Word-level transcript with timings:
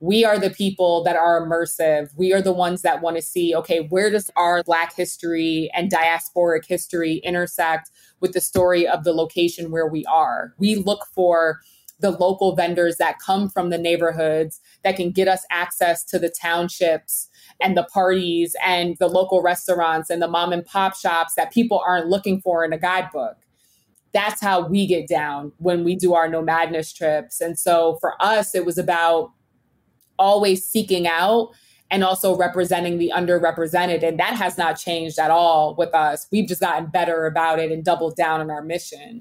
we 0.00 0.24
are 0.24 0.38
the 0.38 0.50
people 0.50 1.02
that 1.04 1.16
are 1.16 1.44
immersive. 1.44 2.10
We 2.16 2.32
are 2.32 2.42
the 2.42 2.52
ones 2.52 2.82
that 2.82 3.02
want 3.02 3.16
to 3.16 3.22
see, 3.22 3.54
okay, 3.56 3.86
where 3.88 4.10
does 4.10 4.30
our 4.36 4.62
Black 4.62 4.94
history 4.94 5.70
and 5.74 5.90
diasporic 5.90 6.66
history 6.66 7.16
intersect 7.24 7.90
with 8.20 8.32
the 8.32 8.40
story 8.40 8.86
of 8.86 9.04
the 9.04 9.12
location 9.12 9.70
where 9.70 9.88
we 9.88 10.04
are? 10.06 10.54
We 10.58 10.76
look 10.76 11.06
for 11.14 11.60
the 12.00 12.10
local 12.12 12.54
vendors 12.54 12.96
that 12.98 13.18
come 13.18 13.48
from 13.48 13.70
the 13.70 13.78
neighborhoods 13.78 14.60
that 14.84 14.94
can 14.94 15.10
get 15.10 15.26
us 15.26 15.44
access 15.50 16.04
to 16.04 16.18
the 16.18 16.28
townships 16.28 17.28
and 17.60 17.76
the 17.76 17.84
parties 17.84 18.54
and 18.64 18.96
the 19.00 19.08
local 19.08 19.42
restaurants 19.42 20.10
and 20.10 20.22
the 20.22 20.28
mom 20.28 20.52
and 20.52 20.64
pop 20.64 20.94
shops 20.94 21.34
that 21.34 21.52
people 21.52 21.82
aren't 21.84 22.06
looking 22.06 22.40
for 22.40 22.64
in 22.64 22.72
a 22.72 22.78
guidebook. 22.78 23.36
That's 24.14 24.40
how 24.40 24.66
we 24.66 24.86
get 24.86 25.08
down 25.08 25.52
when 25.58 25.82
we 25.82 25.96
do 25.96 26.14
our 26.14 26.28
nomadness 26.28 26.92
trips. 26.92 27.40
And 27.40 27.58
so 27.58 27.98
for 28.00 28.14
us, 28.22 28.54
it 28.54 28.64
was 28.64 28.78
about 28.78 29.32
always 30.18 30.64
seeking 30.64 31.06
out 31.06 31.50
and 31.90 32.04
also 32.04 32.36
representing 32.36 32.98
the 32.98 33.12
underrepresented. 33.14 34.02
And 34.02 34.18
that 34.18 34.34
has 34.34 34.58
not 34.58 34.74
changed 34.74 35.18
at 35.18 35.30
all 35.30 35.74
with 35.74 35.94
us. 35.94 36.26
We've 36.30 36.46
just 36.46 36.60
gotten 36.60 36.86
better 36.86 37.26
about 37.26 37.58
it 37.58 37.72
and 37.72 37.84
doubled 37.84 38.16
down 38.16 38.40
on 38.40 38.50
our 38.50 38.62
mission. 38.62 39.20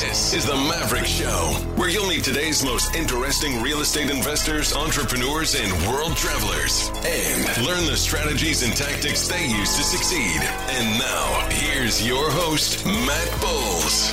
This 0.00 0.32
is 0.32 0.46
the 0.46 0.56
Maverick 0.56 1.04
Show, 1.04 1.54
where 1.76 1.90
you'll 1.90 2.06
meet 2.06 2.24
today's 2.24 2.64
most 2.64 2.94
interesting 2.94 3.60
real 3.60 3.80
estate 3.80 4.08
investors, 4.08 4.72
entrepreneurs, 4.72 5.54
and 5.54 5.70
world 5.86 6.16
travelers, 6.16 6.90
and 7.04 7.66
learn 7.66 7.84
the 7.84 7.98
strategies 7.98 8.62
and 8.62 8.74
tactics 8.74 9.28
they 9.28 9.46
use 9.46 9.76
to 9.76 9.82
succeed. 9.82 10.40
And 10.70 10.98
now, 10.98 11.48
here's 11.50 12.06
your 12.06 12.30
host, 12.30 12.86
Matt 12.86 13.40
Bowles. 13.42 14.12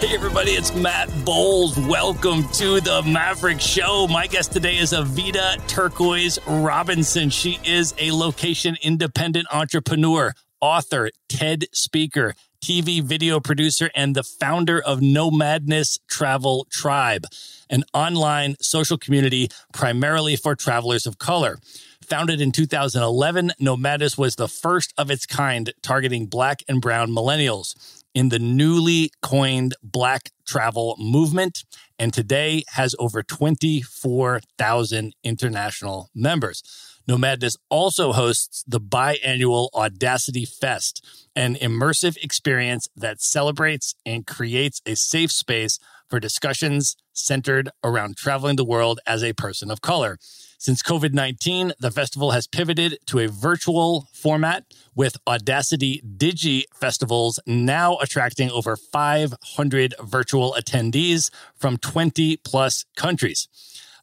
Hey, 0.00 0.14
everybody, 0.14 0.52
it's 0.52 0.74
Matt 0.74 1.10
Bowles. 1.26 1.76
Welcome 1.80 2.48
to 2.54 2.80
the 2.80 3.02
Maverick 3.02 3.60
Show. 3.60 4.06
My 4.08 4.28
guest 4.28 4.52
today 4.52 4.78
is 4.78 4.94
Evita 4.94 5.58
Turquoise 5.68 6.38
Robinson. 6.46 7.28
She 7.28 7.60
is 7.62 7.94
a 7.98 8.10
location 8.10 8.78
independent 8.80 9.48
entrepreneur, 9.52 10.32
author, 10.62 11.10
TED 11.28 11.66
speaker 11.72 12.34
TV 12.66 13.00
video 13.00 13.38
producer 13.38 13.92
and 13.94 14.16
the 14.16 14.24
founder 14.24 14.82
of 14.82 14.98
Nomadness 14.98 16.00
Travel 16.10 16.66
Tribe, 16.68 17.24
an 17.70 17.84
online 17.94 18.56
social 18.60 18.98
community 18.98 19.50
primarily 19.72 20.34
for 20.34 20.56
travelers 20.56 21.06
of 21.06 21.16
color. 21.16 21.60
Founded 22.08 22.40
in 22.40 22.50
2011, 22.50 23.52
Nomadness 23.60 24.18
was 24.18 24.34
the 24.34 24.48
first 24.48 24.92
of 24.98 25.12
its 25.12 25.26
kind 25.26 25.72
targeting 25.80 26.26
black 26.26 26.64
and 26.66 26.82
brown 26.82 27.10
millennials 27.12 28.02
in 28.16 28.30
the 28.30 28.40
newly 28.40 29.12
coined 29.22 29.76
Black 29.84 30.30
Travel 30.44 30.96
Movement, 30.98 31.62
and 32.00 32.12
today 32.12 32.64
has 32.70 32.96
over 32.98 33.22
24,000 33.22 35.14
international 35.22 36.10
members. 36.16 36.64
Nomadness 37.08 37.56
also 37.70 38.12
hosts 38.12 38.64
the 38.66 38.80
biannual 38.80 39.68
Audacity 39.74 40.44
Fest, 40.44 41.04
an 41.36 41.54
immersive 41.54 42.16
experience 42.16 42.88
that 42.96 43.20
celebrates 43.20 43.94
and 44.04 44.26
creates 44.26 44.82
a 44.84 44.96
safe 44.96 45.30
space 45.30 45.78
for 46.08 46.18
discussions 46.18 46.96
centered 47.12 47.70
around 47.84 48.16
traveling 48.16 48.56
the 48.56 48.64
world 48.64 48.98
as 49.06 49.22
a 49.22 49.32
person 49.32 49.70
of 49.70 49.80
color. 49.80 50.18
Since 50.58 50.82
COVID 50.82 51.12
19, 51.12 51.74
the 51.78 51.90
festival 51.90 52.32
has 52.32 52.46
pivoted 52.46 52.98
to 53.06 53.20
a 53.20 53.28
virtual 53.28 54.08
format 54.12 54.64
with 54.94 55.16
Audacity 55.28 56.02
Digi 56.16 56.64
festivals 56.74 57.38
now 57.46 57.98
attracting 57.98 58.50
over 58.50 58.74
500 58.74 59.94
virtual 60.02 60.56
attendees 60.58 61.30
from 61.54 61.76
20 61.76 62.38
plus 62.38 62.84
countries. 62.96 63.48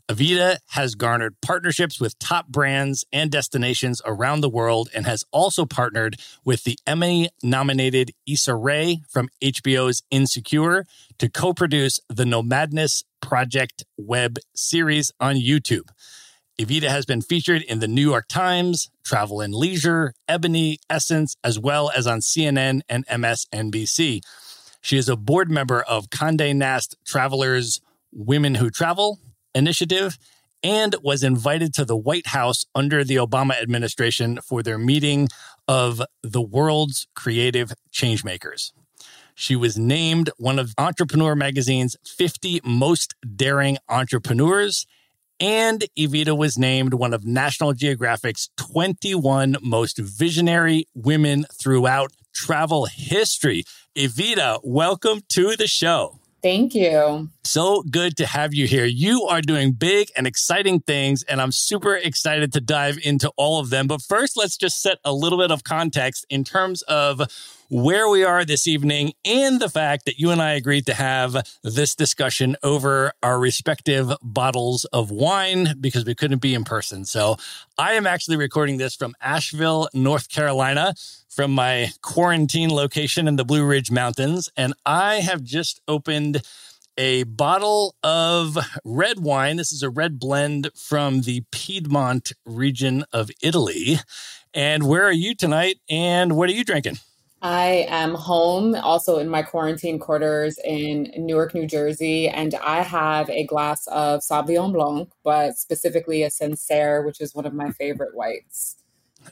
Evita 0.10 0.58
has 0.72 0.96
garnered 0.96 1.40
partnerships 1.42 2.00
with 2.00 2.20
top 2.20 2.48
brands 2.50 3.06
and 3.14 3.32
destinations 3.32 4.02
around 4.06 4.42
the 4.42 4.50
world 4.50 4.90
and 4.94 5.06
has 5.06 5.24
also 5.32 5.66
partnered 5.66 6.18
with 6.44 6.66
the 6.66 6.78
Emmy 6.86 7.30
nominated 7.42 8.12
Issa 8.28 8.54
Rae 8.54 9.02
from 9.08 9.30
HBO's 9.42 10.04
Insecure 10.12 10.86
to 11.20 11.30
co 11.30 11.54
produce 11.54 12.02
the 12.10 12.26
Nomadness 12.26 13.06
Project 13.22 13.86
web 13.98 14.40
series 14.54 15.14
on 15.22 15.36
YouTube. 15.36 15.90
Evita 16.60 16.90
has 16.90 17.06
been 17.06 17.22
featured 17.22 17.62
in 17.62 17.80
the 17.80 17.88
New 17.88 18.08
York 18.08 18.28
Times, 18.28 18.90
Travel 19.06 19.40
and 19.40 19.56
Leisure, 19.56 20.14
Ebony, 20.28 20.80
Essence, 20.90 21.38
as 21.46 21.58
well 21.58 21.90
as 21.96 22.06
on 22.06 22.20
CNN 22.20 22.82
and 22.90 23.08
MSNBC. 23.08 24.22
She 24.82 24.98
is 24.98 25.08
a 25.08 25.16
board 25.16 25.50
member 25.50 25.82
of 25.82 26.10
Condé 26.10 26.54
Nast 26.54 26.98
Travelers 27.06 27.80
Women 28.12 28.56
Who 28.56 28.70
Travel, 28.70 29.18
initiative 29.56 30.18
and 30.64 30.96
was 31.02 31.24
invited 31.24 31.74
to 31.74 31.86
the 31.86 31.98
White 31.98 32.28
House 32.28 32.66
under 32.74 33.04
the 33.04 33.18
Obama 33.18 33.62
administration 33.62 34.40
for 34.42 34.64
their 34.64 34.78
meeting 34.78 35.28
of 35.68 36.02
the 36.22 36.42
world's 36.42 37.08
creative 37.16 37.74
changemakers. 37.92 38.72
She 39.36 39.56
was 39.56 39.78
named 39.78 40.30
one 40.38 40.60
of 40.60 40.74
Entrepreneur 40.78 41.36
Magazine's 41.36 41.96
50 42.06 42.62
most 42.64 43.16
daring 43.36 43.78
entrepreneurs, 43.90 44.86
and 45.40 45.84
Evita 45.98 46.38
was 46.38 46.58
named 46.58 46.94
one 46.94 47.14
of 47.14 47.26
National 47.26 47.74
Geographic's 47.74 48.50
21 48.58 49.58
most 49.62 49.98
visionary 49.98 50.86
women 50.94 51.46
throughout 51.52 52.12
travel 52.34 52.86
history. 52.86 53.64
Evita, 53.96 54.60
welcome 54.64 55.22
to 55.30 55.56
the 55.56 55.68
show. 55.68 56.20
Thank 56.44 56.76
you. 56.76 57.30
So 57.46 57.84
good 57.84 58.18
to 58.18 58.26
have 58.26 58.54
you 58.54 58.68
here. 58.68 58.84
You 58.84 59.24
are 59.24 59.42
doing 59.42 59.72
big 59.72 60.10
and 60.18 60.28
exciting 60.28 60.82
things, 60.82 61.24
and 61.24 61.42
I'm 61.42 61.54
super 61.54 61.96
excited 61.96 62.52
to 62.52 62.60
dive 62.60 63.00
into 63.02 63.32
all 63.38 63.62
of 63.62 63.70
them. 63.70 63.88
But 63.88 64.02
first, 64.02 64.36
let's 64.36 64.58
just 64.58 64.82
set 64.82 64.98
a 65.06 65.14
little 65.14 65.38
bit 65.38 65.52
of 65.52 65.64
context 65.64 66.26
in 66.30 66.44
terms 66.44 66.82
of 66.82 67.22
where 67.74 68.08
we 68.08 68.24
are 68.24 68.46
this 68.46 68.68
evening 68.68 69.14
and 69.26 69.60
the 69.60 69.68
fact 69.68 70.06
that 70.06 70.20
you 70.20 70.30
and 70.30 70.40
I 70.40 70.52
agreed 70.52 70.86
to 70.86 70.94
have 70.94 71.36
this 71.64 71.96
discussion 71.96 72.56
over 72.62 73.14
our 73.24 73.40
respective 73.40 74.12
bottles 74.22 74.86
of 74.94 75.10
wine 75.10 75.74
because 75.82 76.06
we 76.06 76.14
couldn't 76.14 76.38
be 76.38 76.54
in 76.54 76.66
person. 76.66 77.04
So 77.04 77.36
I 77.76 77.94
am 77.94 78.06
actually 78.06 78.38
recording 78.38 78.78
this 78.78 78.96
from 78.96 79.16
Asheville, 79.20 79.90
North 79.92 80.30
Carolina, 80.30 80.94
from 81.28 81.50
my 81.50 81.90
quarantine 82.04 82.70
location 82.70 83.28
in 83.28 83.38
the 83.38 83.44
Blue 83.44 83.66
Ridge 83.66 83.90
Mountains. 83.90 84.50
And 84.56 84.76
I 84.86 85.16
have 85.16 85.42
just 85.42 85.82
opened 85.88 86.44
a 86.96 87.24
bottle 87.24 87.96
of 88.04 88.56
red 88.86 89.18
wine. 89.18 89.58
This 89.58 89.72
is 89.72 89.82
a 89.82 89.90
red 89.90 90.20
blend 90.20 90.70
from 90.76 91.22
the 91.22 91.42
Piedmont 91.50 92.34
region 92.46 93.04
of 93.12 93.32
Italy. 93.42 93.98
And 94.54 94.84
where 94.84 95.06
are 95.06 95.12
you 95.12 95.34
tonight? 95.34 95.80
And 95.90 96.38
what 96.38 96.50
are 96.50 96.54
you 96.54 96.64
drinking? 96.64 97.00
I 97.44 97.86
am 97.90 98.16
home, 98.16 98.74
also 98.74 99.18
in 99.18 99.28
my 99.28 99.42
quarantine 99.42 100.00
quarters 100.00 100.58
in 100.64 101.12
Newark, 101.18 101.54
New 101.54 101.68
Jersey, 101.68 102.30
and 102.30 102.56
I 102.56 102.82
have 102.82 103.30
a 103.30 103.46
glass 103.46 103.86
of 103.88 104.22
Sauvignon 104.22 104.72
Blanc, 104.72 105.12
but 105.26 105.58
specifically 105.58 106.24
a 106.24 106.32
Sancerre, 106.32 107.06
which 107.06 107.20
is 107.20 107.36
one 107.36 107.46
of 107.46 107.54
my 107.54 107.72
favorite 107.72 108.16
whites. 108.16 108.78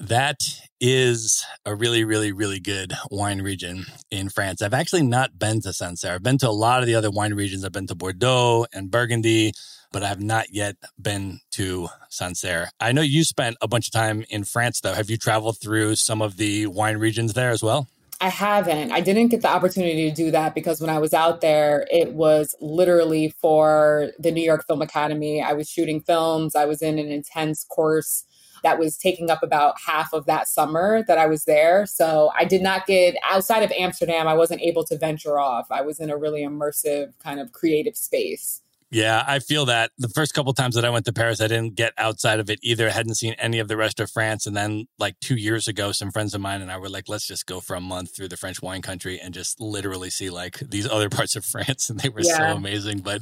That 0.02 0.42
is 0.81 1.46
a 1.66 1.74
really, 1.74 2.04
really, 2.04 2.34
really 2.34 2.60
good 2.60 2.94
wine 3.10 3.42
region 3.42 3.86
in 4.10 4.28
France. 4.28 4.62
I've 4.62 4.74
actually 4.74 5.04
not 5.04 5.40
been 5.40 5.62
to 5.62 5.72
Sancerre. 5.72 6.16
I've 6.16 6.24
been 6.24 6.38
to 6.40 6.50
a 6.50 6.52
lot 6.52 6.81
of 6.81 6.88
the 6.88 6.96
other 6.96 7.12
wine 7.12 7.34
regions. 7.34 7.64
I've 7.64 7.72
been 7.72 7.88
to 7.88 7.96
Bordeaux 7.96 8.66
and 8.74 8.92
Burgundy, 8.92 9.54
but 9.94 10.04
I 10.04 10.10
have 10.10 10.22
not 10.22 10.48
yet 10.52 10.75
been 11.02 11.40
to 11.52 11.88
Sancerre. 12.10 12.72
I 12.78 12.92
know 12.92 13.02
you 13.04 13.24
spent 13.24 13.56
a 13.62 13.69
bunch 13.69 13.88
of 13.88 13.94
time 13.94 14.25
in 14.30 14.44
France, 14.44 14.81
though. 14.81 14.94
Have 14.94 15.10
you 15.10 15.16
traveled 15.16 15.62
through 15.62 15.96
some 15.96 16.22
of 16.22 16.36
the 16.36 16.68
wine 16.68 16.98
regions 16.98 17.31
there 17.31 17.52
as 17.52 17.64
well? 17.64 17.88
I 18.23 18.29
haven't. 18.29 18.91
I 18.91 19.01
didn't 19.01 19.29
get 19.29 19.41
the 19.41 19.50
opportunity 19.50 20.07
to 20.07 20.15
do 20.15 20.29
that 20.29 20.53
because 20.53 20.79
when 20.79 20.91
I 20.91 21.00
was 21.00 21.12
out 21.12 21.41
there, 21.41 21.88
it 21.89 22.13
was 22.13 22.56
literally 22.62 23.33
for 23.41 24.12
the 24.19 24.31
New 24.31 24.44
York 24.44 24.68
Film 24.68 24.83
Academy. 24.83 25.41
I 25.41 25.53
was 25.53 25.68
shooting 25.68 26.01
films, 26.01 26.56
I 26.56 26.65
was 26.65 26.83
in 26.83 27.00
an 27.00 27.07
intense 27.07 27.63
course 27.63 28.23
that 28.63 28.77
was 28.77 28.95
taking 28.95 29.31
up 29.31 29.41
about 29.41 29.73
half 29.83 30.13
of 30.13 30.27
that 30.27 30.47
summer 30.47 31.03
that 31.07 31.18
I 31.18 31.25
was 31.25 31.45
there. 31.45 31.88
So 31.88 32.29
I 32.38 32.45
did 32.45 32.62
not 32.62 32.85
get 32.85 33.15
outside 33.27 33.63
of 33.63 33.71
Amsterdam, 33.71 34.27
I 34.27 34.35
wasn't 34.35 34.62
able 34.62 34.83
to 34.85 35.00
venture 35.00 35.39
off. 35.39 35.65
I 35.71 35.81
was 35.81 36.00
in 36.00 36.12
a 36.12 36.18
really 36.18 36.41
immersive 36.44 37.13
kind 37.23 37.39
of 37.39 37.53
creative 37.53 37.97
space. 37.97 38.62
Yeah, 38.92 39.24
I 39.26 39.40
feel 39.40 39.66
that 39.68 39.92
the 39.98 40.10
first 40.10 40.34
couple 40.34 40.52
times 40.54 40.76
that 40.76 40.84
I 40.84 40.90
went 40.90 41.06
to 41.06 41.14
Paris, 41.14 41.40
I 41.40 41.48
didn't 41.48 41.76
get 41.76 41.94
outside 41.98 42.42
of 42.42 42.50
it 42.50 42.60
either. 42.62 42.88
I 42.88 42.92
hadn't 42.92 43.16
seen 43.16 43.34
any 43.40 43.60
of 43.60 43.70
the 43.70 43.78
rest 43.78 44.02
of 44.02 44.12
France. 44.12 44.46
And 44.46 44.56
then, 44.56 44.88
like 45.00 45.18
two 45.22 45.36
years 45.36 45.70
ago, 45.70 45.94
some 45.94 46.12
friends 46.12 46.34
of 46.34 46.42
mine 46.42 46.62
and 46.62 46.70
I 46.70 46.78
were 46.78 46.90
like, 46.90 47.08
let's 47.08 47.26
just 47.26 47.46
go 47.46 47.62
for 47.62 47.78
a 47.78 47.80
month 47.80 48.14
through 48.14 48.28
the 48.28 48.36
French 48.36 48.62
wine 48.62 48.82
country 48.82 49.18
and 49.18 49.34
just 49.34 49.62
literally 49.62 50.10
see 50.10 50.30
like 50.30 50.60
these 50.60 50.88
other 50.90 51.10
parts 51.10 51.38
of 51.38 51.46
France. 51.52 51.90
And 51.90 52.02
they 52.02 52.10
were 52.10 52.20
yeah. 52.22 52.38
so 52.38 52.58
amazing. 52.58 53.00
But 53.00 53.22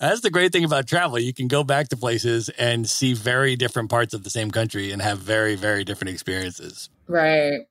that's 0.00 0.20
the 0.20 0.30
great 0.30 0.50
thing 0.50 0.64
about 0.64 0.88
travel. 0.88 1.20
You 1.20 1.32
can 1.32 1.46
go 1.46 1.62
back 1.62 1.88
to 1.90 1.96
places 1.96 2.48
and 2.50 2.88
see 2.90 3.14
very 3.14 3.54
different 3.54 3.90
parts 3.90 4.14
of 4.14 4.24
the 4.24 4.30
same 4.30 4.50
country 4.50 4.90
and 4.90 5.00
have 5.00 5.18
very, 5.18 5.54
very 5.54 5.84
different 5.84 6.10
experiences. 6.10 6.90
Right. 7.06 7.66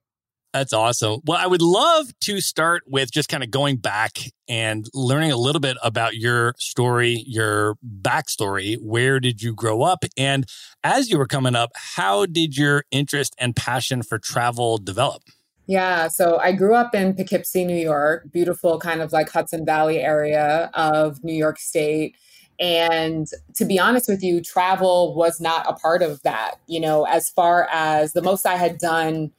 That's 0.54 0.74
awesome. 0.74 1.20
Well, 1.26 1.38
I 1.38 1.46
would 1.46 1.62
love 1.62 2.08
to 2.22 2.42
start 2.42 2.84
with 2.88 3.12
just 3.12 3.30
kind 3.30 3.44
of 3.44 3.52
going 3.52 3.78
back 3.78 4.18
and 4.48 4.88
learning 4.94 5.32
a 5.32 5.38
little 5.38 5.60
bit 5.60 5.78
about 5.84 6.16
your 6.16 6.56
story, 6.58 7.24
your 7.28 7.76
backstory. 8.02 8.78
Where 8.82 9.20
did 9.20 9.42
you 9.42 9.54
grow 9.54 9.84
up? 9.84 10.06
And 10.16 10.46
as 10.84 11.10
you 11.10 11.18
were 11.18 11.28
coming 11.28 11.56
up, 11.56 11.72
how 11.76 12.26
did 12.26 12.58
your 12.58 12.86
interest 12.92 13.36
and 13.38 13.56
passion 13.56 14.02
for 14.04 14.18
travel 14.18 14.78
develop? 14.78 15.24
Yeah, 15.68 16.08
so 16.08 16.38
I 16.38 16.54
grew 16.54 16.76
up 16.76 16.96
in 16.96 17.14
Poughkeepsie, 17.14 17.66
New 17.66 17.76
York, 17.76 18.32
beautiful 18.32 18.80
kind 18.80 19.02
of 19.02 19.12
like 19.12 19.30
Hudson 19.30 19.66
Valley 19.66 20.00
area 20.00 20.72
of 20.74 21.22
New 21.26 21.34
York 21.34 21.60
State. 21.60 22.16
And 22.58 23.28
to 23.56 23.66
be 23.66 23.78
honest 23.78 24.08
with 24.08 24.24
you, 24.24 24.42
travel 24.42 25.14
was 25.14 25.42
not 25.42 25.70
a 25.70 25.74
part 25.74 26.02
of 26.02 26.22
that. 26.24 26.56
You 26.68 26.80
know, 26.80 27.04
as 27.04 27.30
far 27.30 27.68
as 27.70 28.14
the 28.14 28.22
most 28.22 28.46
I 28.46 28.56
had 28.56 28.78
done 28.78 29.32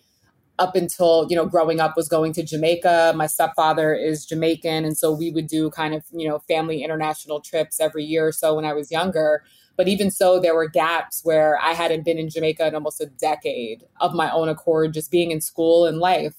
up 0.58 0.74
until 0.74 1.26
you 1.30 1.36
know 1.36 1.46
growing 1.46 1.80
up 1.80 1.96
was 1.96 2.08
going 2.08 2.32
to 2.32 2.42
jamaica. 2.42 3.12
My 3.16 3.26
stepfather 3.26 3.94
is 3.94 4.26
jamaican 4.26 4.84
and 4.84 4.96
so 4.96 5.12
we 5.12 5.30
would 5.30 5.46
do 5.46 5.70
kind 5.70 5.94
of 5.94 6.04
you 6.12 6.28
know 6.28 6.40
family 6.40 6.82
international 6.82 7.40
trips 7.40 7.80
every 7.80 8.04
year 8.04 8.26
or 8.26 8.32
so 8.32 8.54
when 8.54 8.64
i 8.64 8.72
was 8.72 8.90
younger. 8.90 9.44
But 9.76 9.86
even 9.86 10.10
so 10.10 10.40
there 10.40 10.54
were 10.54 10.68
gaps 10.68 11.24
where 11.24 11.58
i 11.62 11.72
hadn't 11.72 12.04
been 12.04 12.18
in 12.18 12.28
jamaica 12.28 12.66
in 12.66 12.74
almost 12.74 13.00
a 13.00 13.06
decade 13.06 13.84
of 14.00 14.14
my 14.14 14.30
own 14.30 14.48
accord 14.48 14.94
just 14.94 15.10
being 15.10 15.30
in 15.30 15.40
school 15.40 15.86
and 15.86 15.98
life. 15.98 16.34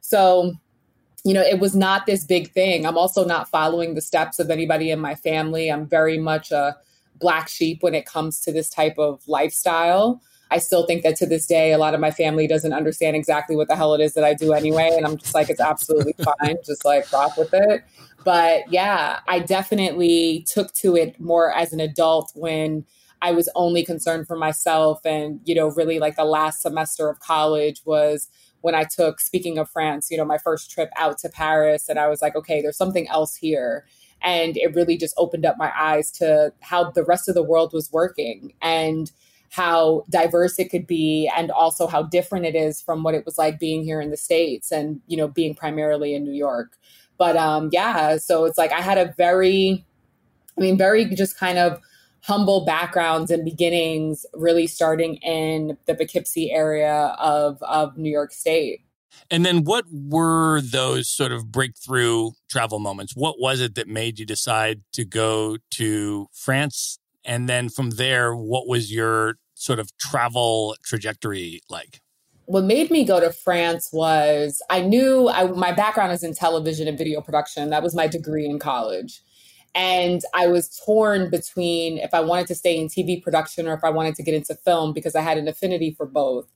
So 0.00 0.54
you 1.24 1.34
know 1.34 1.42
it 1.42 1.60
was 1.60 1.76
not 1.76 2.06
this 2.06 2.24
big 2.24 2.50
thing. 2.50 2.86
I'm 2.86 2.98
also 2.98 3.24
not 3.24 3.48
following 3.48 3.94
the 3.94 4.00
steps 4.00 4.38
of 4.38 4.50
anybody 4.50 4.90
in 4.90 4.98
my 4.98 5.14
family. 5.14 5.70
I'm 5.70 5.86
very 5.86 6.18
much 6.18 6.50
a 6.50 6.76
black 7.20 7.48
sheep 7.48 7.82
when 7.82 7.94
it 7.94 8.06
comes 8.06 8.40
to 8.40 8.52
this 8.52 8.68
type 8.70 8.98
of 8.98 9.22
lifestyle 9.28 10.22
I 10.50 10.58
still 10.58 10.84
think 10.86 11.04
that 11.04 11.16
to 11.16 11.26
this 11.26 11.46
day, 11.46 11.72
a 11.72 11.78
lot 11.78 11.94
of 11.94 12.00
my 12.00 12.10
family 12.10 12.46
doesn't 12.46 12.72
understand 12.72 13.14
exactly 13.14 13.54
what 13.54 13.68
the 13.68 13.76
hell 13.76 13.94
it 13.94 14.00
is 14.00 14.14
that 14.14 14.24
I 14.24 14.34
do 14.34 14.52
anyway. 14.52 14.92
And 14.96 15.06
I'm 15.06 15.16
just 15.16 15.34
like, 15.34 15.48
it's 15.48 15.60
absolutely 15.60 16.14
fine. 16.40 16.56
Just 16.64 16.84
like 16.84 17.10
rock 17.12 17.36
with 17.36 17.50
it. 17.52 17.84
But 18.24 18.70
yeah, 18.70 19.20
I 19.28 19.38
definitely 19.38 20.44
took 20.48 20.72
to 20.74 20.96
it 20.96 21.20
more 21.20 21.54
as 21.54 21.72
an 21.72 21.80
adult 21.80 22.32
when 22.34 22.84
I 23.22 23.30
was 23.32 23.48
only 23.54 23.84
concerned 23.84 24.26
for 24.26 24.36
myself. 24.36 25.00
And, 25.04 25.40
you 25.44 25.54
know, 25.54 25.68
really 25.68 25.98
like 25.98 26.16
the 26.16 26.24
last 26.24 26.62
semester 26.62 27.08
of 27.08 27.20
college 27.20 27.82
was 27.84 28.28
when 28.62 28.74
I 28.74 28.84
took, 28.84 29.20
speaking 29.20 29.56
of 29.56 29.70
France, 29.70 30.10
you 30.10 30.16
know, 30.16 30.24
my 30.24 30.38
first 30.38 30.70
trip 30.70 30.90
out 30.96 31.18
to 31.18 31.28
Paris. 31.28 31.88
And 31.88 31.98
I 31.98 32.08
was 32.08 32.20
like, 32.20 32.34
okay, 32.34 32.60
there's 32.60 32.76
something 32.76 33.08
else 33.08 33.36
here. 33.36 33.86
And 34.20 34.56
it 34.56 34.74
really 34.74 34.98
just 34.98 35.14
opened 35.16 35.46
up 35.46 35.56
my 35.56 35.72
eyes 35.78 36.10
to 36.12 36.52
how 36.60 36.90
the 36.90 37.04
rest 37.04 37.28
of 37.28 37.34
the 37.34 37.42
world 37.42 37.72
was 37.72 37.90
working. 37.92 38.52
And, 38.60 39.10
how 39.50 40.04
diverse 40.08 40.58
it 40.58 40.70
could 40.70 40.86
be 40.86 41.30
and 41.36 41.50
also 41.50 41.86
how 41.86 42.02
different 42.04 42.46
it 42.46 42.54
is 42.54 42.80
from 42.80 43.02
what 43.02 43.14
it 43.14 43.26
was 43.26 43.36
like 43.36 43.58
being 43.58 43.82
here 43.82 44.00
in 44.00 44.10
the 44.10 44.16
states 44.16 44.70
and 44.70 45.00
you 45.06 45.16
know 45.16 45.28
being 45.28 45.54
primarily 45.54 46.14
in 46.14 46.24
new 46.24 46.32
york 46.32 46.78
but 47.18 47.36
um 47.36 47.68
yeah 47.72 48.16
so 48.16 48.44
it's 48.44 48.56
like 48.56 48.72
i 48.72 48.80
had 48.80 48.96
a 48.96 49.12
very 49.18 49.84
i 50.56 50.60
mean 50.60 50.78
very 50.78 51.04
just 51.04 51.36
kind 51.36 51.58
of 51.58 51.80
humble 52.22 52.64
backgrounds 52.64 53.30
and 53.30 53.44
beginnings 53.44 54.24
really 54.34 54.66
starting 54.66 55.16
in 55.16 55.76
the 55.86 55.94
poughkeepsie 55.94 56.52
area 56.52 57.14
of 57.18 57.60
of 57.62 57.98
new 57.98 58.10
york 58.10 58.32
state 58.32 58.82
and 59.28 59.44
then 59.44 59.64
what 59.64 59.86
were 59.90 60.60
those 60.60 61.08
sort 61.08 61.32
of 61.32 61.50
breakthrough 61.50 62.30
travel 62.48 62.78
moments? 62.78 63.16
What 63.16 63.40
was 63.40 63.60
it 63.60 63.74
that 63.74 63.88
made 63.88 64.20
you 64.20 64.26
decide 64.26 64.82
to 64.92 65.04
go 65.04 65.58
to 65.72 66.28
France 66.32 66.99
and 67.24 67.48
then 67.48 67.68
from 67.68 67.90
there, 67.90 68.34
what 68.34 68.68
was 68.68 68.92
your 68.92 69.36
sort 69.54 69.78
of 69.78 69.96
travel 69.98 70.76
trajectory 70.84 71.60
like? 71.68 72.00
What 72.46 72.64
made 72.64 72.90
me 72.90 73.04
go 73.04 73.20
to 73.20 73.30
France 73.30 73.90
was 73.92 74.60
I 74.70 74.80
knew 74.82 75.28
I, 75.28 75.46
my 75.46 75.72
background 75.72 76.12
is 76.12 76.24
in 76.24 76.34
television 76.34 76.88
and 76.88 76.98
video 76.98 77.20
production. 77.20 77.70
That 77.70 77.82
was 77.82 77.94
my 77.94 78.06
degree 78.06 78.46
in 78.46 78.58
college. 78.58 79.20
And 79.74 80.22
I 80.34 80.48
was 80.48 80.80
torn 80.84 81.30
between 81.30 81.98
if 81.98 82.12
I 82.12 82.20
wanted 82.20 82.48
to 82.48 82.56
stay 82.56 82.76
in 82.76 82.88
TV 82.88 83.22
production 83.22 83.68
or 83.68 83.74
if 83.74 83.84
I 83.84 83.90
wanted 83.90 84.16
to 84.16 84.24
get 84.24 84.34
into 84.34 84.54
film 84.56 84.92
because 84.92 85.14
I 85.14 85.20
had 85.20 85.38
an 85.38 85.46
affinity 85.46 85.94
for 85.96 86.06
both. 86.06 86.48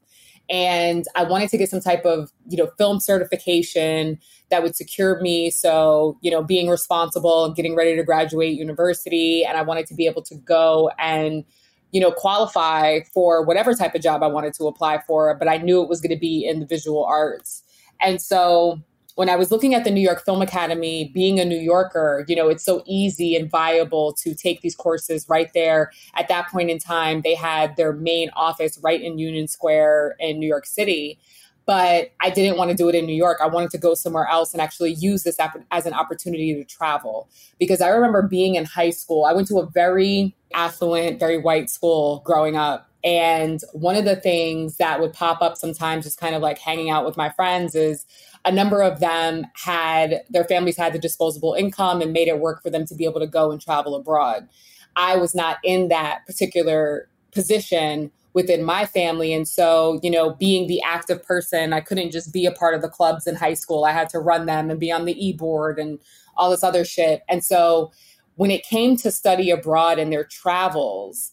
And 0.51 1.07
I 1.15 1.25
wanted 1.25 1.49
to 1.51 1.59
get 1.59 1.71
some 1.71 1.81
type 1.81 2.05
of, 2.05 2.31
you 2.49 2.57
know, 2.57 2.71
film 2.77 3.01
certification 3.01 4.19
that 4.51 4.63
would 4.63 4.77
secure 4.77 5.21
me. 5.21 5.51
So, 5.51 6.19
you 6.21 6.31
know, 6.31 6.43
being 6.43 6.69
responsible 6.69 7.45
and 7.45 7.57
getting 7.57 7.75
ready 7.75 7.97
to 7.97 8.03
graduate 8.03 8.59
university. 8.59 9.45
And 9.45 9.57
I 9.57 9.63
wanted 9.63 9.87
to 9.87 9.95
be 9.95 10.07
able 10.07 10.23
to 10.23 10.35
go 10.35 10.91
and, 10.99 11.45
you 11.93 12.01
know, 12.01 12.11
qualify 12.13 13.01
for 13.13 13.45
whatever 13.45 13.75
type 13.75 13.95
of 13.95 14.03
job 14.03 14.23
I 14.23 14.27
wanted 14.27 14.53
to 14.55 14.67
apply 14.67 15.03
for. 15.07 15.35
But 15.35 15.49
I 15.49 15.57
knew 15.57 15.83
it 15.83 15.89
was 15.89 16.01
going 16.01 16.15
to 16.15 16.21
be 16.21 16.47
in 16.47 16.61
the 16.61 16.67
visual 16.67 17.05
arts. 17.05 17.63
And 18.01 18.21
so 18.21 18.81
when 19.15 19.29
I 19.29 19.37
was 19.37 19.51
looking 19.51 19.75
at 19.75 19.85
the 19.85 19.91
New 19.91 20.01
York 20.01 20.25
Film 20.25 20.43
Academy, 20.43 21.11
being 21.15 21.39
a 21.39 21.45
New 21.45 21.59
Yorker, 21.59 22.25
you 22.29 22.35
know, 22.35 22.49
it's 22.49 22.65
so 22.65 22.83
easy 22.87 23.37
and 23.37 23.51
viable 23.51 24.13
to 24.15 24.35
take 24.35 24.61
these 24.61 24.75
courses 24.75 25.29
right 25.29 25.51
there. 25.55 25.93
At 26.15 26.29
that 26.29 26.49
point 26.49 26.71
in 26.71 26.79
time, 26.79 27.23
they 27.23 27.35
had 27.35 27.77
their 27.77 27.93
main 27.93 28.31
office 28.35 28.79
right 28.83 29.01
in 29.01 29.19
Union 29.19 29.47
Square 29.47 30.17
in 30.19 30.39
New 30.39 30.49
York 30.49 30.67
City 30.67 31.19
but 31.67 32.13
I 32.21 32.31
didn't 32.31 32.59
want 32.59 32.71
to 32.71 32.77
do 32.77 32.89
it 32.89 32.95
in 32.95 33.07
New 33.07 33.15
York. 33.15 33.39
I 33.43 33.47
wanted 33.47 33.71
to 33.71 33.79
go 33.79 33.95
somewhere 33.95 34.27
else 34.27 34.53
and 34.53 34.61
actually 34.61 34.93
use 34.95 35.23
this 35.23 35.39
as 35.71 35.87
an 35.87 35.95
opportunity 35.95 36.55
to 36.55 36.65
travel. 36.65 37.29
Because 37.59 37.81
I 37.81 37.89
remember 37.89 38.23
being 38.23 38.57
in 38.57 38.65
high 38.65 38.91
school, 38.91 39.25
I 39.25 39.33
went 39.33 39.49
to 39.49 39.59
a 39.59 39.71
very 39.71 40.37
affluent, 40.53 41.19
very 41.19 41.39
white 41.39 41.71
school 41.71 42.23
growing 42.25 42.57
up. 42.57 42.91
And 43.03 43.61
one 43.73 43.97
of 43.97 44.05
the 44.05 44.17
things 44.17 44.77
that 44.77 45.01
would 45.01 45.13
pop 45.13 45.43
up 45.43 45.57
sometimes, 45.57 46.05
just 46.05 46.19
kind 46.19 46.35
of 46.35 46.43
like 46.43 46.59
hanging 46.59 46.91
out 46.91 47.05
with 47.05 47.17
my 47.17 47.31
friends, 47.31 47.75
is 47.75 48.07
a 48.45 48.53
number 48.53 48.83
of 48.83 49.01
them 49.01 49.47
had 49.55 50.23
their 50.29 50.45
families 50.45 50.77
had 50.77 50.93
the 50.93 50.99
disposable 50.99 51.55
income 51.55 52.03
and 52.03 52.13
made 52.13 52.29
it 52.29 52.41
work 52.41 52.63
for 52.63 52.71
them 52.71 52.87
to 52.87 52.95
be 52.95 53.05
able 53.05 53.21
to 53.21 53.27
go 53.27 53.51
and 53.51 53.61
travel 53.61 53.95
abroad. 53.95 54.49
I 54.97 55.17
was 55.17 55.35
not 55.35 55.59
in 55.65 55.89
that 55.89 56.27
particular 56.27 57.09
position 57.33 58.11
within 58.35 58.63
my 58.65 58.85
family. 58.85 59.33
And 59.33 59.47
so, 59.47 60.01
you 60.03 60.11
know, 60.11 60.35
being 60.35 60.67
the 60.67 60.83
active 60.83 61.23
person, 61.23 61.73
I 61.73 61.81
couldn't 61.81 62.11
just 62.11 62.33
be 62.33 62.47
a 62.47 62.53
part 62.53 62.75
of 62.75 62.83
the 62.83 62.89
clubs 62.89 63.27
in 63.27 63.37
high 63.37 63.55
school. 63.55 63.85
I 63.85 63.93
had 63.93 64.09
to 64.11 64.19
run 64.19 64.47
them 64.47 64.71
and 64.71 64.79
be 64.79 64.93
on 64.93 65.05
the 65.05 65.27
e 65.27 65.33
board 65.33 65.79
and 65.79 65.99
all 66.37 66.51
this 66.51 66.65
other 66.65 66.85
shit. 66.85 67.23
And 67.29 67.45
so, 67.45 67.93
when 68.37 68.51
it 68.51 68.65
came 68.65 68.97
to 68.97 69.13
study 69.13 69.53
abroad 69.53 70.01
and 70.01 70.13
their 70.13 70.25
travels, 70.25 71.31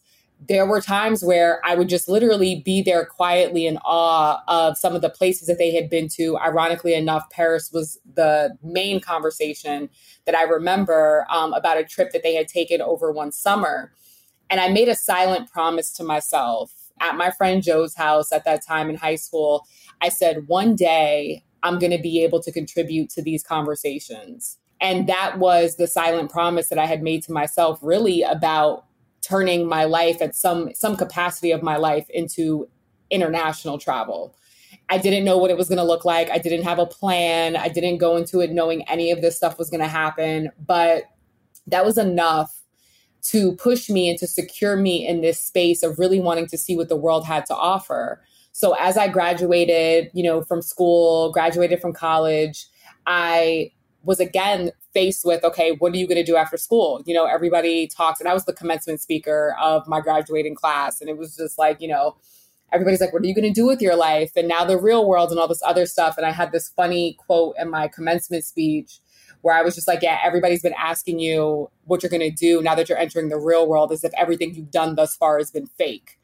there 0.48 0.66
were 0.66 0.82
times 0.82 1.24
where 1.24 1.62
I 1.64 1.76
would 1.76 1.88
just 1.88 2.10
literally 2.10 2.62
be 2.66 2.82
there 2.82 3.06
quietly 3.06 3.68
in 3.68 3.78
awe 3.86 4.42
of 4.48 4.78
some 4.78 4.96
of 4.96 5.02
the 5.02 5.10
places 5.10 5.48
that 5.48 5.60
they 5.60 5.72
had 5.74 5.90
been 5.90 6.08
to. 6.16 6.38
Ironically 6.38 6.96
enough, 6.96 7.30
Paris 7.30 7.72
was 7.72 8.00
the 8.16 8.58
main 8.64 9.00
conversation 9.00 9.90
that 10.26 10.36
I 10.36 10.44
remember 10.44 11.28
um, 11.30 11.54
about 11.54 11.78
a 11.78 11.84
trip 11.84 12.12
that 12.12 12.24
they 12.24 12.34
had 12.34 12.48
taken 12.48 12.82
over 12.82 13.12
one 13.12 13.32
summer. 13.32 13.94
And 14.50 14.60
I 14.60 14.70
made 14.70 14.90
a 14.90 14.96
silent 14.96 15.52
promise 15.52 15.92
to 15.94 16.04
myself 16.04 16.74
at 17.00 17.16
my 17.16 17.30
friend 17.32 17.62
Joe's 17.62 17.96
house 17.96 18.32
at 18.32 18.44
that 18.46 18.66
time 18.66 18.90
in 18.90 18.96
high 18.96 19.16
school. 19.16 19.66
I 20.02 20.10
said, 20.10 20.48
one 20.48 20.76
day 20.76 21.44
I'm 21.62 21.78
going 21.78 21.92
to 21.92 22.02
be 22.02 22.24
able 22.24 22.42
to 22.42 22.52
contribute 22.52 23.12
to 23.12 23.22
these 23.22 23.44
conversations. 23.44 24.58
And 24.80 25.08
that 25.08 25.38
was 25.38 25.76
the 25.76 25.86
silent 25.86 26.32
promise 26.32 26.70
that 26.70 26.80
I 26.80 26.88
had 26.88 27.04
made 27.04 27.22
to 27.24 27.32
myself 27.32 27.78
really 27.84 28.24
about 28.24 28.86
turning 29.22 29.68
my 29.68 29.86
life 29.86 30.22
at 30.22 30.36
some 30.36 30.74
some 30.74 30.96
capacity 30.96 31.52
of 31.52 31.62
my 31.62 31.78
life 31.78 32.10
into 32.10 32.68
international 33.10 33.78
travel. 33.78 34.36
I 34.90 34.98
didn't 34.98 35.24
know 35.24 35.38
what 35.38 35.52
it 35.52 35.58
was 35.58 35.70
going 35.70 35.78
to 35.78 35.84
look 35.84 36.06
like. 36.06 36.30
I 36.30 36.38
didn't 36.38 36.64
have 36.64 36.80
a 36.80 36.86
plan. 36.86 37.56
I 37.56 37.70
didn't 37.70 37.98
go 37.98 38.18
into 38.18 38.42
it 38.42 38.52
knowing 38.52 38.88
any 38.90 39.12
of 39.12 39.22
this 39.22 39.38
stuff 39.38 39.58
was 39.58 39.70
going 39.70 39.82
to 39.82 39.88
happen, 39.88 40.50
but 40.66 41.04
that 41.68 41.86
was 41.86 41.98
enough 41.98 42.62
to 43.24 43.56
push 43.56 43.90
me 43.90 44.10
and 44.10 44.18
to 44.20 44.28
secure 44.28 44.76
me 44.76 45.08
in 45.08 45.22
this 45.22 45.40
space 45.40 45.84
of 45.84 46.00
really 46.00 46.20
wanting 46.20 46.48
to 46.48 46.58
see 46.58 46.76
what 46.76 46.90
the 46.90 46.96
world 46.96 47.26
had 47.26 47.46
to 47.46 47.56
offer. 47.56 48.22
So 48.52 48.76
as 48.80 48.98
I 48.98 49.08
graduated, 49.08 50.10
you 50.14 50.24
know, 50.24 50.42
from 50.42 50.62
school, 50.62 51.32
graduated 51.32 51.80
from 51.80 51.94
college, 51.94 52.66
I 53.06 53.72
was 54.04 54.20
again 54.20 54.72
faced 54.94 55.26
with 55.26 55.44
okay 55.44 55.72
what 55.80 55.94
are 55.94 55.98
you 55.98 56.08
going 56.08 56.18
to 56.18 56.24
do 56.24 56.36
after 56.36 56.58
school? 56.58 57.02
You 57.06 57.14
know 57.14 57.26
everybody 57.26 57.88
talks 57.88 58.20
and 58.20 58.28
i 58.28 58.34
was 58.34 58.46
the 58.46 58.54
commencement 58.54 59.02
speaker 59.02 59.56
of 59.62 59.88
my 59.88 60.02
graduating 60.02 60.56
class 60.56 61.02
and 61.02 61.10
it 61.10 61.18
was 61.18 61.36
just 61.36 61.58
like 61.58 61.82
you 61.82 61.88
know 61.88 62.16
everybody's 62.72 63.02
like 63.02 63.14
what 63.14 63.22
are 63.24 63.26
you 63.26 63.36
going 63.36 63.48
to 63.48 63.54
do 63.54 63.66
with 63.66 63.82
your 63.82 63.96
life? 63.96 64.32
And 64.36 64.48
now 64.48 64.66
the 64.66 64.78
real 64.78 65.08
world 65.08 65.32
and 65.32 65.40
all 65.40 65.48
this 65.48 65.64
other 65.66 65.86
stuff 65.86 66.18
and 66.18 66.26
i 66.26 66.32
had 66.32 66.52
this 66.52 66.70
funny 66.70 67.14
quote 67.14 67.56
in 67.60 67.70
my 67.70 67.88
commencement 67.88 68.44
speech 68.44 69.00
where 69.42 69.56
i 69.56 69.62
was 69.62 69.76
just 69.76 69.88
like 69.88 70.02
yeah 70.02 70.20
everybody's 70.24 70.62
been 70.62 70.76
asking 70.78 71.20
you 71.20 71.70
what 71.86 72.04
you're 72.04 72.10
going 72.10 72.22
to 72.22 72.32
do 72.32 72.62
now 72.62 72.76
that 72.76 72.90
you're 72.90 72.98
entering 72.98 73.30
the 73.30 73.40
real 73.40 73.68
world 73.68 73.92
as 73.92 74.04
if 74.04 74.14
everything 74.18 74.54
you've 74.56 74.72
done 74.72 74.96
thus 74.96 75.16
far 75.16 75.38
has 75.38 75.52
been 75.52 75.68
fake 75.68 76.18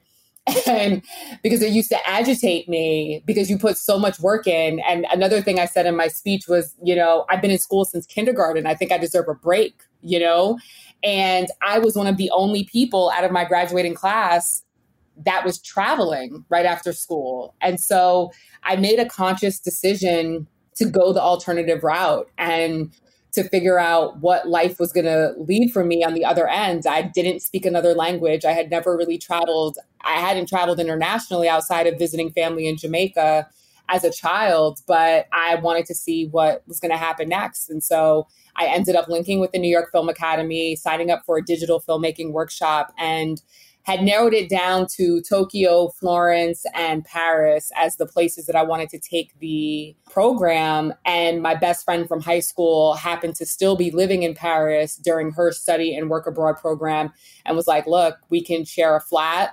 and 0.68 1.02
because 1.44 1.62
it 1.62 1.72
used 1.72 1.90
to 1.90 2.08
agitate 2.08 2.68
me 2.70 3.24
because 3.26 3.50
you 3.50 3.58
put 3.58 3.78
so 3.78 4.00
much 4.00 4.20
work 4.20 4.48
in. 4.48 4.80
And 4.82 5.06
another 5.12 5.42
thing 5.42 5.60
i 5.60 5.66
said 5.66 5.86
in 5.86 5.96
my 5.96 6.08
speech 6.08 6.48
was 6.48 6.76
you 6.84 6.96
know 6.96 7.26
i've 7.30 7.42
been 7.42 7.52
in 7.52 7.58
school 7.58 7.86
since 7.86 8.06
kindergarten. 8.06 8.66
I 8.66 8.76
think 8.76 8.92
i 8.92 8.98
deserve 8.98 9.28
a 9.28 9.34
break 9.34 9.82
you 10.02 10.20
know? 10.20 10.58
And 11.04 11.48
i 11.62 11.80
was 11.80 11.96
one 11.96 12.08
of 12.08 12.18
the 12.18 12.32
only 12.32 12.64
people 12.64 13.12
out 13.16 13.24
of 13.24 13.32
my 13.32 13.46
graduating 13.46 13.94
class 13.94 14.64
that 15.26 15.44
was 15.44 15.60
traveling 15.60 16.46
right 16.50 16.66
after 16.66 16.94
school. 16.94 17.56
And 17.62 17.80
so 17.80 18.32
i 18.64 18.76
made 18.76 19.00
a 19.00 19.06
conscious 19.06 19.60
decision 19.60 20.48
to 20.76 20.86
go 20.86 21.12
the 21.12 21.22
alternative 21.22 21.84
route. 21.84 22.30
And 22.38 22.92
to 23.34 23.48
figure 23.50 23.78
out 23.78 24.20
what 24.20 24.48
life 24.48 24.80
was 24.80 24.92
going 24.92 25.06
to 25.06 25.34
lead 25.38 25.72
for 25.72 25.84
me 25.84 26.04
on 26.04 26.14
the 26.14 26.26
other 26.26 26.48
end. 26.48 26.86
I 26.88 27.02
didn't 27.04 27.42
speak 27.42 27.66
another 27.66 27.94
language. 27.94 28.46
I 28.46 28.54
had 28.54 28.70
never 28.70 28.96
really 28.96 29.18
traveled. 29.18 29.78
I 30.02 30.14
hadn't 30.14 30.48
traveled 30.48 30.80
internationally 30.80 31.50
outside 31.50 31.88
of 31.88 32.00
visiting 32.00 32.32
family 32.32 32.68
in 32.68 32.78
Jamaica 32.78 33.48
as 33.90 34.04
a 34.04 34.12
child, 34.12 34.80
but 34.88 35.28
I 35.32 35.56
wanted 35.56 35.86
to 35.88 35.96
see 35.96 36.28
what 36.28 36.64
was 36.68 36.80
going 36.80 36.92
to 36.92 36.98
happen 36.98 37.30
next. 37.30 37.70
And 37.70 37.84
so 37.84 38.28
I 38.56 38.66
ended 38.66 38.96
up 38.96 39.08
linking 39.08 39.40
with 39.40 39.52
the 39.52 39.60
New 39.60 39.70
York 39.70 39.92
Film 39.92 40.10
Academy, 40.10 40.76
signing 40.76 41.12
up 41.12 41.22
for 41.26 41.38
a 41.38 41.46
digital 41.46 41.82
filmmaking 41.82 42.32
workshop 42.32 42.94
and 42.98 43.42
had 43.88 44.04
narrowed 44.04 44.34
it 44.34 44.50
down 44.50 44.86
to 44.86 45.22
Tokyo, 45.22 45.88
Florence, 45.98 46.66
and 46.76 47.06
Paris 47.06 47.72
as 47.78 47.96
the 47.96 48.06
places 48.06 48.46
that 48.46 48.56
I 48.56 48.62
wanted 48.62 48.90
to 48.90 49.00
take 49.00 49.32
the 49.40 49.96
program. 50.12 50.94
And 51.06 51.42
my 51.42 51.56
best 51.56 51.86
friend 51.86 52.06
from 52.06 52.20
high 52.20 52.42
school 52.42 52.96
happened 52.96 53.36
to 53.36 53.46
still 53.46 53.78
be 53.78 53.90
living 53.90 54.24
in 54.24 54.36
Paris 54.36 54.98
during 54.98 55.32
her 55.32 55.54
study 55.54 55.96
and 55.96 56.10
work 56.10 56.28
abroad 56.28 56.58
program 56.58 57.14
and 57.46 57.56
was 57.56 57.66
like, 57.66 57.88
look, 57.88 58.18
we 58.30 58.44
can 58.44 58.66
share 58.66 58.94
a 58.94 59.00
flat. 59.00 59.52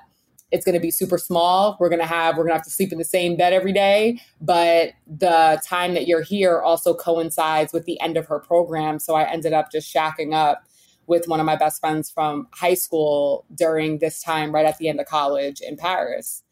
It's 0.50 0.64
going 0.64 0.74
to 0.74 0.80
be 0.80 0.90
super 0.90 1.16
small. 1.16 1.76
We're 1.78 1.88
going 1.88 2.00
to 2.00 2.06
have, 2.06 2.36
we're 2.36 2.42
going 2.42 2.54
to 2.54 2.58
have 2.58 2.64
to 2.64 2.70
sleep 2.70 2.90
in 2.90 2.98
the 2.98 3.04
same 3.04 3.36
bed 3.36 3.52
every 3.52 3.72
day. 3.72 4.20
But 4.40 4.94
the 5.06 5.62
time 5.64 5.94
that 5.94 6.08
you're 6.08 6.22
here 6.22 6.60
also 6.60 6.92
coincides 6.92 7.72
with 7.72 7.84
the 7.84 8.00
end 8.00 8.16
of 8.16 8.26
her 8.26 8.40
program. 8.40 8.98
So 8.98 9.14
I 9.14 9.30
ended 9.30 9.52
up 9.52 9.70
just 9.70 9.94
shacking 9.94 10.34
up 10.34 10.64
with 11.06 11.28
one 11.28 11.40
of 11.40 11.46
my 11.46 11.56
best 11.56 11.80
friends 11.80 12.10
from 12.10 12.48
high 12.52 12.74
school 12.74 13.44
during 13.54 13.98
this 13.98 14.22
time, 14.22 14.54
right 14.54 14.66
at 14.66 14.78
the 14.78 14.88
end 14.88 15.00
of 15.00 15.06
college 15.06 15.60
in 15.60 15.76
Paris. 15.76 16.42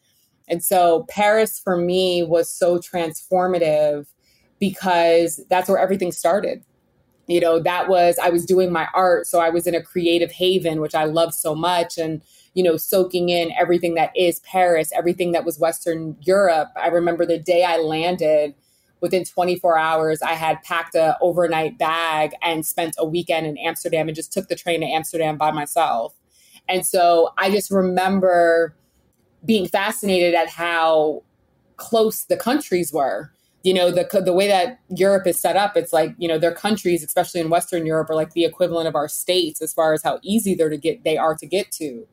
And 0.49 0.63
so 0.63 1.07
Paris 1.09 1.59
for 1.59 1.77
me 1.77 2.23
was 2.23 2.51
so 2.51 2.79
transformative 2.79 4.07
because 4.59 5.41
that's 5.49 5.69
where 5.69 5.79
everything 5.79 6.13
started. 6.13 6.65
You 7.29 7.41
know, 7.41 7.61
that 7.61 7.89
was, 7.89 8.19
I 8.21 8.31
was 8.31 8.45
doing 8.45 8.73
my 8.73 8.89
art. 8.95 9.27
So 9.27 9.41
I 9.41 9.49
was 9.49 9.67
in 9.67 9.75
a 9.75 9.83
creative 9.83 10.33
haven, 10.33 10.81
which 10.81 10.95
I 10.95 11.05
love 11.05 11.33
so 11.33 11.55
much. 11.55 11.97
And, 11.97 12.21
you 12.55 12.63
know, 12.63 12.77
soaking 12.77 13.29
in 13.29 13.53
everything 13.59 13.95
that 13.95 14.11
is 14.17 14.41
Paris, 14.41 14.91
everything 14.95 15.33
that 15.33 15.45
was 15.45 15.59
Western 15.59 16.17
Europe. 16.21 16.69
I 16.77 16.89
remember 16.89 17.25
the 17.25 17.39
day 17.39 17.65
I 17.65 17.79
landed, 17.79 18.55
within 19.03 19.25
24 19.25 19.77
hours, 19.77 20.23
I 20.23 20.33
had 20.33 20.63
packed 20.63 20.95
a 20.95 21.19
overnight 21.21 21.77
bag 21.77 22.31
and 22.41 22.65
spent 22.65 22.95
a 22.97 23.05
weekend 23.05 23.47
in 23.47 23.59
Amsterdam 23.59 24.09
and 24.09 24.15
just 24.15 24.33
took 24.33 24.49
the 24.49 24.55
train 24.55 24.81
to 24.81 24.87
Amsterdam 24.87 25.37
by 25.37 25.51
myself. 25.51 26.15
And 26.69 26.87
so 26.87 27.35
I 27.37 27.51
just 27.51 27.71
remember 27.71 28.75
being 29.45 29.67
fascinated 29.67 30.35
at 30.35 30.49
how 30.49 31.25
close 31.77 32.25
the 32.25 32.37
countries 32.37 32.93
were. 32.93 33.33
You 33.65 33.75
know, 33.75 33.91
the 33.91 34.23
the 34.25 34.33
way 34.33 34.47
that 34.49 34.81
Europe 34.89 35.27
is 35.27 35.39
set 35.39 35.57
up, 35.57 35.77
it's 35.77 35.93
like, 35.93 36.15
you 36.19 36.29
know, 36.29 36.39
their 36.39 36.55
countries, 36.55 37.05
especially 37.05 37.41
in 37.41 37.51
Western 37.51 37.87
Europe, 37.87 38.11
are 38.11 38.17
like 38.17 38.33
the 38.33 38.45
equivalent 38.45 38.89
of 38.89 38.97
our 38.97 39.09
states 39.09 39.61
as 39.61 39.73
far 39.73 39.93
as 39.93 40.03
how 40.03 40.19
easy 40.23 40.55
they're 40.55 40.69
to 40.69 40.77
get 40.77 41.05
they 41.05 41.17
are 41.17 41.35
to 41.37 41.47
get 41.47 41.71
to. 41.73 42.07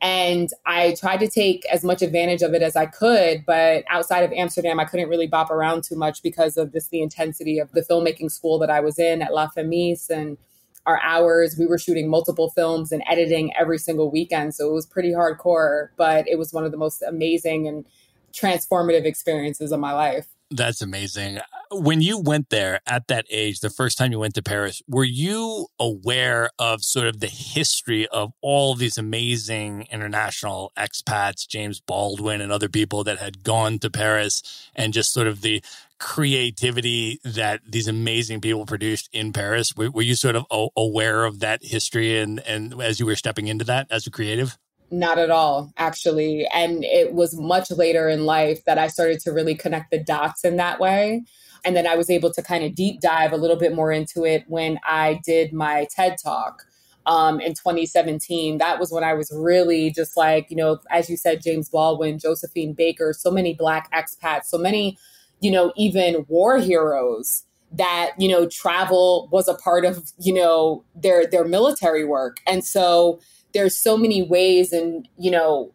And 0.00 0.50
I 0.64 0.94
tried 0.94 1.18
to 1.20 1.28
take 1.28 1.64
as 1.66 1.82
much 1.82 2.02
advantage 2.02 2.42
of 2.42 2.54
it 2.54 2.62
as 2.62 2.76
I 2.76 2.86
could. 2.86 3.44
But 3.46 3.84
outside 3.90 4.22
of 4.22 4.32
Amsterdam, 4.32 4.78
I 4.78 4.84
couldn't 4.84 5.08
really 5.08 5.26
bop 5.26 5.50
around 5.50 5.82
too 5.82 5.96
much 5.96 6.22
because 6.22 6.56
of 6.56 6.72
just 6.72 6.90
the 6.90 7.02
intensity 7.02 7.58
of 7.58 7.72
the 7.72 7.82
filmmaking 7.82 8.30
school 8.30 8.58
that 8.60 8.70
I 8.70 8.80
was 8.80 8.98
in 8.98 9.22
at 9.22 9.32
La 9.32 9.48
Femis 9.48 10.08
and 10.08 10.38
our 10.86 11.00
hours. 11.02 11.56
We 11.58 11.66
were 11.66 11.78
shooting 11.78 12.08
multiple 12.08 12.50
films 12.50 12.92
and 12.92 13.02
editing 13.10 13.52
every 13.56 13.78
single 13.78 14.10
weekend. 14.10 14.54
So 14.54 14.68
it 14.68 14.72
was 14.72 14.86
pretty 14.86 15.10
hardcore, 15.10 15.88
but 15.96 16.28
it 16.28 16.38
was 16.38 16.52
one 16.52 16.64
of 16.64 16.70
the 16.70 16.78
most 16.78 17.02
amazing 17.02 17.66
and 17.66 17.84
transformative 18.32 19.04
experiences 19.04 19.72
of 19.72 19.80
my 19.80 19.92
life. 19.92 20.28
That's 20.50 20.80
amazing. 20.80 21.40
When 21.70 22.00
you 22.00 22.18
went 22.18 22.48
there 22.48 22.80
at 22.86 23.08
that 23.08 23.26
age, 23.28 23.60
the 23.60 23.68
first 23.68 23.98
time 23.98 24.12
you 24.12 24.18
went 24.18 24.34
to 24.36 24.42
Paris, 24.42 24.80
were 24.88 25.04
you 25.04 25.66
aware 25.78 26.48
of 26.58 26.82
sort 26.82 27.06
of 27.06 27.20
the 27.20 27.26
history 27.26 28.08
of 28.08 28.32
all 28.40 28.74
these 28.74 28.96
amazing 28.96 29.86
international 29.92 30.72
expats, 30.74 31.46
James 31.46 31.80
Baldwin 31.80 32.40
and 32.40 32.50
other 32.50 32.70
people 32.70 33.04
that 33.04 33.18
had 33.18 33.44
gone 33.44 33.78
to 33.80 33.90
Paris, 33.90 34.70
and 34.74 34.94
just 34.94 35.12
sort 35.12 35.26
of 35.26 35.42
the 35.42 35.62
creativity 35.98 37.20
that 37.24 37.60
these 37.68 37.88
amazing 37.88 38.40
people 38.40 38.64
produced 38.64 39.10
in 39.12 39.34
Paris? 39.34 39.76
Were, 39.76 39.90
were 39.90 40.02
you 40.02 40.14
sort 40.14 40.36
of 40.36 40.46
aware 40.76 41.24
of 41.24 41.40
that 41.40 41.62
history 41.62 42.18
and, 42.18 42.40
and 42.40 42.80
as 42.80 42.98
you 42.98 43.04
were 43.04 43.16
stepping 43.16 43.48
into 43.48 43.64
that 43.66 43.86
as 43.90 44.06
a 44.06 44.10
creative? 44.10 44.56
Not 44.90 45.18
at 45.18 45.30
all, 45.30 45.72
actually. 45.76 46.46
And 46.54 46.82
it 46.84 47.12
was 47.12 47.36
much 47.36 47.70
later 47.70 48.08
in 48.08 48.24
life 48.24 48.64
that 48.64 48.78
I 48.78 48.88
started 48.88 49.20
to 49.20 49.32
really 49.32 49.54
connect 49.54 49.90
the 49.90 50.02
dots 50.02 50.44
in 50.44 50.56
that 50.56 50.80
way. 50.80 51.24
And 51.64 51.76
then 51.76 51.86
I 51.86 51.96
was 51.96 52.08
able 52.08 52.32
to 52.32 52.42
kind 52.42 52.64
of 52.64 52.74
deep 52.74 53.00
dive 53.00 53.32
a 53.32 53.36
little 53.36 53.56
bit 53.56 53.74
more 53.74 53.92
into 53.92 54.24
it 54.24 54.44
when 54.46 54.78
I 54.86 55.20
did 55.24 55.52
my 55.52 55.86
TED 55.94 56.16
talk 56.22 56.64
um, 57.04 57.40
in 57.40 57.52
2017. 57.52 58.58
That 58.58 58.78
was 58.78 58.90
when 58.90 59.04
I 59.04 59.12
was 59.12 59.30
really 59.34 59.90
just 59.90 60.16
like, 60.16 60.50
you 60.50 60.56
know, 60.56 60.78
as 60.90 61.10
you 61.10 61.16
said, 61.16 61.42
James 61.42 61.68
Baldwin, 61.68 62.18
Josephine 62.18 62.72
Baker, 62.72 63.12
so 63.12 63.30
many 63.30 63.54
Black 63.54 63.92
expats, 63.92 64.44
so 64.44 64.56
many, 64.56 64.96
you 65.40 65.50
know, 65.50 65.72
even 65.76 66.24
war 66.28 66.58
heroes 66.58 67.44
that 67.70 68.12
you 68.18 68.28
know 68.28 68.46
travel 68.46 69.28
was 69.30 69.46
a 69.46 69.54
part 69.54 69.84
of 69.84 70.10
you 70.18 70.32
know 70.32 70.82
their 70.94 71.26
their 71.26 71.44
military 71.44 72.02
work 72.02 72.38
and 72.46 72.64
so 72.64 73.20
there's 73.54 73.76
so 73.76 73.96
many 73.96 74.22
ways 74.22 74.72
and 74.72 75.08
you 75.16 75.30
know 75.30 75.72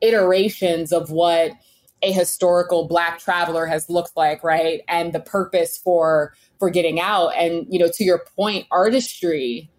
iterations 0.00 0.92
of 0.92 1.10
what 1.10 1.52
a 2.02 2.12
historical 2.12 2.88
black 2.88 3.20
traveler 3.20 3.66
has 3.66 3.88
looked 3.88 4.16
like 4.16 4.42
right? 4.42 4.80
And 4.88 5.12
the 5.12 5.20
purpose 5.20 5.78
for 5.78 6.34
for 6.58 6.70
getting 6.70 7.00
out. 7.00 7.28
And 7.28 7.66
you 7.70 7.78
know 7.78 7.88
to 7.94 8.04
your 8.04 8.24
point 8.36 8.66
artistry 8.70 9.70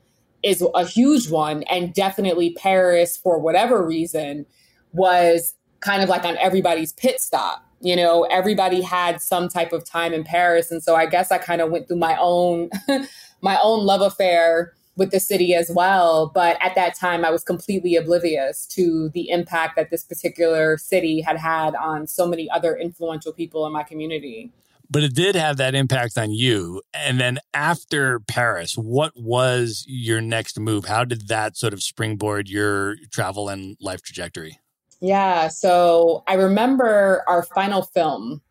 is 0.41 0.65
a 0.75 0.85
huge 0.85 1.29
one. 1.29 1.63
And 1.63 1.93
definitely 1.93 2.55
paris 2.57 3.17
for 3.17 3.39
whatever 3.39 3.85
reason 3.85 4.45
was 4.93 5.53
kind 5.81 6.01
of 6.01 6.09
like 6.09 6.23
on 6.23 6.37
everybody's 6.37 6.93
pit 6.93 7.19
stop 7.19 7.65
you 7.85 7.97
know? 7.97 8.23
Everybody 8.31 8.79
had 8.81 9.19
some 9.21 9.49
type 9.49 9.73
of 9.73 9.83
time 9.83 10.13
in 10.13 10.23
paris. 10.23 10.71
And 10.71 10.81
so 10.81 10.95
i 10.95 11.05
guess 11.05 11.31
i 11.31 11.37
kind 11.37 11.61
of 11.61 11.69
went 11.69 11.89
through 11.89 11.97
my 11.97 12.17
own 12.19 12.69
my 13.41 13.59
own 13.61 13.85
love 13.85 14.01
affair 14.01 14.73
with 14.95 15.11
the 15.11 15.19
city 15.19 15.55
as 15.55 15.71
well. 15.73 16.31
But 16.33 16.57
at 16.61 16.75
that 16.75 16.95
time, 16.95 17.25
I 17.25 17.31
was 17.31 17.43
completely 17.43 17.95
oblivious 17.95 18.65
to 18.67 19.09
the 19.09 19.29
impact 19.29 19.75
that 19.75 19.89
this 19.89 20.03
particular 20.03 20.77
city 20.77 21.21
had 21.21 21.37
had 21.37 21.75
on 21.75 22.07
so 22.07 22.27
many 22.27 22.49
other 22.49 22.75
influential 22.75 23.33
people 23.33 23.65
in 23.65 23.73
my 23.73 23.83
community. 23.83 24.51
But 24.89 25.03
it 25.03 25.15
did 25.15 25.35
have 25.35 25.57
that 25.57 25.73
impact 25.73 26.17
on 26.17 26.31
you. 26.31 26.81
And 26.93 27.19
then 27.19 27.39
after 27.53 28.19
Paris, 28.19 28.77
what 28.77 29.13
was 29.15 29.85
your 29.87 30.21
next 30.21 30.59
move? 30.59 30.85
How 30.85 31.03
did 31.03 31.29
that 31.29 31.57
sort 31.57 31.73
of 31.73 31.81
springboard 31.81 32.47
your 32.47 32.97
travel 33.09 33.49
and 33.49 33.75
life 33.81 34.03
trajectory? 34.03 34.59
Yeah. 35.01 35.47
So 35.47 36.23
I 36.27 36.35
remember 36.35 37.23
our 37.27 37.43
final 37.43 37.81
film 37.81 38.41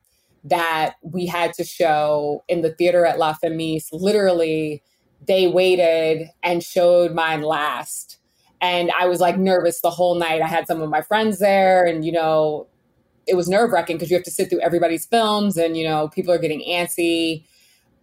that 0.45 0.95
we 1.03 1.27
had 1.27 1.53
to 1.55 1.65
show 1.65 2.43
in 2.49 2.63
the 2.63 2.73
theater 2.73 3.07
at 3.07 3.19
La 3.19 3.35
Femis. 3.35 3.87
Literally, 3.93 4.83
they 5.27 5.47
waited 5.47 6.29
and 6.43 6.63
showed 6.63 7.15
mine 7.15 7.43
last. 7.43 8.19
And 8.61 8.91
I 8.99 9.07
was 9.07 9.21
like 9.21 9.39
nervous 9.39 9.81
the 9.81 9.91
whole 9.91 10.15
night. 10.15 10.41
I 10.41 10.47
had 10.47 10.67
some 10.67 10.81
of 10.83 10.89
my 10.89 11.03
friends 11.03 11.39
there, 11.39 11.85
and 11.85 12.05
you 12.05 12.13
know, 12.13 12.69
it 13.27 13.35
was 13.35 13.49
nerve 13.49 13.73
wracking 13.73 13.97
because 13.97 14.11
you 14.11 14.17
have 14.17 14.25
to 14.25 14.31
sit 14.31 14.51
through 14.51 14.61
everybody's 14.61 15.07
films 15.07 15.57
and, 15.57 15.77
you 15.77 15.85
know, 15.85 16.09
people 16.09 16.33
are 16.33 16.39
getting 16.39 16.61
antsy. 16.61 17.45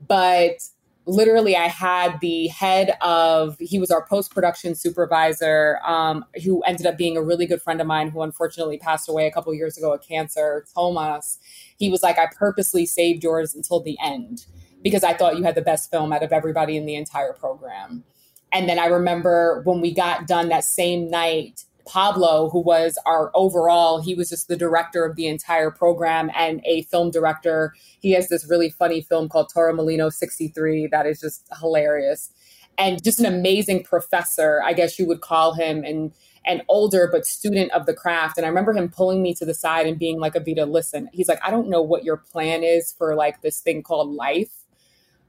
But 0.07 0.61
literally 1.05 1.55
I 1.55 1.67
had 1.67 2.19
the 2.21 2.47
head 2.47 2.95
of 3.01 3.57
he 3.59 3.79
was 3.79 3.89
our 3.89 4.05
post 4.05 4.31
production 4.33 4.75
supervisor 4.75 5.79
um, 5.85 6.23
who 6.43 6.61
ended 6.61 6.85
up 6.85 6.97
being 6.97 7.17
a 7.17 7.23
really 7.23 7.47
good 7.47 7.61
friend 7.61 7.81
of 7.81 7.87
mine 7.87 8.09
who 8.09 8.21
unfortunately 8.21 8.77
passed 8.77 9.09
away 9.09 9.25
a 9.25 9.31
couple 9.31 9.53
years 9.53 9.77
ago 9.77 9.93
of 9.93 10.01
cancer 10.03 10.65
Thomas 10.73 11.39
he 11.79 11.89
was 11.89 12.03
like 12.03 12.19
I 12.19 12.27
purposely 12.27 12.85
saved 12.85 13.23
yours 13.23 13.55
until 13.55 13.81
the 13.81 13.97
end 14.03 14.45
because 14.81 15.03
I 15.03 15.13
thought 15.13 15.37
you 15.37 15.43
had 15.43 15.55
the 15.55 15.61
best 15.61 15.91
film 15.91 16.13
out 16.13 16.23
of 16.23 16.31
everybody 16.31 16.77
in 16.77 16.85
the 16.85 16.95
entire 16.95 17.33
program 17.33 18.03
and 18.51 18.67
then 18.67 18.79
I 18.79 18.87
remember 18.87 19.61
when 19.63 19.79
we 19.81 19.93
got 19.93 20.27
done 20.27 20.49
that 20.49 20.63
same 20.63 21.09
night 21.09 21.65
Pablo, 21.89 22.49
who 22.51 22.59
was 22.59 22.99
our 23.07 23.31
overall, 23.33 23.99
he 23.99 24.13
was 24.13 24.29
just 24.29 24.47
the 24.47 24.55
director 24.55 25.03
of 25.05 25.15
the 25.15 25.25
entire 25.25 25.71
program 25.71 26.29
and 26.35 26.61
a 26.63 26.83
film 26.83 27.09
director. 27.09 27.73
He 27.99 28.11
has 28.11 28.29
this 28.29 28.47
really 28.47 28.69
funny 28.69 29.01
film 29.01 29.27
called 29.27 29.49
Toro 29.51 29.73
Molino 29.73 30.09
63 30.09 30.87
that 30.91 31.07
is 31.07 31.19
just 31.19 31.47
hilarious. 31.59 32.31
And 32.77 33.03
just 33.03 33.19
an 33.19 33.25
amazing 33.25 33.83
professor, 33.83 34.61
I 34.63 34.73
guess 34.73 34.99
you 34.99 35.07
would 35.07 35.21
call 35.21 35.53
him, 35.53 35.83
and 35.83 36.13
an 36.45 36.61
older 36.69 37.09
but 37.11 37.25
student 37.25 37.71
of 37.71 37.87
the 37.87 37.93
craft. 37.93 38.37
And 38.37 38.45
I 38.45 38.49
remember 38.49 38.71
him 38.71 38.89
pulling 38.89 39.21
me 39.21 39.33
to 39.33 39.45
the 39.45 39.53
side 39.53 39.87
and 39.87 39.97
being 39.97 40.19
like, 40.19 40.35
Evita, 40.35 40.69
listen, 40.69 41.09
he's 41.11 41.27
like, 41.27 41.39
I 41.43 41.49
don't 41.49 41.69
know 41.69 41.81
what 41.81 42.05
your 42.05 42.17
plan 42.17 42.63
is 42.63 42.93
for 42.93 43.15
like 43.15 43.41
this 43.41 43.59
thing 43.61 43.81
called 43.81 44.13
life, 44.13 44.58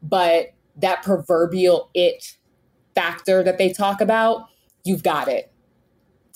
but 0.02 0.54
that 0.76 1.02
proverbial 1.02 1.90
it 1.94 2.36
factor 2.94 3.42
that 3.42 3.58
they 3.58 3.72
talk 3.72 4.00
about, 4.00 4.48
you've 4.84 5.02
got 5.02 5.28
it 5.28 5.50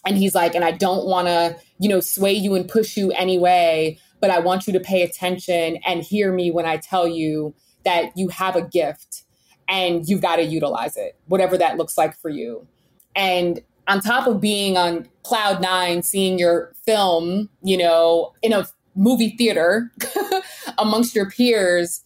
and 0.05 0.17
he's 0.19 0.35
like, 0.35 0.55
and 0.55 0.65
I 0.65 0.71
don't 0.71 1.07
want 1.07 1.29
to, 1.29 1.57
you 1.79 1.89
know, 1.89 2.01
sway 2.01 2.33
you 2.33 2.55
and 2.55 2.69
push 2.69 2.97
you 2.97 3.11
anyway, 3.13 3.99
but 4.21 4.31
I 4.31 4.39
want 4.41 4.67
you 4.67 4.73
to 4.75 4.81
pay 4.81 5.03
attention 5.03 5.79
and 5.87 6.03
hear 6.03 6.33
me 6.33 6.51
when 6.51 6.67
I 6.67 6.77
tell 6.77 7.09
you 7.09 7.55
that 7.85 8.17
you 8.17 8.29
have 8.29 8.57
a 8.57 8.63
gift 8.63 9.25
and 9.69 10.07
you've 10.07 10.21
got 10.21 10.37
to 10.37 10.43
utilize 10.43 10.97
it, 10.97 11.19
whatever 11.27 11.57
that 11.59 11.79
looks 11.79 11.97
like 11.97 12.17
for 12.17 12.29
you. 12.29 12.67
And 13.17 13.61
on 13.87 14.01
top 14.01 14.27
of 14.27 14.41
being 14.41 14.77
on 14.77 15.09
cloud 15.23 15.63
nine, 15.63 16.03
seeing 16.03 16.39
your 16.39 16.75
film, 16.85 17.49
you 17.63 17.77
know, 17.77 18.35
in 18.43 18.53
a 18.53 18.67
movie 18.95 19.37
theater 19.37 19.91
amongst 20.79 21.15
your 21.15 21.31
peers, 21.31 22.03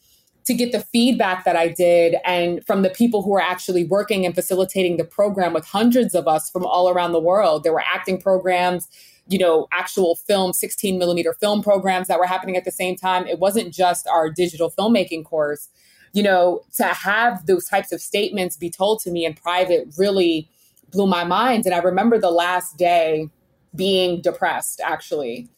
to 0.49 0.55
get 0.55 0.73
the 0.73 0.81
feedback 0.81 1.45
that 1.45 1.57
I 1.57 1.69
did 1.69 2.17
and 2.25 2.65
from 2.67 2.81
the 2.81 2.89
people 2.89 3.21
who 3.21 3.29
were 3.29 3.41
actually 3.41 3.85
working 3.85 4.25
and 4.25 4.35
facilitating 4.35 4.97
the 4.97 5.05
program 5.05 5.53
with 5.53 5.67
hundreds 5.67 6.15
of 6.15 6.27
us 6.27 6.49
from 6.49 6.65
all 6.65 6.89
around 6.89 7.13
the 7.13 7.21
world. 7.21 7.65
There 7.65 7.73
were 7.75 7.85
acting 7.85 8.19
programs, 8.19 8.89
you 9.27 9.39
know, 9.39 9.69
actual 9.73 10.17
film, 10.17 10.55
16 10.55 10.99
millimeter 10.99 11.35
film 11.35 11.63
programs 11.63 12.09
that 12.09 12.19
were 12.19 12.25
happening 12.25 12.57
at 12.57 12.65
the 12.65 12.71
same 12.71 12.97
time. 12.97 13.27
It 13.27 13.39
wasn't 13.39 13.75
just 13.75 14.09
our 14.09 14.31
digital 14.31 14.71
filmmaking 14.71 15.27
course. 15.27 15.69
You 16.15 16.23
know, 16.23 16.63
to 16.77 16.85
have 16.85 17.45
those 17.45 17.67
types 17.67 17.93
of 17.93 18.01
statements 18.01 18.57
be 18.57 18.71
told 18.71 19.01
to 19.01 19.11
me 19.11 19.27
in 19.27 19.35
private 19.35 19.87
really 19.99 20.49
blew 20.91 21.07
my 21.07 21.25
mind. 21.25 21.67
And 21.67 21.75
I 21.75 21.79
remember 21.81 22.19
the 22.19 22.31
last 22.31 22.79
day 22.79 23.29
being 23.75 24.23
depressed, 24.23 24.81
actually. 24.83 25.51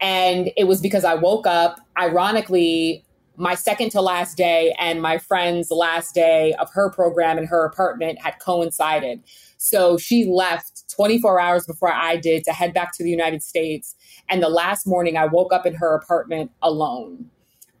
And 0.00 0.52
it 0.56 0.68
was 0.68 0.80
because 0.80 1.04
I 1.04 1.14
woke 1.14 1.48
up, 1.48 1.80
ironically, 1.98 3.04
my 3.38 3.54
second 3.54 3.90
to 3.90 4.00
last 4.00 4.36
day 4.36 4.74
and 4.78 5.00
my 5.00 5.16
friend's 5.16 5.70
last 5.70 6.14
day 6.14 6.54
of 6.54 6.68
her 6.72 6.90
program 6.90 7.38
in 7.38 7.46
her 7.46 7.64
apartment 7.64 8.20
had 8.20 8.38
coincided. 8.40 9.22
So 9.58 9.96
she 9.96 10.26
left 10.26 10.88
24 10.94 11.40
hours 11.40 11.64
before 11.64 11.92
I 11.92 12.16
did 12.16 12.42
to 12.44 12.52
head 12.52 12.74
back 12.74 12.92
to 12.96 13.04
the 13.04 13.10
United 13.10 13.42
States. 13.42 13.94
And 14.28 14.42
the 14.42 14.48
last 14.48 14.86
morning, 14.86 15.16
I 15.16 15.26
woke 15.26 15.52
up 15.52 15.66
in 15.66 15.74
her 15.74 15.94
apartment 15.94 16.50
alone. 16.62 17.30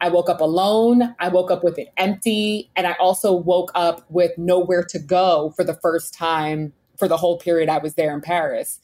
I 0.00 0.08
woke 0.10 0.30
up 0.30 0.40
alone. 0.40 1.14
I 1.18 1.28
woke 1.28 1.50
up 1.50 1.64
with 1.64 1.76
it 1.76 1.88
empty. 1.96 2.70
And 2.76 2.86
I 2.86 2.92
also 3.00 3.32
woke 3.32 3.72
up 3.74 4.08
with 4.10 4.30
nowhere 4.38 4.84
to 4.84 4.98
go 4.98 5.52
for 5.56 5.64
the 5.64 5.74
first 5.74 6.14
time 6.14 6.72
for 6.96 7.08
the 7.08 7.16
whole 7.16 7.36
period 7.36 7.68
I 7.68 7.78
was 7.78 7.94
there 7.94 8.14
in 8.14 8.20
Paris. 8.20 8.78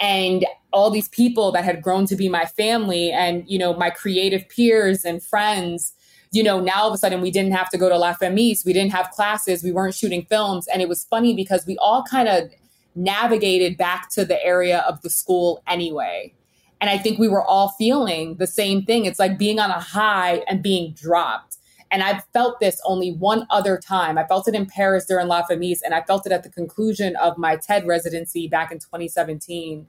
And 0.00 0.46
all 0.72 0.90
these 0.90 1.08
people 1.08 1.52
that 1.52 1.64
had 1.64 1.82
grown 1.82 2.06
to 2.06 2.16
be 2.16 2.28
my 2.28 2.46
family 2.46 3.12
and, 3.12 3.44
you 3.46 3.58
know, 3.58 3.74
my 3.74 3.90
creative 3.90 4.48
peers 4.48 5.04
and 5.04 5.22
friends 5.22 5.94
you 6.34 6.42
know, 6.42 6.60
now 6.60 6.82
all 6.82 6.88
of 6.88 6.94
a 6.94 6.98
sudden 6.98 7.20
we 7.20 7.30
didn't 7.30 7.52
have 7.52 7.70
to 7.70 7.78
go 7.78 7.88
to 7.88 7.96
La 7.96 8.14
Femis, 8.14 8.64
we 8.64 8.72
didn't 8.72 8.92
have 8.92 9.10
classes, 9.10 9.62
we 9.62 9.72
weren't 9.72 9.94
shooting 9.94 10.26
films. 10.28 10.66
And 10.66 10.82
it 10.82 10.88
was 10.88 11.04
funny 11.04 11.34
because 11.34 11.66
we 11.66 11.76
all 11.78 12.02
kind 12.02 12.28
of 12.28 12.50
navigated 12.94 13.76
back 13.76 14.10
to 14.10 14.24
the 14.24 14.42
area 14.44 14.80
of 14.88 15.02
the 15.02 15.10
school 15.10 15.62
anyway. 15.66 16.34
And 16.80 16.90
I 16.90 16.98
think 16.98 17.18
we 17.18 17.28
were 17.28 17.42
all 17.42 17.68
feeling 17.78 18.36
the 18.36 18.46
same 18.46 18.84
thing. 18.84 19.04
It's 19.04 19.18
like 19.18 19.38
being 19.38 19.58
on 19.58 19.70
a 19.70 19.80
high 19.80 20.42
and 20.48 20.62
being 20.62 20.92
dropped. 20.92 21.56
And 21.90 22.02
I've 22.02 22.24
felt 22.32 22.58
this 22.60 22.80
only 22.84 23.12
one 23.12 23.46
other 23.50 23.78
time. 23.78 24.18
I 24.18 24.26
felt 24.26 24.48
it 24.48 24.54
in 24.54 24.66
Paris 24.66 25.06
during 25.06 25.28
La 25.28 25.46
Femis, 25.46 25.78
and 25.84 25.94
I 25.94 26.02
felt 26.02 26.26
it 26.26 26.32
at 26.32 26.42
the 26.42 26.50
conclusion 26.50 27.14
of 27.16 27.38
my 27.38 27.56
TED 27.56 27.86
residency 27.86 28.48
back 28.48 28.72
in 28.72 28.80
2017. 28.80 29.86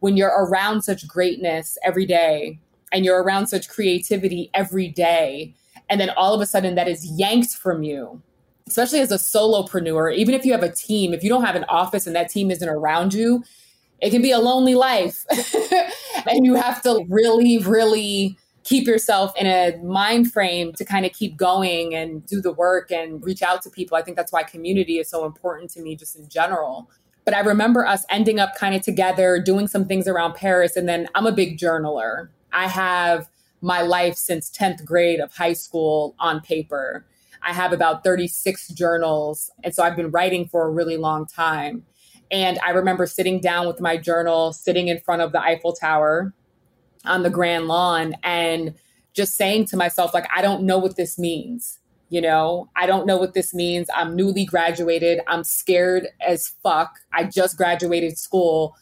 When 0.00 0.16
you're 0.16 0.30
around 0.30 0.82
such 0.82 1.06
greatness 1.06 1.76
every 1.84 2.06
day 2.06 2.58
and 2.90 3.04
you're 3.04 3.22
around 3.22 3.48
such 3.48 3.68
creativity 3.68 4.50
every 4.54 4.88
day, 4.88 5.54
and 5.92 6.00
then 6.00 6.10
all 6.10 6.34
of 6.34 6.40
a 6.40 6.46
sudden 6.46 6.74
that 6.74 6.88
is 6.88 7.04
yanked 7.04 7.54
from 7.54 7.82
you 7.82 8.20
especially 8.66 9.00
as 9.00 9.12
a 9.12 9.16
solopreneur 9.16 10.14
even 10.14 10.34
if 10.34 10.44
you 10.44 10.52
have 10.52 10.62
a 10.62 10.72
team 10.72 11.12
if 11.12 11.22
you 11.22 11.28
don't 11.28 11.44
have 11.44 11.56
an 11.56 11.64
office 11.68 12.06
and 12.06 12.16
that 12.16 12.28
team 12.28 12.50
isn't 12.50 12.68
around 12.68 13.14
you 13.14 13.42
it 14.02 14.10
can 14.10 14.20
be 14.20 14.32
a 14.32 14.38
lonely 14.38 14.74
life. 14.74 15.24
And 16.24 16.46
you 16.46 16.54
have 16.54 16.80
to 16.82 17.04
really 17.08 17.58
really 17.58 18.38
keep 18.62 18.86
yourself 18.86 19.32
in 19.36 19.46
a 19.48 19.76
mind 19.82 20.30
frame 20.30 20.72
to 20.74 20.84
kind 20.84 21.04
of 21.04 21.12
keep 21.12 21.36
going 21.36 21.96
and 21.96 22.24
do 22.26 22.40
the 22.40 22.52
work 22.52 22.92
and 22.92 23.24
reach 23.24 23.42
out 23.42 23.60
to 23.62 23.70
people. 23.70 23.96
I 23.96 24.02
think 24.02 24.16
that's 24.16 24.30
why 24.30 24.44
community 24.44 24.98
is 24.98 25.10
so 25.10 25.24
important 25.24 25.68
to 25.72 25.82
me 25.82 25.96
just 25.96 26.14
in 26.14 26.28
general. 26.28 26.88
But 27.24 27.34
i 27.34 27.40
remember 27.40 27.84
us 27.84 28.04
ending 28.08 28.38
up 28.38 28.54
kind 28.54 28.76
of 28.76 28.82
together 28.82 29.42
doing 29.44 29.66
some 29.66 29.86
things 29.86 30.06
around 30.06 30.34
paris 30.34 30.76
and 30.76 30.88
then 30.88 31.08
i'm 31.16 31.26
a 31.26 31.32
big 31.32 31.58
journaler. 31.58 32.28
I 32.52 32.68
have 32.68 33.28
my 33.62 33.80
life 33.80 34.16
since 34.16 34.50
10th 34.50 34.84
grade 34.84 35.20
of 35.20 35.32
high 35.32 35.52
school 35.52 36.14
on 36.18 36.40
paper. 36.40 37.06
I 37.42 37.52
have 37.52 37.72
about 37.72 38.04
36 38.04 38.68
journals. 38.68 39.50
And 39.64 39.74
so 39.74 39.82
I've 39.82 39.96
been 39.96 40.10
writing 40.10 40.46
for 40.46 40.66
a 40.66 40.70
really 40.70 40.96
long 40.96 41.26
time. 41.26 41.84
And 42.30 42.58
I 42.64 42.70
remember 42.70 43.06
sitting 43.06 43.40
down 43.40 43.66
with 43.66 43.80
my 43.80 43.96
journal, 43.96 44.52
sitting 44.52 44.88
in 44.88 45.00
front 45.00 45.22
of 45.22 45.32
the 45.32 45.40
Eiffel 45.40 45.72
Tower 45.72 46.34
on 47.04 47.22
the 47.22 47.30
Grand 47.30 47.66
Lawn, 47.66 48.14
and 48.22 48.74
just 49.12 49.36
saying 49.36 49.66
to 49.66 49.76
myself, 49.76 50.14
like, 50.14 50.26
I 50.34 50.40
don't 50.40 50.62
know 50.62 50.78
what 50.78 50.96
this 50.96 51.18
means. 51.18 51.78
You 52.08 52.20
know, 52.20 52.68
I 52.76 52.86
don't 52.86 53.06
know 53.06 53.16
what 53.16 53.34
this 53.34 53.54
means. 53.54 53.88
I'm 53.94 54.14
newly 54.14 54.44
graduated. 54.44 55.20
I'm 55.26 55.44
scared 55.44 56.08
as 56.26 56.54
fuck. 56.62 57.00
I 57.12 57.24
just 57.24 57.56
graduated 57.56 58.18
school. 58.18 58.76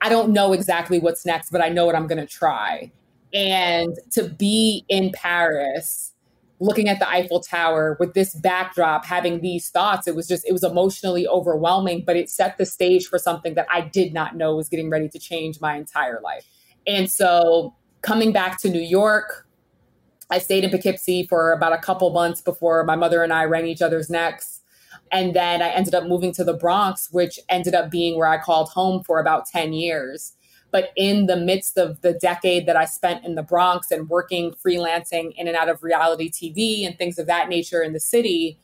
I 0.00 0.08
don't 0.08 0.30
know 0.30 0.52
exactly 0.52 0.98
what's 0.98 1.26
next, 1.26 1.50
but 1.50 1.60
I 1.60 1.68
know 1.68 1.86
what 1.86 1.94
I'm 1.94 2.06
going 2.06 2.20
to 2.20 2.26
try. 2.26 2.92
And 3.34 3.96
to 4.12 4.28
be 4.28 4.84
in 4.88 5.10
Paris, 5.12 6.12
looking 6.60 6.88
at 6.88 7.00
the 7.00 7.08
Eiffel 7.08 7.40
Tower 7.40 7.96
with 7.98 8.14
this 8.14 8.34
backdrop, 8.34 9.04
having 9.04 9.40
these 9.40 9.70
thoughts, 9.70 10.06
it 10.06 10.14
was 10.14 10.28
just, 10.28 10.46
it 10.46 10.52
was 10.52 10.62
emotionally 10.62 11.26
overwhelming, 11.26 12.04
but 12.06 12.16
it 12.16 12.30
set 12.30 12.56
the 12.58 12.64
stage 12.64 13.08
for 13.08 13.18
something 13.18 13.54
that 13.54 13.66
I 13.70 13.80
did 13.80 14.14
not 14.14 14.36
know 14.36 14.54
was 14.56 14.68
getting 14.68 14.88
ready 14.88 15.08
to 15.08 15.18
change 15.18 15.60
my 15.60 15.76
entire 15.76 16.20
life. 16.22 16.46
And 16.86 17.10
so 17.10 17.74
coming 18.02 18.32
back 18.32 18.60
to 18.60 18.70
New 18.70 18.80
York, 18.80 19.46
I 20.30 20.38
stayed 20.38 20.64
in 20.64 20.70
Poughkeepsie 20.70 21.26
for 21.26 21.52
about 21.52 21.72
a 21.72 21.78
couple 21.78 22.10
months 22.10 22.40
before 22.40 22.84
my 22.84 22.96
mother 22.96 23.22
and 23.22 23.32
I 23.32 23.44
rang 23.44 23.66
each 23.66 23.82
other's 23.82 24.08
necks. 24.08 24.60
And 25.12 25.34
then 25.34 25.60
I 25.60 25.68
ended 25.68 25.94
up 25.94 26.06
moving 26.06 26.32
to 26.32 26.44
the 26.44 26.54
Bronx, 26.54 27.08
which 27.10 27.38
ended 27.48 27.74
up 27.74 27.90
being 27.90 28.16
where 28.16 28.28
I 28.28 28.38
called 28.38 28.70
home 28.70 29.02
for 29.04 29.18
about 29.18 29.46
10 29.46 29.72
years. 29.72 30.32
But 30.74 30.90
in 30.96 31.26
the 31.26 31.36
midst 31.36 31.78
of 31.78 32.00
the 32.00 32.12
decade 32.12 32.66
that 32.66 32.74
I 32.76 32.84
spent 32.84 33.24
in 33.24 33.36
the 33.36 33.44
Bronx 33.44 33.92
and 33.92 34.08
working 34.08 34.54
freelancing 34.54 35.32
in 35.36 35.46
and 35.46 35.56
out 35.56 35.68
of 35.68 35.84
reality 35.84 36.28
TV 36.28 36.84
and 36.84 36.98
things 36.98 37.16
of 37.16 37.28
that 37.28 37.48
nature 37.48 37.80
in 37.80 37.92
the 37.92 38.00
city, 38.00 38.58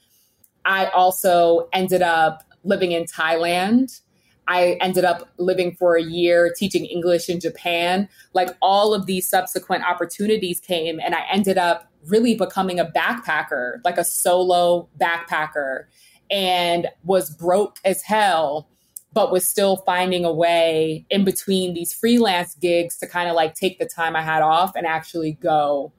I 0.65 0.87
also 0.87 1.69
ended 1.73 2.03
up 2.03 2.43
living 2.65 2.91
in 2.91 3.05
Thailand. 3.05 4.01
I 4.49 4.77
ended 4.81 5.05
up 5.05 5.31
living 5.39 5.77
for 5.77 5.95
a 5.95 6.03
year 6.03 6.53
teaching 6.53 6.85
English 6.85 7.29
in 7.29 7.39
Japan. 7.39 8.09
Like 8.33 8.57
all 8.61 8.93
of 8.93 9.07
these 9.07 9.29
subsequent 9.29 9.85
opportunities 9.85 10.59
came, 10.59 10.99
and 10.99 11.15
I 11.15 11.25
ended 11.31 11.59
up 11.59 11.93
really 12.09 12.35
becoming 12.35 12.81
a 12.81 12.87
backpacker, 12.87 13.77
like 13.85 13.99
a 13.99 14.05
solo 14.05 14.89
backpacker, 15.01 15.85
and 16.29 16.89
was 17.05 17.31
broke 17.31 17.79
as 17.85 18.03
hell 18.03 18.69
but 19.13 19.33
was 19.33 19.47
still 19.47 19.79
finding 19.79 20.25
a 20.25 20.33
way 20.33 21.05
in 21.11 21.25
between 21.25 21.75
these 21.75 21.93
freelance 21.93 22.55
gigs 22.55 22.97
to 22.99 23.07
kind 23.07 23.29
of 23.29 23.35
like 23.35 23.55
take 23.55 23.79
the 23.79 23.87
time 23.87 24.15
I 24.15 24.23
had 24.23 24.43
off 24.43 24.77
and 24.77 24.87
actually 24.87 25.33
go 25.33 25.93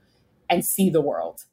and 0.50 0.64
see 0.64 0.90
the 0.90 1.02
world. 1.02 1.46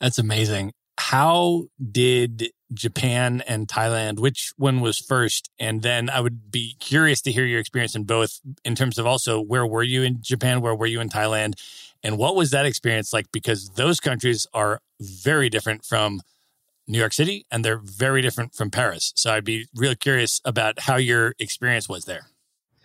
That's 0.00 0.18
amazing. 0.18 0.72
How 0.98 1.64
did 1.90 2.50
Japan 2.72 3.42
and 3.46 3.66
Thailand, 3.66 4.18
which 4.18 4.52
one 4.56 4.80
was 4.80 4.98
first? 4.98 5.50
And 5.58 5.82
then 5.82 6.10
I 6.10 6.20
would 6.20 6.50
be 6.50 6.76
curious 6.78 7.22
to 7.22 7.32
hear 7.32 7.46
your 7.46 7.60
experience 7.60 7.94
in 7.94 8.04
both 8.04 8.40
in 8.64 8.74
terms 8.74 8.98
of 8.98 9.06
also 9.06 9.40
where 9.40 9.66
were 9.66 9.82
you 9.82 10.02
in 10.02 10.18
Japan? 10.20 10.60
Where 10.60 10.74
were 10.74 10.86
you 10.86 11.00
in 11.00 11.08
Thailand? 11.08 11.54
And 12.02 12.18
what 12.18 12.36
was 12.36 12.50
that 12.50 12.66
experience 12.66 13.12
like? 13.12 13.26
Because 13.32 13.70
those 13.70 14.00
countries 14.00 14.46
are 14.54 14.80
very 15.00 15.48
different 15.48 15.84
from 15.84 16.20
New 16.88 16.98
York 16.98 17.12
City 17.12 17.46
and 17.50 17.64
they're 17.64 17.78
very 17.78 18.22
different 18.22 18.54
from 18.54 18.70
Paris. 18.70 19.12
So 19.14 19.32
I'd 19.32 19.44
be 19.44 19.66
real 19.74 19.94
curious 19.94 20.40
about 20.44 20.80
how 20.80 20.96
your 20.96 21.34
experience 21.38 21.88
was 21.88 22.06
there. 22.06 22.28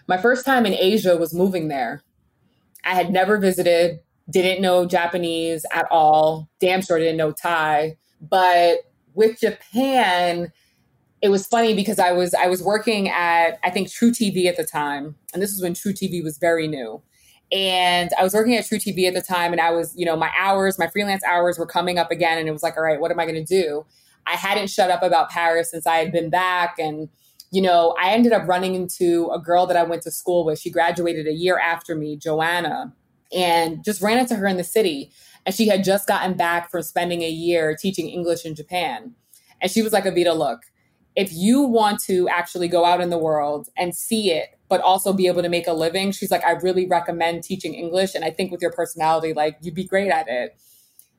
My 0.08 0.18
first 0.18 0.46
time 0.46 0.66
in 0.66 0.74
Asia 0.74 1.16
was 1.16 1.34
moving 1.34 1.70
there. 1.70 2.04
I 2.84 2.94
had 2.94 3.12
never 3.12 3.38
visited, 3.38 4.02
didn't 4.30 4.62
know 4.62 4.86
Japanese 4.86 5.66
at 5.72 5.88
all, 5.90 6.50
damn 6.60 6.82
sure 6.82 7.00
didn't 7.00 7.18
know 7.18 7.32
Thai. 7.32 7.98
But 8.20 8.80
with 9.14 9.40
Japan, 9.40 10.52
it 11.22 11.30
was 11.30 11.48
funny 11.48 11.74
because 11.74 12.00
I 12.00 12.12
was 12.12 12.34
I 12.34 12.48
was 12.48 12.62
working 12.62 13.08
at 13.08 13.58
I 13.64 13.70
think 13.70 13.88
truTV 13.88 14.46
at 14.46 14.58
the 14.58 14.66
time, 14.66 15.16
and 15.34 15.42
this 15.42 15.52
was 15.54 15.62
when 15.62 15.74
truTV 15.74 16.22
was 16.22 16.38
very 16.38 16.68
new. 16.68 17.02
And 17.54 18.10
I 18.18 18.24
was 18.24 18.34
working 18.34 18.56
at 18.56 18.66
truTV 18.66 19.08
at 19.08 19.14
the 19.14 19.22
time, 19.22 19.52
and 19.52 19.62
I 19.62 19.70
was, 19.70 19.94
you 19.96 20.06
know, 20.06 20.16
my 20.16 20.32
hours, 20.38 20.80
my 20.80 20.88
freelance 20.88 21.24
hours 21.24 21.60
were 21.60 21.68
coming 21.68 22.00
up 22.00 22.10
again. 22.10 22.40
And 22.40 22.48
it 22.48 22.52
was 22.52 22.64
like, 22.64 22.76
all 22.78 22.84
right, 22.84 23.00
what 23.00 23.12
am 23.12 23.20
I 23.20 23.26
going 23.26 23.46
to 23.46 23.62
do? 23.62 23.86
I 24.26 24.32
hadn't 24.32 24.70
shut 24.70 24.90
up 24.90 25.04
about 25.04 25.30
Paris 25.30 25.70
since 25.70 25.86
I 25.86 25.98
had 25.98 26.12
been 26.12 26.32
back. 26.32 26.80
And, 26.80 27.10
you 27.52 27.62
know, 27.62 27.96
I 28.02 28.12
ended 28.12 28.34
up 28.34 28.48
running 28.48 28.74
into 28.74 29.30
a 29.32 29.40
girl 29.40 29.68
that 29.68 29.78
I 29.78 29.84
went 29.84 30.02
to 30.04 30.12
school 30.12 30.46
with. 30.46 30.60
She 30.60 30.72
graduated 30.72 31.28
a 31.28 31.34
year 31.34 31.60
after 31.60 31.96
me, 31.96 32.18
Joanna, 32.18 32.94
and 33.32 33.84
just 33.84 34.02
ran 34.02 34.18
into 34.18 34.36
her 34.36 34.48
in 34.48 34.58
the 34.58 34.64
city. 34.64 35.12
And 35.46 35.54
she 35.54 35.68
had 35.68 35.84
just 35.84 36.08
gotten 36.08 36.36
back 36.36 36.72
from 36.72 36.82
spending 36.82 37.22
a 37.22 37.30
year 37.30 37.76
teaching 37.80 38.10
English 38.10 38.46
in 38.46 38.56
Japan. 38.56 39.14
And 39.62 39.70
she 39.70 39.84
was 39.84 39.94
like, 39.94 40.06
Evita, 40.06 40.36
look, 40.36 40.62
if 41.16 41.32
you 41.32 41.62
want 41.62 42.02
to 42.06 42.28
actually 42.30 42.68
go 42.68 42.86
out 42.86 43.02
in 43.02 43.12
the 43.12 43.18
world 43.18 43.68
and 43.78 43.96
see 43.96 44.32
it 44.32 44.53
but 44.74 44.82
also 44.82 45.14
be 45.14 45.28
able 45.28 45.44
to 45.44 45.50
make 45.50 45.68
a 45.68 45.72
living. 45.72 46.12
She's 46.12 46.32
like, 46.32 46.44
I 46.44 46.54
really 46.54 46.88
recommend 46.88 47.44
teaching 47.44 47.76
English. 47.76 48.16
And 48.16 48.26
I 48.26 48.32
think 48.32 48.52
with 48.52 48.60
your 48.60 48.72
personality, 48.72 49.32
like, 49.32 49.56
you'd 49.62 49.76
be 49.76 49.84
great 49.84 50.10
at 50.10 50.28
it. 50.28 50.58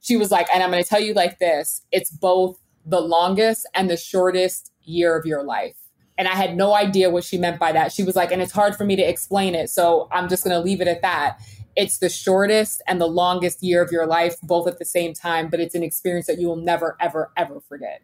She 0.01 0.17
was 0.17 0.33
like, 0.33 0.49
and 0.53 0.61
I'm 0.61 0.73
going 0.73 0.83
to 0.83 0.89
tell 0.89 1.01
you 1.01 1.15
like 1.15 1.39
this 1.39 1.83
it's 1.93 2.11
both 2.11 2.59
the 2.85 3.01
longest 3.01 3.65
and 3.73 3.89
the 3.89 3.97
shortest 3.97 4.73
year 4.83 5.17
of 5.17 5.25
your 5.25 5.45
life. 5.45 5.77
And 6.19 6.27
I 6.27 6.33
had 6.33 6.57
no 6.57 6.75
idea 6.75 7.11
what 7.11 7.23
she 7.23 7.39
meant 7.39 7.61
by 7.61 7.71
that. 7.71 7.93
She 7.93 8.03
was 8.03 8.17
like, 8.17 8.33
and 8.33 8.43
it's 8.43 8.51
hard 8.51 8.75
for 8.75 8.85
me 8.85 8.97
to 8.97 9.09
explain 9.09 9.55
it. 9.55 9.71
So 9.71 10.09
I'm 10.11 10.29
just 10.29 10.43
going 10.43 10.57
to 10.57 10.61
leave 10.61 10.81
it 10.81 10.89
at 10.89 11.03
that. 11.03 11.39
It's 11.77 11.99
the 11.99 12.09
shortest 12.09 12.83
and 12.89 13.01
the 13.01 13.07
longest 13.07 13.63
year 13.63 13.81
of 13.81 13.93
your 13.93 14.09
life, 14.09 14.35
both 14.43 14.67
at 14.67 14.81
the 14.81 14.85
same 14.85 15.15
time, 15.15 15.49
but 15.49 15.61
it's 15.61 15.77
an 15.77 15.85
experience 15.85 16.27
that 16.27 16.41
you 16.41 16.49
will 16.49 16.57
never, 16.57 16.97
ever, 17.01 17.31
ever 17.37 17.61
forget. 17.61 18.03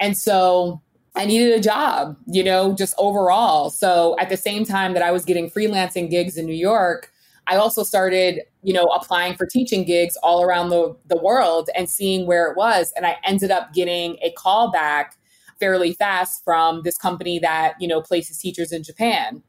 And 0.00 0.18
so 0.18 0.82
I 1.14 1.26
needed 1.26 1.52
a 1.52 1.60
job, 1.60 2.16
you 2.26 2.42
know, 2.42 2.74
just 2.74 2.94
overall. 2.96 3.70
So 3.70 4.16
at 4.18 4.28
the 4.28 4.36
same 4.36 4.64
time 4.64 4.94
that 4.94 5.02
I 5.02 5.10
was 5.10 5.24
getting 5.24 5.50
freelancing 5.50 6.08
gigs 6.08 6.36
in 6.36 6.46
New 6.46 6.54
York, 6.54 7.12
I 7.46 7.56
also 7.56 7.82
started, 7.82 8.42
you 8.62 8.72
know, 8.72 8.84
applying 8.84 9.36
for 9.36 9.46
teaching 9.46 9.84
gigs 9.84 10.16
all 10.22 10.42
around 10.42 10.70
the, 10.70 10.96
the 11.08 11.18
world 11.18 11.68
and 11.76 11.90
seeing 11.90 12.26
where 12.26 12.50
it 12.50 12.56
was. 12.56 12.92
And 12.96 13.04
I 13.04 13.18
ended 13.24 13.50
up 13.50 13.74
getting 13.74 14.16
a 14.22 14.32
call 14.32 14.70
back 14.70 15.16
fairly 15.60 15.92
fast 15.92 16.42
from 16.44 16.82
this 16.82 16.96
company 16.96 17.38
that, 17.40 17.74
you 17.80 17.88
know, 17.88 18.00
places 18.00 18.38
teachers 18.38 18.72
in 18.72 18.82
Japan. 18.82 19.42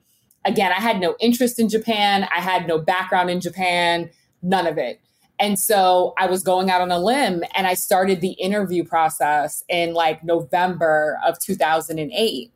Again, 0.45 0.71
I 0.71 0.81
had 0.81 0.99
no 0.99 1.15
interest 1.19 1.59
in 1.59 1.69
Japan. 1.69 2.27
I 2.35 2.41
had 2.41 2.67
no 2.67 2.77
background 2.77 3.29
in 3.29 3.39
Japan, 3.39 4.09
none 4.41 4.67
of 4.67 4.77
it. 4.77 4.99
And 5.43 5.59
so 5.59 6.13
I 6.17 6.27
was 6.27 6.41
going 6.41 6.69
out 6.69 6.79
on 6.79 6.89
a 6.89 6.97
limb 6.97 7.43
and 7.53 7.67
I 7.67 7.73
started 7.73 8.21
the 8.21 8.31
interview 8.31 8.85
process 8.85 9.61
in 9.67 9.93
like 9.93 10.23
November 10.23 11.19
of 11.25 11.37
2008. 11.37 12.49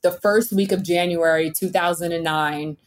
The 0.00 0.12
first 0.12 0.50
week 0.50 0.72
of 0.72 0.82
January 0.82 1.50
2009, 1.50 2.78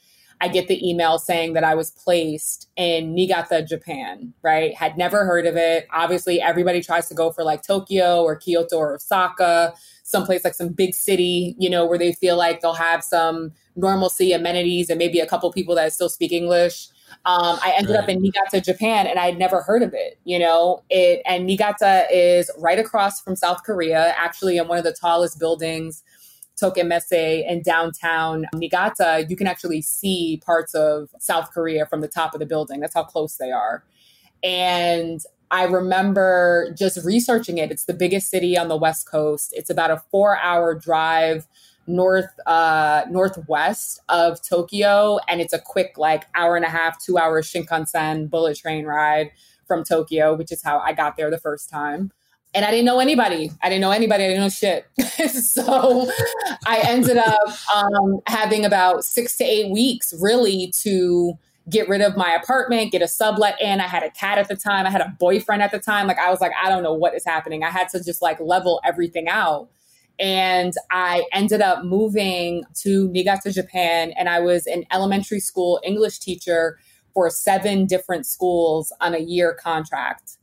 I 0.41 0.47
get 0.47 0.67
the 0.67 0.89
email 0.89 1.19
saying 1.19 1.53
that 1.53 1.63
I 1.63 1.75
was 1.75 1.91
placed 1.91 2.69
in 2.75 3.13
Niigata, 3.13 3.61
Japan, 3.61 4.33
right? 4.41 4.73
Had 4.73 4.97
never 4.97 5.25
heard 5.25 5.45
of 5.45 5.55
it. 5.55 5.85
Obviously, 5.93 6.41
everybody 6.41 6.81
tries 6.81 7.07
to 7.09 7.13
go 7.13 7.31
for 7.31 7.43
like 7.43 7.61
Tokyo 7.61 8.23
or 8.23 8.35
Kyoto 8.35 8.77
or 8.77 8.95
Osaka, 8.95 9.75
someplace 10.01 10.43
like 10.43 10.55
some 10.55 10.69
big 10.69 10.95
city, 10.95 11.55
you 11.59 11.69
know, 11.69 11.85
where 11.85 11.99
they 11.99 12.13
feel 12.13 12.35
like 12.35 12.61
they'll 12.61 12.73
have 12.73 13.03
some 13.03 13.51
normalcy, 13.75 14.31
amenities, 14.31 14.89
and 14.89 14.97
maybe 14.97 15.19
a 15.19 15.27
couple 15.27 15.51
people 15.51 15.75
that 15.75 15.93
still 15.93 16.09
speak 16.09 16.31
English. 16.31 16.87
Um, 17.25 17.59
I 17.61 17.73
ended 17.77 17.95
right. 17.95 18.03
up 18.03 18.09
in 18.09 18.21
Niigata, 18.21 18.61
Japan, 18.61 19.07
and 19.07 19.19
I 19.19 19.25
had 19.25 19.37
never 19.37 19.61
heard 19.61 19.83
of 19.83 19.93
it. 19.93 20.19
You 20.23 20.39
know, 20.39 20.83
it 20.89 21.21
and 21.25 21.45
Niigata 21.45 22.05
is 22.11 22.49
right 22.57 22.79
across 22.79 23.21
from 23.21 23.35
South 23.35 23.63
Korea, 23.63 24.13
actually 24.17 24.57
in 24.57 24.67
one 24.67 24.77
of 24.77 24.83
the 24.83 24.93
tallest 24.93 25.39
buildings, 25.39 26.03
Toki 26.59 26.83
Messe, 26.83 27.11
in 27.11 27.61
downtown 27.61 28.45
Niigata. 28.53 29.25
You 29.27 29.35
can 29.35 29.47
actually 29.47 29.81
see 29.81 30.41
parts 30.45 30.73
of 30.73 31.09
South 31.19 31.51
Korea 31.51 31.85
from 31.85 32.01
the 32.01 32.07
top 32.07 32.33
of 32.33 32.39
the 32.39 32.45
building. 32.45 32.79
That's 32.79 32.93
how 32.93 33.03
close 33.03 33.37
they 33.37 33.51
are. 33.51 33.83
And 34.43 35.21
I 35.51 35.63
remember 35.63 36.73
just 36.77 37.03
researching 37.03 37.57
it. 37.57 37.71
It's 37.71 37.85
the 37.85 37.93
biggest 37.93 38.29
city 38.29 38.57
on 38.57 38.67
the 38.67 38.77
West 38.77 39.09
Coast. 39.09 39.53
It's 39.55 39.69
about 39.69 39.91
a 39.91 40.01
four 40.11 40.37
hour 40.37 40.75
drive 40.75 41.47
north 41.89 42.29
uh, 42.45 43.03
northwest 43.09 43.99
of 44.07 44.41
Tokyo, 44.41 45.19
and 45.27 45.41
it's 45.41 45.53
a 45.53 45.59
quick 45.59 45.97
like 45.97 46.25
hour 46.35 46.55
and 46.55 46.63
a 46.63 46.69
half, 46.69 47.03
two 47.03 47.17
hour 47.17 47.41
Shinkansen 47.41 48.29
bullet 48.29 48.57
train 48.57 48.85
ride 48.85 49.31
from 49.67 49.83
Tokyo, 49.83 50.35
which 50.35 50.51
is 50.51 50.63
how 50.63 50.79
I 50.79 50.93
got 50.93 51.17
there 51.17 51.29
the 51.29 51.39
first 51.39 51.69
time. 51.69 52.11
And 52.53 52.65
I 52.65 52.71
didn't 52.71 52.85
know 52.85 52.99
anybody. 52.99 53.51
I 53.61 53.69
didn't 53.69 53.81
know 53.81 53.91
anybody. 53.91 54.23
I 54.23 54.27
didn't 54.29 54.41
know 54.41 54.49
shit. 54.49 54.87
so 55.29 56.09
I 56.65 56.79
ended 56.83 57.17
up 57.17 57.49
um, 57.75 58.21
having 58.25 58.65
about 58.65 59.03
six 59.03 59.37
to 59.37 59.43
eight 59.43 59.71
weeks 59.71 60.13
really 60.19 60.73
to 60.81 61.37
get 61.69 61.87
rid 61.87 62.01
of 62.01 62.17
my 62.17 62.31
apartment, 62.33 62.91
get 62.91 63.03
a 63.03 63.07
sublet 63.07 63.61
in. 63.61 63.79
I 63.79 63.87
had 63.87 64.01
a 64.01 64.09
cat 64.09 64.39
at 64.39 64.47
the 64.47 64.55
time. 64.55 64.87
I 64.87 64.89
had 64.89 65.01
a 65.01 65.15
boyfriend 65.19 65.61
at 65.61 65.71
the 65.71 65.77
time. 65.77 66.07
Like 66.07 66.17
I 66.17 66.31
was 66.31 66.41
like, 66.41 66.51
I 66.61 66.69
don't 66.69 66.81
know 66.81 66.93
what 66.93 67.13
is 67.13 67.23
happening. 67.23 67.63
I 67.63 67.69
had 67.69 67.89
to 67.89 68.03
just 68.03 68.21
like 68.21 68.39
level 68.39 68.81
everything 68.83 69.27
out. 69.27 69.69
And 70.19 70.73
I 70.91 71.25
ended 71.31 71.61
up 71.61 71.85
moving 71.85 72.63
to 72.81 73.09
Niigata, 73.09 73.53
Japan, 73.53 74.11
and 74.17 74.27
I 74.27 74.41
was 74.41 74.67
an 74.67 74.83
elementary 74.91 75.39
school 75.39 75.79
English 75.83 76.19
teacher 76.19 76.77
for 77.13 77.29
seven 77.29 77.85
different 77.85 78.25
schools 78.25 78.91
on 78.99 79.15
a 79.15 79.19
year 79.19 79.53
contract. 79.53 80.37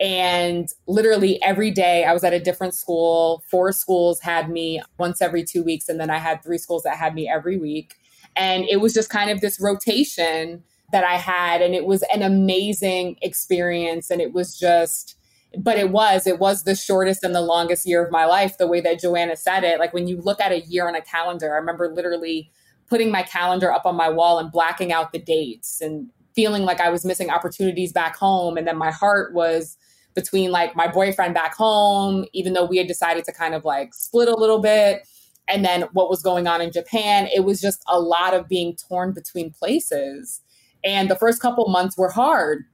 And 0.00 0.68
literally 0.86 1.42
every 1.42 1.70
day 1.70 2.04
I 2.04 2.12
was 2.12 2.24
at 2.24 2.32
a 2.32 2.40
different 2.40 2.74
school. 2.74 3.42
Four 3.50 3.72
schools 3.72 4.20
had 4.20 4.50
me 4.50 4.80
once 4.98 5.20
every 5.20 5.44
two 5.44 5.62
weeks, 5.62 5.88
and 5.88 6.00
then 6.00 6.10
I 6.10 6.18
had 6.18 6.42
three 6.42 6.58
schools 6.58 6.82
that 6.84 6.96
had 6.96 7.14
me 7.14 7.28
every 7.28 7.58
week. 7.58 7.94
And 8.34 8.64
it 8.64 8.80
was 8.80 8.94
just 8.94 9.10
kind 9.10 9.30
of 9.30 9.40
this 9.40 9.60
rotation 9.60 10.64
that 10.92 11.04
I 11.04 11.16
had. 11.16 11.60
And 11.60 11.74
it 11.74 11.86
was 11.86 12.02
an 12.14 12.22
amazing 12.22 13.16
experience. 13.22 14.10
And 14.10 14.20
it 14.20 14.32
was 14.32 14.58
just, 14.58 15.16
but 15.58 15.78
it 15.78 15.90
was 15.90 16.26
it 16.26 16.38
was 16.38 16.64
the 16.64 16.74
shortest 16.74 17.22
and 17.24 17.34
the 17.34 17.40
longest 17.40 17.86
year 17.86 18.04
of 18.04 18.10
my 18.10 18.24
life 18.24 18.56
the 18.58 18.66
way 18.66 18.80
that 18.80 19.00
joanna 19.00 19.36
said 19.36 19.64
it. 19.64 19.78
Like 19.78 19.92
when 19.92 20.06
you 20.06 20.20
look 20.20 20.40
at 20.40 20.52
a 20.52 20.60
year 20.60 20.88
on 20.88 20.94
a 20.94 21.02
calendar 21.02 21.52
i 21.52 21.56
remember 21.56 21.88
literally 21.88 22.50
putting 22.88 23.10
my 23.10 23.22
calendar 23.22 23.72
up 23.72 23.86
on 23.86 23.96
my 23.96 24.08
wall 24.08 24.38
and 24.38 24.52
blacking 24.52 24.92
out 24.92 25.12
the 25.12 25.18
dates 25.18 25.80
and 25.80 26.08
feeling 26.34 26.62
like 26.62 26.80
i 26.80 26.88
was 26.90 27.04
missing 27.04 27.30
opportunities 27.30 27.92
back 27.92 28.16
home. 28.16 28.56
And 28.56 28.66
then 28.66 28.76
my 28.76 28.90
heart 28.90 29.34
was 29.34 29.76
between 30.14 30.50
like 30.50 30.76
my 30.76 30.88
boyfriend 30.88 31.34
back 31.34 31.54
home 31.54 32.26
even 32.32 32.52
though 32.52 32.66
we 32.66 32.78
had 32.78 32.86
decided 32.86 33.24
to 33.24 33.32
kind 33.32 33.54
of 33.54 33.64
like 33.64 33.94
split 33.94 34.28
a 34.28 34.36
little 34.36 34.60
bit 34.60 35.06
and 35.48 35.64
then 35.64 35.82
what 35.92 36.08
was 36.08 36.22
going 36.22 36.46
on 36.46 36.60
in 36.60 36.70
japan. 36.70 37.28
It 37.34 37.44
was 37.44 37.60
just 37.60 37.82
a 37.88 37.98
lot 37.98 38.34
of 38.34 38.48
being 38.48 38.76
torn 38.76 39.12
between 39.12 39.50
places. 39.50 40.40
And 40.84 41.10
the 41.10 41.16
first 41.16 41.40
couple 41.40 41.68
months 41.68 41.96
were 41.96 42.10
hard 42.10 42.64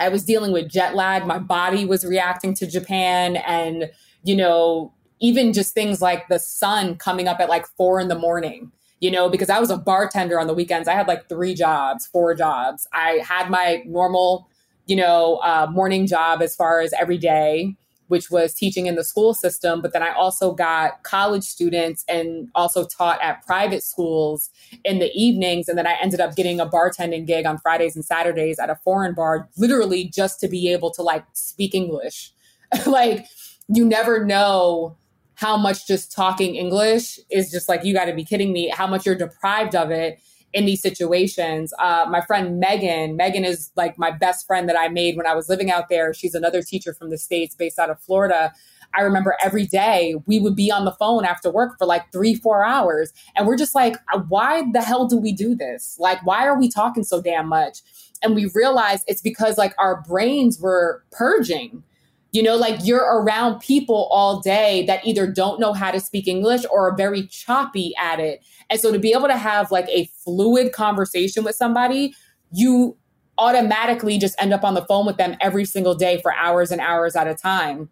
I 0.00 0.08
was 0.08 0.24
dealing 0.24 0.52
with 0.52 0.68
jet 0.68 0.94
lag. 0.94 1.26
My 1.26 1.38
body 1.38 1.84
was 1.84 2.04
reacting 2.04 2.54
to 2.54 2.66
Japan. 2.66 3.36
And, 3.36 3.90
you 4.24 4.34
know, 4.34 4.92
even 5.20 5.52
just 5.52 5.74
things 5.74 6.00
like 6.00 6.26
the 6.28 6.38
sun 6.38 6.96
coming 6.96 7.28
up 7.28 7.38
at 7.40 7.48
like 7.48 7.66
four 7.76 8.00
in 8.00 8.08
the 8.08 8.18
morning, 8.18 8.72
you 9.00 9.10
know, 9.10 9.28
because 9.28 9.50
I 9.50 9.60
was 9.60 9.70
a 9.70 9.76
bartender 9.76 10.40
on 10.40 10.46
the 10.46 10.54
weekends. 10.54 10.88
I 10.88 10.94
had 10.94 11.06
like 11.06 11.28
three 11.28 11.54
jobs, 11.54 12.06
four 12.06 12.34
jobs. 12.34 12.88
I 12.92 13.20
had 13.22 13.50
my 13.50 13.82
normal, 13.86 14.48
you 14.86 14.96
know, 14.96 15.36
uh, 15.44 15.68
morning 15.70 16.06
job 16.06 16.42
as 16.42 16.56
far 16.56 16.80
as 16.80 16.92
every 16.94 17.18
day 17.18 17.76
which 18.10 18.28
was 18.28 18.52
teaching 18.52 18.86
in 18.86 18.96
the 18.96 19.04
school 19.04 19.32
system. 19.34 19.80
But 19.80 19.92
then 19.92 20.02
I 20.02 20.10
also 20.10 20.52
got 20.52 21.04
college 21.04 21.44
students 21.44 22.04
and 22.08 22.48
also 22.56 22.84
taught 22.84 23.22
at 23.22 23.46
private 23.46 23.84
schools 23.84 24.50
in 24.84 24.98
the 24.98 25.12
evenings. 25.14 25.68
And 25.68 25.78
then 25.78 25.86
I 25.86 25.96
ended 26.02 26.18
up 26.18 26.34
getting 26.34 26.58
a 26.58 26.66
bartending 26.66 27.24
gig 27.24 27.46
on 27.46 27.58
Fridays 27.58 27.94
and 27.94 28.04
Saturdays 28.04 28.58
at 28.58 28.68
a 28.68 28.74
foreign 28.74 29.14
bar, 29.14 29.48
literally 29.56 30.06
just 30.06 30.40
to 30.40 30.48
be 30.48 30.72
able 30.72 30.90
to 30.90 31.02
like 31.02 31.24
speak 31.34 31.72
English. 31.72 32.32
like, 32.86 33.26
you 33.68 33.84
never 33.84 34.24
know 34.24 34.96
how 35.34 35.56
much 35.56 35.86
just 35.86 36.10
talking 36.10 36.56
English 36.56 37.20
is 37.30 37.48
just 37.48 37.68
like, 37.68 37.84
you 37.84 37.94
got 37.94 38.06
to 38.06 38.12
be 38.12 38.24
kidding 38.24 38.52
me, 38.52 38.68
how 38.70 38.88
much 38.88 39.06
you're 39.06 39.14
deprived 39.14 39.76
of 39.76 39.92
it 39.92 40.18
in 40.52 40.66
these 40.66 40.82
situations. 40.82 41.72
Uh, 41.78 42.06
my 42.08 42.20
friend 42.20 42.58
Megan, 42.58 43.16
Megan 43.16 43.44
is 43.44 43.70
like 43.76 43.98
my 43.98 44.10
best 44.10 44.46
friend 44.46 44.68
that 44.68 44.78
I 44.78 44.88
made 44.88 45.16
when 45.16 45.26
I 45.26 45.34
was 45.34 45.48
living 45.48 45.70
out 45.70 45.88
there. 45.88 46.12
She's 46.12 46.34
another 46.34 46.62
teacher 46.62 46.92
from 46.92 47.10
the 47.10 47.18
States 47.18 47.54
based 47.54 47.78
out 47.78 47.90
of 47.90 48.00
Florida. 48.00 48.52
I 48.94 49.02
remember 49.02 49.36
every 49.42 49.66
day 49.66 50.16
we 50.26 50.40
would 50.40 50.56
be 50.56 50.70
on 50.70 50.84
the 50.84 50.92
phone 50.92 51.24
after 51.24 51.50
work 51.50 51.78
for 51.78 51.86
like 51.86 52.10
three, 52.12 52.34
four 52.34 52.64
hours. 52.64 53.12
And 53.36 53.46
we're 53.46 53.56
just 53.56 53.74
like, 53.74 53.96
why 54.28 54.64
the 54.72 54.82
hell 54.82 55.06
do 55.06 55.16
we 55.16 55.32
do 55.32 55.54
this? 55.54 55.96
Like, 55.98 56.24
why 56.26 56.46
are 56.46 56.58
we 56.58 56.68
talking 56.68 57.04
so 57.04 57.22
damn 57.22 57.46
much? 57.46 57.78
And 58.22 58.34
we 58.34 58.50
realized 58.54 59.04
it's 59.06 59.22
because 59.22 59.56
like 59.56 59.74
our 59.78 60.02
brains 60.02 60.58
were 60.60 61.04
purging. 61.12 61.84
You 62.32 62.44
know, 62.44 62.56
like 62.56 62.78
you're 62.84 63.00
around 63.00 63.58
people 63.58 64.08
all 64.12 64.40
day 64.40 64.84
that 64.86 65.04
either 65.04 65.26
don't 65.26 65.58
know 65.58 65.72
how 65.72 65.90
to 65.90 65.98
speak 65.98 66.28
English 66.28 66.62
or 66.70 66.88
are 66.88 66.96
very 66.96 67.26
choppy 67.26 67.92
at 68.00 68.20
it. 68.20 68.44
And 68.70 68.80
so 68.80 68.92
to 68.92 68.98
be 68.98 69.12
able 69.12 69.28
to 69.28 69.36
have 69.36 69.70
like 69.70 69.88
a 69.88 70.08
fluid 70.24 70.72
conversation 70.72 71.44
with 71.44 71.56
somebody, 71.56 72.14
you 72.52 72.96
automatically 73.36 74.18
just 74.18 74.40
end 74.40 74.52
up 74.52 74.64
on 74.64 74.74
the 74.74 74.84
phone 74.86 75.06
with 75.06 75.16
them 75.16 75.36
every 75.40 75.64
single 75.64 75.94
day 75.94 76.20
for 76.22 76.34
hours 76.34 76.70
and 76.70 76.80
hours 76.80 77.16
at 77.16 77.26
a 77.26 77.34
time. 77.34 77.90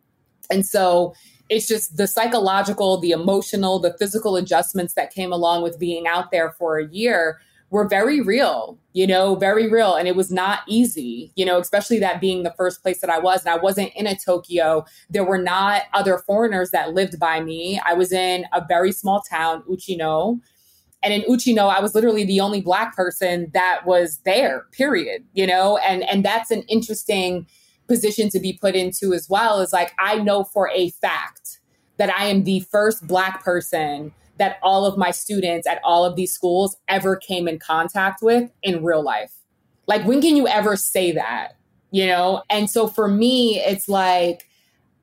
And 0.50 0.64
so 0.64 1.14
it's 1.48 1.66
just 1.66 1.96
the 1.96 2.06
psychological, 2.06 2.98
the 2.98 3.10
emotional, 3.10 3.78
the 3.78 3.96
physical 3.98 4.36
adjustments 4.36 4.94
that 4.94 5.12
came 5.12 5.32
along 5.32 5.62
with 5.62 5.78
being 5.78 6.06
out 6.06 6.30
there 6.30 6.52
for 6.52 6.78
a 6.78 6.86
year 6.86 7.40
were 7.70 7.86
very 7.86 8.20
real, 8.20 8.78
you 8.92 9.06
know, 9.06 9.34
very 9.34 9.68
real. 9.68 9.94
And 9.94 10.08
it 10.08 10.16
was 10.16 10.30
not 10.30 10.60
easy, 10.66 11.32
you 11.36 11.44
know, 11.44 11.58
especially 11.58 11.98
that 11.98 12.20
being 12.20 12.42
the 12.42 12.54
first 12.56 12.82
place 12.82 13.00
that 13.00 13.10
I 13.10 13.18
was. 13.18 13.44
And 13.44 13.54
I 13.54 13.58
wasn't 13.58 13.92
in 13.94 14.06
a 14.06 14.16
Tokyo. 14.16 14.84
There 15.10 15.24
were 15.24 15.38
not 15.38 15.82
other 15.92 16.18
foreigners 16.18 16.70
that 16.70 16.94
lived 16.94 17.18
by 17.18 17.40
me. 17.40 17.80
I 17.84 17.94
was 17.94 18.12
in 18.12 18.46
a 18.52 18.64
very 18.66 18.92
small 18.92 19.22
town, 19.22 19.62
Uchino. 19.68 20.40
And 21.02 21.12
in 21.12 21.22
Uchino, 21.22 21.72
I 21.72 21.80
was 21.80 21.94
literally 21.94 22.24
the 22.24 22.40
only 22.40 22.60
black 22.60 22.96
person 22.96 23.50
that 23.54 23.86
was 23.86 24.18
there, 24.24 24.66
period, 24.72 25.24
you 25.32 25.46
know, 25.46 25.78
and 25.78 26.02
and 26.04 26.24
that's 26.24 26.50
an 26.50 26.62
interesting 26.62 27.46
position 27.88 28.28
to 28.30 28.38
be 28.38 28.52
put 28.52 28.76
into 28.76 29.14
as 29.14 29.28
well 29.28 29.60
is 29.60 29.72
like 29.72 29.94
I 29.98 30.16
know 30.16 30.44
for 30.44 30.70
a 30.70 30.90
fact 30.90 31.60
that 31.96 32.10
I 32.16 32.26
am 32.26 32.44
the 32.44 32.60
first 32.60 33.06
black 33.06 33.42
person 33.42 34.12
that 34.36 34.58
all 34.62 34.84
of 34.84 34.96
my 34.96 35.10
students 35.10 35.66
at 35.66 35.80
all 35.82 36.04
of 36.04 36.14
these 36.14 36.32
schools 36.32 36.76
ever 36.86 37.16
came 37.16 37.48
in 37.48 37.58
contact 37.58 38.22
with 38.22 38.50
in 38.62 38.84
real 38.84 39.02
life. 39.02 39.32
Like 39.88 40.04
when 40.04 40.20
can 40.20 40.36
you 40.36 40.46
ever 40.46 40.76
say 40.76 41.10
that? 41.12 41.56
You 41.90 42.06
know? 42.06 42.42
And 42.50 42.70
so 42.70 42.86
for 42.86 43.08
me 43.08 43.58
it's 43.58 43.88
like 43.88 44.48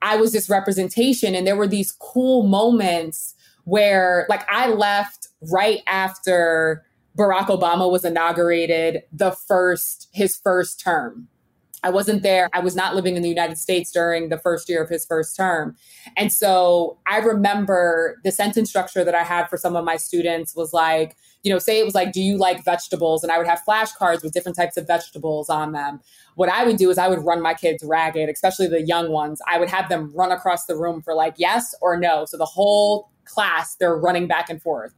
I 0.01 0.15
was 0.15 0.31
this 0.31 0.49
representation 0.49 1.35
and 1.35 1.45
there 1.45 1.57
were 1.57 1.67
these 1.67 1.91
cool 1.91 2.43
moments 2.43 3.35
where 3.65 4.25
like 4.29 4.45
I 4.49 4.69
left 4.69 5.24
right 5.51 5.81
after 5.87 6.83
Barack 7.17 7.47
Obama 7.47 7.89
was 7.89 8.03
inaugurated 8.03 9.03
the 9.11 9.31
first 9.31 10.09
his 10.11 10.35
first 10.35 10.79
term 10.79 11.27
I 11.85 11.89
wasn't 11.89 12.23
there. 12.23 12.49
I 12.51 12.61
was 12.61 12.75
not 12.75 12.95
living 12.95 13.15
in 13.15 13.21
the 13.21 13.29
United 13.29 13.59
States 13.59 13.91
during 13.91 14.29
the 14.29 14.39
first 14.39 14.67
year 14.67 14.81
of 14.81 14.89
his 14.89 15.05
first 15.05 15.37
term. 15.37 15.75
And 16.17 16.33
so 16.33 16.97
I 17.05 17.19
remember 17.19 18.19
the 18.23 18.31
sentence 18.31 18.69
structure 18.69 19.03
that 19.03 19.13
I 19.13 19.21
had 19.21 19.45
for 19.49 19.57
some 19.57 19.75
of 19.75 19.85
my 19.85 19.95
students 19.95 20.55
was 20.55 20.73
like, 20.73 21.15
you 21.43 21.53
know, 21.53 21.59
say 21.59 21.79
it 21.79 21.85
was 21.85 21.93
like, 21.93 22.11
do 22.11 22.21
you 22.21 22.39
like 22.39 22.65
vegetables? 22.65 23.21
And 23.21 23.31
I 23.31 23.37
would 23.37 23.45
have 23.45 23.61
flashcards 23.69 24.23
with 24.23 24.33
different 24.33 24.57
types 24.57 24.77
of 24.77 24.87
vegetables 24.87 25.47
on 25.47 25.73
them. 25.73 25.99
What 26.33 26.49
I 26.49 26.65
would 26.65 26.77
do 26.77 26.89
is 26.89 26.97
I 26.97 27.07
would 27.07 27.23
run 27.23 27.39
my 27.39 27.53
kids 27.53 27.83
ragged, 27.83 28.29
especially 28.29 28.67
the 28.67 28.81
young 28.81 29.11
ones. 29.11 29.39
I 29.47 29.59
would 29.59 29.69
have 29.69 29.87
them 29.87 30.11
run 30.15 30.31
across 30.31 30.65
the 30.65 30.75
room 30.75 31.03
for 31.03 31.13
like 31.13 31.35
yes 31.37 31.75
or 31.81 31.99
no. 31.99 32.25
So 32.25 32.35
the 32.35 32.45
whole 32.45 33.11
class, 33.25 33.75
they're 33.75 33.95
running 33.95 34.25
back 34.25 34.49
and 34.49 34.59
forth. 34.59 34.95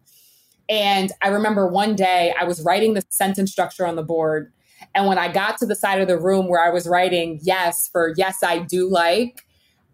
And 0.69 1.11
I 1.21 1.29
remember 1.29 1.67
one 1.67 1.95
day 1.95 2.33
I 2.39 2.43
was 2.43 2.61
writing 2.61 2.93
the 2.93 3.03
sentence 3.09 3.51
structure 3.51 3.85
on 3.85 3.95
the 3.95 4.03
board 4.03 4.51
and 4.93 5.07
when 5.07 5.17
I 5.17 5.31
got 5.31 5.57
to 5.59 5.65
the 5.65 5.75
side 5.75 6.01
of 6.01 6.07
the 6.07 6.19
room 6.19 6.47
where 6.47 6.63
I 6.63 6.69
was 6.69 6.87
writing 6.87 7.39
yes 7.41 7.87
for 7.87 8.13
yes, 8.17 8.43
I 8.43 8.59
do 8.59 8.89
like, 8.89 9.45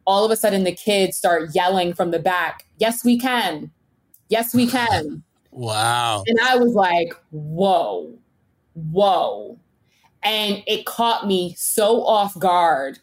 all 0.06 0.26
of 0.26 0.32
a 0.32 0.36
sudden 0.36 0.64
the 0.64 0.74
kids 0.74 1.18
start 1.18 1.50
yelling 1.54 1.94
from 1.94 2.12
the 2.12 2.20
back, 2.20 2.66
yes, 2.78 3.04
we 3.04 3.18
can. 3.18 3.72
Yes, 4.30 4.54
we 4.54 4.68
can. 4.68 5.24
wow. 5.52 6.24
And 6.28 6.40
I 6.42 6.58
was 6.58 6.74
like, 6.74 7.14
whoa, 7.32 8.18
whoa. 8.74 9.60
And 10.24 10.64
it 10.68 10.86
caught 10.86 11.28
me 11.28 11.54
so 11.58 12.06
off 12.06 12.38
guard. 12.40 13.00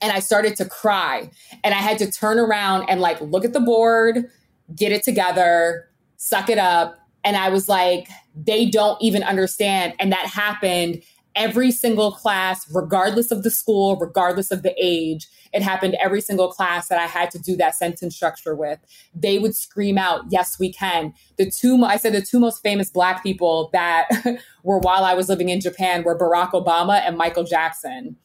And 0.00 0.12
I 0.12 0.20
started 0.20 0.56
to 0.56 0.64
cry. 0.64 1.30
And 1.64 1.74
I 1.74 1.78
had 1.78 1.98
to 1.98 2.10
turn 2.10 2.38
around 2.38 2.88
and 2.88 3.00
like 3.00 3.20
look 3.20 3.44
at 3.44 3.52
the 3.52 3.60
board, 3.60 4.30
get 4.74 4.92
it 4.92 5.02
together, 5.02 5.87
suck 6.18 6.50
it 6.50 6.58
up. 6.58 6.98
And 7.24 7.36
I 7.36 7.48
was 7.48 7.68
like, 7.68 8.08
they 8.36 8.66
don't 8.66 9.00
even 9.00 9.22
understand. 9.22 9.94
And 9.98 10.12
that 10.12 10.26
happened 10.26 11.02
every 11.34 11.70
single 11.70 12.12
class, 12.12 12.66
regardless 12.74 13.30
of 13.30 13.42
the 13.44 13.50
school, 13.50 13.96
regardless 13.96 14.50
of 14.50 14.62
the 14.62 14.74
age. 14.76 15.28
It 15.52 15.62
happened 15.62 15.96
every 16.02 16.20
single 16.20 16.48
class 16.48 16.88
that 16.88 16.98
I 16.98 17.06
had 17.06 17.30
to 17.30 17.38
do 17.38 17.56
that 17.56 17.74
sentence 17.74 18.14
structure 18.14 18.54
with. 18.54 18.78
They 19.14 19.38
would 19.38 19.56
scream 19.56 19.96
out, 19.96 20.24
Yes, 20.28 20.58
we 20.58 20.72
can. 20.72 21.14
The 21.36 21.50
two, 21.50 21.82
I 21.84 21.96
said, 21.96 22.12
the 22.12 22.20
two 22.20 22.38
most 22.38 22.62
famous 22.62 22.90
Black 22.90 23.22
people 23.22 23.70
that 23.72 24.08
were 24.62 24.78
while 24.78 25.04
I 25.04 25.14
was 25.14 25.28
living 25.28 25.48
in 25.48 25.60
Japan 25.60 26.02
were 26.02 26.18
Barack 26.18 26.50
Obama 26.50 27.00
and 27.06 27.16
Michael 27.16 27.44
Jackson. 27.44 28.16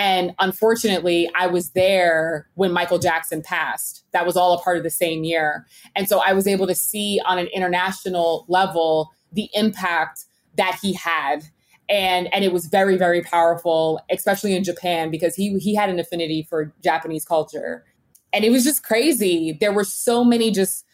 And 0.00 0.34
unfortunately, 0.38 1.30
I 1.36 1.46
was 1.46 1.72
there 1.72 2.48
when 2.54 2.72
Michael 2.72 2.98
Jackson 2.98 3.42
passed. 3.42 4.02
That 4.12 4.24
was 4.24 4.34
all 4.34 4.54
a 4.54 4.62
part 4.62 4.78
of 4.78 4.82
the 4.82 4.88
same 4.88 5.24
year. 5.24 5.66
And 5.94 6.08
so 6.08 6.22
I 6.26 6.32
was 6.32 6.46
able 6.46 6.66
to 6.68 6.74
see 6.74 7.20
on 7.26 7.38
an 7.38 7.48
international 7.48 8.46
level 8.48 9.10
the 9.30 9.50
impact 9.52 10.24
that 10.56 10.78
he 10.80 10.94
had 10.94 11.44
and 11.90 12.32
and 12.34 12.44
it 12.44 12.52
was 12.52 12.66
very 12.66 12.96
very 12.96 13.22
powerful 13.22 14.00
especially 14.10 14.56
in 14.56 14.64
Japan 14.64 15.10
because 15.10 15.36
he 15.36 15.56
he 15.58 15.74
had 15.74 15.88
an 15.88 16.00
affinity 16.00 16.46
for 16.48 16.74
Japanese 16.82 17.24
culture 17.24 17.84
and 18.32 18.44
it 18.44 18.50
was 18.50 18.64
just 18.64 18.82
crazy 18.82 19.56
there 19.60 19.72
were 19.72 19.84
so 19.84 20.24
many 20.24 20.50
just 20.50 20.84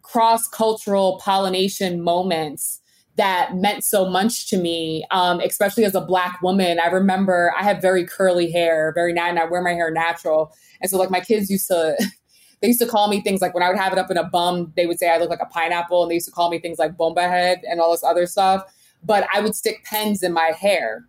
cross 0.00 0.48
cultural 0.48 1.20
pollination 1.22 2.02
moments 2.02 2.80
that 3.16 3.54
meant 3.54 3.84
so 3.84 4.08
much 4.08 4.48
to 4.48 4.56
me 4.56 5.04
um, 5.10 5.40
especially 5.40 5.84
as 5.84 5.94
a 5.94 6.00
black 6.00 6.40
woman 6.42 6.78
i 6.80 6.86
remember 6.86 7.52
i 7.58 7.62
have 7.62 7.80
very 7.80 8.04
curly 8.04 8.50
hair 8.50 8.92
very 8.94 9.16
and 9.18 9.38
i 9.38 9.44
wear 9.44 9.62
my 9.62 9.72
hair 9.72 9.90
natural 9.90 10.52
and 10.80 10.90
so 10.90 10.98
like 10.98 11.10
my 11.10 11.20
kids 11.20 11.50
used 11.50 11.66
to 11.66 11.96
they 12.60 12.68
used 12.68 12.80
to 12.80 12.86
call 12.86 13.08
me 13.08 13.20
things 13.20 13.40
like 13.40 13.54
when 13.54 13.62
i 13.62 13.68
would 13.68 13.78
have 13.78 13.92
it 13.92 13.98
up 13.98 14.10
in 14.10 14.16
a 14.16 14.24
bum 14.24 14.72
they 14.76 14.86
would 14.86 14.98
say 14.98 15.10
i 15.10 15.18
look 15.18 15.30
like 15.30 15.42
a 15.42 15.46
pineapple 15.46 16.02
and 16.02 16.10
they 16.10 16.14
used 16.14 16.26
to 16.26 16.32
call 16.32 16.50
me 16.50 16.58
things 16.58 16.78
like 16.78 16.96
bomba 16.96 17.28
head 17.28 17.60
and 17.68 17.80
all 17.80 17.90
this 17.90 18.04
other 18.04 18.26
stuff 18.26 18.64
but 19.04 19.26
I 19.32 19.40
would 19.40 19.54
stick 19.54 19.84
pens 19.84 20.22
in 20.22 20.32
my 20.32 20.52
hair. 20.58 21.06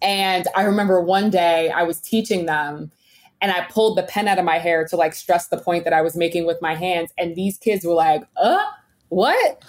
And 0.00 0.46
I 0.54 0.62
remember 0.62 1.00
one 1.00 1.30
day 1.30 1.70
I 1.70 1.82
was 1.82 2.00
teaching 2.00 2.46
them 2.46 2.92
and 3.40 3.50
I 3.50 3.66
pulled 3.66 3.98
the 3.98 4.02
pen 4.04 4.28
out 4.28 4.38
of 4.38 4.44
my 4.44 4.58
hair 4.58 4.86
to 4.86 4.96
like 4.96 5.14
stress 5.14 5.48
the 5.48 5.58
point 5.58 5.84
that 5.84 5.92
I 5.92 6.02
was 6.02 6.16
making 6.16 6.46
with 6.46 6.62
my 6.62 6.74
hands. 6.74 7.10
And 7.18 7.34
these 7.34 7.58
kids 7.58 7.84
were 7.84 7.94
like, 7.94 8.22
uh, 8.36 8.64
what? 9.08 9.62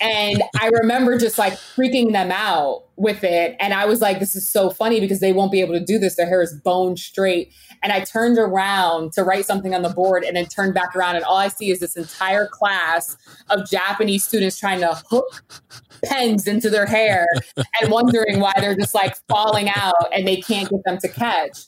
And 0.00 0.42
I 0.60 0.68
remember 0.68 1.18
just 1.18 1.38
like 1.38 1.54
freaking 1.54 2.12
them 2.12 2.30
out 2.30 2.84
with 2.96 3.22
it. 3.22 3.56
And 3.60 3.74
I 3.74 3.86
was 3.86 4.00
like, 4.00 4.18
this 4.20 4.34
is 4.34 4.48
so 4.48 4.70
funny 4.70 5.00
because 5.00 5.20
they 5.20 5.32
won't 5.32 5.52
be 5.52 5.60
able 5.60 5.74
to 5.74 5.84
do 5.84 5.98
this. 5.98 6.16
Their 6.16 6.26
hair 6.26 6.42
is 6.42 6.54
bone 6.64 6.96
straight. 6.96 7.52
And 7.82 7.92
I 7.92 8.00
turned 8.00 8.38
around 8.38 9.12
to 9.12 9.22
write 9.22 9.44
something 9.44 9.74
on 9.74 9.82
the 9.82 9.90
board 9.90 10.24
and 10.24 10.36
then 10.36 10.46
turned 10.46 10.74
back 10.74 10.96
around. 10.96 11.16
And 11.16 11.24
all 11.24 11.36
I 11.36 11.48
see 11.48 11.70
is 11.70 11.80
this 11.80 11.96
entire 11.96 12.48
class 12.48 13.16
of 13.50 13.68
Japanese 13.68 14.24
students 14.24 14.58
trying 14.58 14.80
to 14.80 15.00
hook 15.08 15.62
pens 16.04 16.46
into 16.46 16.70
their 16.70 16.86
hair 16.86 17.26
and 17.80 17.90
wondering 17.90 18.40
why 18.40 18.54
they're 18.58 18.76
just 18.76 18.94
like 18.94 19.14
falling 19.28 19.68
out 19.68 20.12
and 20.12 20.26
they 20.26 20.40
can't 20.40 20.68
get 20.68 20.80
them 20.84 20.98
to 20.98 21.08
catch. 21.08 21.58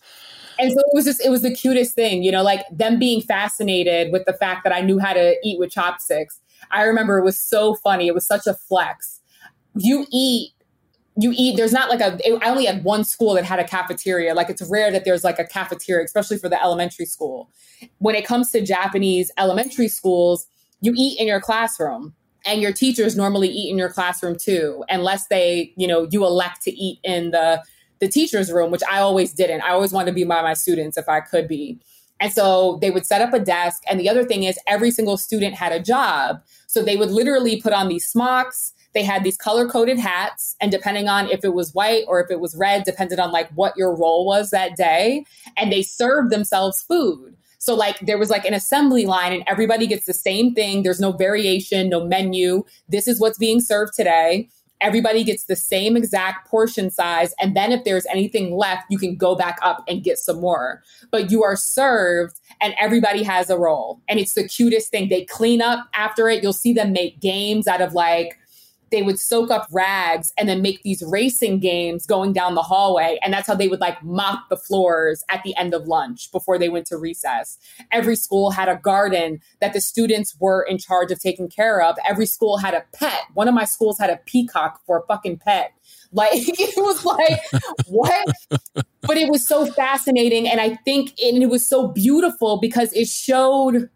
And 0.58 0.72
so 0.72 0.78
it 0.78 0.94
was 0.94 1.04
just, 1.04 1.24
it 1.24 1.30
was 1.30 1.42
the 1.42 1.54
cutest 1.54 1.94
thing, 1.94 2.24
you 2.24 2.32
know, 2.32 2.42
like 2.42 2.64
them 2.72 2.98
being 2.98 3.20
fascinated 3.20 4.10
with 4.10 4.24
the 4.24 4.32
fact 4.32 4.64
that 4.64 4.72
I 4.72 4.80
knew 4.80 4.98
how 4.98 5.12
to 5.12 5.36
eat 5.44 5.58
with 5.58 5.70
chopsticks. 5.70 6.37
I 6.70 6.82
remember 6.84 7.18
it 7.18 7.24
was 7.24 7.38
so 7.38 7.74
funny. 7.74 8.06
It 8.06 8.14
was 8.14 8.26
such 8.26 8.46
a 8.46 8.54
flex. 8.54 9.20
You 9.74 10.06
eat 10.12 10.52
you 11.20 11.32
eat 11.36 11.56
there's 11.56 11.72
not 11.72 11.88
like 11.88 12.00
a 12.00 12.18
i 12.44 12.48
only 12.48 12.64
had 12.64 12.84
one 12.84 13.02
school 13.04 13.34
that 13.34 13.44
had 13.44 13.58
a 13.58 13.64
cafeteria 13.64 14.34
like 14.34 14.48
it's 14.48 14.62
rare 14.70 14.90
that 14.90 15.04
there's 15.04 15.24
like 15.24 15.38
a 15.38 15.44
cafeteria 15.44 16.04
especially 16.04 16.38
for 16.38 16.48
the 16.48 16.62
elementary 16.62 17.04
school 17.04 17.50
when 17.98 18.14
it 18.14 18.24
comes 18.24 18.50
to 18.50 18.64
japanese 18.64 19.30
elementary 19.36 19.88
schools 19.88 20.46
you 20.80 20.92
eat 20.96 21.18
in 21.20 21.26
your 21.26 21.40
classroom 21.40 22.14
and 22.46 22.62
your 22.62 22.72
teachers 22.72 23.16
normally 23.16 23.48
eat 23.48 23.70
in 23.70 23.76
your 23.76 23.90
classroom 23.90 24.36
too 24.36 24.84
unless 24.88 25.26
they 25.26 25.72
you 25.76 25.86
know 25.86 26.06
you 26.10 26.24
elect 26.24 26.62
to 26.62 26.70
eat 26.70 27.00
in 27.02 27.30
the 27.32 27.62
the 28.00 28.08
teacher's 28.08 28.52
room 28.52 28.70
which 28.70 28.82
i 28.90 28.98
always 28.98 29.32
didn't 29.32 29.60
i 29.62 29.70
always 29.70 29.92
wanted 29.92 30.06
to 30.06 30.14
be 30.14 30.24
by 30.24 30.40
my 30.40 30.54
students 30.54 30.96
if 30.96 31.08
i 31.08 31.20
could 31.20 31.48
be 31.48 31.78
and 32.20 32.32
so 32.32 32.78
they 32.80 32.90
would 32.90 33.06
set 33.06 33.20
up 33.20 33.32
a 33.32 33.38
desk 33.38 33.82
and 33.88 33.98
the 33.98 34.08
other 34.08 34.24
thing 34.24 34.44
is 34.44 34.58
every 34.66 34.90
single 34.90 35.16
student 35.16 35.54
had 35.54 35.72
a 35.72 35.80
job 35.80 36.42
so 36.66 36.82
they 36.82 36.96
would 36.96 37.10
literally 37.10 37.60
put 37.60 37.72
on 37.72 37.88
these 37.88 38.06
smocks 38.06 38.72
they 38.94 39.02
had 39.02 39.22
these 39.22 39.36
color 39.36 39.68
coded 39.68 39.98
hats 39.98 40.56
and 40.60 40.72
depending 40.72 41.08
on 41.08 41.28
if 41.28 41.44
it 41.44 41.54
was 41.54 41.74
white 41.74 42.04
or 42.08 42.20
if 42.22 42.30
it 42.30 42.40
was 42.40 42.56
red 42.56 42.84
depended 42.84 43.18
on 43.18 43.30
like 43.32 43.50
what 43.50 43.76
your 43.76 43.94
role 43.94 44.26
was 44.26 44.50
that 44.50 44.76
day 44.76 45.24
and 45.56 45.70
they 45.70 45.82
served 45.82 46.30
themselves 46.30 46.82
food 46.82 47.36
so 47.58 47.74
like 47.74 47.98
there 48.00 48.18
was 48.18 48.30
like 48.30 48.44
an 48.44 48.54
assembly 48.54 49.04
line 49.04 49.32
and 49.32 49.42
everybody 49.46 49.86
gets 49.86 50.06
the 50.06 50.14
same 50.14 50.54
thing. 50.54 50.82
There's 50.82 51.00
no 51.00 51.12
variation, 51.12 51.88
no 51.88 52.06
menu. 52.06 52.64
This 52.88 53.08
is 53.08 53.20
what's 53.20 53.36
being 53.36 53.60
served 53.60 53.94
today. 53.94 54.48
Everybody 54.80 55.24
gets 55.24 55.44
the 55.44 55.56
same 55.56 55.96
exact 55.96 56.48
portion 56.48 56.90
size. 56.90 57.34
And 57.40 57.56
then 57.56 57.72
if 57.72 57.84
there's 57.84 58.06
anything 58.06 58.56
left, 58.56 58.84
you 58.90 58.98
can 58.98 59.16
go 59.16 59.34
back 59.34 59.58
up 59.62 59.82
and 59.88 60.04
get 60.04 60.18
some 60.18 60.40
more. 60.40 60.82
But 61.10 61.30
you 61.30 61.42
are 61.42 61.56
served 61.56 62.38
and 62.60 62.74
everybody 62.80 63.22
has 63.22 63.50
a 63.50 63.58
role. 63.58 64.00
And 64.08 64.20
it's 64.20 64.34
the 64.34 64.46
cutest 64.46 64.90
thing. 64.90 65.08
They 65.08 65.24
clean 65.24 65.60
up 65.60 65.88
after 65.94 66.28
it. 66.28 66.42
You'll 66.42 66.52
see 66.52 66.72
them 66.72 66.92
make 66.92 67.20
games 67.20 67.66
out 67.66 67.80
of 67.80 67.94
like, 67.94 68.38
they 68.90 69.02
would 69.02 69.18
soak 69.18 69.50
up 69.50 69.66
rags 69.70 70.32
and 70.38 70.48
then 70.48 70.62
make 70.62 70.82
these 70.82 71.02
racing 71.06 71.58
games 71.58 72.06
going 72.06 72.32
down 72.32 72.54
the 72.54 72.62
hallway. 72.62 73.18
And 73.22 73.32
that's 73.32 73.46
how 73.46 73.54
they 73.54 73.68
would 73.68 73.80
like 73.80 74.02
mop 74.02 74.48
the 74.48 74.56
floors 74.56 75.22
at 75.28 75.42
the 75.42 75.56
end 75.56 75.74
of 75.74 75.86
lunch 75.86 76.30
before 76.32 76.58
they 76.58 76.68
went 76.68 76.86
to 76.86 76.96
recess. 76.96 77.58
Every 77.92 78.16
school 78.16 78.50
had 78.50 78.68
a 78.68 78.76
garden 78.76 79.40
that 79.60 79.72
the 79.72 79.80
students 79.80 80.36
were 80.38 80.62
in 80.62 80.78
charge 80.78 81.10
of 81.10 81.20
taking 81.20 81.48
care 81.48 81.82
of. 81.82 81.96
Every 82.08 82.26
school 82.26 82.58
had 82.58 82.74
a 82.74 82.84
pet. 82.94 83.22
One 83.34 83.48
of 83.48 83.54
my 83.54 83.64
schools 83.64 83.98
had 83.98 84.10
a 84.10 84.20
peacock 84.26 84.80
for 84.86 84.98
a 84.98 85.06
fucking 85.06 85.38
pet. 85.38 85.72
Like 86.10 86.30
it 86.32 86.74
was 86.78 87.04
like, 87.04 87.42
what? 87.86 88.26
But 89.02 89.18
it 89.18 89.30
was 89.30 89.46
so 89.46 89.66
fascinating. 89.66 90.48
And 90.48 90.58
I 90.58 90.76
think 90.76 91.12
and 91.22 91.42
it 91.42 91.50
was 91.50 91.66
so 91.66 91.88
beautiful 91.88 92.58
because 92.58 92.94
it 92.94 93.08
showed 93.08 93.90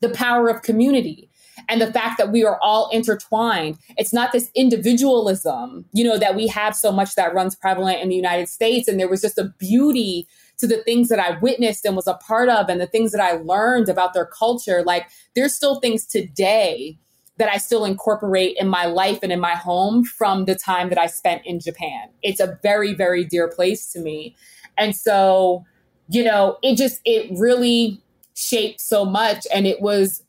the 0.00 0.08
power 0.08 0.48
of 0.48 0.62
community 0.62 1.29
and 1.68 1.80
the 1.80 1.92
fact 1.92 2.18
that 2.18 2.32
we 2.32 2.44
are 2.44 2.58
all 2.62 2.88
intertwined. 2.90 3.78
It's 3.96 4.12
not 4.12 4.32
this 4.32 4.50
individualism, 4.54 5.84
you 5.92 6.04
know, 6.04 6.18
that 6.18 6.34
we 6.34 6.46
have 6.48 6.74
so 6.74 6.92
much 6.92 7.14
that 7.14 7.34
runs 7.34 7.54
prevalent 7.54 8.00
in 8.00 8.08
the 8.08 8.16
United 8.16 8.48
States. 8.48 8.88
And 8.88 8.98
there 8.98 9.08
was 9.08 9.20
just 9.20 9.38
a 9.38 9.52
beauty 9.58 10.26
to 10.58 10.66
the 10.66 10.82
things 10.82 11.08
that 11.08 11.18
I 11.18 11.38
witnessed 11.38 11.84
and 11.84 11.96
was 11.96 12.06
a 12.06 12.14
part 12.14 12.48
of 12.48 12.68
and 12.68 12.80
the 12.80 12.86
things 12.86 13.12
that 13.12 13.20
I 13.20 13.32
learned 13.32 13.88
about 13.88 14.14
their 14.14 14.26
culture. 14.26 14.82
Like 14.84 15.08
there's 15.34 15.54
still 15.54 15.80
things 15.80 16.04
today 16.04 16.98
that 17.38 17.48
I 17.50 17.56
still 17.56 17.86
incorporate 17.86 18.56
in 18.58 18.68
my 18.68 18.84
life 18.84 19.20
and 19.22 19.32
in 19.32 19.40
my 19.40 19.54
home 19.54 20.04
from 20.04 20.44
the 20.44 20.54
time 20.54 20.90
that 20.90 20.98
I 20.98 21.06
spent 21.06 21.40
in 21.46 21.58
Japan. 21.58 22.08
It's 22.22 22.38
a 22.38 22.58
very, 22.62 22.92
very 22.92 23.24
dear 23.24 23.48
place 23.48 23.90
to 23.92 24.00
me. 24.00 24.36
And 24.76 24.94
so, 24.94 25.64
you 26.08 26.22
know, 26.22 26.58
it 26.62 26.76
just, 26.76 27.00
it 27.06 27.30
really 27.38 28.02
shaped 28.34 28.82
so 28.82 29.06
much. 29.06 29.46
And 29.54 29.66
it 29.66 29.80
was 29.80 30.22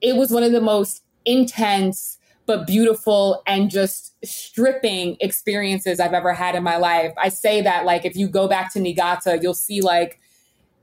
it 0.00 0.16
was 0.16 0.30
one 0.30 0.42
of 0.42 0.52
the 0.52 0.60
most 0.60 1.02
intense 1.24 2.18
but 2.46 2.66
beautiful 2.66 3.42
and 3.46 3.70
just 3.70 4.12
stripping 4.24 5.16
experiences 5.20 6.00
I've 6.00 6.14
ever 6.14 6.32
had 6.32 6.56
in 6.56 6.64
my 6.64 6.78
life. 6.78 7.12
I 7.16 7.28
say 7.28 7.62
that 7.62 7.84
like 7.84 8.04
if 8.04 8.16
you 8.16 8.28
go 8.28 8.48
back 8.48 8.72
to 8.72 8.80
Niigata, 8.80 9.38
you'll 9.40 9.54
see 9.54 9.80
like 9.80 10.18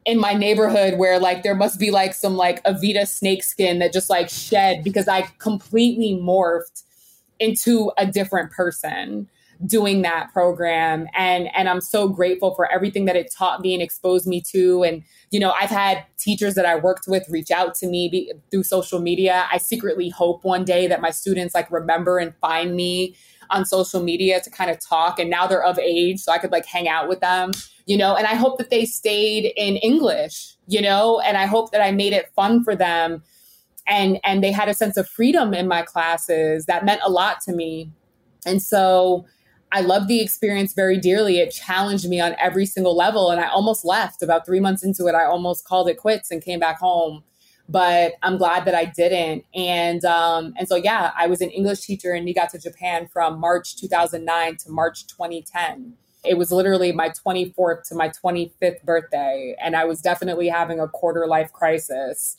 in 0.06 0.17
my 0.17 0.34
neighborhood 0.34 0.97
where 0.97 1.19
like 1.19 1.43
there 1.43 1.56
must 1.56 1.77
be 1.77 1.91
like 1.91 2.13
some 2.13 2.38
like 2.38 2.63
Evita 2.63 3.06
snakeskin 3.06 3.80
that 3.80 3.91
just 3.91 4.10
like 4.10 4.30
shed 4.30 4.82
because 4.82 5.10
I 5.10 5.23
completely 5.39 6.13
morphed 6.13 6.84
into 7.39 7.91
a 7.97 8.06
different 8.06 8.51
person 8.51 9.27
doing 9.65 10.03
that 10.03 10.32
program 10.32 11.08
and 11.15 11.49
and 11.53 11.67
I'm 11.67 11.82
so 11.82 12.08
grateful 12.08 12.56
for 12.56 12.71
everything 12.71 13.06
that 13.06 13.15
it 13.15 13.34
taught 13.34 13.60
me 13.60 13.73
and 13.73 13.84
exposed 13.84 14.27
me 14.27 14.41
to 14.53 14.84
and 14.84 15.03
you 15.31 15.39
know 15.39 15.51
I've 15.51 15.69
had 15.69 16.05
teachers 16.17 16.55
that 16.55 16.65
I 16.65 16.75
worked 16.75 17.05
with 17.07 17.23
reach 17.29 17.51
out 17.51 17.75
to 17.75 17.87
me 17.87 18.09
be, 18.09 18.33
through 18.51 18.63
social 18.63 18.99
media. 18.99 19.47
I 19.51 19.57
secretly 19.57 20.09
hope 20.09 20.43
one 20.43 20.63
day 20.63 20.87
that 20.87 21.01
my 21.01 21.11
students 21.11 21.53
like 21.53 21.71
remember 21.71 22.17
and 22.17 22.33
find 22.41 22.75
me 22.75 23.15
on 23.49 23.65
social 23.65 24.01
media 24.01 24.41
to 24.41 24.49
kind 24.49 24.69
of 24.69 24.77
talk 24.79 25.19
and 25.19 25.29
now 25.29 25.47
they're 25.47 25.63
of 25.63 25.79
age 25.79 26.19
so 26.19 26.31
I 26.31 26.37
could 26.37 26.51
like 26.51 26.65
hang 26.65 26.87
out 26.87 27.07
with 27.07 27.21
them 27.21 27.51
you 27.85 27.95
know? 27.95 28.17
And 28.17 28.27
I 28.27 28.35
hope 28.35 28.57
that 28.57 28.69
they 28.69 28.85
stayed 28.85 29.53
in 29.55 29.77
English 29.77 30.53
you 30.67 30.81
know? 30.81 31.21
And 31.21 31.37
I 31.37 31.45
hope 31.45 31.71
that 31.71 31.81
I 31.81 31.91
made 31.91 32.13
it 32.13 32.29
fun 32.35 32.63
for 32.63 32.75
them 32.75 33.23
and 33.87 34.19
and 34.23 34.43
they 34.43 34.51
had 34.51 34.69
a 34.69 34.73
sense 34.73 34.97
of 34.97 35.07
freedom 35.07 35.53
in 35.53 35.67
my 35.67 35.81
classes 35.81 36.65
that 36.65 36.85
meant 36.85 37.01
a 37.03 37.09
lot 37.09 37.41
to 37.41 37.53
me. 37.53 37.91
And 38.45 38.61
so 38.61 39.25
I 39.71 39.82
loved 39.82 40.08
the 40.08 40.21
experience 40.21 40.73
very 40.73 40.97
dearly. 40.97 41.39
It 41.39 41.51
challenged 41.51 42.08
me 42.08 42.21
on 42.21 42.36
every 42.39 42.65
single 42.65 42.95
level. 42.95 43.30
And 43.32 43.41
I 43.41 43.47
almost 43.47 43.84
left 43.84 44.23
about 44.23 44.45
three 44.45 44.60
months 44.60 44.84
into 44.84 45.08
it. 45.08 45.15
I 45.15 45.25
almost 45.25 45.65
called 45.65 45.89
it 45.89 45.97
quits 45.97 46.32
and 46.32 46.41
came 46.41 46.60
back 46.60 46.80
home. 46.80 47.23
But 47.69 48.13
I'm 48.23 48.38
glad 48.38 48.63
that 48.63 48.75
I 48.75 48.86
didn't. 48.86 49.43
And 49.53 50.06
um, 50.06 50.53
and 50.58 50.69
so 50.69 50.75
yeah, 50.75 51.12
I 51.17 51.27
was 51.27 51.41
an 51.41 51.49
English 51.49 51.82
teacher 51.82 52.13
in 52.13 52.23
Niigata, 52.23 52.60
Japan 52.60 53.10
from 53.12 53.39
March 53.39 53.75
2009 53.75 54.58
to 54.58 54.69
March 54.69 55.06
2010. 55.08 55.93
It 56.23 56.38
was 56.38 56.49
literally 56.51 56.93
my 56.93 57.10
24th 57.10 57.84
to 57.89 57.95
my 57.95 58.10
25th 58.10 58.84
birthday, 58.84 59.56
and 59.62 59.75
I 59.75 59.84
was 59.84 60.01
definitely 60.01 60.47
having 60.47 60.80
a 60.80 60.88
quarter 60.88 61.27
life 61.27 61.51
crisis 61.51 62.38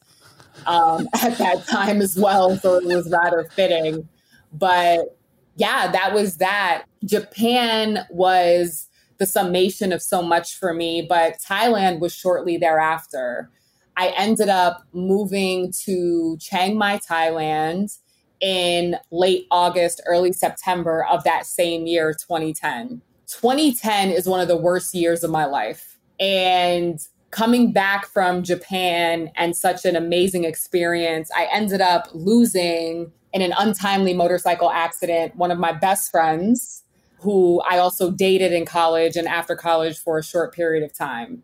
um, 0.67 1.09
at 1.23 1.37
that 1.37 1.67
time 1.67 2.01
as 2.01 2.17
well. 2.17 2.57
So 2.57 2.77
it 2.77 2.87
was 2.87 3.11
rather 3.11 3.45
fitting. 3.53 4.09
But 4.53 5.17
yeah, 5.59 5.90
that 5.90 6.14
was 6.14 6.37
that. 6.37 6.85
Japan 7.05 8.07
was 8.11 8.88
the 9.18 9.27
summation 9.27 9.92
of 9.92 10.01
so 10.01 10.23
much 10.23 10.57
for 10.57 10.73
me, 10.73 11.05
but 11.07 11.38
Thailand 11.38 11.99
was 11.99 12.14
shortly 12.14 12.57
thereafter. 12.57 13.51
I 13.97 14.14
ended 14.16 14.49
up 14.49 14.85
moving 14.92 15.73
to 15.85 16.38
Chiang 16.40 16.79
Mai, 16.79 16.99
Thailand 16.99 17.99
in 18.40 18.97
late 19.11 19.49
August, 19.51 20.01
early 20.07 20.33
September 20.33 21.05
of 21.11 21.25
that 21.25 21.44
same 21.44 21.87
year, 21.87 22.12
2010. 22.12 23.03
2010 23.27 24.11
is 24.11 24.29
one 24.29 24.38
of 24.38 24.47
the 24.47 24.57
worst 24.57 24.94
years 24.94 25.25
of 25.25 25.31
my 25.33 25.44
life. 25.44 25.99
And 26.21 27.01
coming 27.33 27.73
back 27.73 28.07
from 28.07 28.44
Japan 28.44 29.33
and 29.35 29.57
such 29.57 29.85
an 29.85 29.97
amazing 29.97 30.44
experience, 30.44 31.29
I 31.37 31.49
ended 31.53 31.81
up 31.81 32.09
losing 32.14 33.11
in 33.33 33.43
an 33.43 33.53
untimely 33.59 34.14
motorcycle 34.14 34.71
accident 34.71 35.37
one 35.37 35.51
of 35.51 35.59
my 35.59 35.73
best 35.73 36.11
friends 36.11 36.85
who 37.21 37.61
I 37.69 37.79
also 37.79 38.11
dated 38.11 38.53
in 38.53 38.64
college 38.64 39.17
and 39.17 39.27
after 39.27 39.57
college 39.57 39.99
for 39.99 40.19
a 40.19 40.25
short 40.25 40.55
period 40.55 40.85
of 40.85 40.97
time. 40.97 41.43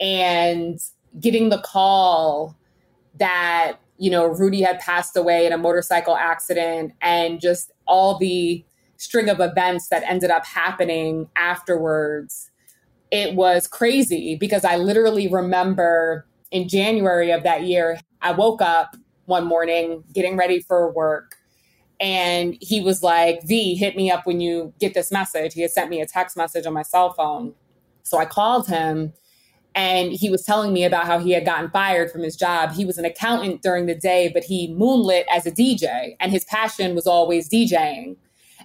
And 0.00 0.78
getting 1.18 1.48
the 1.48 1.58
call 1.58 2.56
that, 3.18 3.78
you 3.96 4.10
know, 4.10 4.26
Rudy 4.26 4.62
had 4.62 4.78
passed 4.80 5.16
away 5.16 5.46
in 5.46 5.52
a 5.52 5.58
motorcycle 5.58 6.16
accident 6.16 6.92
and 7.00 7.40
just 7.40 7.72
all 7.86 8.18
the 8.18 8.64
string 8.98 9.28
of 9.28 9.40
events 9.40 9.88
that 9.88 10.02
ended 10.06 10.30
up 10.30 10.44
happening 10.44 11.28
afterwards, 11.36 12.50
it 13.10 13.34
was 13.34 13.66
crazy 13.66 14.36
because 14.36 14.64
I 14.64 14.76
literally 14.76 15.26
remember 15.26 16.26
in 16.50 16.68
January 16.68 17.30
of 17.30 17.42
that 17.44 17.62
year, 17.62 17.98
I 18.20 18.32
woke 18.32 18.60
up 18.60 18.96
one 19.28 19.46
morning 19.46 20.02
getting 20.12 20.36
ready 20.36 20.60
for 20.60 20.90
work. 20.92 21.36
And 22.00 22.56
he 22.60 22.80
was 22.80 23.02
like, 23.02 23.42
V, 23.44 23.74
hit 23.74 23.96
me 23.96 24.10
up 24.10 24.26
when 24.26 24.40
you 24.40 24.72
get 24.78 24.94
this 24.94 25.10
message. 25.10 25.54
He 25.54 25.62
had 25.62 25.70
sent 25.70 25.90
me 25.90 26.00
a 26.00 26.06
text 26.06 26.36
message 26.36 26.66
on 26.66 26.72
my 26.72 26.82
cell 26.82 27.12
phone. 27.12 27.54
So 28.04 28.18
I 28.18 28.24
called 28.24 28.68
him 28.68 29.12
and 29.74 30.12
he 30.12 30.30
was 30.30 30.42
telling 30.42 30.72
me 30.72 30.84
about 30.84 31.06
how 31.06 31.18
he 31.18 31.30
had 31.30 31.44
gotten 31.44 31.70
fired 31.70 32.10
from 32.10 32.22
his 32.22 32.36
job. 32.36 32.72
He 32.72 32.84
was 32.84 32.98
an 32.98 33.04
accountant 33.04 33.62
during 33.62 33.86
the 33.86 33.94
day, 33.94 34.28
but 34.32 34.42
he 34.42 34.74
moonlit 34.74 35.26
as 35.32 35.46
a 35.46 35.52
DJ, 35.52 36.16
and 36.18 36.32
his 36.32 36.44
passion 36.44 36.96
was 36.96 37.06
always 37.06 37.48
DJing. 37.48 38.16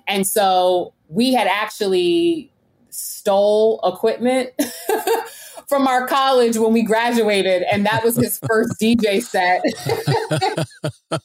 And 0.08 0.26
so 0.26 0.94
we 1.10 1.34
had 1.34 1.48
actually 1.48 2.52
stole 2.90 3.80
equipment 3.84 4.50
from 5.68 5.88
our 5.88 6.08
college 6.08 6.58
when 6.58 6.74
we 6.74 6.84
graduated, 6.84 7.64
and 7.72 7.86
that 7.86 8.04
was 8.04 8.16
his 8.16 8.40
first 8.48 8.80
DJ 8.82 9.22
set. 9.22 9.62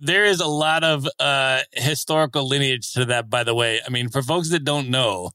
there 0.00 0.24
is 0.24 0.40
a 0.40 0.46
lot 0.46 0.84
of 0.84 1.06
uh, 1.18 1.60
historical 1.72 2.46
lineage 2.46 2.92
to 2.92 3.04
that, 3.06 3.30
by 3.30 3.44
the 3.44 3.54
way. 3.54 3.80
I 3.86 3.90
mean, 3.90 4.08
for 4.08 4.22
folks 4.22 4.50
that 4.50 4.64
don't 4.64 4.88
know, 4.88 5.30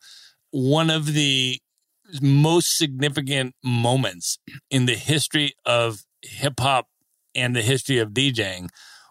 one 0.51 0.89
of 0.89 1.13
the 1.13 1.59
most 2.21 2.77
significant 2.77 3.55
moments 3.63 4.37
in 4.69 4.85
the 4.85 4.95
history 4.95 5.53
of 5.65 6.05
hip 6.21 6.59
hop 6.59 6.87
and 7.33 7.55
the 7.55 7.61
history 7.61 7.99
of 7.99 8.11
DJing 8.11 8.69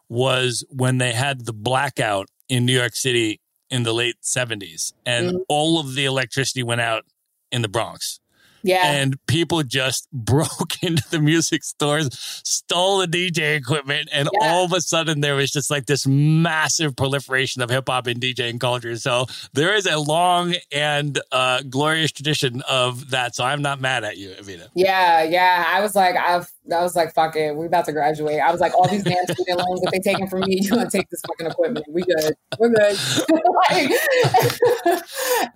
was 0.09 0.65
when 0.71 0.99
they 0.99 1.13
had 1.13 1.45
the 1.45 1.53
blackout 1.53 2.29
in 2.49 2.65
New 2.65 2.73
York 2.73 2.95
City 2.95 3.41
in 3.71 3.83
the 3.83 3.93
late 3.93 4.17
70s 4.23 4.93
and 5.05 5.29
mm-hmm. 5.29 5.37
all 5.49 5.81
of 5.81 5.95
the 5.95 6.05
electricity 6.05 6.63
went 6.63 6.81
out 6.81 7.05
in 7.51 7.63
the 7.63 7.69
Bronx. 7.69 8.21
Yeah. 8.65 8.91
And 8.91 9.25
people 9.27 9.63
just 9.63 10.09
broke 10.13 10.83
into 10.83 11.09
the 11.11 11.21
music 11.21 11.63
stores, 11.63 12.09
stole 12.45 12.99
the 12.99 13.07
DJ 13.07 13.57
equipment, 13.57 14.09
and 14.13 14.29
yeah. 14.33 14.49
all 14.49 14.65
of 14.65 14.73
a 14.73 14.81
sudden 14.81 15.21
there 15.21 15.37
was 15.37 15.53
just 15.53 15.71
like 15.71 15.87
this 15.87 16.07
massive 16.07 16.97
proliferation 16.97 17.63
of 17.63 17.71
hip 17.71 17.85
hop 17.89 18.07
and 18.07 18.21
DJing 18.21 18.59
culture. 18.59 18.97
So 18.97 19.27
there 19.53 19.75
is 19.75 19.87
a 19.87 19.99
long 19.99 20.55
and 20.73 21.21
uh, 21.31 21.63
glorious 21.69 22.11
tradition 22.11 22.63
of 22.69 23.11
that. 23.11 23.37
So 23.37 23.45
I'm 23.45 23.63
not 23.63 23.81
mad 23.81 24.03
at 24.03 24.17
you, 24.17 24.31
Evita. 24.31 24.69
Yeah, 24.75 25.23
yeah. 25.23 25.65
I 25.69 25.81
was 25.81 25.95
like, 25.95 26.17
I've 26.17 26.51
I 26.73 26.81
was 26.81 26.97
like, 26.97 27.13
fuck 27.13 27.37
it, 27.37 27.55
we're 27.55 27.67
about 27.67 27.85
to 27.85 27.93
graduate. 27.93 28.41
I 28.41 28.51
was 28.51 28.61
like, 28.61 28.75
all 28.75 28.89
these 28.89 29.05
damn 29.05 29.23
student 29.25 29.59
loans 29.59 29.83
that 29.83 29.91
they 29.93 29.99
taking 29.99 30.27
from 30.27 30.41
me, 30.41 30.59
you 30.63 30.71
gonna 30.71 30.89
take 30.89 31.11
this 31.11 31.21
fucking 31.27 31.47
equipment. 31.47 31.85
We 31.91 32.03
good. 32.03 32.35
We're 32.59 32.71
good. 32.71 32.99
like, 33.71 35.03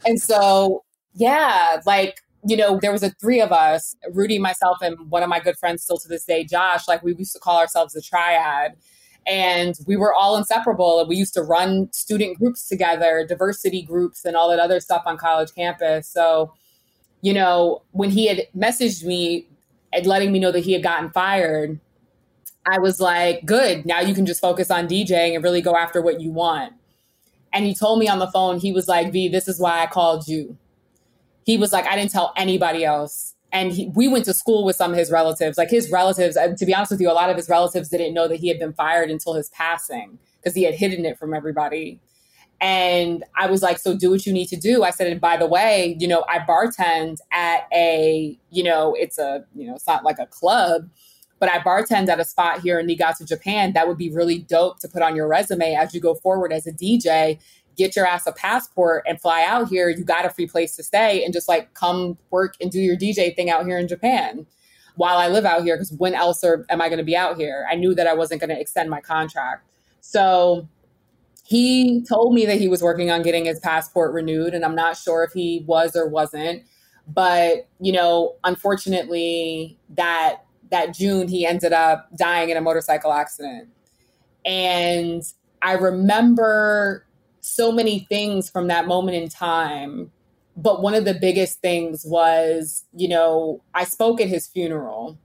and 0.06 0.20
so 0.20 0.84
yeah, 1.14 1.80
like 1.86 2.20
you 2.48 2.56
know, 2.56 2.78
there 2.80 2.92
was 2.92 3.02
a 3.02 3.10
three 3.10 3.40
of 3.40 3.52
us, 3.52 3.94
Rudy, 4.12 4.38
myself, 4.38 4.78
and 4.80 5.10
one 5.10 5.22
of 5.22 5.28
my 5.28 5.40
good 5.40 5.56
friends 5.58 5.82
still 5.82 5.98
to 5.98 6.08
this 6.08 6.24
day, 6.24 6.44
Josh, 6.44 6.88
like 6.88 7.02
we 7.02 7.14
used 7.14 7.32
to 7.34 7.38
call 7.38 7.58
ourselves 7.58 7.94
the 7.94 8.02
triad. 8.02 8.72
And 9.26 9.74
we 9.86 9.96
were 9.96 10.14
all 10.14 10.36
inseparable. 10.36 11.00
And 11.00 11.08
we 11.08 11.16
used 11.16 11.34
to 11.34 11.42
run 11.42 11.92
student 11.92 12.38
groups 12.38 12.66
together, 12.66 13.26
diversity 13.28 13.82
groups, 13.82 14.24
and 14.24 14.34
all 14.34 14.48
that 14.48 14.58
other 14.58 14.80
stuff 14.80 15.02
on 15.04 15.18
college 15.18 15.54
campus. 15.54 16.08
So, 16.08 16.54
you 17.20 17.34
know, 17.34 17.82
when 17.90 18.10
he 18.10 18.26
had 18.26 18.46
messaged 18.56 19.04
me 19.04 19.46
and 19.92 20.06
letting 20.06 20.32
me 20.32 20.38
know 20.38 20.52
that 20.52 20.64
he 20.64 20.72
had 20.72 20.82
gotten 20.82 21.10
fired, 21.10 21.78
I 22.66 22.78
was 22.78 23.00
like, 23.00 23.44
good. 23.44 23.84
Now 23.84 24.00
you 24.00 24.14
can 24.14 24.24
just 24.24 24.40
focus 24.40 24.70
on 24.70 24.88
DJing 24.88 25.34
and 25.34 25.44
really 25.44 25.62
go 25.62 25.76
after 25.76 26.00
what 26.00 26.20
you 26.20 26.30
want. 26.30 26.72
And 27.52 27.64
he 27.64 27.74
told 27.74 27.98
me 27.98 28.08
on 28.08 28.18
the 28.18 28.30
phone, 28.30 28.58
he 28.58 28.72
was 28.72 28.88
like, 28.88 29.12
V, 29.12 29.28
this 29.28 29.48
is 29.48 29.58
why 29.58 29.82
I 29.82 29.86
called 29.86 30.28
you. 30.28 30.56
He 31.48 31.56
was 31.56 31.72
like, 31.72 31.86
I 31.86 31.96
didn't 31.96 32.10
tell 32.10 32.34
anybody 32.36 32.84
else. 32.84 33.34
And 33.52 33.72
he, 33.72 33.88
we 33.94 34.06
went 34.06 34.26
to 34.26 34.34
school 34.34 34.66
with 34.66 34.76
some 34.76 34.92
of 34.92 34.98
his 34.98 35.10
relatives. 35.10 35.56
Like 35.56 35.70
his 35.70 35.90
relatives, 35.90 36.36
to 36.36 36.66
be 36.66 36.74
honest 36.74 36.90
with 36.92 37.00
you, 37.00 37.10
a 37.10 37.12
lot 37.12 37.30
of 37.30 37.36
his 37.36 37.48
relatives 37.48 37.88
didn't 37.88 38.12
know 38.12 38.28
that 38.28 38.36
he 38.36 38.48
had 38.48 38.58
been 38.58 38.74
fired 38.74 39.10
until 39.10 39.32
his 39.32 39.48
passing 39.48 40.18
because 40.36 40.54
he 40.54 40.64
had 40.64 40.74
hidden 40.74 41.06
it 41.06 41.18
from 41.18 41.32
everybody. 41.32 42.00
And 42.60 43.24
I 43.34 43.46
was 43.46 43.62
like, 43.62 43.78
so 43.78 43.96
do 43.96 44.10
what 44.10 44.26
you 44.26 44.32
need 44.34 44.48
to 44.48 44.56
do. 44.56 44.82
I 44.82 44.90
said, 44.90 45.06
and 45.06 45.22
by 45.22 45.38
the 45.38 45.46
way, 45.46 45.96
you 45.98 46.06
know, 46.06 46.22
I 46.28 46.40
bartend 46.40 47.16
at 47.32 47.66
a, 47.72 48.38
you 48.50 48.62
know, 48.62 48.94
it's 48.98 49.16
a, 49.16 49.46
you 49.54 49.66
know, 49.66 49.74
it's 49.74 49.86
not 49.86 50.04
like 50.04 50.18
a 50.18 50.26
club, 50.26 50.90
but 51.40 51.48
I 51.48 51.60
bartend 51.60 52.08
at 52.08 52.20
a 52.20 52.26
spot 52.26 52.60
here 52.60 52.78
in 52.78 52.84
Niigata, 52.84 53.24
Japan. 53.24 53.72
That 53.72 53.88
would 53.88 53.96
be 53.96 54.10
really 54.10 54.40
dope 54.40 54.80
to 54.80 54.88
put 54.88 55.00
on 55.00 55.16
your 55.16 55.28
resume 55.28 55.74
as 55.74 55.94
you 55.94 56.00
go 56.02 56.14
forward 56.14 56.52
as 56.52 56.66
a 56.66 56.72
DJ. 56.72 57.38
Get 57.78 57.96
your 57.96 58.06
ass 58.06 58.26
a 58.26 58.32
passport 58.32 59.04
and 59.06 59.20
fly 59.20 59.44
out 59.44 59.68
here. 59.68 59.88
You 59.88 60.04
got 60.04 60.26
a 60.26 60.30
free 60.30 60.46
place 60.46 60.76
to 60.76 60.82
stay 60.82 61.24
and 61.24 61.32
just 61.32 61.48
like 61.48 61.72
come 61.74 62.18
work 62.30 62.54
and 62.60 62.70
do 62.70 62.80
your 62.80 62.96
DJ 62.96 63.34
thing 63.34 63.48
out 63.48 63.64
here 63.64 63.78
in 63.78 63.88
Japan 63.88 64.46
while 64.96 65.16
I 65.16 65.28
live 65.28 65.46
out 65.46 65.62
here. 65.62 65.76
Because 65.76 65.92
when 65.92 66.14
else 66.14 66.44
are, 66.44 66.66
am 66.68 66.82
I 66.82 66.88
going 66.88 66.98
to 66.98 67.04
be 67.04 67.16
out 67.16 67.36
here? 67.36 67.66
I 67.70 67.76
knew 67.76 67.94
that 67.94 68.06
I 68.06 68.14
wasn't 68.14 68.40
going 68.40 68.50
to 68.50 68.60
extend 68.60 68.90
my 68.90 69.00
contract. 69.00 69.64
So 70.00 70.68
he 71.44 72.02
told 72.02 72.34
me 72.34 72.44
that 72.46 72.58
he 72.58 72.68
was 72.68 72.82
working 72.82 73.10
on 73.10 73.22
getting 73.22 73.46
his 73.46 73.58
passport 73.60 74.12
renewed, 74.12 74.52
and 74.52 74.64
I'm 74.64 74.74
not 74.74 74.98
sure 74.98 75.24
if 75.24 75.32
he 75.32 75.64
was 75.66 75.96
or 75.96 76.06
wasn't. 76.06 76.62
But, 77.06 77.68
you 77.80 77.92
know, 77.92 78.34
unfortunately, 78.44 79.78
that 79.96 80.42
that 80.70 80.94
June, 80.94 81.28
he 81.28 81.46
ended 81.46 81.72
up 81.72 82.08
dying 82.18 82.50
in 82.50 82.58
a 82.58 82.60
motorcycle 82.60 83.12
accident. 83.12 83.68
And 84.44 85.22
I 85.62 85.72
remember 85.72 87.06
so 87.48 87.72
many 87.72 88.00
things 88.08 88.50
from 88.50 88.68
that 88.68 88.86
moment 88.86 89.16
in 89.16 89.28
time. 89.28 90.10
But 90.56 90.82
one 90.82 90.94
of 90.94 91.04
the 91.04 91.14
biggest 91.14 91.60
things 91.60 92.04
was, 92.04 92.84
you 92.92 93.08
know, 93.08 93.62
I 93.74 93.84
spoke 93.84 94.20
at 94.20 94.28
his 94.28 94.46
funeral 94.46 95.18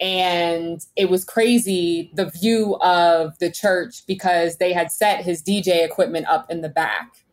and 0.00 0.84
it 0.96 1.10
was 1.10 1.24
crazy 1.24 2.10
the 2.14 2.30
view 2.30 2.76
of 2.80 3.38
the 3.38 3.50
church 3.50 4.06
because 4.06 4.56
they 4.56 4.72
had 4.72 4.92
set 4.92 5.24
his 5.24 5.42
DJ 5.42 5.84
equipment 5.84 6.26
up 6.28 6.50
in 6.50 6.60
the 6.60 6.68
back. 6.68 7.24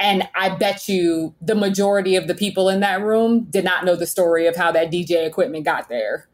And 0.00 0.28
I 0.34 0.50
bet 0.50 0.88
you 0.88 1.34
the 1.40 1.54
majority 1.54 2.16
of 2.16 2.28
the 2.28 2.34
people 2.34 2.68
in 2.68 2.80
that 2.80 3.02
room 3.02 3.46
did 3.50 3.64
not 3.64 3.84
know 3.84 3.96
the 3.96 4.06
story 4.06 4.46
of 4.46 4.56
how 4.56 4.70
that 4.72 4.92
DJ 4.92 5.26
equipment 5.26 5.64
got 5.64 5.88
there 5.88 6.28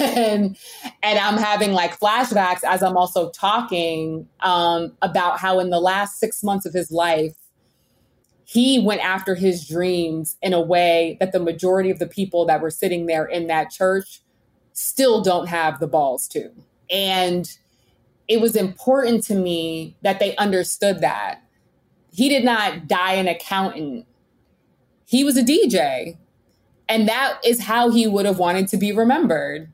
and 0.00 0.56
and 1.02 1.18
I'm 1.18 1.36
having 1.36 1.72
like 1.72 1.98
flashbacks 1.98 2.64
as 2.64 2.82
I'm 2.82 2.96
also 2.96 3.30
talking 3.30 4.28
um, 4.40 4.96
about 5.02 5.38
how 5.38 5.60
in 5.60 5.70
the 5.70 5.80
last 5.80 6.18
six 6.18 6.42
months 6.42 6.66
of 6.66 6.72
his 6.72 6.90
life, 6.90 7.34
he 8.44 8.78
went 8.78 9.04
after 9.04 9.34
his 9.34 9.66
dreams 9.66 10.36
in 10.42 10.52
a 10.52 10.60
way 10.60 11.16
that 11.20 11.32
the 11.32 11.40
majority 11.40 11.90
of 11.90 11.98
the 11.98 12.06
people 12.06 12.46
that 12.46 12.60
were 12.60 12.70
sitting 12.70 13.06
there 13.06 13.24
in 13.24 13.46
that 13.48 13.70
church 13.70 14.22
still 14.72 15.22
don't 15.22 15.48
have 15.48 15.80
the 15.80 15.86
balls 15.86 16.28
to. 16.28 16.50
And 16.90 17.50
it 18.28 18.40
was 18.40 18.56
important 18.56 19.24
to 19.24 19.34
me 19.34 19.96
that 20.02 20.20
they 20.20 20.36
understood 20.36 21.00
that 21.00 21.42
he 22.12 22.28
did 22.28 22.44
not 22.44 22.88
die 22.88 23.14
an 23.14 23.28
accountant. 23.28 24.06
He 25.06 25.24
was 25.24 25.36
a 25.36 25.42
DJ 25.42 26.16
and 26.88 27.08
that 27.08 27.38
is 27.44 27.60
how 27.60 27.90
he 27.90 28.06
would 28.06 28.26
have 28.26 28.38
wanted 28.38 28.68
to 28.68 28.76
be 28.76 28.92
remembered. 28.92 29.72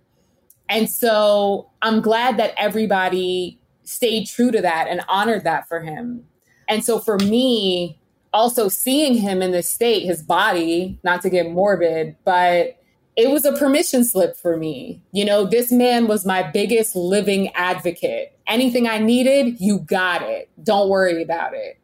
And 0.68 0.90
so 0.90 1.70
I'm 1.82 2.00
glad 2.00 2.36
that 2.38 2.54
everybody 2.56 3.60
stayed 3.84 4.26
true 4.26 4.50
to 4.50 4.60
that 4.62 4.88
and 4.88 5.02
honored 5.08 5.44
that 5.44 5.68
for 5.68 5.80
him. 5.80 6.24
And 6.68 6.84
so 6.84 6.98
for 6.98 7.18
me, 7.18 8.00
also 8.32 8.68
seeing 8.68 9.14
him 9.14 9.42
in 9.42 9.52
this 9.52 9.68
state, 9.68 10.04
his 10.04 10.22
body, 10.22 10.98
not 11.04 11.22
to 11.22 11.30
get 11.30 11.50
morbid, 11.50 12.16
but 12.24 12.78
it 13.16 13.30
was 13.30 13.44
a 13.44 13.52
permission 13.52 14.04
slip 14.04 14.36
for 14.36 14.56
me. 14.56 15.00
You 15.12 15.24
know, 15.24 15.44
this 15.44 15.70
man 15.70 16.08
was 16.08 16.26
my 16.26 16.42
biggest 16.42 16.96
living 16.96 17.50
advocate. 17.54 18.36
Anything 18.46 18.88
I 18.88 18.98
needed, 18.98 19.60
you 19.60 19.78
got 19.78 20.22
it. 20.22 20.50
Don't 20.62 20.88
worry 20.88 21.22
about 21.22 21.54
it. 21.54 21.78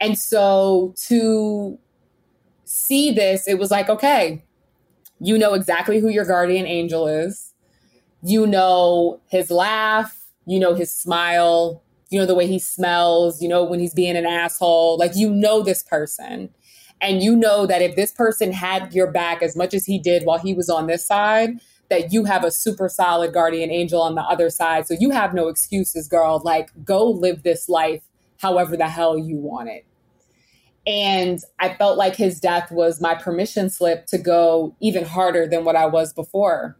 And 0.00 0.18
so 0.18 0.94
to 1.08 1.78
see 2.64 3.10
this, 3.10 3.46
it 3.46 3.58
was 3.58 3.70
like, 3.70 3.88
okay, 3.88 4.43
you 5.24 5.38
know 5.38 5.54
exactly 5.54 6.00
who 6.00 6.08
your 6.08 6.24
guardian 6.24 6.66
angel 6.66 7.08
is. 7.08 7.54
You 8.22 8.46
know 8.46 9.20
his 9.28 9.50
laugh, 9.50 10.16
you 10.46 10.60
know 10.60 10.74
his 10.74 10.92
smile, 10.92 11.82
you 12.10 12.18
know 12.18 12.26
the 12.26 12.34
way 12.34 12.46
he 12.46 12.58
smells, 12.58 13.40
you 13.42 13.48
know 13.48 13.64
when 13.64 13.80
he's 13.80 13.94
being 13.94 14.16
an 14.16 14.26
asshole. 14.26 14.98
Like 14.98 15.12
you 15.14 15.30
know 15.30 15.62
this 15.62 15.82
person. 15.82 16.50
And 17.00 17.22
you 17.22 17.36
know 17.36 17.66
that 17.66 17.82
if 17.82 17.96
this 17.96 18.12
person 18.12 18.52
had 18.52 18.94
your 18.94 19.10
back 19.10 19.42
as 19.42 19.56
much 19.56 19.74
as 19.74 19.84
he 19.84 19.98
did 19.98 20.24
while 20.24 20.38
he 20.38 20.54
was 20.54 20.70
on 20.70 20.86
this 20.86 21.06
side, 21.06 21.58
that 21.90 22.12
you 22.12 22.24
have 22.24 22.44
a 22.44 22.50
super 22.50 22.88
solid 22.88 23.32
guardian 23.32 23.70
angel 23.70 24.00
on 24.00 24.14
the 24.14 24.22
other 24.22 24.48
side. 24.48 24.86
So 24.86 24.94
you 24.98 25.10
have 25.10 25.34
no 25.34 25.48
excuses, 25.48 26.08
girl. 26.08 26.40
Like, 26.44 26.70
go 26.84 27.04
live 27.04 27.42
this 27.42 27.68
life 27.68 28.02
however 28.38 28.76
the 28.76 28.88
hell 28.88 29.18
you 29.18 29.36
want 29.36 29.68
it. 29.68 29.84
And 30.86 31.40
I 31.58 31.74
felt 31.74 31.96
like 31.96 32.16
his 32.16 32.40
death 32.40 32.70
was 32.70 33.00
my 33.00 33.14
permission 33.14 33.70
slip 33.70 34.06
to 34.06 34.18
go 34.18 34.76
even 34.80 35.04
harder 35.04 35.46
than 35.46 35.64
what 35.64 35.76
I 35.76 35.86
was 35.86 36.12
before. 36.12 36.76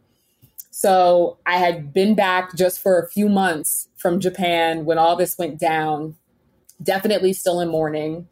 So 0.69 1.37
I 1.45 1.57
had 1.57 1.93
been 1.93 2.15
back 2.15 2.55
just 2.55 2.81
for 2.81 2.99
a 2.99 3.07
few 3.07 3.29
months 3.29 3.87
from 3.95 4.19
Japan 4.19 4.85
when 4.85 4.97
all 4.97 5.15
this 5.15 5.37
went 5.37 5.59
down, 5.59 6.15
definitely 6.83 7.33
still 7.33 7.61
in 7.61 7.69
mourning. 7.69 8.27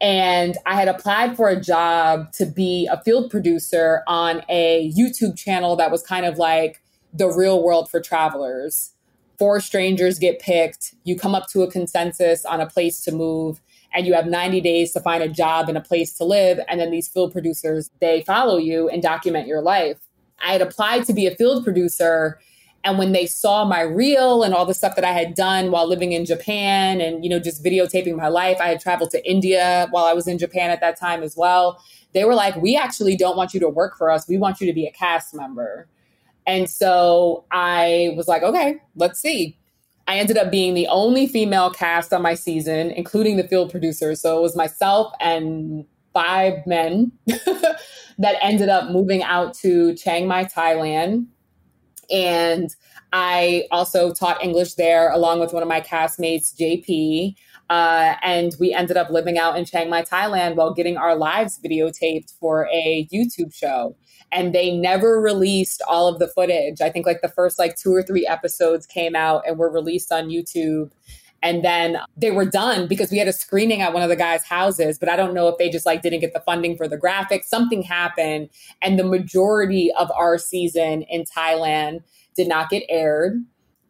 And 0.00 0.56
I 0.64 0.74
had 0.74 0.88
applied 0.88 1.36
for 1.36 1.48
a 1.48 1.60
job 1.60 2.32
to 2.34 2.46
be 2.46 2.88
a 2.90 3.02
field 3.02 3.30
producer 3.30 4.02
on 4.06 4.42
a 4.48 4.92
YouTube 4.96 5.36
channel 5.36 5.76
that 5.76 5.90
was 5.90 6.02
kind 6.02 6.24
of 6.24 6.38
like 6.38 6.82
the 7.12 7.28
real 7.28 7.62
world 7.62 7.90
for 7.90 8.00
travelers. 8.00 8.92
Four 9.40 9.60
strangers 9.60 10.18
get 10.18 10.38
picked, 10.38 10.94
you 11.04 11.16
come 11.16 11.34
up 11.34 11.48
to 11.48 11.62
a 11.62 11.70
consensus 11.70 12.44
on 12.44 12.60
a 12.60 12.66
place 12.66 13.02
to 13.04 13.10
move 13.10 13.62
and 13.94 14.06
you 14.06 14.12
have 14.12 14.26
90 14.26 14.60
days 14.60 14.92
to 14.92 15.00
find 15.00 15.22
a 15.22 15.28
job 15.28 15.70
and 15.70 15.78
a 15.78 15.80
place 15.80 16.12
to 16.18 16.24
live. 16.24 16.60
And 16.68 16.78
then 16.78 16.90
these 16.90 17.08
field 17.08 17.32
producers, 17.32 17.90
they 18.02 18.22
follow 18.26 18.58
you 18.58 18.90
and 18.90 19.02
document 19.02 19.46
your 19.46 19.62
life. 19.62 19.96
I 20.44 20.52
had 20.52 20.60
applied 20.60 21.06
to 21.06 21.14
be 21.14 21.26
a 21.26 21.34
field 21.34 21.64
producer. 21.64 22.38
And 22.84 22.98
when 22.98 23.12
they 23.12 23.24
saw 23.24 23.64
my 23.64 23.80
reel 23.80 24.42
and 24.42 24.52
all 24.52 24.66
the 24.66 24.74
stuff 24.74 24.94
that 24.96 25.04
I 25.04 25.12
had 25.12 25.34
done 25.34 25.70
while 25.70 25.88
living 25.88 26.12
in 26.12 26.26
Japan 26.26 27.00
and, 27.00 27.24
you 27.24 27.30
know, 27.30 27.38
just 27.38 27.64
videotaping 27.64 28.16
my 28.16 28.28
life, 28.28 28.58
I 28.60 28.68
had 28.68 28.80
traveled 28.80 29.10
to 29.12 29.26
India 29.26 29.88
while 29.90 30.04
I 30.04 30.12
was 30.12 30.28
in 30.28 30.36
Japan 30.36 30.68
at 30.68 30.82
that 30.82 31.00
time 31.00 31.22
as 31.22 31.34
well. 31.34 31.82
They 32.12 32.24
were 32.24 32.34
like, 32.34 32.56
we 32.56 32.76
actually 32.76 33.16
don't 33.16 33.38
want 33.38 33.54
you 33.54 33.60
to 33.60 33.70
work 33.70 33.96
for 33.96 34.10
us. 34.10 34.28
We 34.28 34.36
want 34.36 34.60
you 34.60 34.66
to 34.66 34.74
be 34.74 34.86
a 34.86 34.92
cast 34.92 35.32
member. 35.34 35.88
And 36.46 36.68
so 36.68 37.44
I 37.50 38.14
was 38.16 38.28
like, 38.28 38.42
okay, 38.42 38.76
let's 38.96 39.20
see. 39.20 39.58
I 40.08 40.16
ended 40.18 40.36
up 40.36 40.50
being 40.50 40.74
the 40.74 40.88
only 40.88 41.26
female 41.28 41.70
cast 41.70 42.12
on 42.12 42.22
my 42.22 42.34
season, 42.34 42.90
including 42.90 43.36
the 43.36 43.46
field 43.46 43.70
producers. 43.70 44.20
So 44.20 44.38
it 44.38 44.42
was 44.42 44.56
myself 44.56 45.12
and 45.20 45.84
five 46.12 46.66
men 46.66 47.12
that 47.26 48.36
ended 48.42 48.68
up 48.68 48.90
moving 48.90 49.22
out 49.22 49.54
to 49.54 49.94
Chiang 49.94 50.26
Mai, 50.26 50.44
Thailand. 50.44 51.26
And 52.10 52.74
I 53.12 53.64
also 53.70 54.12
taught 54.12 54.42
English 54.42 54.74
there 54.74 55.12
along 55.12 55.38
with 55.38 55.52
one 55.52 55.62
of 55.62 55.68
my 55.68 55.80
castmates, 55.80 56.54
JP. 56.56 57.34
Uh, 57.68 58.16
and 58.22 58.56
we 58.58 58.74
ended 58.74 58.96
up 58.96 59.10
living 59.10 59.38
out 59.38 59.56
in 59.56 59.64
Chiang 59.64 59.88
Mai, 59.88 60.02
Thailand 60.02 60.56
while 60.56 60.74
getting 60.74 60.96
our 60.96 61.14
lives 61.14 61.60
videotaped 61.64 62.34
for 62.40 62.68
a 62.72 63.08
YouTube 63.12 63.54
show 63.54 63.94
and 64.32 64.54
they 64.54 64.70
never 64.70 65.20
released 65.20 65.82
all 65.88 66.08
of 66.08 66.18
the 66.18 66.28
footage. 66.28 66.80
I 66.80 66.90
think 66.90 67.06
like 67.06 67.22
the 67.22 67.28
first 67.28 67.58
like 67.58 67.76
two 67.76 67.94
or 67.94 68.02
three 68.02 68.26
episodes 68.26 68.86
came 68.86 69.16
out 69.16 69.42
and 69.46 69.58
were 69.58 69.70
released 69.70 70.12
on 70.12 70.28
YouTube. 70.28 70.90
And 71.42 71.64
then 71.64 71.98
they 72.16 72.30
were 72.30 72.44
done 72.44 72.86
because 72.86 73.10
we 73.10 73.16
had 73.16 73.26
a 73.26 73.32
screening 73.32 73.80
at 73.80 73.94
one 73.94 74.02
of 74.02 74.10
the 74.10 74.16
guys' 74.16 74.44
houses, 74.44 74.98
but 74.98 75.08
I 75.08 75.16
don't 75.16 75.32
know 75.32 75.48
if 75.48 75.56
they 75.56 75.70
just 75.70 75.86
like 75.86 76.02
didn't 76.02 76.20
get 76.20 76.34
the 76.34 76.40
funding 76.40 76.76
for 76.76 76.86
the 76.86 76.98
graphics. 76.98 77.46
Something 77.46 77.82
happened, 77.82 78.50
and 78.82 78.98
the 78.98 79.04
majority 79.04 79.90
of 79.98 80.10
our 80.10 80.36
season 80.36 81.02
in 81.02 81.24
Thailand 81.24 82.02
did 82.36 82.46
not 82.46 82.68
get 82.68 82.84
aired. 82.90 83.42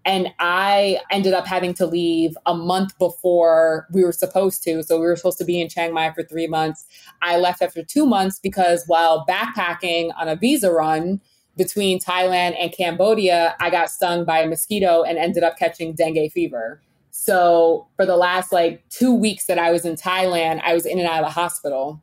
And 0.05 0.28
I 0.38 0.98
ended 1.11 1.34
up 1.34 1.46
having 1.46 1.74
to 1.74 1.86
leave 1.86 2.36
a 2.46 2.55
month 2.55 2.98
before 2.98 3.86
we 3.92 4.03
were 4.03 4.12
supposed 4.12 4.62
to. 4.64 4.82
So 4.82 4.98
we 4.98 5.07
were 5.07 5.16
supposed 5.16 5.38
to 5.38 5.44
be 5.44 5.61
in 5.61 5.68
Chiang 5.68 5.92
Mai 5.92 6.12
for 6.12 6.22
three 6.22 6.46
months. 6.46 6.86
I 7.20 7.36
left 7.36 7.61
after 7.61 7.82
two 7.84 8.07
months 8.07 8.38
because 8.38 8.84
while 8.86 9.26
backpacking 9.28 10.11
on 10.16 10.28
a 10.28 10.36
visa 10.36 10.72
run, 10.72 11.20
between 11.57 11.98
Thailand 11.98 12.57
and 12.59 12.72
Cambodia, 12.72 13.55
I 13.61 13.68
got 13.68 13.90
stung 13.90 14.24
by 14.24 14.38
a 14.38 14.48
mosquito 14.48 15.03
and 15.03 15.18
ended 15.18 15.42
up 15.42 15.59
catching 15.59 15.94
dengue 15.94 16.32
fever. 16.32 16.80
So 17.11 17.88
for 17.96 18.07
the 18.07 18.16
last 18.16 18.51
like 18.51 18.88
two 18.88 19.14
weeks 19.14 19.44
that 19.46 19.59
I 19.59 19.70
was 19.70 19.84
in 19.84 19.96
Thailand, 19.96 20.62
I 20.64 20.72
was 20.72 20.86
in 20.86 20.98
and 20.98 21.07
out 21.07 21.22
of 21.22 21.26
the 21.26 21.32
hospital 21.32 22.03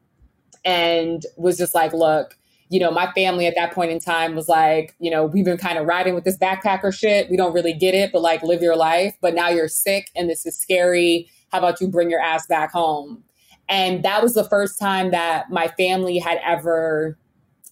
and 0.64 1.26
was 1.38 1.58
just 1.58 1.74
like, 1.74 1.94
look, 1.94 2.38
you 2.70 2.80
know, 2.80 2.92
my 2.92 3.12
family 3.14 3.48
at 3.48 3.56
that 3.56 3.74
point 3.74 3.92
in 3.92 4.00
time 4.00 4.36
was 4.36 4.48
like, 4.48 4.96
you 5.00 5.10
know, 5.10 5.26
we've 5.26 5.46
been 5.46 5.58
kind 5.58 5.78
of 5.78 5.86
riding 5.86 6.14
with 6.14 6.26
this 6.26 6.38
backpacker 6.38 6.94
shit. 6.94 7.30
We 7.30 7.38
don't 7.38 7.54
really 7.54 7.74
get 7.74 7.94
it, 7.94 8.12
but 8.12 8.22
like 8.22 8.44
live 8.44 8.62
your 8.62 8.76
life. 8.76 9.16
But 9.22 9.34
now 9.34 9.50
you're 9.50 9.70
sick 9.70 10.12
and 10.16 10.30
this 10.30 10.46
is 10.46 10.58
scary. 10.58 11.30
How 11.52 11.60
about 11.60 11.80
you 11.80 11.88
bring 11.88 12.10
your 12.10 12.20
ass 12.20 12.46
back 12.48 12.72
home? 12.72 13.24
And 13.70 14.04
that 14.04 14.22
was 14.22 14.34
the 14.34 14.44
first 14.44 14.80
time 14.80 15.12
that 15.12 15.50
my 15.50 15.68
family 15.70 16.20
had 16.20 16.40
ever, 16.44 17.18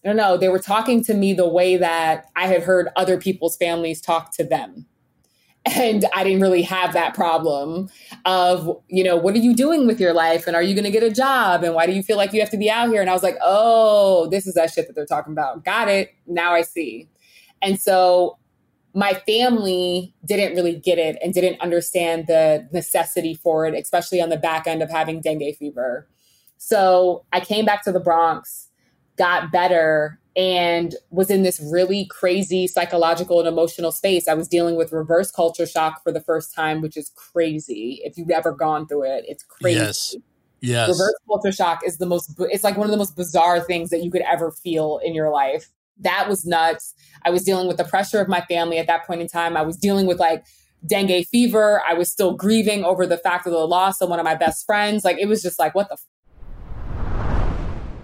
I 0.03 0.09
don't 0.09 0.17
know, 0.17 0.37
they 0.37 0.49
were 0.49 0.59
talking 0.59 1.03
to 1.05 1.13
me 1.13 1.33
the 1.33 1.47
way 1.47 1.77
that 1.77 2.25
I 2.35 2.47
had 2.47 2.63
heard 2.63 2.89
other 2.95 3.17
people's 3.17 3.57
families 3.57 4.01
talk 4.01 4.35
to 4.35 4.43
them 4.43 4.85
and 5.65 6.05
I 6.13 6.23
didn't 6.23 6.41
really 6.41 6.61
have 6.61 6.93
that 6.93 7.13
problem 7.15 7.89
of, 8.25 8.79
you 8.87 9.03
know, 9.03 9.15
what 9.15 9.33
are 9.33 9.39
you 9.39 9.55
doing 9.55 9.87
with 9.87 9.99
your 9.99 10.13
life? 10.13 10.45
And 10.45 10.55
are 10.55 10.61
you 10.61 10.75
going 10.75 10.85
to 10.85 10.91
get 10.91 11.03
a 11.03 11.09
job? 11.09 11.63
And 11.63 11.73
why 11.73 11.87
do 11.87 11.93
you 11.93 12.03
feel 12.03 12.17
like 12.17 12.33
you 12.33 12.39
have 12.39 12.51
to 12.51 12.57
be 12.57 12.69
out 12.69 12.89
here? 12.89 13.01
And 13.01 13.09
I 13.09 13.13
was 13.13 13.23
like, 13.23 13.37
oh, 13.41 14.27
this 14.29 14.45
is 14.45 14.53
that 14.53 14.71
shit 14.71 14.87
that 14.87 14.93
they're 14.93 15.05
talking 15.05 15.33
about. 15.33 15.65
Got 15.65 15.87
it. 15.87 16.13
Now 16.27 16.53
I 16.53 16.61
see. 16.61 17.09
And 17.61 17.79
so 17.79 18.37
my 18.93 19.13
family 19.27 20.13
didn't 20.23 20.55
really 20.55 20.75
get 20.75 20.99
it 20.99 21.17
and 21.21 21.33
didn't 21.33 21.59
understand 21.59 22.27
the 22.27 22.67
necessity 22.71 23.33
for 23.33 23.65
it, 23.65 23.73
especially 23.73 24.21
on 24.21 24.29
the 24.29 24.37
back 24.37 24.67
end 24.67 24.83
of 24.83 24.91
having 24.91 25.19
dengue 25.19 25.55
fever. 25.57 26.07
So 26.57 27.25
I 27.33 27.39
came 27.39 27.65
back 27.65 27.83
to 27.83 27.91
the 27.91 27.99
Bronx, 27.99 28.69
got 29.17 29.51
better, 29.51 30.19
and 30.35 30.95
was 31.11 31.29
in 31.29 31.43
this 31.43 31.61
really 31.71 32.05
crazy 32.05 32.67
psychological 32.67 33.39
and 33.39 33.47
emotional 33.47 33.91
space. 33.91 34.27
I 34.27 34.33
was 34.33 34.47
dealing 34.47 34.75
with 34.75 34.91
reverse 34.91 35.31
culture 35.31 35.65
shock 35.65 36.03
for 36.03 36.11
the 36.11 36.19
first 36.19 36.53
time, 36.53 36.81
which 36.81 36.97
is 36.97 37.11
crazy. 37.15 38.01
If 38.03 38.17
you've 38.17 38.29
ever 38.29 38.51
gone 38.51 38.87
through 38.87 39.03
it, 39.03 39.25
it's 39.27 39.43
crazy. 39.43 39.79
Yes. 39.79 40.15
Yes. 40.61 40.89
Reverse 40.89 41.15
culture 41.27 41.51
shock 41.51 41.81
is 41.85 41.97
the 41.97 42.05
most, 42.05 42.31
it's 42.39 42.63
like 42.63 42.75
one 42.75 42.87
of 42.87 42.91
the 42.91 42.97
most 42.97 43.15
bizarre 43.15 43.61
things 43.61 43.91
that 43.91 44.03
you 44.03 44.09
could 44.09 44.23
ever 44.23 44.51
feel 44.51 44.99
in 45.03 45.13
your 45.13 45.29
life. 45.29 45.67
That 45.99 46.27
was 46.27 46.45
nuts. 46.45 46.93
I 47.23 47.29
was 47.29 47.43
dealing 47.43 47.67
with 47.67 47.77
the 47.77 47.85
pressure 47.85 48.19
of 48.19 48.27
my 48.27 48.41
family 48.41 48.77
at 48.77 48.87
that 48.87 49.05
point 49.05 49.21
in 49.21 49.27
time. 49.27 49.55
I 49.55 49.61
was 49.61 49.77
dealing 49.77 50.07
with 50.07 50.19
like 50.19 50.43
dengue 50.85 51.25
fever. 51.27 51.81
I 51.87 51.93
was 51.93 52.11
still 52.11 52.33
grieving 52.33 52.83
over 52.83 53.05
the 53.05 53.17
fact 53.17 53.45
of 53.45 53.53
the 53.53 53.59
loss 53.59 54.01
of 54.01 54.09
one 54.09 54.19
of 54.19 54.25
my 54.25 54.35
best 54.35 54.65
friends. 54.65 55.05
Like 55.05 55.17
it 55.17 55.27
was 55.27 55.41
just 55.41 55.59
like, 55.59 55.75
what 55.75 55.87
the 55.87 55.97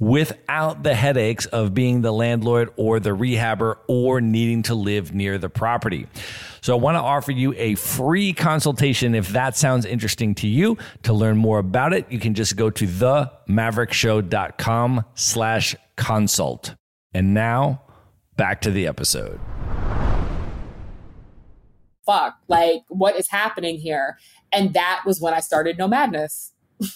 without 0.00 0.82
the 0.82 0.94
headaches 0.94 1.46
of 1.46 1.72
being 1.74 2.00
the 2.00 2.12
landlord 2.12 2.70
or 2.76 2.98
the 2.98 3.10
rehabber 3.10 3.76
or 3.86 4.20
needing 4.20 4.62
to 4.62 4.74
live 4.74 5.14
near 5.14 5.38
the 5.38 5.50
property. 5.50 6.08
So 6.62 6.76
I 6.76 6.80
want 6.80 6.96
to 6.96 7.00
offer 7.00 7.30
you 7.32 7.54
a 7.56 7.74
free 7.76 8.32
consultation 8.32 9.14
if 9.14 9.28
that 9.28 9.56
sounds 9.56 9.86
interesting 9.86 10.34
to 10.36 10.48
you. 10.48 10.78
To 11.04 11.12
learn 11.12 11.36
more 11.36 11.58
about 11.58 11.92
it, 11.92 12.10
you 12.10 12.18
can 12.18 12.32
just 12.34 12.56
go 12.56 12.70
to 12.70 12.86
themaverickshow.com 12.86 15.04
slash 15.14 15.76
consult. 15.96 16.74
And 17.12 17.34
now 17.34 17.82
back 18.36 18.60
to 18.62 18.70
the 18.70 18.86
episode. 18.86 19.38
Fuck, 22.06 22.36
like 22.48 22.84
what 22.88 23.16
is 23.16 23.28
happening 23.30 23.76
here? 23.76 24.16
And 24.52 24.72
that 24.74 25.02
was 25.06 25.20
when 25.20 25.32
I 25.34 25.40
started 25.40 25.78
Nomadness. 25.78 26.52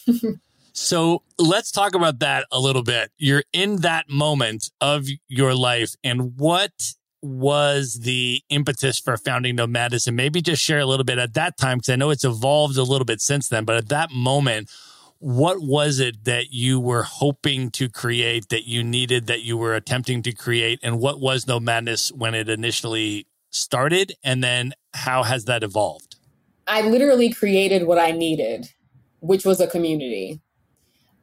So 0.76 1.22
let's 1.38 1.70
talk 1.70 1.94
about 1.94 2.18
that 2.18 2.46
a 2.50 2.58
little 2.58 2.82
bit. 2.82 3.12
You're 3.16 3.44
in 3.52 3.76
that 3.82 4.10
moment 4.10 4.70
of 4.80 5.06
your 5.28 5.54
life, 5.54 5.94
and 6.02 6.36
what 6.36 6.72
was 7.22 8.00
the 8.02 8.42
impetus 8.50 8.98
for 8.98 9.16
founding 9.16 9.56
Nomadness? 9.56 10.08
And 10.08 10.16
maybe 10.16 10.42
just 10.42 10.60
share 10.60 10.80
a 10.80 10.86
little 10.86 11.04
bit 11.04 11.18
at 11.18 11.34
that 11.34 11.56
time, 11.56 11.78
because 11.78 11.90
I 11.90 11.96
know 11.96 12.10
it's 12.10 12.24
evolved 12.24 12.76
a 12.76 12.82
little 12.82 13.04
bit 13.04 13.20
since 13.20 13.48
then, 13.48 13.64
but 13.64 13.76
at 13.76 13.88
that 13.88 14.10
moment, 14.10 14.68
what 15.20 15.60
was 15.60 16.00
it 16.00 16.24
that 16.24 16.52
you 16.52 16.80
were 16.80 17.04
hoping 17.04 17.70
to 17.70 17.88
create, 17.88 18.48
that 18.48 18.66
you 18.66 18.82
needed, 18.82 19.28
that 19.28 19.42
you 19.42 19.56
were 19.56 19.76
attempting 19.76 20.22
to 20.22 20.32
create? 20.32 20.80
And 20.82 21.00
what 21.00 21.20
was 21.20 21.46
Nomadness 21.46 22.12
when 22.12 22.34
it 22.34 22.48
initially 22.48 23.28
started? 23.48 24.16
And 24.24 24.42
then 24.42 24.74
how 24.92 25.22
has 25.22 25.44
that 25.44 25.62
evolved? 25.62 26.16
I 26.66 26.82
literally 26.82 27.32
created 27.32 27.86
what 27.86 27.98
I 27.98 28.10
needed, 28.10 28.74
which 29.20 29.46
was 29.46 29.60
a 29.60 29.68
community. 29.68 30.40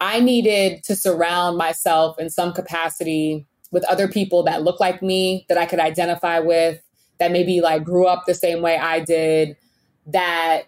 I 0.01 0.19
needed 0.19 0.83
to 0.85 0.95
surround 0.95 1.57
myself 1.57 2.19
in 2.19 2.31
some 2.31 2.53
capacity 2.53 3.45
with 3.71 3.85
other 3.85 4.07
people 4.07 4.43
that 4.43 4.63
look 4.63 4.79
like 4.79 5.01
me, 5.01 5.45
that 5.47 5.59
I 5.59 5.67
could 5.67 5.79
identify 5.79 6.39
with, 6.39 6.81
that 7.19 7.31
maybe 7.31 7.61
like 7.61 7.83
grew 7.83 8.07
up 8.07 8.25
the 8.25 8.33
same 8.33 8.63
way 8.63 8.77
I 8.77 8.99
did, 8.99 9.55
that 10.07 10.63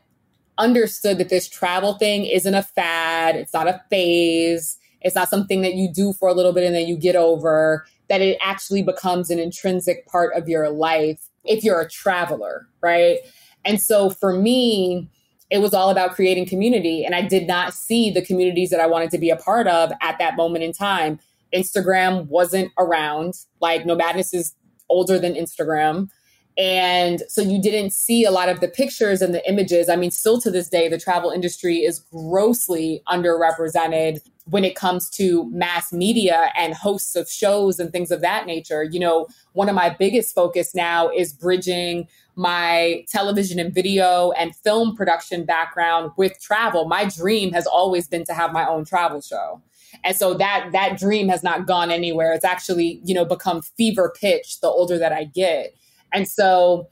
understood 0.59 1.17
that 1.17 1.29
this 1.29 1.49
travel 1.49 1.95
thing 1.95 2.25
isn't 2.25 2.53
a 2.53 2.61
fad, 2.61 3.35
it's 3.35 3.53
not 3.53 3.67
a 3.67 3.81
phase, 3.89 4.77
it's 5.01 5.15
not 5.15 5.29
something 5.29 5.63
that 5.63 5.73
you 5.73 5.91
do 5.91 6.13
for 6.13 6.29
a 6.29 6.33
little 6.33 6.53
bit 6.53 6.63
and 6.63 6.75
then 6.75 6.87
you 6.87 6.95
get 6.95 7.15
over, 7.15 7.87
that 8.09 8.21
it 8.21 8.37
actually 8.39 8.83
becomes 8.83 9.31
an 9.31 9.39
intrinsic 9.39 10.05
part 10.05 10.35
of 10.35 10.47
your 10.47 10.69
life 10.69 11.27
if 11.43 11.63
you're 11.63 11.81
a 11.81 11.89
traveler, 11.89 12.67
right? 12.81 13.17
And 13.65 13.81
so 13.81 14.11
for 14.11 14.31
me, 14.31 15.09
it 15.53 15.61
was 15.61 15.71
all 15.71 15.91
about 15.91 16.15
creating 16.15 16.47
community. 16.47 17.05
And 17.05 17.13
I 17.13 17.21
did 17.21 17.45
not 17.45 17.75
see 17.75 18.09
the 18.09 18.25
communities 18.25 18.71
that 18.71 18.79
I 18.79 18.87
wanted 18.87 19.11
to 19.11 19.19
be 19.19 19.29
a 19.29 19.35
part 19.35 19.67
of 19.67 19.91
at 20.01 20.17
that 20.17 20.35
moment 20.35 20.63
in 20.63 20.73
time. 20.73 21.19
Instagram 21.53 22.25
wasn't 22.25 22.71
around. 22.79 23.35
Like 23.61 23.83
Nomadness 23.83 24.33
is 24.33 24.55
older 24.89 25.19
than 25.19 25.35
Instagram. 25.35 26.09
And 26.57 27.23
so 27.27 27.41
you 27.41 27.61
didn't 27.61 27.93
see 27.93 28.25
a 28.25 28.31
lot 28.31 28.49
of 28.49 28.59
the 28.59 28.67
pictures 28.67 29.21
and 29.21 29.33
the 29.33 29.47
images. 29.49 29.89
I 29.89 29.95
mean, 29.95 30.11
still 30.11 30.39
to 30.41 30.51
this 30.51 30.69
day, 30.69 30.87
the 30.87 30.99
travel 30.99 31.31
industry 31.31 31.77
is 31.77 31.99
grossly 32.11 33.01
underrepresented 33.07 34.19
when 34.45 34.63
it 34.63 34.75
comes 34.75 35.09
to 35.09 35.49
mass 35.51 35.93
media 35.93 36.51
and 36.55 36.73
hosts 36.73 37.15
of 37.15 37.29
shows 37.29 37.79
and 37.79 37.91
things 37.91 38.11
of 38.11 38.21
that 38.21 38.45
nature. 38.45 38.83
You 38.83 38.99
know, 38.99 39.27
one 39.53 39.69
of 39.69 39.75
my 39.75 39.89
biggest 39.89 40.35
focus 40.35 40.75
now 40.75 41.09
is 41.09 41.33
bridging 41.33 42.07
my 42.35 43.05
television 43.09 43.59
and 43.59 43.73
video 43.73 44.31
and 44.31 44.55
film 44.55 44.95
production 44.95 45.45
background 45.45 46.11
with 46.17 46.39
travel. 46.41 46.85
My 46.85 47.05
dream 47.05 47.51
has 47.53 47.65
always 47.65 48.07
been 48.07 48.25
to 48.25 48.33
have 48.33 48.51
my 48.51 48.67
own 48.67 48.85
travel 48.85 49.21
show. 49.21 49.61
And 50.03 50.15
so 50.15 50.33
that 50.33 50.69
that 50.71 50.97
dream 50.97 51.29
has 51.29 51.43
not 51.43 51.67
gone 51.67 51.91
anywhere. 51.91 52.33
It's 52.33 52.45
actually, 52.45 52.99
you 53.05 53.13
know, 53.13 53.25
become 53.25 53.61
fever 53.61 54.11
pitch 54.19 54.59
the 54.59 54.67
older 54.67 54.97
that 54.97 55.13
I 55.13 55.25
get. 55.25 55.75
And 56.13 56.27
so 56.27 56.87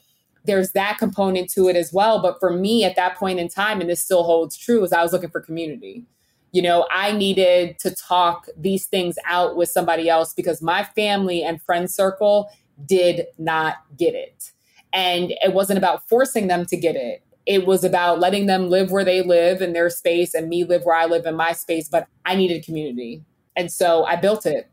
there's 0.45 0.71
that 0.71 0.97
component 0.97 1.49
to 1.51 1.67
it 1.67 1.75
as 1.75 1.93
well. 1.93 2.21
But 2.21 2.39
for 2.39 2.51
me 2.51 2.83
at 2.83 2.95
that 2.95 3.15
point 3.15 3.39
in 3.39 3.47
time, 3.47 3.79
and 3.79 3.89
this 3.89 4.01
still 4.01 4.23
holds 4.23 4.57
true, 4.57 4.83
is 4.83 4.91
I 4.91 5.03
was 5.03 5.13
looking 5.13 5.29
for 5.29 5.39
community. 5.39 6.05
You 6.51 6.61
know, 6.61 6.87
I 6.91 7.13
needed 7.13 7.79
to 7.79 7.95
talk 7.95 8.47
these 8.57 8.85
things 8.85 9.17
out 9.25 9.55
with 9.55 9.69
somebody 9.69 10.09
else 10.09 10.33
because 10.33 10.61
my 10.61 10.83
family 10.83 11.43
and 11.43 11.61
friend 11.61 11.89
circle 11.89 12.49
did 12.85 13.27
not 13.37 13.77
get 13.97 14.15
it. 14.15 14.51
And 14.91 15.31
it 15.41 15.53
wasn't 15.53 15.77
about 15.77 16.09
forcing 16.09 16.47
them 16.47 16.65
to 16.65 16.75
get 16.75 16.95
it. 16.95 17.23
It 17.45 17.65
was 17.65 17.83
about 17.83 18.19
letting 18.19 18.47
them 18.47 18.69
live 18.69 18.91
where 18.91 19.05
they 19.05 19.21
live 19.21 19.61
in 19.61 19.73
their 19.73 19.89
space 19.89 20.33
and 20.33 20.49
me 20.49 20.63
live 20.63 20.83
where 20.83 20.95
I 20.95 21.05
live 21.05 21.25
in 21.25 21.35
my 21.35 21.53
space. 21.53 21.87
But 21.87 22.07
I 22.25 22.35
needed 22.35 22.65
community. 22.65 23.23
And 23.55 23.71
so 23.71 24.03
I 24.03 24.15
built 24.15 24.45
it. 24.45 24.69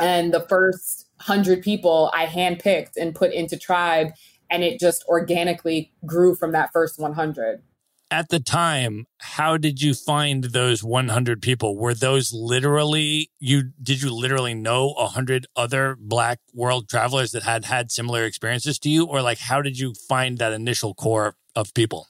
And 0.00 0.32
the 0.32 0.46
first 0.48 1.07
hundred 1.20 1.62
people 1.62 2.10
I 2.14 2.26
handpicked 2.26 2.96
and 2.96 3.14
put 3.14 3.32
into 3.32 3.56
tribe, 3.56 4.12
and 4.50 4.62
it 4.62 4.80
just 4.80 5.04
organically 5.08 5.92
grew 6.06 6.34
from 6.34 6.52
that 6.52 6.70
first 6.72 6.98
100 6.98 7.62
at 8.10 8.28
the 8.30 8.40
time, 8.40 9.06
how 9.18 9.56
did 9.56 9.82
you 9.82 9.94
find 9.94 10.44
those 10.44 10.82
100 10.82 11.42
people? 11.42 11.76
Were 11.76 11.94
those 11.94 12.32
literally 12.32 13.30
you? 13.38 13.72
Did 13.82 14.02
you 14.02 14.14
literally 14.14 14.54
know 14.54 14.94
100 14.96 15.46
other 15.56 15.96
Black 15.98 16.40
world 16.54 16.88
travelers 16.88 17.32
that 17.32 17.42
had 17.42 17.66
had 17.66 17.90
similar 17.90 18.24
experiences 18.24 18.78
to 18.80 18.88
you, 18.88 19.04
or 19.04 19.22
like 19.22 19.38
how 19.38 19.62
did 19.62 19.78
you 19.78 19.94
find 20.08 20.38
that 20.38 20.52
initial 20.52 20.94
core 20.94 21.34
of 21.54 21.74
people? 21.74 22.08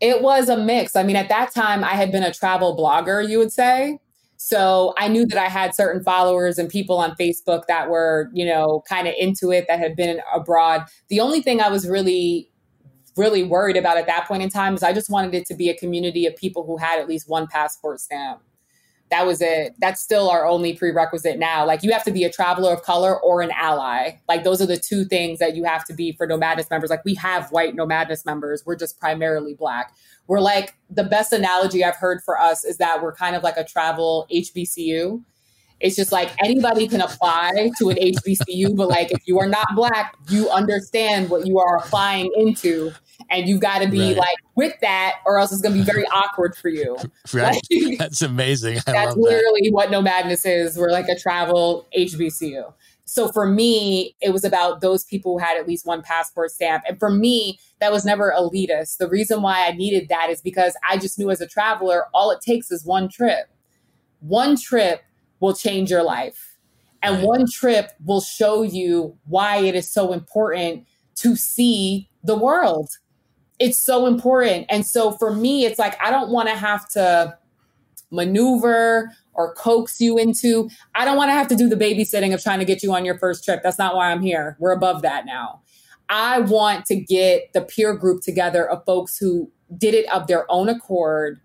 It 0.00 0.22
was 0.22 0.48
a 0.48 0.56
mix. 0.56 0.94
I 0.94 1.02
mean, 1.02 1.16
at 1.16 1.28
that 1.28 1.52
time, 1.52 1.82
I 1.82 1.94
had 1.94 2.12
been 2.12 2.22
a 2.22 2.32
travel 2.32 2.76
blogger, 2.76 3.26
you 3.28 3.38
would 3.38 3.52
say. 3.52 3.98
So 4.38 4.94
I 4.96 5.08
knew 5.08 5.26
that 5.26 5.38
I 5.38 5.48
had 5.48 5.74
certain 5.74 6.02
followers 6.02 6.58
and 6.58 6.68
people 6.68 6.96
on 6.98 7.14
Facebook 7.16 7.66
that 7.66 7.90
were, 7.90 8.30
you 8.32 8.46
know, 8.46 8.82
kind 8.88 9.08
of 9.08 9.14
into 9.18 9.50
it 9.50 9.66
that 9.68 9.80
had 9.80 9.96
been 9.96 10.20
abroad. 10.32 10.84
The 11.08 11.20
only 11.20 11.42
thing 11.42 11.60
I 11.60 11.68
was 11.68 11.88
really, 11.88 12.48
really 13.16 13.42
worried 13.42 13.76
about 13.76 13.96
at 13.96 14.06
that 14.06 14.28
point 14.28 14.44
in 14.44 14.48
time 14.48 14.74
is 14.74 14.84
I 14.84 14.92
just 14.92 15.10
wanted 15.10 15.34
it 15.34 15.44
to 15.46 15.54
be 15.54 15.68
a 15.68 15.76
community 15.76 16.24
of 16.24 16.36
people 16.36 16.64
who 16.64 16.76
had 16.76 17.00
at 17.00 17.08
least 17.08 17.28
one 17.28 17.48
passport 17.48 18.00
stamp 18.00 18.40
that 19.10 19.26
was 19.26 19.40
it. 19.40 19.74
That's 19.78 20.00
still 20.00 20.28
our 20.28 20.46
only 20.46 20.74
prerequisite 20.74 21.38
now. 21.38 21.66
Like 21.66 21.82
you 21.82 21.92
have 21.92 22.04
to 22.04 22.10
be 22.10 22.24
a 22.24 22.30
traveler 22.30 22.72
of 22.72 22.82
color 22.82 23.18
or 23.20 23.40
an 23.40 23.50
ally. 23.52 24.18
Like 24.28 24.44
those 24.44 24.60
are 24.60 24.66
the 24.66 24.76
two 24.76 25.04
things 25.04 25.38
that 25.38 25.56
you 25.56 25.64
have 25.64 25.84
to 25.86 25.94
be 25.94 26.12
for 26.12 26.26
Nomadness 26.26 26.70
members. 26.70 26.90
Like 26.90 27.04
we 27.04 27.14
have 27.14 27.50
white 27.50 27.74
Nomadness 27.74 28.26
members. 28.26 28.64
We're 28.66 28.76
just 28.76 28.98
primarily 29.00 29.54
black. 29.54 29.94
We're 30.28 30.40
like 30.40 30.74
the 30.88 31.04
best 31.04 31.32
analogy 31.32 31.82
I've 31.82 31.96
heard 31.96 32.22
for 32.22 32.40
us 32.40 32.64
is 32.64 32.76
that 32.76 33.02
we're 33.02 33.14
kind 33.14 33.34
of 33.34 33.42
like 33.42 33.56
a 33.56 33.64
travel 33.64 34.26
HBCU. 34.32 35.22
It's 35.80 35.96
just 35.96 36.12
like 36.12 36.30
anybody 36.42 36.86
can 36.86 37.00
apply 37.00 37.70
to 37.78 37.90
an 37.90 37.96
HBCU, 37.96 38.76
but 38.76 38.88
like 38.88 39.10
if 39.10 39.26
you 39.26 39.38
are 39.40 39.48
not 39.48 39.66
black, 39.74 40.16
you 40.28 40.48
understand 40.50 41.30
what 41.30 41.46
you 41.46 41.58
are 41.58 41.76
applying 41.76 42.30
into 42.36 42.92
and 43.30 43.48
you've 43.48 43.60
got 43.60 43.80
to 43.80 43.88
be 43.88 44.00
right. 44.00 44.16
like 44.16 44.36
with 44.54 44.74
that 44.80 45.16
or 45.26 45.38
else 45.38 45.52
it's 45.52 45.60
going 45.60 45.74
to 45.74 45.78
be 45.78 45.84
very 45.84 46.06
awkward 46.06 46.56
for 46.56 46.68
you 46.68 46.96
right 47.32 47.60
like, 47.70 47.98
that's 47.98 48.22
amazing 48.22 48.78
I 48.86 48.92
that's 48.92 49.16
literally 49.16 49.62
that. 49.64 49.72
what 49.72 49.90
Nomadness 49.90 50.46
is 50.46 50.76
we're 50.76 50.90
like 50.90 51.08
a 51.08 51.18
travel 51.18 51.86
hbcu 51.96 52.72
so 53.08 53.28
for 53.28 53.46
me 53.46 54.14
it 54.20 54.34
was 54.34 54.44
about 54.44 54.82
those 54.82 55.02
people 55.04 55.32
who 55.32 55.44
had 55.44 55.56
at 55.56 55.66
least 55.66 55.86
one 55.86 56.02
passport 56.02 56.50
stamp. 56.50 56.84
And 56.86 56.98
for 56.98 57.10
me 57.10 57.58
that 57.80 57.90
was 57.90 58.04
never 58.04 58.34
elitist. 58.36 58.98
The 58.98 59.08
reason 59.08 59.40
why 59.40 59.66
i 59.66 59.72
needed 59.72 60.08
that 60.10 60.28
is 60.28 60.42
because 60.42 60.76
i 60.88 60.98
just 60.98 61.18
knew 61.18 61.30
as 61.30 61.40
a 61.40 61.46
traveler 61.46 62.04
all 62.12 62.30
it 62.30 62.42
takes 62.42 62.70
is 62.70 62.84
one 62.84 63.08
trip. 63.08 63.48
One 64.20 64.56
trip 64.56 65.02
will 65.40 65.54
change 65.54 65.90
your 65.90 66.02
life. 66.02 66.58
And 67.02 67.22
one 67.22 67.46
trip 67.50 67.92
will 68.04 68.20
show 68.20 68.62
you 68.62 69.16
why 69.24 69.58
it 69.58 69.74
is 69.74 69.90
so 69.90 70.12
important 70.12 70.84
to 71.16 71.34
see 71.36 72.10
the 72.24 72.36
world. 72.36 72.90
It's 73.58 73.78
so 73.78 74.06
important. 74.06 74.66
And 74.68 74.84
so 74.84 75.12
for 75.12 75.32
me, 75.32 75.64
it's 75.64 75.78
like 75.78 75.96
I 76.02 76.10
don't 76.10 76.30
want 76.30 76.48
to 76.48 76.56
have 76.56 76.88
to 76.90 77.38
maneuver 78.10 79.12
or 79.34 79.54
coax 79.54 80.00
you 80.00 80.18
into. 80.18 80.68
I 80.94 81.04
don't 81.04 81.16
want 81.16 81.28
to 81.28 81.34
have 81.34 81.48
to 81.48 81.56
do 81.56 81.68
the 81.68 81.76
babysitting 81.76 82.34
of 82.34 82.42
trying 82.42 82.58
to 82.58 82.64
get 82.64 82.82
you 82.82 82.92
on 82.92 83.04
your 83.04 83.18
first 83.18 83.44
trip. 83.44 83.60
That's 83.62 83.78
not 83.78 83.94
why 83.94 84.10
I'm 84.10 84.22
here. 84.22 84.56
We're 84.58 84.72
above 84.72 85.02
that 85.02 85.26
now. 85.26 85.62
I 86.08 86.40
want 86.40 86.86
to 86.86 86.96
get 86.96 87.52
the 87.52 87.60
peer 87.60 87.94
group 87.94 88.22
together 88.22 88.68
of 88.68 88.84
folks 88.84 89.18
who 89.18 89.50
did 89.76 89.94
it 89.94 90.10
of 90.10 90.26
their 90.26 90.50
own 90.50 90.68
accord 90.68 91.40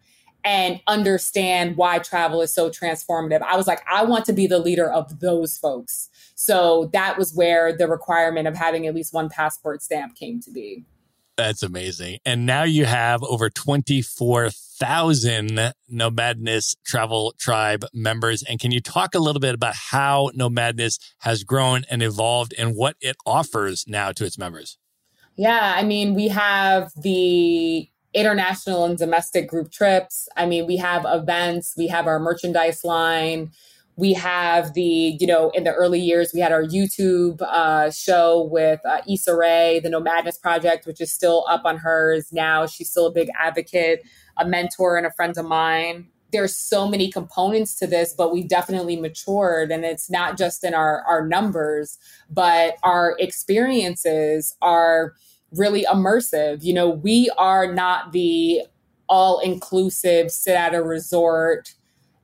and 0.45 0.81
understand 0.87 1.77
why 1.77 1.99
travel 1.99 2.41
is 2.41 2.53
so 2.53 2.69
transformative. 2.69 3.41
I 3.41 3.55
was 3.55 3.67
like, 3.67 3.81
I 3.89 4.03
want 4.03 4.25
to 4.25 4.33
be 4.33 4.47
the 4.47 4.59
leader 4.59 4.89
of 4.89 5.19
those 5.19 5.57
folks. 5.57 6.09
So 6.35 6.89
that 6.93 7.17
was 7.17 7.33
where 7.33 7.75
the 7.75 7.87
requirement 7.87 8.47
of 8.47 8.55
having 8.55 8.85
at 8.87 8.95
least 8.95 9.13
one 9.13 9.29
passport 9.29 9.81
stamp 9.81 10.15
came 10.15 10.41
to 10.41 10.51
be. 10.51 10.83
That's 11.35 11.63
amazing. 11.63 12.19
And 12.25 12.45
now 12.45 12.61
you 12.63 12.85
have 12.85 13.23
over 13.23 13.49
24,000 13.49 15.73
Nomadness 15.91 16.75
Travel 16.85 17.33
Tribe 17.39 17.85
members. 17.91 18.43
And 18.43 18.59
can 18.59 18.69
you 18.71 18.79
talk 18.79 19.15
a 19.15 19.19
little 19.19 19.39
bit 19.39 19.55
about 19.55 19.73
how 19.75 20.29
Nomadness 20.37 20.99
has 21.19 21.43
grown 21.43 21.85
and 21.89 22.03
evolved 22.03 22.53
and 22.57 22.75
what 22.75 22.97
it 23.01 23.15
offers 23.25 23.85
now 23.87 24.11
to 24.11 24.25
its 24.25 24.37
members? 24.37 24.77
Yeah, 25.35 25.73
I 25.75 25.81
mean, 25.81 26.13
we 26.13 26.27
have 26.27 26.91
the 26.95 27.89
international 28.13 28.85
and 28.85 28.95
domestic 28.95 29.49
group 29.49 29.71
trips. 29.71 30.27
I 30.37 30.45
mean, 30.45 30.67
we 30.67 30.77
have 30.77 31.03
events, 31.07 31.73
we 31.75 31.87
have 31.87 32.05
our 32.05 32.19
merchandise 32.19 32.83
line 32.83 33.49
we 33.95 34.13
have 34.13 34.73
the, 34.73 35.17
you 35.19 35.27
know, 35.27 35.51
in 35.51 35.63
the 35.63 35.73
early 35.73 35.99
years, 35.99 36.31
we 36.33 36.39
had 36.39 36.51
our 36.51 36.63
YouTube 36.63 37.41
uh, 37.41 37.91
show 37.91 38.43
with 38.51 38.79
uh, 38.85 39.01
Issa 39.07 39.35
Rae, 39.35 39.79
the 39.83 39.89
Nomadness 39.89 40.37
Project, 40.37 40.87
which 40.87 40.99
is 40.99 41.11
still 41.11 41.45
up 41.47 41.61
on 41.65 41.77
hers 41.77 42.31
now. 42.31 42.65
She's 42.65 42.89
still 42.89 43.05
a 43.05 43.11
big 43.11 43.29
advocate, 43.39 44.03
a 44.37 44.47
mentor, 44.47 44.97
and 44.97 45.05
a 45.05 45.11
friend 45.11 45.37
of 45.37 45.45
mine. 45.45 46.07
There's 46.31 46.55
so 46.55 46.87
many 46.87 47.11
components 47.11 47.75
to 47.75 47.85
this, 47.85 48.15
but 48.17 48.33
we 48.33 48.43
definitely 48.43 48.95
matured. 48.95 49.71
And 49.71 49.85
it's 49.85 50.09
not 50.09 50.37
just 50.39 50.63
in 50.63 50.73
our, 50.73 51.03
our 51.03 51.27
numbers, 51.27 51.99
but 52.31 52.77
our 52.81 53.15
experiences 53.19 54.55
are 54.63 55.13
really 55.51 55.85
immersive. 55.85 56.63
You 56.63 56.73
know, 56.73 56.89
we 56.89 57.29
are 57.37 57.71
not 57.71 58.11
the 58.11 58.61
all 59.07 59.39
inclusive, 59.39 60.31
sit 60.31 60.55
at 60.55 60.73
a 60.73 60.81
resort, 60.81 61.75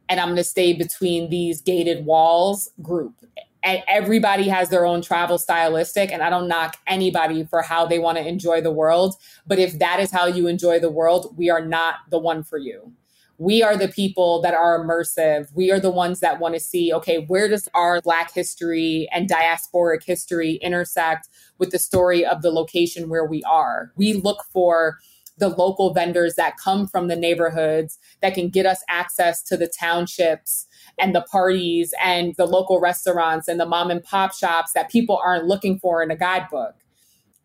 and 0.10 0.20
I'm 0.20 0.28
going 0.28 0.38
to 0.38 0.43
stay 0.43 0.74
between 0.74 1.30
these 1.30 1.62
gated 1.62 2.05
walls 2.05 2.72
group. 2.82 3.14
And 3.62 3.84
everybody 3.88 4.47
has 4.47 4.70
their 4.70 4.86
own 4.86 5.01
travel 5.01 5.38
stylistic, 5.38 6.12
and 6.12 6.24
I 6.24 6.30
don't 6.30 6.47
knock 6.47 6.78
anybody 6.88 7.43
for 7.43 7.62
how 7.62 7.86
they 7.86 7.99
want 7.99 8.18
to 8.18 8.28
enjoy 8.28 8.62
the 8.62 8.72
world. 8.72 9.16
But 9.45 9.60
if 9.60 9.80
that 9.80 9.99
is 9.99 10.12
how 10.12 10.26
you 10.26 10.47
enjoy 10.47 10.80
the 10.80 10.89
world, 10.89 11.36
we 11.38 11.49
are 11.49 11.64
not 11.66 11.95
the 12.10 12.20
one 12.20 12.43
for 12.43 12.57
you. 12.57 12.93
We 13.38 13.64
are 13.64 13.78
the 13.78 13.88
people 13.88 14.41
that 14.41 14.53
are 14.53 14.84
immersive. 14.84 15.47
We 15.53 15.72
are 15.72 15.80
the 15.80 15.89
ones 15.89 16.20
that 16.20 16.41
want 16.41 16.55
to 16.55 16.60
see, 16.60 16.93
okay, 16.93 17.26
where 17.28 17.47
does 17.47 17.70
our 17.74 18.01
Black 18.01 18.34
history 18.34 19.07
and 19.14 19.30
diasporic 19.30 20.03
history 20.03 20.55
intersect 20.62 21.30
with 21.57 21.72
the 21.72 21.80
story 21.80 22.26
of 22.26 22.41
the 22.41 22.51
location 22.51 23.07
where 23.07 23.26
we 23.26 23.41
are? 23.43 23.93
We 23.95 24.14
look 24.14 24.43
for 24.51 24.99
the 25.40 25.50
local 25.50 25.94
vendors 25.94 26.36
that 26.36 26.58
come 26.58 26.88
from 26.88 27.08
the 27.08 27.16
neighborhoods 27.16 27.98
that 28.22 28.34
can 28.34 28.50
get 28.50 28.66
us 28.66 28.84
access 28.90 29.42
to 29.44 29.58
the 29.58 29.68
townships 29.68 30.68
and 31.00 31.16
the 31.16 31.22
parties 31.22 31.94
and 32.04 32.36
the 32.38 32.46
local 32.46 32.80
restaurants 32.80 33.48
and 33.48 33.60
the 33.60 33.66
mom 33.66 33.90
and 33.90 34.04
pop 34.04 34.34
shops 34.34 34.74
that 34.74 34.90
people 34.90 35.20
aren't 35.24 35.46
looking 35.46 35.80
for 35.80 36.04
in 36.04 36.12
a 36.12 36.16
guidebook. 36.16 36.76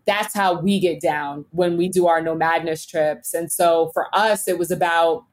That's 0.06 0.34
how 0.34 0.60
we 0.60 0.80
get 0.80 1.00
down 1.00 1.46
when 1.50 1.76
we 1.76 1.88
do 1.88 2.06
our 2.06 2.20
Nomadness 2.20 2.86
trips. 2.86 3.32
And 3.32 3.50
so 3.50 3.90
for 3.94 4.14
us, 4.14 4.46
it 4.48 4.58
was 4.58 4.70
about 4.70 5.24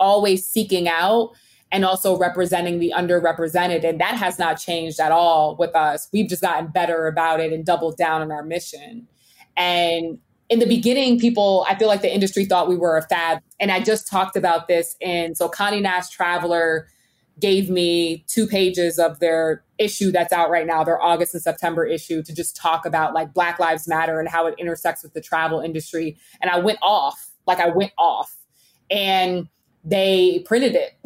always 0.00 0.46
seeking 0.48 0.88
out 0.88 1.30
and 1.70 1.84
also 1.84 2.18
representing 2.18 2.78
the 2.78 2.92
underrepresented. 2.96 3.84
And 3.84 4.00
that 4.00 4.16
has 4.16 4.38
not 4.38 4.54
changed 4.54 5.00
at 5.00 5.12
all 5.12 5.56
with 5.56 5.74
us. 5.74 6.08
We've 6.12 6.28
just 6.28 6.42
gotten 6.42 6.68
better 6.68 7.06
about 7.06 7.40
it 7.40 7.52
and 7.52 7.64
doubled 7.64 7.96
down 7.96 8.22
on 8.22 8.30
our 8.30 8.42
mission. 8.42 9.08
And 9.56 10.18
in 10.52 10.58
the 10.58 10.66
beginning, 10.66 11.18
people, 11.18 11.64
I 11.66 11.74
feel 11.76 11.88
like 11.88 12.02
the 12.02 12.12
industry 12.12 12.44
thought 12.44 12.68
we 12.68 12.76
were 12.76 12.98
a 12.98 13.02
fad. 13.02 13.40
And 13.58 13.72
I 13.72 13.80
just 13.80 14.06
talked 14.06 14.36
about 14.36 14.68
this. 14.68 14.96
And 15.00 15.34
so 15.34 15.48
Condé 15.48 15.80
Nast 15.80 16.12
Traveler 16.12 16.88
gave 17.40 17.70
me 17.70 18.22
two 18.28 18.46
pages 18.46 18.98
of 18.98 19.18
their 19.18 19.64
issue 19.78 20.12
that's 20.12 20.30
out 20.30 20.50
right 20.50 20.66
now, 20.66 20.84
their 20.84 21.00
August 21.00 21.32
and 21.32 21.42
September 21.42 21.86
issue, 21.86 22.22
to 22.22 22.34
just 22.34 22.54
talk 22.54 22.84
about 22.84 23.14
like 23.14 23.32
Black 23.32 23.58
Lives 23.58 23.88
Matter 23.88 24.20
and 24.20 24.28
how 24.28 24.46
it 24.46 24.54
intersects 24.58 25.02
with 25.02 25.14
the 25.14 25.22
travel 25.22 25.58
industry. 25.58 26.18
And 26.42 26.50
I 26.50 26.58
went 26.58 26.78
off, 26.82 27.30
like 27.46 27.58
I 27.58 27.70
went 27.70 27.92
off. 27.96 28.36
And 28.90 29.48
they 29.82 30.44
printed 30.44 30.76
it, 30.76 30.98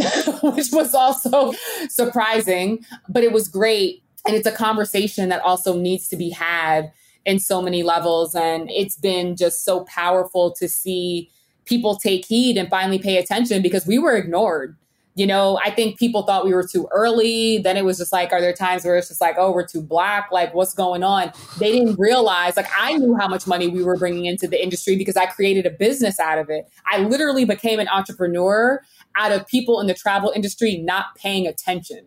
which 0.43 0.73
was 0.73 0.93
also 0.93 1.53
surprising, 1.89 2.85
but 3.09 3.23
it 3.23 3.31
was 3.31 3.47
great. 3.47 4.03
And 4.27 4.35
it's 4.35 4.47
a 4.47 4.51
conversation 4.51 5.29
that 5.29 5.41
also 5.43 5.79
needs 5.79 6.09
to 6.09 6.17
be 6.17 6.31
had 6.31 6.91
in 7.27 7.41
so 7.41 7.61
many 7.61 7.83
levels. 7.83 8.35
And 8.35 8.71
it's 8.71 8.97
been 8.97 9.37
just 9.37 9.65
so 9.65 9.85
powerful 9.85 10.53
to 10.53 10.69
see 10.69 11.29
people 11.67 11.97
take 11.97 12.25
heed 12.25 12.57
and 12.57 12.71
finally 12.71 12.99
pay 12.99 13.19
attention 13.19 13.61
because 13.61 13.87
we 13.87 13.99
were 13.99 14.17
ignored. 14.17 14.77
You 15.17 15.27
know, 15.27 15.59
I 15.65 15.71
think 15.71 15.99
people 15.99 16.23
thought 16.23 16.45
we 16.45 16.53
were 16.53 16.67
too 16.67 16.87
early. 16.93 17.59
Then 17.59 17.79
it 17.79 17.87
was 17.87 17.97
just 17.97 18.13
like, 18.13 18.33
are 18.33 18.41
there 18.41 18.53
times 18.53 18.85
where 18.85 18.97
it's 18.97 19.09
just 19.09 19.21
like, 19.21 19.37
oh, 19.39 19.51
we're 19.51 19.67
too 19.67 19.83
black? 19.83 20.29
Like, 20.31 20.55
what's 20.55 20.75
going 20.75 21.03
on? 21.03 21.33
They 21.59 21.73
didn't 21.73 21.99
realize, 21.99 22.55
like, 22.55 22.69
I 22.79 22.99
knew 22.99 23.17
how 23.17 23.27
much 23.27 23.47
money 23.47 23.67
we 23.67 23.83
were 23.83 23.97
bringing 23.97 24.27
into 24.27 24.47
the 24.47 24.63
industry 24.63 24.95
because 24.95 25.17
I 25.17 25.25
created 25.25 25.65
a 25.65 25.71
business 25.71 26.21
out 26.21 26.39
of 26.39 26.51
it. 26.51 26.71
I 26.85 26.99
literally 26.99 27.47
became 27.47 27.81
an 27.81 27.89
entrepreneur 27.89 28.83
out 29.17 29.33
of 29.33 29.47
people 29.47 29.81
in 29.81 29.87
the 29.87 29.95
travel 29.95 30.33
industry 30.37 30.77
not 30.77 31.07
paying 31.17 31.47
attention. 31.47 32.07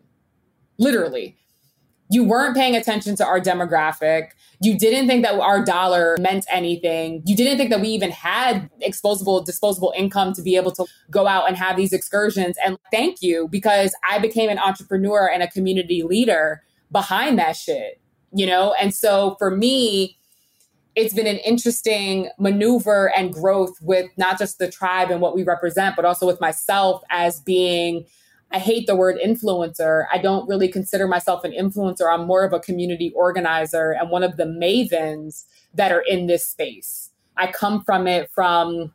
Literally 0.78 1.36
you 2.10 2.24
weren't 2.24 2.56
paying 2.56 2.76
attention 2.76 3.16
to 3.18 3.26
our 3.26 3.40
demographic. 3.40 4.30
You 4.62 4.78
didn't 4.78 5.08
think 5.08 5.24
that 5.24 5.40
our 5.40 5.64
dollar 5.64 6.18
meant 6.20 6.46
anything. 6.52 7.22
You 7.26 7.36
didn't 7.36 7.58
think 7.58 7.70
that 7.70 7.80
we 7.80 7.90
even 7.90 8.12
had 8.12 8.70
exposable, 8.82 9.46
disposable 9.46 9.94
income 9.96 10.34
to 10.34 10.42
be 10.42 10.56
able 10.56 10.72
to 10.72 10.86
go 11.12 11.28
out 11.28 11.48
and 11.48 11.56
have 11.56 11.78
these 11.78 11.94
excursions. 11.94 12.58
And 12.66 12.78
thank 12.92 13.22
you 13.22 13.48
because 13.48 13.94
I 14.10 14.18
became 14.18 14.50
an 14.50 14.58
entrepreneur 14.58 15.30
and 15.32 15.44
a 15.44 15.48
community 15.48 16.02
leader 16.02 16.64
behind 16.92 17.38
that 17.38 17.56
shit, 17.56 18.02
you 18.34 18.48
know? 18.48 18.74
And 18.82 18.94
so 18.94 19.36
for 19.38 19.56
me, 19.56 20.18
it's 20.96 21.14
been 21.14 21.28
an 21.28 21.38
interesting 21.38 22.30
maneuver 22.40 23.16
and 23.16 23.32
growth 23.32 23.76
with 23.82 24.10
not 24.18 24.40
just 24.40 24.58
the 24.58 24.70
tribe 24.70 25.12
and 25.12 25.22
what 25.22 25.36
we 25.36 25.44
represent, 25.44 25.96
but 25.96 26.04
also 26.04 26.26
with 26.26 26.42
myself 26.42 27.04
as 27.12 27.40
being 27.40 28.06
I 28.52 28.60
hate 28.60 28.88
the 28.88 28.96
word 28.96 29.18
influencer. 29.24 30.06
I 30.12 30.18
don't 30.18 30.48
really 30.50 30.68
consider 30.68 31.08
myself 31.08 31.44
an 31.44 31.52
influencer. 31.52 32.12
I'm 32.12 32.26
more 32.26 32.44
of 32.44 32.54
a 32.54 32.60
community 32.60 33.12
organizer 33.16 33.92
and 33.92 34.10
one 34.10 34.24
of 34.24 34.38
the 34.38 34.46
mavens 34.46 35.44
that 35.76 35.92
are 35.92 36.04
in 36.08 36.28
this 36.28 36.48
space. 36.48 37.12
I 37.38 37.52
come 37.52 37.84
from 37.84 38.08
it 38.08 38.30
from 38.34 38.92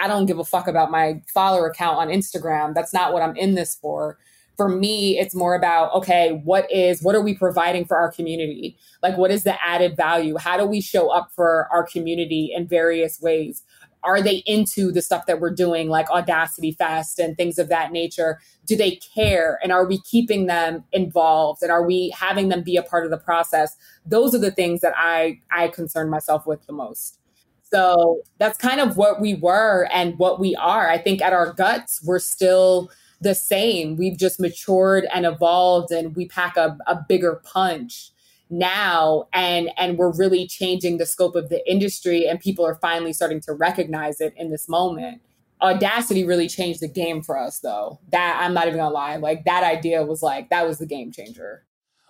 I 0.00 0.08
don't 0.08 0.26
give 0.26 0.38
a 0.38 0.44
fuck 0.44 0.68
about 0.68 0.90
my 0.90 1.22
follower 1.32 1.66
account 1.66 1.98
on 1.98 2.08
Instagram. 2.08 2.74
That's 2.74 2.92
not 2.92 3.12
what 3.12 3.22
I'm 3.22 3.36
in 3.36 3.54
this 3.54 3.74
for. 3.74 4.18
For 4.56 4.68
me, 4.68 5.18
it's 5.18 5.34
more 5.34 5.54
about, 5.54 5.92
okay, 5.94 6.40
what 6.44 6.70
is, 6.72 7.02
what 7.02 7.14
are 7.14 7.20
we 7.20 7.34
providing 7.34 7.84
for 7.84 7.96
our 7.96 8.10
community? 8.10 8.76
Like, 9.02 9.18
what 9.18 9.30
is 9.30 9.44
the 9.44 9.62
added 9.62 9.96
value? 9.96 10.36
How 10.38 10.56
do 10.56 10.64
we 10.64 10.80
show 10.80 11.10
up 11.10 11.30
for 11.34 11.68
our 11.70 11.86
community 11.86 12.52
in 12.54 12.66
various 12.66 13.20
ways? 13.20 13.62
Are 14.02 14.22
they 14.22 14.36
into 14.46 14.92
the 14.92 15.02
stuff 15.02 15.26
that 15.26 15.40
we're 15.40 15.54
doing, 15.54 15.88
like 15.88 16.08
Audacity 16.10 16.72
Fest 16.72 17.18
and 17.18 17.36
things 17.36 17.58
of 17.58 17.68
that 17.68 17.92
nature? 17.92 18.40
Do 18.64 18.76
they 18.76 19.00
care? 19.14 19.58
And 19.62 19.72
are 19.72 19.86
we 19.86 20.00
keeping 20.02 20.46
them 20.46 20.84
involved? 20.92 21.62
And 21.62 21.72
are 21.72 21.84
we 21.84 22.14
having 22.16 22.48
them 22.48 22.62
be 22.62 22.76
a 22.76 22.82
part 22.82 23.04
of 23.04 23.10
the 23.10 23.18
process? 23.18 23.76
Those 24.04 24.34
are 24.34 24.38
the 24.38 24.50
things 24.50 24.80
that 24.80 24.94
I, 24.96 25.40
I 25.50 25.68
concern 25.68 26.08
myself 26.08 26.46
with 26.46 26.64
the 26.66 26.72
most. 26.72 27.18
So 27.62 28.22
that's 28.38 28.58
kind 28.58 28.80
of 28.80 28.96
what 28.96 29.20
we 29.20 29.34
were 29.34 29.88
and 29.92 30.16
what 30.18 30.38
we 30.38 30.54
are. 30.54 30.88
I 30.88 30.98
think 30.98 31.20
at 31.20 31.32
our 31.32 31.52
guts, 31.52 32.00
we're 32.04 32.20
still 32.20 32.90
the 33.20 33.34
same. 33.34 33.96
We've 33.96 34.16
just 34.16 34.38
matured 34.38 35.06
and 35.12 35.26
evolved 35.26 35.90
and 35.90 36.14
we 36.14 36.28
pack 36.28 36.56
a, 36.56 36.76
a 36.86 36.96
bigger 37.08 37.42
punch 37.44 38.10
now 38.50 39.26
and 39.32 39.70
and 39.76 39.98
we're 39.98 40.12
really 40.12 40.46
changing 40.46 40.98
the 40.98 41.06
scope 41.06 41.34
of 41.34 41.48
the 41.48 41.68
industry 41.70 42.28
and 42.28 42.38
people 42.40 42.64
are 42.64 42.76
finally 42.76 43.12
starting 43.12 43.40
to 43.40 43.52
recognize 43.52 44.20
it 44.20 44.32
in 44.36 44.50
this 44.50 44.68
moment 44.68 45.20
audacity 45.62 46.24
really 46.24 46.48
changed 46.48 46.80
the 46.80 46.88
game 46.88 47.22
for 47.22 47.36
us 47.36 47.58
though 47.60 47.98
that 48.10 48.38
i'm 48.40 48.54
not 48.54 48.66
even 48.66 48.78
gonna 48.78 48.94
lie 48.94 49.16
like 49.16 49.44
that 49.44 49.64
idea 49.64 50.04
was 50.04 50.22
like 50.22 50.48
that 50.50 50.66
was 50.66 50.78
the 50.78 50.86
game 50.86 51.10
changer 51.10 51.66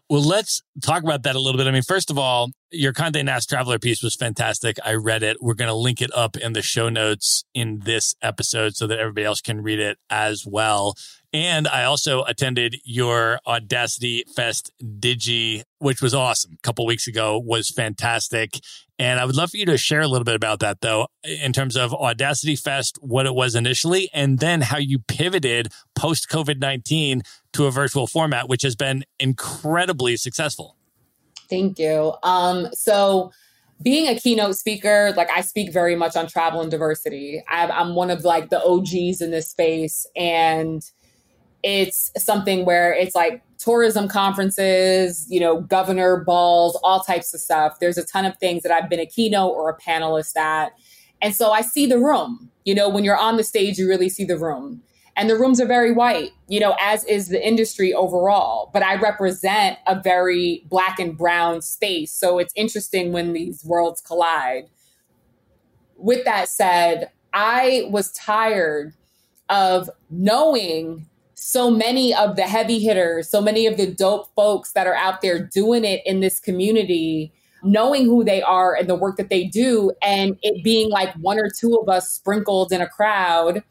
well, 0.09 0.23
let's 0.23 0.63
talk 0.83 1.03
about 1.03 1.25
that 1.25 1.35
a 1.35 1.41
little 1.41 1.59
bit. 1.59 1.67
I 1.67 1.73
mean, 1.73 1.83
first 1.83 2.13
of 2.13 2.19
all, 2.19 2.51
your 2.71 2.93
Condé 2.93 3.25
Nast 3.25 3.49
Traveler 3.49 3.81
piece 3.81 4.05
was 4.05 4.15
fantastic. 4.15 4.77
I 4.85 4.95
read 4.95 5.25
it. 5.25 5.39
We're 5.41 5.55
to 5.55 5.75
link 5.75 6.01
it 6.01 6.15
up 6.15 6.37
in 6.37 6.53
the 6.53 6.63
show 6.63 6.89
notes 6.89 7.45
in 7.55 7.81
this 7.81 8.15
episode 8.23 8.77
so 8.77 8.87
that 8.87 9.01
everybody 9.01 9.25
else 9.25 9.41
can 9.41 9.63
read 9.63 9.81
it 9.81 9.99
as 10.09 10.47
well. 10.47 10.95
And 11.37 11.69
I 11.69 11.85
also 11.85 12.25
attended 12.25 12.81
your 12.83 13.41
Audacity 13.47 14.25
Fest 14.35 14.73
Digi, 14.83 15.65
which 15.81 16.01
was 16.01 16.15
awesome. 16.15 16.53
A 16.55 16.63
couple 16.63 16.87
weeks 16.87 17.07
ago 17.07 17.39
was 17.39 17.69
fantastic. 17.69 18.59
And 18.99 19.21
I 19.21 19.27
would 19.27 19.37
love 19.37 19.51
for 19.51 19.59
you 19.59 19.67
to 19.67 19.77
share 19.77 20.01
a 20.01 20.09
little 20.09 20.25
bit 20.25 20.35
about 20.35 20.61
that, 20.61 20.81
though, 20.81 21.09
in 21.25 21.53
terms 21.53 21.77
of 21.77 21.93
Audacity 21.93 22.57
Fest, 22.57 22.99
what 23.03 23.27
it 23.27 23.35
was 23.35 23.55
initially, 23.55 24.09
and 24.15 24.39
then 24.39 24.63
how 24.63 24.79
you 24.79 24.99
pivoted 24.99 25.69
post 25.95 26.31
COVID 26.31 26.59
19 26.59 27.21
to 27.53 27.67
a 27.67 27.71
virtual 27.71 28.07
format, 28.07 28.49
which 28.49 28.63
has 28.63 28.75
been 28.75 29.05
incredibly 29.21 30.17
successful. 30.17 30.79
Thank 31.51 31.79
you. 31.79 32.15
Um, 32.23 32.69
so, 32.73 33.31
being 33.83 34.09
a 34.09 34.19
keynote 34.19 34.57
speaker, 34.57 35.13
like 35.19 35.29
I 35.31 35.43
speak 35.43 35.71
very 35.71 35.97
much 35.97 36.17
on 36.17 36.29
travel 36.29 36.63
and 36.63 36.71
diversity. 36.71 37.43
I, 37.47 37.67
I'm 37.67 37.95
one 37.95 38.09
of 38.09 38.25
like 38.25 38.49
the 38.49 38.65
OGs 38.65 39.21
in 39.21 39.33
this 39.33 39.51
space, 39.51 40.07
and 40.17 40.83
it's 41.69 42.13
something 42.17 42.65
where 42.65 42.95
it's 42.95 43.17
like 43.17 43.43
tourism 43.59 44.07
conferences, 44.07 45.27
you 45.29 45.41
know, 45.41 45.63
governor 45.63 46.19
balls, 46.19 46.79
all 46.85 47.01
types 47.01 47.35
of 47.35 47.41
stuff. 47.41 47.81
There's 47.81 47.99
a 47.99 48.05
ton 48.05 48.25
of 48.25 48.39
things 48.39 48.63
that 48.63 48.71
I've 48.71 48.89
been 48.89 49.01
a 49.01 49.07
keynote 49.07 49.51
or 49.51 49.69
a 49.69 49.77
panelist 49.77 50.37
at. 50.37 50.71
And 51.21 51.35
so 51.35 51.51
I 51.51 51.63
see 51.63 51.85
the 51.85 51.99
room. 51.99 52.53
You 52.65 52.77
know, 52.77 52.89
when 52.89 53.03
you're 53.03 53.19
on 53.19 53.37
the 53.37 53.43
stage, 53.43 53.79
you 53.79 53.89
really 53.89 54.09
see 54.09 54.25
the 54.25 54.39
room. 54.39 54.81
And 55.17 55.29
the 55.29 55.35
rooms 55.35 55.61
are 55.61 55.67
very 55.67 55.91
white, 55.91 56.31
you 56.47 56.61
know, 56.61 56.77
as 56.81 57.05
is 57.07 57.31
the 57.31 57.45
industry 57.45 57.93
overall. 57.93 58.71
But 58.73 58.85
I 58.85 58.95
represent 58.95 59.77
a 59.89 60.01
very 60.01 60.63
black 60.69 61.01
and 61.01 61.19
brown 61.19 61.63
space. 61.63 62.13
So 62.13 62.39
it's 62.39 62.53
interesting 62.55 63.11
when 63.11 63.33
these 63.33 63.65
worlds 63.65 64.01
collide. 64.01 64.69
With 65.97 66.25
that 66.27 66.49
said, 66.49 67.11
I 67.33 67.89
was 67.91 68.13
tired 68.13 68.95
of 69.49 69.91
knowing 70.11 71.09
so 71.37 71.71
many 71.71 72.15
of 72.15 72.35
the 72.37 72.43
heavy 72.43 72.79
hitters, 72.79 73.29
so 73.29 73.43
many 73.43 73.67
of 73.67 73.77
the 73.77 73.87
dope 73.87 74.35
folks 74.35 74.73
that 74.73 74.87
are 74.87 74.95
out 74.95 75.21
there 75.21 75.39
doing 75.39 75.85
it 75.85 76.01
in 76.07 76.21
this 76.21 76.41
community, 76.41 77.31
knowing 77.63 78.07
who 78.07 78.25
they 78.25 78.41
are 78.41 78.75
and 78.75 78.89
the 78.89 78.95
work 78.95 79.19
that 79.19 79.29
they 79.29 79.45
do, 79.45 79.93
and 80.03 80.39
it 80.43 80.65
being 80.65 80.91
like 80.91 81.15
one 81.17 81.39
or 81.39 81.51
two 81.51 81.77
of 81.77 81.91
us 81.91 82.11
sprinkled 82.11 82.73
in 82.73 82.81
a 82.81 82.89
crowd 82.89 83.63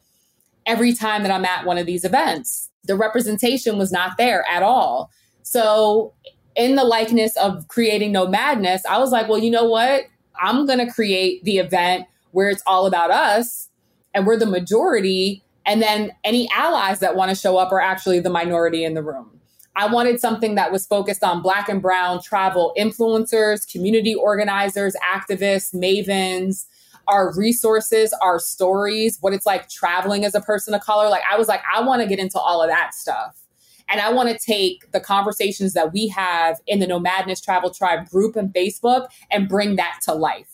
every 0.64 0.94
time 0.94 1.24
that 1.24 1.32
I'm 1.32 1.44
at 1.44 1.66
one 1.66 1.76
of 1.76 1.86
these 1.86 2.04
events. 2.04 2.70
The 2.84 2.96
representation 2.96 3.78
was 3.78 3.90
not 3.90 4.16
there 4.16 4.44
at 4.48 4.62
all. 4.62 5.10
So, 5.42 6.14
in 6.54 6.76
the 6.76 6.84
likeness 6.84 7.36
of 7.36 7.66
creating 7.68 8.12
Nomadness, 8.12 8.86
I 8.86 8.98
was 8.98 9.10
like, 9.10 9.28
well, 9.28 9.38
you 9.38 9.50
know 9.50 9.64
what? 9.64 10.04
I'm 10.40 10.66
going 10.66 10.78
to 10.78 10.90
create 10.90 11.44
the 11.44 11.58
event 11.58 12.06
where 12.30 12.48
it's 12.48 12.62
all 12.66 12.86
about 12.86 13.10
us 13.10 13.68
and 14.14 14.26
we're 14.26 14.38
the 14.38 14.46
majority 14.46 15.42
and 15.66 15.82
then 15.82 16.12
any 16.24 16.48
allies 16.54 17.00
that 17.00 17.16
want 17.16 17.28
to 17.30 17.34
show 17.34 17.56
up 17.56 17.72
are 17.72 17.80
actually 17.80 18.20
the 18.20 18.30
minority 18.30 18.84
in 18.84 18.94
the 18.94 19.02
room. 19.02 19.40
I 19.74 19.86
wanted 19.92 20.20
something 20.20 20.54
that 20.54 20.72
was 20.72 20.86
focused 20.86 21.22
on 21.22 21.42
Black 21.42 21.68
and 21.68 21.82
Brown 21.82 22.22
travel 22.22 22.72
influencers, 22.78 23.70
community 23.70 24.14
organizers, 24.14 24.96
activists, 25.06 25.74
mavens, 25.74 26.64
our 27.08 27.34
resources, 27.36 28.14
our 28.22 28.38
stories, 28.38 29.18
what 29.20 29.34
it's 29.34 29.44
like 29.44 29.68
traveling 29.68 30.24
as 30.24 30.34
a 30.34 30.40
person 30.40 30.72
of 30.72 30.80
color. 30.80 31.08
Like, 31.08 31.22
I 31.30 31.36
was 31.36 31.46
like, 31.46 31.60
I 31.72 31.82
want 31.82 32.00
to 32.00 32.08
get 32.08 32.18
into 32.18 32.38
all 32.38 32.62
of 32.62 32.70
that 32.70 32.94
stuff. 32.94 33.42
And 33.88 34.00
I 34.00 34.12
want 34.12 34.28
to 34.30 34.38
take 34.38 34.90
the 34.92 34.98
conversations 34.98 35.72
that 35.74 35.92
we 35.92 36.08
have 36.08 36.58
in 36.66 36.80
the 36.80 36.86
Nomadness 36.86 37.40
Travel 37.40 37.70
Tribe 37.70 38.08
group 38.08 38.34
and 38.34 38.52
Facebook 38.52 39.06
and 39.30 39.48
bring 39.48 39.76
that 39.76 40.00
to 40.04 40.14
life. 40.14 40.48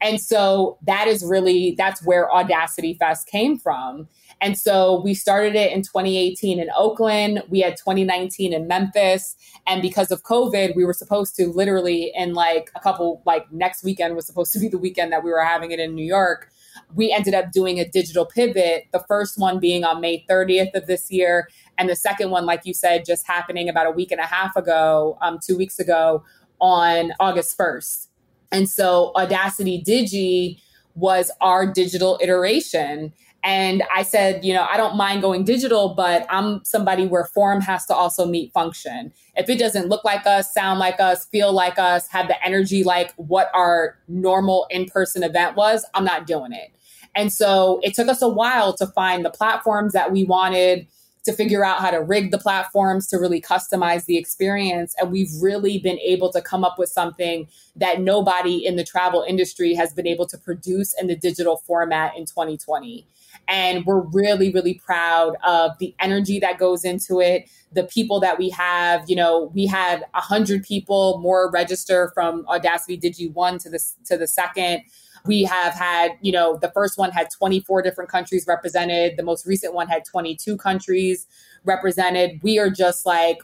And 0.00 0.20
so 0.20 0.78
that 0.86 1.08
is 1.08 1.24
really, 1.24 1.74
that's 1.78 2.04
where 2.04 2.30
Audacity 2.32 2.94
Fest 2.94 3.28
came 3.28 3.58
from. 3.58 4.08
And 4.40 4.56
so 4.58 5.00
we 5.02 5.14
started 5.14 5.54
it 5.54 5.70
in 5.72 5.82
2018 5.82 6.58
in 6.58 6.68
Oakland. 6.76 7.42
We 7.48 7.60
had 7.60 7.76
2019 7.76 8.52
in 8.52 8.66
Memphis. 8.66 9.36
And 9.66 9.82
because 9.82 10.10
of 10.10 10.22
COVID, 10.22 10.74
we 10.74 10.84
were 10.84 10.94
supposed 10.94 11.36
to 11.36 11.48
literally 11.48 12.12
in 12.14 12.32
like 12.32 12.70
a 12.74 12.80
couple, 12.80 13.22
like 13.26 13.50
next 13.52 13.84
weekend 13.84 14.16
was 14.16 14.26
supposed 14.26 14.52
to 14.54 14.58
be 14.58 14.68
the 14.68 14.78
weekend 14.78 15.12
that 15.12 15.22
we 15.22 15.30
were 15.30 15.44
having 15.44 15.72
it 15.72 15.78
in 15.78 15.94
New 15.94 16.04
York. 16.04 16.50
We 16.94 17.12
ended 17.12 17.34
up 17.34 17.52
doing 17.52 17.78
a 17.78 17.88
digital 17.88 18.24
pivot, 18.24 18.84
the 18.92 19.04
first 19.06 19.38
one 19.38 19.60
being 19.60 19.84
on 19.84 20.00
May 20.00 20.24
30th 20.28 20.74
of 20.74 20.86
this 20.86 21.10
year. 21.10 21.48
And 21.76 21.88
the 21.88 21.96
second 21.96 22.30
one, 22.30 22.46
like 22.46 22.62
you 22.64 22.72
said, 22.72 23.04
just 23.04 23.26
happening 23.26 23.68
about 23.68 23.86
a 23.86 23.90
week 23.90 24.10
and 24.10 24.20
a 24.20 24.26
half 24.26 24.56
ago, 24.56 25.18
um, 25.20 25.38
two 25.44 25.56
weeks 25.56 25.78
ago 25.78 26.24
on 26.60 27.12
August 27.20 27.58
1st. 27.58 28.06
And 28.52 28.68
so 28.68 29.12
Audacity 29.14 29.82
Digi 29.86 30.60
was 30.94 31.30
our 31.40 31.66
digital 31.66 32.18
iteration. 32.22 33.12
And 33.42 33.82
I 33.94 34.02
said, 34.02 34.44
you 34.44 34.52
know, 34.52 34.66
I 34.70 34.76
don't 34.76 34.96
mind 34.96 35.22
going 35.22 35.44
digital, 35.44 35.94
but 35.94 36.26
I'm 36.28 36.62
somebody 36.64 37.06
where 37.06 37.24
form 37.24 37.62
has 37.62 37.86
to 37.86 37.94
also 37.94 38.26
meet 38.26 38.52
function. 38.52 39.12
If 39.34 39.48
it 39.48 39.58
doesn't 39.58 39.88
look 39.88 40.04
like 40.04 40.26
us, 40.26 40.52
sound 40.52 40.78
like 40.78 41.00
us, 41.00 41.24
feel 41.26 41.52
like 41.52 41.78
us, 41.78 42.06
have 42.08 42.28
the 42.28 42.44
energy 42.44 42.84
like 42.84 43.14
what 43.14 43.50
our 43.54 43.96
normal 44.08 44.66
in 44.70 44.86
person 44.86 45.22
event 45.22 45.56
was, 45.56 45.86
I'm 45.94 46.04
not 46.04 46.26
doing 46.26 46.52
it. 46.52 46.70
And 47.14 47.32
so 47.32 47.80
it 47.82 47.94
took 47.94 48.08
us 48.08 48.22
a 48.22 48.28
while 48.28 48.74
to 48.74 48.86
find 48.86 49.24
the 49.24 49.30
platforms 49.30 49.94
that 49.94 50.12
we 50.12 50.24
wanted, 50.24 50.86
to 51.24 51.32
figure 51.32 51.64
out 51.64 51.80
how 51.80 51.90
to 51.90 51.98
rig 51.98 52.30
the 52.30 52.38
platforms 52.38 53.06
to 53.08 53.18
really 53.18 53.40
customize 53.40 54.06
the 54.06 54.16
experience. 54.16 54.94
And 54.98 55.10
we've 55.10 55.30
really 55.40 55.78
been 55.78 55.98
able 55.98 56.32
to 56.32 56.40
come 56.40 56.64
up 56.64 56.78
with 56.78 56.88
something 56.88 57.46
that 57.76 58.00
nobody 58.00 58.64
in 58.64 58.76
the 58.76 58.84
travel 58.84 59.24
industry 59.26 59.74
has 59.74 59.92
been 59.92 60.06
able 60.06 60.26
to 60.28 60.38
produce 60.38 60.94
in 60.98 61.08
the 61.08 61.16
digital 61.16 61.58
format 61.66 62.16
in 62.16 62.24
2020. 62.24 63.06
And 63.50 63.84
we're 63.84 64.00
really, 64.00 64.52
really 64.52 64.74
proud 64.74 65.34
of 65.44 65.72
the 65.80 65.92
energy 65.98 66.38
that 66.38 66.58
goes 66.58 66.84
into 66.84 67.20
it, 67.20 67.50
the 67.72 67.82
people 67.82 68.20
that 68.20 68.38
we 68.38 68.48
have. 68.50 69.02
You 69.10 69.16
know, 69.16 69.50
we 69.52 69.66
had 69.66 70.04
100 70.12 70.62
people 70.62 71.18
more 71.18 71.50
register 71.50 72.12
from 72.14 72.46
Audacity 72.46 72.96
Digi 72.96 73.32
1 73.32 73.58
to 73.58 73.70
the, 73.70 73.80
to 74.06 74.16
the 74.16 74.28
second. 74.28 74.82
We 75.26 75.42
have 75.42 75.74
had, 75.74 76.12
you 76.22 76.30
know, 76.30 76.58
the 76.62 76.70
first 76.70 76.96
one 76.96 77.10
had 77.10 77.28
24 77.30 77.82
different 77.82 78.08
countries 78.08 78.44
represented. 78.46 79.16
The 79.16 79.24
most 79.24 79.44
recent 79.44 79.74
one 79.74 79.88
had 79.88 80.04
22 80.04 80.56
countries 80.56 81.26
represented. 81.64 82.40
We 82.42 82.58
are 82.58 82.70
just 82.70 83.04
like, 83.04 83.38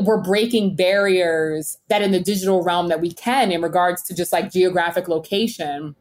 we're 0.00 0.22
breaking 0.22 0.76
barriers 0.76 1.76
that 1.88 2.02
in 2.02 2.12
the 2.12 2.20
digital 2.20 2.62
realm 2.62 2.88
that 2.88 3.00
we 3.00 3.12
can 3.12 3.50
in 3.50 3.60
regards 3.60 4.02
to 4.04 4.14
just 4.14 4.32
like 4.32 4.52
geographic 4.52 5.08
location 5.08 5.96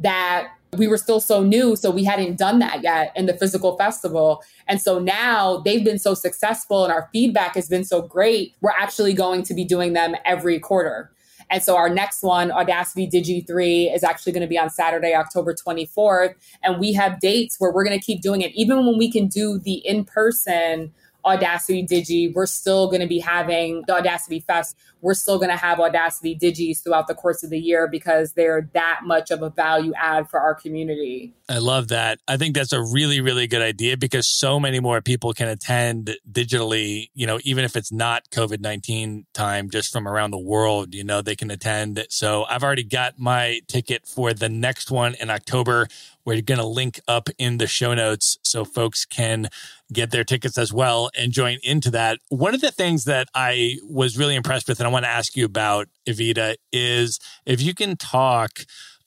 that 0.00 0.48
we 0.76 0.86
were 0.86 0.96
still 0.96 1.20
so 1.20 1.42
new, 1.42 1.74
so 1.76 1.90
we 1.90 2.04
hadn't 2.04 2.38
done 2.38 2.58
that 2.60 2.82
yet 2.82 3.12
in 3.16 3.26
the 3.26 3.34
physical 3.34 3.76
festival. 3.76 4.42
And 4.68 4.80
so 4.80 4.98
now 4.98 5.58
they've 5.58 5.84
been 5.84 5.98
so 5.98 6.14
successful 6.14 6.84
and 6.84 6.92
our 6.92 7.08
feedback 7.12 7.54
has 7.54 7.68
been 7.68 7.84
so 7.84 8.02
great, 8.02 8.54
we're 8.60 8.70
actually 8.70 9.12
going 9.12 9.42
to 9.44 9.54
be 9.54 9.64
doing 9.64 9.94
them 9.94 10.14
every 10.24 10.58
quarter. 10.60 11.10
And 11.50 11.62
so 11.62 11.76
our 11.76 11.88
next 11.88 12.22
one, 12.22 12.52
Audacity 12.52 13.08
Digi 13.08 13.44
3, 13.44 13.88
is 13.88 14.04
actually 14.04 14.32
going 14.32 14.42
to 14.42 14.48
be 14.48 14.58
on 14.58 14.70
Saturday, 14.70 15.14
October 15.14 15.52
24th. 15.52 16.34
And 16.62 16.78
we 16.78 16.92
have 16.92 17.18
dates 17.18 17.56
where 17.58 17.72
we're 17.72 17.84
going 17.84 17.98
to 17.98 18.04
keep 18.04 18.22
doing 18.22 18.40
it. 18.40 18.52
Even 18.54 18.86
when 18.86 18.96
we 18.96 19.10
can 19.10 19.26
do 19.26 19.58
the 19.58 19.74
in 19.86 20.04
person 20.04 20.92
Audacity 21.24 21.86
Digi. 21.86 22.32
We're 22.32 22.46
still 22.46 22.86
going 22.86 23.00
to 23.00 23.06
be 23.06 23.18
having 23.18 23.82
the 23.86 23.94
Audacity 23.94 24.40
Fest. 24.40 24.76
We're 25.00 25.14
still 25.14 25.38
going 25.38 25.50
to 25.50 25.56
have 25.56 25.80
Audacity 25.80 26.36
Digis 26.36 26.82
throughout 26.82 27.06
the 27.06 27.14
course 27.14 27.42
of 27.42 27.50
the 27.50 27.58
year 27.58 27.88
because 27.88 28.34
they're 28.34 28.68
that 28.74 29.00
much 29.04 29.30
of 29.30 29.42
a 29.42 29.50
value 29.50 29.92
add 29.96 30.28
for 30.28 30.40
our 30.40 30.54
community. 30.54 31.34
I 31.48 31.58
love 31.58 31.88
that. 31.88 32.18
I 32.28 32.36
think 32.36 32.54
that's 32.54 32.72
a 32.72 32.82
really, 32.82 33.20
really 33.20 33.46
good 33.46 33.62
idea 33.62 33.96
because 33.96 34.26
so 34.26 34.60
many 34.60 34.78
more 34.78 35.00
people 35.00 35.32
can 35.32 35.48
attend 35.48 36.16
digitally, 36.30 37.10
you 37.14 37.26
know, 37.26 37.40
even 37.44 37.64
if 37.64 37.76
it's 37.76 37.90
not 37.90 38.28
COVID 38.30 38.60
19 38.60 39.26
time, 39.32 39.70
just 39.70 39.92
from 39.92 40.06
around 40.06 40.30
the 40.30 40.38
world, 40.38 40.94
you 40.94 41.02
know, 41.02 41.22
they 41.22 41.36
can 41.36 41.50
attend. 41.50 42.06
So 42.10 42.44
I've 42.48 42.62
already 42.62 42.84
got 42.84 43.18
my 43.18 43.60
ticket 43.68 44.06
for 44.06 44.32
the 44.32 44.48
next 44.48 44.90
one 44.90 45.14
in 45.14 45.30
October. 45.30 45.88
We're 46.30 46.42
going 46.42 46.60
to 46.60 46.64
link 46.64 47.00
up 47.08 47.28
in 47.38 47.58
the 47.58 47.66
show 47.66 47.92
notes 47.92 48.38
so 48.44 48.64
folks 48.64 49.04
can 49.04 49.48
get 49.92 50.12
their 50.12 50.22
tickets 50.22 50.56
as 50.56 50.72
well 50.72 51.10
and 51.18 51.32
join 51.32 51.58
into 51.64 51.90
that. 51.90 52.20
One 52.28 52.54
of 52.54 52.60
the 52.60 52.70
things 52.70 53.02
that 53.06 53.26
I 53.34 53.78
was 53.82 54.16
really 54.16 54.36
impressed 54.36 54.68
with, 54.68 54.78
and 54.78 54.86
I 54.86 54.92
want 54.92 55.04
to 55.06 55.10
ask 55.10 55.36
you 55.36 55.44
about, 55.44 55.88
Evita, 56.08 56.54
is 56.72 57.18
if 57.46 57.60
you 57.60 57.74
can 57.74 57.96
talk 57.96 58.60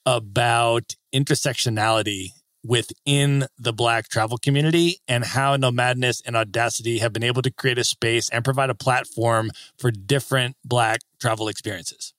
about 0.06 0.98
intersectionality 1.16 2.32
within 2.62 3.46
the 3.58 3.72
Black 3.72 4.10
travel 4.10 4.38
community 4.38 4.98
and 5.08 5.24
how 5.24 5.56
Nomadness 5.56 6.22
and 6.26 6.36
Audacity 6.36 6.98
have 6.98 7.14
been 7.14 7.24
able 7.24 7.42
to 7.42 7.52
create 7.52 7.78
a 7.78 7.86
space 7.86 8.28
and 8.32 8.44
provide 8.44 8.70
a 8.70 8.76
platform 8.76 9.50
for 9.78 9.92
different 9.92 10.58
Black 10.66 11.00
travel 11.22 11.48
experiences. 11.48 12.12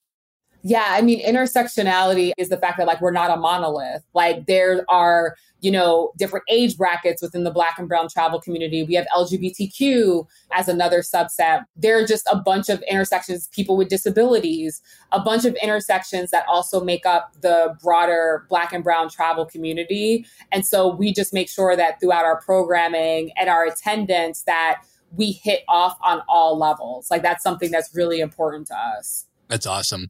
Yeah, 0.67 0.87
I 0.89 1.03
mean, 1.03 1.23
intersectionality 1.23 2.33
is 2.39 2.49
the 2.49 2.57
fact 2.57 2.79
that 2.79 2.87
like 2.87 3.03
we're 3.03 3.11
not 3.11 3.31
a 3.31 3.37
monolith. 3.37 4.03
Like 4.15 4.47
there 4.47 4.87
are, 4.89 5.37
you 5.61 5.71
know, 5.71 6.12
different 6.17 6.47
age 6.49 6.79
brackets 6.79 7.21
within 7.21 7.45
the 7.45 7.51
Black 7.51 7.79
and 7.79 7.87
Brown 7.87 8.09
travel 8.09 8.41
community. 8.41 8.83
We 8.83 8.95
have 8.95 9.07
LGBTQ 9.15 10.27
as 10.53 10.67
another 10.67 11.01
subset. 11.01 11.65
There 11.77 12.03
are 12.03 12.07
just 12.07 12.27
a 12.33 12.37
bunch 12.37 12.71
of 12.71 12.83
intersections, 12.91 13.47
people 13.49 13.77
with 13.77 13.91
disabilities, 13.91 14.81
a 15.12 15.21
bunch 15.21 15.45
of 15.45 15.55
intersections 15.62 16.31
that 16.31 16.47
also 16.49 16.83
make 16.83 17.05
up 17.05 17.35
the 17.43 17.77
broader 17.83 18.47
Black 18.49 18.73
and 18.73 18.83
Brown 18.83 19.11
travel 19.11 19.45
community. 19.45 20.25
And 20.51 20.65
so 20.65 20.89
we 20.97 21.12
just 21.12 21.35
make 21.35 21.51
sure 21.51 21.77
that 21.77 22.01
throughout 22.01 22.25
our 22.25 22.41
programming 22.41 23.33
and 23.39 23.51
our 23.51 23.67
attendance 23.67 24.45
that 24.45 24.81
we 25.15 25.31
hit 25.31 25.62
off 25.69 25.99
on 26.03 26.23
all 26.27 26.59
levels. 26.59 27.11
Like 27.11 27.21
that's 27.21 27.43
something 27.43 27.71
that's 27.71 27.95
really 27.95 28.21
important 28.21 28.67
to 28.69 28.75
us. 28.75 29.27
That's 29.49 29.66
awesome. 29.66 30.09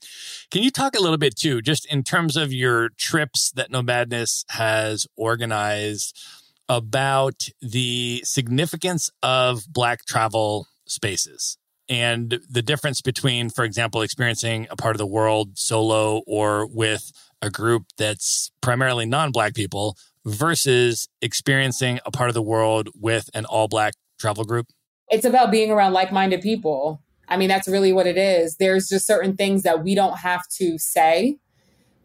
Can 0.50 0.62
you 0.62 0.70
talk 0.70 0.94
a 0.94 1.02
little 1.02 1.18
bit 1.18 1.36
too, 1.36 1.60
just 1.60 1.86
in 1.92 2.02
terms 2.02 2.36
of 2.36 2.52
your 2.52 2.90
trips 2.90 3.50
that 3.52 3.70
Nomadness 3.70 4.44
has 4.50 5.06
organized 5.16 6.18
about 6.68 7.48
the 7.60 8.22
significance 8.24 9.10
of 9.22 9.64
Black 9.68 10.04
travel 10.06 10.66
spaces 10.86 11.58
and 11.88 12.40
the 12.48 12.62
difference 12.62 13.00
between, 13.00 13.50
for 13.50 13.64
example, 13.64 14.02
experiencing 14.02 14.66
a 14.70 14.76
part 14.76 14.94
of 14.94 14.98
the 14.98 15.06
world 15.06 15.58
solo 15.58 16.22
or 16.26 16.66
with 16.66 17.12
a 17.42 17.50
group 17.50 17.84
that's 17.98 18.50
primarily 18.60 19.04
non 19.04 19.30
Black 19.30 19.54
people 19.54 19.96
versus 20.24 21.08
experiencing 21.20 22.00
a 22.06 22.10
part 22.10 22.30
of 22.30 22.34
the 22.34 22.42
world 22.42 22.88
with 22.94 23.28
an 23.34 23.44
all 23.44 23.68
Black 23.68 23.94
travel 24.18 24.44
group? 24.44 24.68
It's 25.10 25.26
about 25.26 25.50
being 25.50 25.70
around 25.70 25.92
like 25.92 26.12
minded 26.12 26.40
people 26.40 27.02
I 27.28 27.36
mean, 27.36 27.48
that's 27.48 27.68
really 27.68 27.92
what 27.92 28.06
it 28.06 28.16
is. 28.16 28.56
There's 28.56 28.88
just 28.88 29.06
certain 29.06 29.36
things 29.36 29.62
that 29.62 29.82
we 29.82 29.94
don't 29.94 30.18
have 30.18 30.46
to 30.58 30.78
say. 30.78 31.38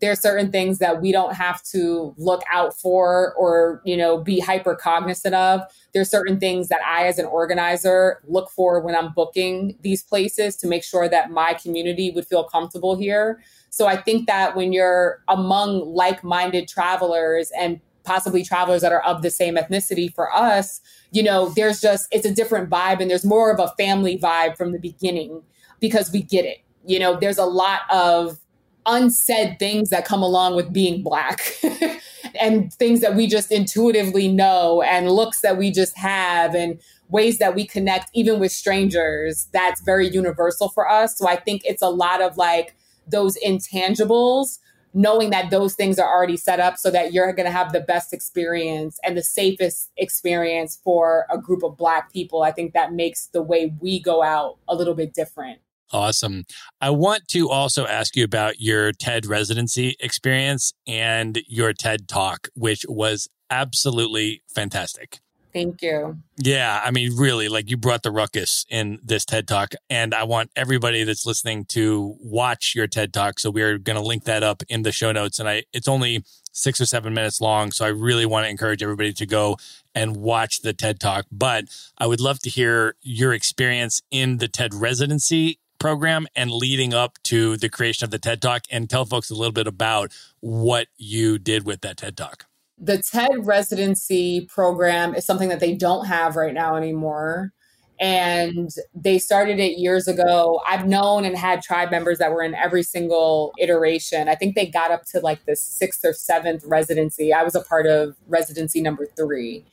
There 0.02 0.12
are 0.12 0.16
certain 0.16 0.50
things 0.50 0.80
that 0.80 1.02
we 1.02 1.12
don't 1.12 1.36
have 1.36 1.62
to 1.72 2.14
look 2.18 2.42
out 2.50 2.74
for 2.74 3.34
or, 3.34 3.82
you 3.84 3.98
know, 3.98 4.18
be 4.18 4.40
hyper 4.40 4.74
cognizant 4.76 5.36
of. 5.36 5.62
There's 5.94 6.10
certain 6.10 6.40
things 6.40 6.70
that 6.70 6.80
I, 6.88 7.06
as 7.08 7.20
an 7.20 7.26
organizer, 7.26 8.22
look 8.26 8.50
for 8.50 8.80
when 8.80 8.96
I'm 8.96 9.12
booking 9.12 9.78
these 9.82 10.02
places 10.02 10.56
to 10.58 10.68
make 10.68 10.86
sure 10.86 11.10
that 11.10 11.32
my 11.32 11.54
community 11.54 12.12
would 12.12 12.26
feel 12.26 12.46
comfortable 12.46 12.96
here. 12.96 13.44
So 13.72 13.88
I 13.88 13.98
think 13.98 14.28
that 14.28 14.56
when 14.56 14.72
you're 14.72 15.22
among 15.28 15.94
like 15.94 16.24
minded 16.24 16.70
travelers 16.70 17.52
and 17.58 17.82
possibly 18.10 18.44
travelers 18.44 18.82
that 18.82 18.92
are 18.92 19.04
of 19.04 19.22
the 19.22 19.30
same 19.30 19.56
ethnicity 19.56 20.12
for 20.12 20.36
us, 20.36 20.82
you 21.12 21.22
know, 21.22 21.50
there's 21.50 21.80
just, 21.80 22.08
it's 22.12 22.26
a 22.26 22.34
different 22.34 22.68
vibe 22.68 23.00
and 23.00 23.12
there's 23.12 23.24
more 23.24 23.52
of 23.52 23.60
a 23.60 23.72
family 23.78 24.18
vibe 24.18 24.58
from 24.58 24.72
the 24.72 24.80
beginning 24.80 25.44
because 25.80 26.12
we 26.12 26.24
get 26.24 26.44
it. 26.44 26.58
You 26.84 26.98
know, 26.98 27.20
there's 27.20 27.38
a 27.38 27.46
lot 27.46 27.82
of 27.92 28.40
unsaid 28.88 29.60
things 29.60 29.92
that 29.92 30.06
come 30.06 30.24
along 30.24 30.56
with 30.56 30.74
being 30.74 31.04
Black 31.04 31.56
and 32.42 32.74
things 32.74 33.02
that 33.02 33.16
we 33.16 33.28
just 33.28 33.52
intuitively 33.52 34.28
know 34.28 34.82
and 34.82 35.12
looks 35.12 35.42
that 35.42 35.60
we 35.60 35.70
just 35.70 35.96
have 35.96 36.56
and 36.56 36.82
ways 37.10 37.38
that 37.38 37.54
we 37.54 37.64
connect 37.64 38.10
even 38.16 38.40
with 38.40 38.52
strangers 38.52 39.50
that's 39.54 39.82
very 39.82 40.10
universal 40.10 40.70
for 40.70 40.90
us. 40.90 41.16
So 41.16 41.28
I 41.28 41.36
think 41.36 41.62
it's 41.64 41.84
a 41.84 41.90
lot 41.90 42.24
of 42.24 42.38
like 42.38 42.76
those 43.06 43.38
intangibles 43.46 44.58
knowing 44.94 45.30
that 45.30 45.50
those 45.50 45.76
things 45.76 46.00
are 46.00 46.08
already 46.08 46.38
set 46.38 46.60
up 46.60 46.78
so 46.78 46.90
that 46.92 47.14
you're 47.14 47.32
going 47.34 47.46
to 47.46 47.52
have 47.52 47.72
the 47.72 47.80
best 47.80 48.14
experience 48.14 49.00
and 49.04 49.18
the 49.18 49.24
safest 49.24 49.92
experience 49.98 50.80
for 50.84 51.26
a 51.30 51.38
group 51.38 51.64
of 51.64 51.78
Black 51.78 52.12
people. 52.12 52.44
I 52.44 52.52
think 52.52 52.74
that 52.74 52.94
makes 52.94 53.28
the 53.28 53.42
way 53.42 53.74
we 53.80 54.00
go 54.02 54.24
out 54.24 54.58
a 54.68 54.76
little 54.76 54.96
bit 54.96 55.14
different. 55.14 55.60
Awesome. 55.92 56.46
I 56.82 56.92
want 56.92 57.28
to 57.30 57.50
also 57.50 57.88
ask 57.88 58.16
you 58.16 58.24
about 58.24 58.60
your 58.60 58.92
TED 58.92 59.26
residency 59.26 59.96
experience 60.00 60.72
and 60.86 61.42
your 61.48 61.74
TED 61.74 62.08
talk, 62.08 62.48
which 62.54 62.86
was 62.88 63.28
absolutely 63.50 64.44
fantastic. 64.54 65.20
Thank 65.52 65.82
you. 65.82 66.20
Yeah, 66.38 66.82
I 66.84 66.92
mean, 66.92 67.16
really, 67.18 67.50
like 67.50 67.70
you 67.70 67.78
brought 67.78 68.04
the 68.04 68.12
ruckus 68.12 68.66
in 68.70 69.00
this 69.04 69.26
TED 69.26 69.48
Talk, 69.48 69.74
and 69.90 70.14
I 70.14 70.24
want 70.24 70.52
everybody 70.56 71.04
that's 71.04 71.26
listening 71.26 71.66
to 71.70 72.16
watch 72.20 72.76
your 72.76 72.86
TED 72.86 73.14
Talk. 73.14 73.40
So 73.40 73.50
we're 73.50 73.80
going 73.80 73.96
to 73.96 74.06
link 74.06 74.26
that 74.26 74.44
up 74.44 74.62
in 74.70 74.84
the 74.84 74.92
show 74.92 75.12
notes, 75.12 75.40
and 75.40 75.50
I 75.50 75.64
it's 75.74 75.88
only 75.88 76.24
six 76.52 76.80
or 76.80 76.86
seven 76.86 77.14
minutes 77.14 77.42
long, 77.42 77.72
so 77.72 77.84
I 77.84 77.90
really 77.90 78.26
want 78.26 78.46
to 78.46 78.50
encourage 78.50 78.84
everybody 78.84 79.12
to 79.14 79.26
go 79.26 79.58
and 79.96 80.18
watch 80.18 80.62
the 80.62 80.74
TED 80.74 81.00
Talk. 81.00 81.26
But 81.32 81.66
I 81.98 82.06
would 82.06 82.22
love 82.22 82.40
to 82.40 82.50
hear 82.50 82.96
your 83.02 83.34
experience 83.34 84.04
in 84.12 84.38
the 84.38 84.48
TED 84.48 84.74
residency 84.76 85.60
program 85.80 86.28
and 86.36 86.52
leading 86.52 86.94
up 86.94 87.18
to 87.24 87.58
the 87.58 87.70
creation 87.70 88.06
of 88.06 88.12
the 88.12 88.20
TED 88.20 88.42
Talk, 88.42 88.64
and 88.70 88.88
tell 88.88 89.06
folks 89.06 89.32
a 89.32 89.36
little 89.36 89.54
bit 89.54 89.66
about 89.66 90.12
what 90.42 90.90
you 90.96 91.40
did 91.40 91.66
with 91.66 91.82
that 91.82 91.98
TED 91.98 92.16
Talk 92.16 92.46
the 92.80 92.98
TED 92.98 93.46
residency 93.46 94.46
program 94.46 95.14
is 95.14 95.26
something 95.26 95.50
that 95.50 95.60
they 95.60 95.76
don't 95.76 96.06
have 96.06 96.36
right 96.36 96.54
now 96.54 96.76
anymore. 96.76 97.52
And 98.00 98.70
they 98.96 99.20
started 99.20 99.60
it 99.60 99.78
years 99.78 100.08
ago. 100.08 100.62
I've 100.66 100.88
known 100.88 101.26
and 101.26 101.38
had 101.38 101.62
tribe 101.62 101.92
members 101.92 102.18
that 102.20 102.32
were 102.32 102.42
in 102.42 102.56
every 102.56 102.82
single 102.82 103.52
iteration. 103.60 104.30
I 104.30 104.36
think 104.36 104.56
they 104.56 104.66
got 104.66 104.92
up 104.92 105.04
to 105.08 105.20
like 105.20 105.46
the 105.46 105.58
sixth 105.58 106.06
or 106.06 106.14
seventh 106.14 106.64
residency. 106.66 107.34
I 107.34 107.44
was 107.44 107.56
a 107.56 107.62
part 107.62 107.88
of 107.88 108.16
residency 108.28 108.82
number 108.82 109.06
three. 109.18 109.66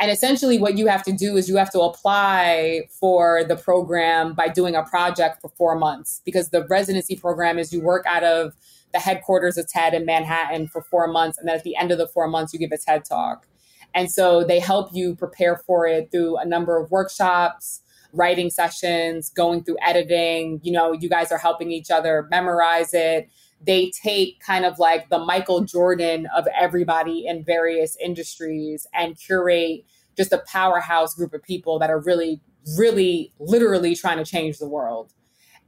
And 0.00 0.10
essentially, 0.10 0.58
what 0.58 0.78
you 0.78 0.86
have 0.86 1.04
to 1.04 1.12
do 1.12 1.36
is 1.36 1.48
you 1.48 1.56
have 1.56 1.70
to 1.72 1.80
apply 1.80 2.88
for 2.98 3.44
the 3.44 3.54
program 3.54 4.32
by 4.32 4.48
doing 4.48 4.74
a 4.74 4.82
project 4.82 5.42
for 5.42 5.50
four 5.50 5.76
months 5.76 6.22
because 6.24 6.48
the 6.48 6.66
residency 6.66 7.14
program 7.14 7.58
is 7.58 7.72
you 7.72 7.82
work 7.82 8.04
out 8.06 8.24
of 8.24 8.54
the 8.92 8.98
headquarters 8.98 9.56
of 9.56 9.68
TED 9.68 9.94
in 9.94 10.04
Manhattan 10.04 10.68
for 10.68 10.82
four 10.82 11.06
months. 11.06 11.38
And 11.38 11.48
then 11.48 11.56
at 11.56 11.64
the 11.64 11.76
end 11.76 11.90
of 11.90 11.98
the 11.98 12.08
four 12.08 12.28
months, 12.28 12.52
you 12.52 12.58
give 12.58 12.72
a 12.72 12.78
TED 12.78 13.04
talk. 13.04 13.46
And 13.94 14.10
so 14.10 14.44
they 14.44 14.60
help 14.60 14.90
you 14.92 15.16
prepare 15.16 15.56
for 15.56 15.86
it 15.86 16.10
through 16.10 16.36
a 16.36 16.44
number 16.44 16.78
of 16.78 16.90
workshops, 16.90 17.82
writing 18.12 18.50
sessions, 18.50 19.30
going 19.30 19.64
through 19.64 19.76
editing. 19.82 20.60
You 20.62 20.72
know, 20.72 20.92
you 20.92 21.08
guys 21.08 21.32
are 21.32 21.38
helping 21.38 21.70
each 21.72 21.90
other 21.90 22.26
memorize 22.30 22.94
it. 22.94 23.28
They 23.64 23.90
take 24.02 24.40
kind 24.40 24.64
of 24.64 24.78
like 24.78 25.10
the 25.10 25.18
Michael 25.18 25.62
Jordan 25.62 26.26
of 26.34 26.46
everybody 26.58 27.26
in 27.26 27.44
various 27.44 27.96
industries 27.96 28.86
and 28.94 29.18
curate 29.18 29.84
just 30.16 30.32
a 30.32 30.42
powerhouse 30.46 31.14
group 31.14 31.32
of 31.32 31.42
people 31.42 31.78
that 31.78 31.90
are 31.90 32.00
really, 32.00 32.40
really, 32.78 33.32
literally 33.38 33.94
trying 33.94 34.18
to 34.18 34.24
change 34.24 34.58
the 34.58 34.68
world. 34.68 35.12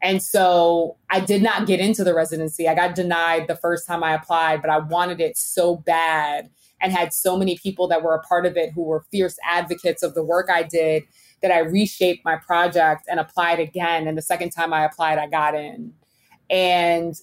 And 0.03 0.21
so 0.21 0.97
I 1.11 1.21
did 1.21 1.43
not 1.43 1.67
get 1.67 1.79
into 1.79 2.03
the 2.03 2.13
residency. 2.13 2.69
I 2.69 2.75
got 2.75 2.97
denied 2.97 3.47
the 3.47 3.55
first 3.55 3.87
time 3.87 4.03
I 4.03 4.15
applied, 4.15 4.61
but 4.61 4.71
I 4.71 4.79
wanted 4.79 5.21
it 5.21 5.39
so 5.39 5.77
bad 5.77 6.51
and 6.81 6.93
had 6.93 7.13
so 7.13 7.37
many 7.37 7.57
people 7.57 7.87
that 7.89 8.03
were 8.03 8.15
a 8.15 8.23
part 8.23 8.45
of 8.45 8.57
it 8.57 8.73
who 8.73 8.83
were 8.83 9.05
fierce 9.13 9.39
advocates 9.49 10.03
of 10.03 10.15
the 10.15 10.25
work 10.25 10.51
I 10.51 10.65
did 10.65 11.05
that 11.41 11.53
I 11.53 11.61
reshaped 11.61 12.25
my 12.25 12.35
project 12.35 13.07
and 13.09 13.21
applied 13.21 13.61
again. 13.61 14.09
And 14.09 14.19
the 14.19 14.23
second 14.23 14.51
time 14.51 14.73
I 14.73 14.85
applied, 14.85 15.19
I 15.19 15.29
got 15.29 15.55
in. 15.55 15.93
And 16.51 17.15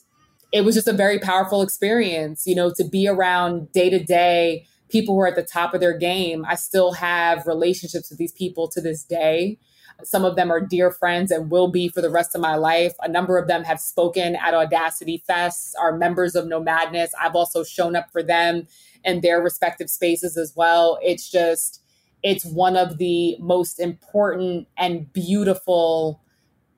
it 0.53 0.61
was 0.61 0.75
just 0.75 0.87
a 0.87 0.93
very 0.93 1.19
powerful 1.19 1.61
experience, 1.61 2.47
you 2.47 2.55
know, 2.55 2.71
to 2.75 2.85
be 2.85 3.07
around 3.09 3.71
day 3.73 3.89
to 3.89 4.01
day 4.01 4.65
people 4.89 5.15
who 5.15 5.21
are 5.21 5.27
at 5.27 5.35
the 5.35 5.43
top 5.43 5.73
of 5.73 5.81
their 5.81 5.97
game. 5.97 6.45
I 6.47 6.55
still 6.55 6.93
have 6.93 7.45
relationships 7.45 8.09
with 8.09 8.17
these 8.17 8.31
people 8.31 8.69
to 8.69 8.81
this 8.81 9.03
day 9.03 9.59
some 10.03 10.25
of 10.25 10.35
them 10.35 10.51
are 10.51 10.61
dear 10.61 10.91
friends 10.91 11.31
and 11.31 11.51
will 11.51 11.69
be 11.69 11.89
for 11.89 12.01
the 12.01 12.09
rest 12.09 12.35
of 12.35 12.41
my 12.41 12.55
life. 12.55 12.93
A 13.01 13.07
number 13.07 13.37
of 13.37 13.47
them 13.47 13.63
have 13.63 13.79
spoken 13.79 14.35
at 14.35 14.53
Audacity 14.53 15.23
Fests, 15.29 15.73
are 15.79 15.95
members 15.95 16.35
of 16.35 16.45
Nomadness. 16.45 17.11
I've 17.19 17.35
also 17.35 17.63
shown 17.63 17.95
up 17.95 18.11
for 18.11 18.23
them 18.23 18.67
in 19.03 19.21
their 19.21 19.41
respective 19.41 19.89
spaces 19.89 20.37
as 20.37 20.55
well. 20.55 20.99
It's 21.01 21.29
just, 21.29 21.81
it's 22.23 22.45
one 22.45 22.75
of 22.75 22.97
the 22.97 23.37
most 23.39 23.79
important 23.79 24.67
and 24.77 25.11
beautiful 25.13 26.21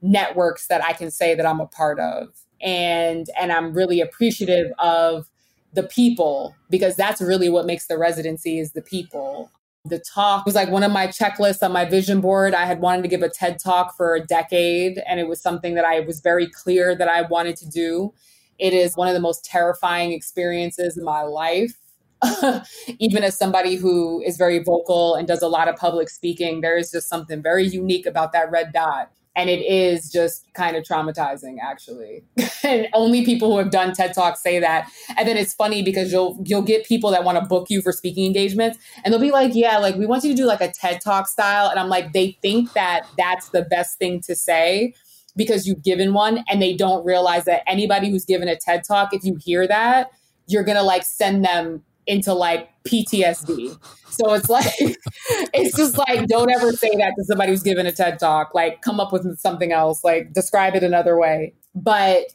networks 0.01 0.67
that 0.67 0.84
I 0.84 0.93
can 0.93 1.11
say 1.11 1.36
that 1.36 1.45
I'm 1.45 1.59
a 1.59 1.67
part 1.67 1.99
of. 1.99 2.30
And 2.61 3.28
and 3.39 3.51
I'm 3.51 3.74
really 3.74 4.01
appreciative 4.01 4.72
of 4.78 5.28
the 5.74 5.84
people 5.84 6.55
because 6.69 6.95
that's 6.95 7.22
really 7.22 7.49
what 7.49 7.65
makes 7.65 7.88
the 7.88 7.97
residency 7.97 8.59
is 8.59 8.74
the 8.74 8.82
people. 8.82 9.51
The 9.86 9.99
talk 9.99 10.45
was 10.45 10.53
like 10.53 10.69
one 10.69 10.84
of 10.84 10.91
my 10.91 11.07
checklists 11.07 11.63
on 11.63 11.71
my 11.71 11.86
vision 11.86 12.21
board. 12.21 12.53
I 12.53 12.65
had 12.65 12.82
wanted 12.82 13.01
to 13.01 13.07
give 13.07 13.23
a 13.23 13.29
TED 13.29 13.57
talk 13.59 13.97
for 13.97 14.15
a 14.15 14.23
decade 14.23 15.01
and 15.07 15.19
it 15.19 15.27
was 15.27 15.41
something 15.41 15.73
that 15.73 15.86
I 15.86 16.01
was 16.01 16.21
very 16.21 16.47
clear 16.47 16.95
that 16.95 17.09
I 17.09 17.23
wanted 17.23 17.55
to 17.57 17.69
do. 17.69 18.13
It 18.59 18.73
is 18.73 18.95
one 18.95 19.07
of 19.07 19.15
the 19.15 19.19
most 19.19 19.43
terrifying 19.43 20.11
experiences 20.11 20.97
in 20.97 21.03
my 21.03 21.23
life. 21.23 21.73
Even 22.99 23.23
as 23.23 23.36
somebody 23.36 23.75
who 23.75 24.21
is 24.21 24.38
very 24.38 24.59
vocal 24.59 25.15
and 25.15 25.27
does 25.27 25.41
a 25.41 25.47
lot 25.47 25.67
of 25.67 25.75
public 25.77 26.09
speaking, 26.09 26.61
there 26.61 26.77
is 26.77 26.91
just 26.91 27.09
something 27.09 27.41
very 27.41 27.65
unique 27.65 28.05
about 28.05 28.34
that 28.34 28.51
red 28.51 28.71
dot 28.71 29.11
and 29.36 29.49
it 29.49 29.61
is 29.61 30.11
just 30.11 30.45
kind 30.53 30.75
of 30.75 30.84
traumatizing 30.84 31.57
actually. 31.61 32.23
And 32.63 32.88
only 32.93 33.25
people 33.25 33.51
who 33.51 33.57
have 33.57 33.71
done 33.71 33.91
ted 33.91 34.13
talks 34.13 34.43
say 34.43 34.59
that. 34.59 34.88
And 35.17 35.27
then 35.27 35.36
it's 35.36 35.51
funny 35.51 35.82
because 35.82 36.11
you'll 36.11 36.39
you'll 36.45 36.61
get 36.61 36.86
people 36.86 37.09
that 37.09 37.23
want 37.23 37.39
to 37.39 37.45
book 37.45 37.71
you 37.71 37.82
for 37.82 37.91
speaking 37.91 38.23
engagements 38.23 38.77
and 39.03 39.11
they'll 39.11 39.19
be 39.19 39.32
like 39.32 39.55
yeah 39.55 39.79
like 39.79 39.95
we 39.95 40.05
want 40.05 40.23
you 40.23 40.29
to 40.29 40.36
do 40.36 40.45
like 40.45 40.61
a 40.61 40.71
ted 40.71 41.01
talk 41.01 41.27
style. 41.27 41.69
And 41.69 41.79
i'm 41.79 41.89
like 41.89 42.13
they 42.13 42.38
think 42.43 42.73
that 42.73 43.07
that's 43.17 43.49
the 43.49 43.63
best 43.63 43.97
thing 43.97 44.21
to 44.21 44.36
say 44.36 44.93
because 45.36 45.65
you've 45.65 45.82
given 45.82 46.13
one 46.13 46.43
and 46.47 46.61
they 46.61 46.75
don't 46.75 47.03
realize 47.03 47.45
that 47.45 47.63
anybody 47.67 48.11
who's 48.11 48.25
given 48.25 48.47
a 48.47 48.55
ted 48.55 48.84
talk 48.84 49.11
if 49.11 49.23
you 49.23 49.38
hear 49.43 49.67
that 49.67 50.11
you're 50.47 50.63
gonna 50.63 50.84
like 50.84 51.03
send 51.03 51.43
them 51.43 51.84
into 52.08 52.34
like 52.34 52.70
PTSD. 52.84 53.78
So 54.10 54.34
it's 54.34 54.49
like, 54.49 54.74
it's 55.54 55.76
just 55.76 55.97
like, 55.97 56.28
don't 56.28 56.52
ever 56.52 56.72
say 56.74 56.91
that 56.97 57.14
to 57.18 57.24
somebody 57.26 57.52
who's 57.52 57.64
given 57.64 57.86
a 57.86 57.91
TED 57.91 58.20
talk. 58.20 58.54
Like, 58.54 58.82
come 58.82 58.99
up 58.99 59.14
with 59.14 59.38
something 59.39 59.72
else, 59.72 60.04
like, 60.04 60.34
describe 60.34 60.76
it 60.76 60.84
another 60.84 61.18
way. 61.18 61.54
But 61.76 62.26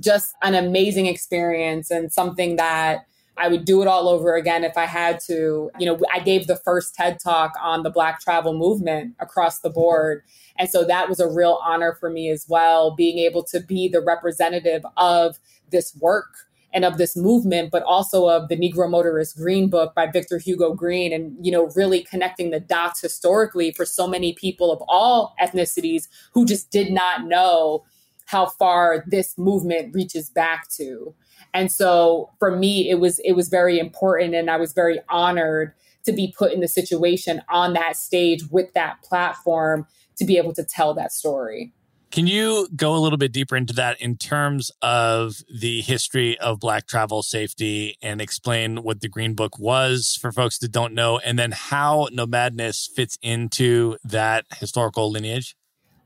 just 0.00 0.34
an 0.42 0.54
amazing 0.54 1.06
experience 1.06 1.90
and 1.90 2.12
something 2.12 2.56
that 2.56 3.06
I 3.36 3.48
would 3.48 3.64
do 3.64 3.80
it 3.82 3.88
all 3.88 4.08
over 4.08 4.34
again 4.34 4.64
if 4.64 4.76
I 4.76 4.86
had 4.86 5.20
to. 5.26 5.70
You 5.78 5.86
know, 5.86 6.00
I 6.12 6.18
gave 6.18 6.46
the 6.46 6.56
first 6.56 6.94
TED 6.94 7.18
talk 7.22 7.52
on 7.62 7.84
the 7.84 7.90
Black 7.90 8.20
travel 8.20 8.52
movement 8.52 9.14
across 9.20 9.60
the 9.60 9.70
board. 9.70 10.22
And 10.58 10.68
so 10.68 10.84
that 10.84 11.08
was 11.08 11.20
a 11.20 11.28
real 11.28 11.60
honor 11.64 11.96
for 12.00 12.10
me 12.10 12.30
as 12.30 12.44
well, 12.48 12.94
being 12.96 13.18
able 13.18 13.44
to 13.44 13.60
be 13.60 13.88
the 13.88 14.00
representative 14.00 14.84
of 14.96 15.38
this 15.70 15.96
work 16.00 16.47
and 16.72 16.84
of 16.84 16.98
this 16.98 17.16
movement, 17.16 17.70
but 17.70 17.82
also 17.84 18.28
of 18.28 18.48
the 18.48 18.56
Negro 18.56 18.90
Motorist 18.90 19.36
Green 19.36 19.70
Book 19.70 19.94
by 19.94 20.06
Victor 20.06 20.38
Hugo 20.38 20.74
Green, 20.74 21.12
and 21.12 21.34
you 21.44 21.50
know, 21.50 21.70
really 21.74 22.02
connecting 22.02 22.50
the 22.50 22.60
dots 22.60 23.00
historically 23.00 23.72
for 23.72 23.84
so 23.84 24.06
many 24.06 24.34
people 24.34 24.70
of 24.70 24.82
all 24.88 25.34
ethnicities 25.42 26.08
who 26.32 26.44
just 26.44 26.70
did 26.70 26.92
not 26.92 27.24
know 27.24 27.84
how 28.26 28.44
far 28.46 29.04
this 29.06 29.38
movement 29.38 29.94
reaches 29.94 30.28
back 30.28 30.68
to. 30.68 31.14
And 31.54 31.72
so 31.72 32.30
for 32.38 32.54
me, 32.54 32.90
it 32.90 33.00
was 33.00 33.18
it 33.20 33.32
was 33.32 33.48
very 33.48 33.78
important, 33.78 34.34
and 34.34 34.50
I 34.50 34.58
was 34.58 34.72
very 34.72 35.00
honored 35.08 35.72
to 36.04 36.12
be 36.12 36.34
put 36.36 36.52
in 36.52 36.60
the 36.60 36.68
situation 36.68 37.42
on 37.48 37.72
that 37.72 37.96
stage 37.96 38.42
with 38.50 38.72
that 38.74 39.02
platform 39.02 39.86
to 40.16 40.24
be 40.24 40.36
able 40.36 40.52
to 40.54 40.64
tell 40.64 40.94
that 40.94 41.12
story. 41.12 41.72
Can 42.10 42.26
you 42.26 42.68
go 42.74 42.96
a 42.96 42.98
little 42.98 43.18
bit 43.18 43.32
deeper 43.32 43.54
into 43.54 43.74
that 43.74 44.00
in 44.00 44.16
terms 44.16 44.70
of 44.80 45.42
the 45.54 45.82
history 45.82 46.38
of 46.38 46.58
Black 46.58 46.86
travel 46.86 47.22
safety 47.22 47.98
and 48.00 48.22
explain 48.22 48.82
what 48.82 49.02
the 49.02 49.08
Green 49.08 49.34
Book 49.34 49.58
was 49.58 50.16
for 50.18 50.32
folks 50.32 50.58
that 50.58 50.72
don't 50.72 50.94
know, 50.94 51.18
and 51.18 51.38
then 51.38 51.52
how 51.52 52.08
Nomadness 52.10 52.88
fits 52.96 53.18
into 53.20 53.98
that 54.04 54.46
historical 54.58 55.10
lineage? 55.10 55.54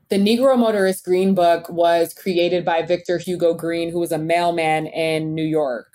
The 0.09 0.17
Negro 0.17 0.57
Motorist 0.57 1.05
Green 1.05 1.33
Book 1.33 1.69
was 1.69 2.13
created 2.13 2.65
by 2.65 2.81
Victor 2.81 3.17
Hugo 3.17 3.53
Green, 3.53 3.89
who 3.89 3.99
was 3.99 4.11
a 4.11 4.17
mailman 4.17 4.87
in 4.87 5.33
New 5.33 5.45
York 5.45 5.87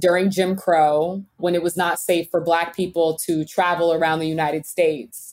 during 0.00 0.30
Jim 0.30 0.56
Crow 0.56 1.24
when 1.36 1.54
it 1.54 1.62
was 1.62 1.76
not 1.76 2.00
safe 2.00 2.28
for 2.30 2.40
Black 2.40 2.74
people 2.74 3.16
to 3.18 3.44
travel 3.44 3.92
around 3.92 4.18
the 4.18 4.28
United 4.28 4.66
States 4.66 5.27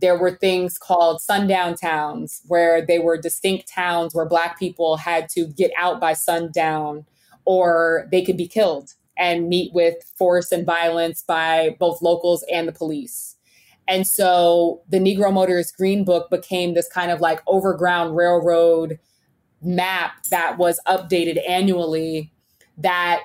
there 0.00 0.18
were 0.18 0.36
things 0.36 0.78
called 0.78 1.20
sundown 1.20 1.74
towns 1.74 2.42
where 2.46 2.84
they 2.84 2.98
were 2.98 3.16
distinct 3.16 3.68
towns 3.68 4.14
where 4.14 4.26
black 4.26 4.58
people 4.58 4.96
had 4.96 5.28
to 5.30 5.46
get 5.46 5.70
out 5.78 6.00
by 6.00 6.12
sundown 6.12 7.06
or 7.44 8.06
they 8.10 8.22
could 8.22 8.36
be 8.36 8.48
killed 8.48 8.94
and 9.16 9.48
meet 9.48 9.72
with 9.72 9.94
force 10.18 10.52
and 10.52 10.66
violence 10.66 11.22
by 11.22 11.74
both 11.78 12.02
locals 12.02 12.44
and 12.52 12.68
the 12.68 12.72
police. 12.72 13.36
And 13.88 14.06
so 14.06 14.82
the 14.88 14.98
Negro 14.98 15.32
Motorist 15.32 15.76
Green 15.76 16.04
Book 16.04 16.28
became 16.28 16.74
this 16.74 16.88
kind 16.88 17.10
of 17.10 17.20
like 17.20 17.40
overground 17.46 18.16
railroad 18.16 18.98
map 19.62 20.24
that 20.30 20.58
was 20.58 20.80
updated 20.86 21.38
annually 21.48 22.32
that 22.76 23.22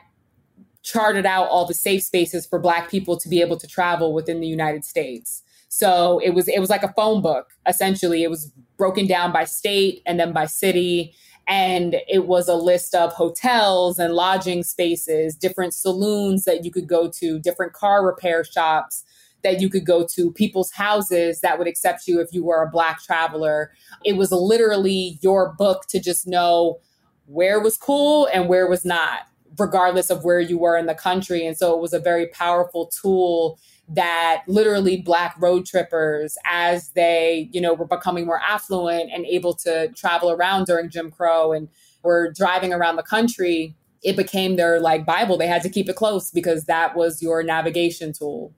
charted 0.84 1.26
out 1.26 1.48
all 1.50 1.66
the 1.66 1.74
safe 1.74 2.04
spaces 2.04 2.46
for 2.46 2.60
black 2.60 2.90
people 2.90 3.18
to 3.18 3.30
be 3.30 3.42
able 3.42 3.58
to 3.58 3.68
travel 3.68 4.14
within 4.14 4.40
the 4.40 4.48
United 4.48 4.86
States. 4.86 5.44
So 5.74 6.20
it 6.20 6.32
was 6.32 6.50
it 6.50 6.60
was 6.60 6.70
like 6.70 6.84
a 6.84 6.92
phone 6.94 7.22
book 7.22 7.48
essentially. 7.66 8.24
It 8.24 8.30
was 8.30 8.52
broken 8.78 9.08
down 9.08 9.32
by 9.32 9.46
state 9.46 10.02
and 10.06 10.20
then 10.20 10.34
by 10.34 10.46
city 10.46 11.16
and 11.48 11.96
it 12.10 12.28
was 12.28 12.50
a 12.50 12.56
list 12.56 12.94
of 12.94 13.14
hotels 13.14 13.98
and 13.98 14.14
lodging 14.14 14.64
spaces, 14.64 15.34
different 15.34 15.74
saloons 15.74 16.44
that 16.44 16.66
you 16.66 16.72
could 16.72 16.88
go 16.88 17.10
to, 17.10 17.40
different 17.40 17.72
car 17.72 18.06
repair 18.06 18.44
shops 18.44 19.06
that 19.44 19.62
you 19.62 19.70
could 19.70 19.86
go 19.86 20.06
to, 20.06 20.32
people's 20.34 20.72
houses 20.72 21.40
that 21.40 21.58
would 21.58 21.68
accept 21.68 22.06
you 22.06 22.20
if 22.20 22.34
you 22.34 22.44
were 22.44 22.62
a 22.62 22.70
black 22.70 23.02
traveler. 23.02 23.72
It 24.04 24.18
was 24.18 24.32
literally 24.32 25.18
your 25.22 25.54
book 25.58 25.88
to 25.88 26.02
just 26.02 26.28
know 26.28 26.80
where 27.28 27.62
was 27.62 27.78
cool 27.78 28.28
and 28.34 28.50
where 28.50 28.68
was 28.68 28.84
not, 28.84 29.22
regardless 29.58 30.10
of 30.10 30.26
where 30.26 30.42
you 30.42 30.58
were 30.58 30.78
in 30.78 30.86
the 30.86 30.96
country. 30.96 31.46
And 31.46 31.58
so 31.58 31.74
it 31.74 31.80
was 31.80 31.94
a 31.94 32.00
very 32.00 32.28
powerful 32.28 32.88
tool 32.88 33.58
that 33.94 34.44
literally 34.48 35.02
black 35.02 35.36
road 35.40 35.66
trippers 35.66 36.38
as 36.46 36.90
they 36.90 37.50
you 37.52 37.60
know 37.60 37.74
were 37.74 37.86
becoming 37.86 38.26
more 38.26 38.40
affluent 38.42 39.12
and 39.14 39.26
able 39.26 39.54
to 39.54 39.90
travel 39.90 40.32
around 40.32 40.66
during 40.66 40.90
jim 40.90 41.12
crow 41.12 41.52
and 41.52 41.68
were 42.04 42.32
driving 42.32 42.74
around 42.74 42.96
the 42.96 43.04
country 43.04 43.76
it 44.04 44.16
became 44.16 44.56
their 44.56 44.80
like 44.80 45.06
bible. 45.06 45.38
They 45.38 45.48
had 45.48 45.62
to 45.64 45.70
keep 45.70 45.90
it 45.90 45.96
close 45.96 46.32
because 46.32 46.66
that 46.66 46.96
was 46.96 47.22
your 47.22 47.44
navigation 47.44 48.14
tool. 48.14 48.54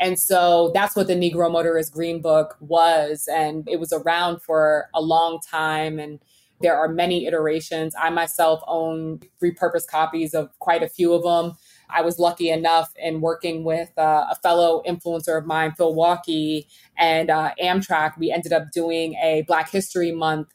And 0.00 0.18
so 0.18 0.70
that's 0.74 0.94
what 0.94 1.08
the 1.08 1.14
negro 1.14 1.50
motorist 1.50 1.92
green 1.92 2.20
book 2.20 2.56
was 2.60 3.28
and 3.30 3.68
it 3.68 3.80
was 3.80 3.92
around 3.92 4.42
for 4.42 4.88
a 4.94 5.00
long 5.00 5.40
time 5.40 5.98
and 5.98 6.20
there 6.60 6.76
are 6.76 6.88
many 6.88 7.26
iterations. 7.26 7.94
I 8.00 8.10
myself 8.10 8.60
own 8.66 9.20
repurposed 9.42 9.86
copies 9.86 10.34
of 10.34 10.56
quite 10.58 10.82
a 10.82 10.88
few 10.88 11.12
of 11.12 11.22
them 11.22 11.56
I 11.90 12.02
was 12.02 12.18
lucky 12.18 12.50
enough 12.50 12.92
in 12.96 13.20
working 13.20 13.64
with 13.64 13.90
uh, 13.98 14.26
a 14.30 14.36
fellow 14.36 14.82
influencer 14.86 15.38
of 15.38 15.46
mine, 15.46 15.72
Phil 15.72 15.94
Walkie, 15.94 16.68
and 16.96 17.30
uh, 17.30 17.52
Amtrak. 17.62 18.18
We 18.18 18.30
ended 18.30 18.52
up 18.52 18.70
doing 18.72 19.14
a 19.14 19.42
Black 19.46 19.70
History 19.70 20.12
Month 20.12 20.48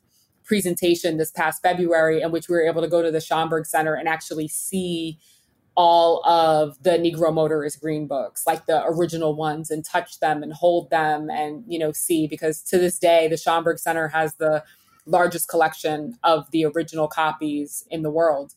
presentation 0.44 1.18
this 1.18 1.32
past 1.32 1.62
February, 1.62 2.22
in 2.22 2.32
which 2.32 2.50
we 2.50 2.56
were 2.56 2.68
able 2.68 2.82
to 2.82 2.88
go 2.88 3.02
to 3.02 3.12
the 3.12 3.20
Schomburg 3.20 3.66
Center 3.66 3.94
and 3.96 4.08
actually 4.08 4.48
see 4.48 5.18
all 5.76 6.24
of 6.26 6.82
the 6.84 6.92
Negro 6.92 7.34
Motorist 7.34 7.82
Green 7.82 8.06
books, 8.06 8.46
like 8.46 8.66
the 8.66 8.84
original 8.86 9.36
ones, 9.36 9.72
and 9.72 9.84
touch 9.84 10.20
them 10.20 10.44
and 10.44 10.54
hold 10.54 10.90
them 10.90 11.30
and, 11.30 11.64
you 11.68 11.80
know, 11.80 11.92
see. 11.92 12.28
Because 12.28 12.62
to 12.64 12.78
this 12.78 13.00
day, 13.00 13.28
the 13.28 13.36
Schomburg 13.36 13.80
Center 13.80 14.08
has 14.10 14.36
the 14.36 14.64
largest 15.06 15.48
collection 15.48 16.18
of 16.24 16.50
the 16.52 16.66
original 16.66 17.08
copies 17.08 17.86
in 17.90 18.04
the 18.04 18.12
world. 18.12 18.54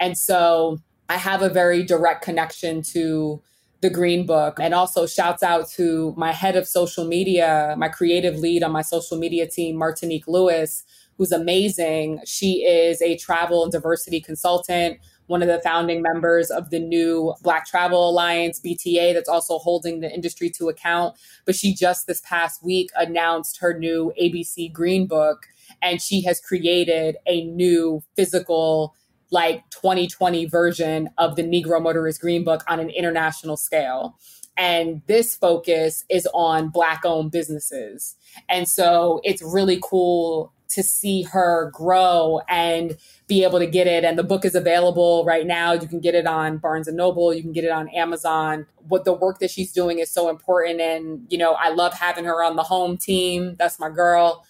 And 0.00 0.18
so 0.18 0.78
I 1.08 1.16
have 1.16 1.42
a 1.42 1.48
very 1.48 1.82
direct 1.82 2.22
connection 2.22 2.82
to 2.94 3.42
the 3.80 3.90
Green 3.90 4.26
Book. 4.26 4.58
And 4.60 4.74
also 4.74 5.06
shouts 5.06 5.42
out 5.42 5.68
to 5.70 6.14
my 6.16 6.32
head 6.32 6.56
of 6.56 6.66
social 6.66 7.06
media, 7.06 7.74
my 7.78 7.88
creative 7.88 8.36
lead 8.36 8.62
on 8.62 8.72
my 8.72 8.82
social 8.82 9.18
media 9.18 9.46
team, 9.46 9.76
Martinique 9.76 10.26
Lewis, 10.26 10.82
who's 11.16 11.32
amazing. 11.32 12.20
She 12.24 12.64
is 12.64 13.00
a 13.02 13.16
travel 13.16 13.62
and 13.62 13.72
diversity 13.72 14.20
consultant, 14.20 14.98
one 15.26 15.42
of 15.42 15.48
the 15.48 15.60
founding 15.62 16.02
members 16.02 16.50
of 16.50 16.70
the 16.70 16.78
new 16.78 17.34
Black 17.42 17.66
Travel 17.66 18.10
Alliance, 18.10 18.60
BTA, 18.60 19.12
that's 19.12 19.28
also 19.28 19.58
holding 19.58 20.00
the 20.00 20.12
industry 20.12 20.50
to 20.50 20.68
account. 20.68 21.16
But 21.44 21.56
she 21.56 21.74
just 21.74 22.06
this 22.06 22.20
past 22.20 22.62
week 22.62 22.90
announced 22.96 23.58
her 23.58 23.76
new 23.76 24.12
ABC 24.20 24.72
Green 24.72 25.06
Book, 25.06 25.46
and 25.82 26.00
she 26.00 26.22
has 26.22 26.40
created 26.40 27.16
a 27.26 27.44
new 27.44 28.02
physical 28.14 28.94
like 29.30 29.68
2020 29.70 30.46
version 30.46 31.10
of 31.18 31.36
the 31.36 31.42
Negro 31.42 31.82
Motorist 31.82 32.20
Green 32.20 32.44
Book 32.44 32.62
on 32.68 32.80
an 32.80 32.90
international 32.90 33.56
scale. 33.56 34.16
And 34.56 35.02
this 35.06 35.36
focus 35.36 36.04
is 36.08 36.26
on 36.32 36.68
Black 36.68 37.04
owned 37.04 37.30
businesses. 37.30 38.16
And 38.48 38.68
so 38.68 39.20
it's 39.22 39.42
really 39.42 39.78
cool 39.82 40.52
to 40.68 40.82
see 40.82 41.22
her 41.22 41.70
grow 41.72 42.40
and 42.48 42.96
be 43.26 43.44
able 43.44 43.58
to 43.58 43.66
get 43.66 43.86
it. 43.86 44.04
And 44.04 44.18
the 44.18 44.24
book 44.24 44.44
is 44.44 44.54
available 44.54 45.24
right 45.24 45.46
now. 45.46 45.72
You 45.72 45.86
can 45.86 46.00
get 46.00 46.14
it 46.14 46.26
on 46.26 46.58
Barnes 46.58 46.88
and 46.88 46.96
Noble, 46.96 47.34
you 47.34 47.42
can 47.42 47.52
get 47.52 47.64
it 47.64 47.70
on 47.70 47.88
Amazon. 47.90 48.66
What 48.88 49.04
the 49.04 49.12
work 49.12 49.38
that 49.40 49.50
she's 49.50 49.72
doing 49.72 49.98
is 49.98 50.10
so 50.10 50.28
important. 50.28 50.80
And, 50.80 51.26
you 51.28 51.38
know, 51.38 51.52
I 51.52 51.70
love 51.70 51.94
having 51.94 52.24
her 52.24 52.42
on 52.42 52.56
the 52.56 52.62
home 52.62 52.96
team. 52.96 53.56
That's 53.58 53.78
my 53.78 53.90
girl. 53.90 54.44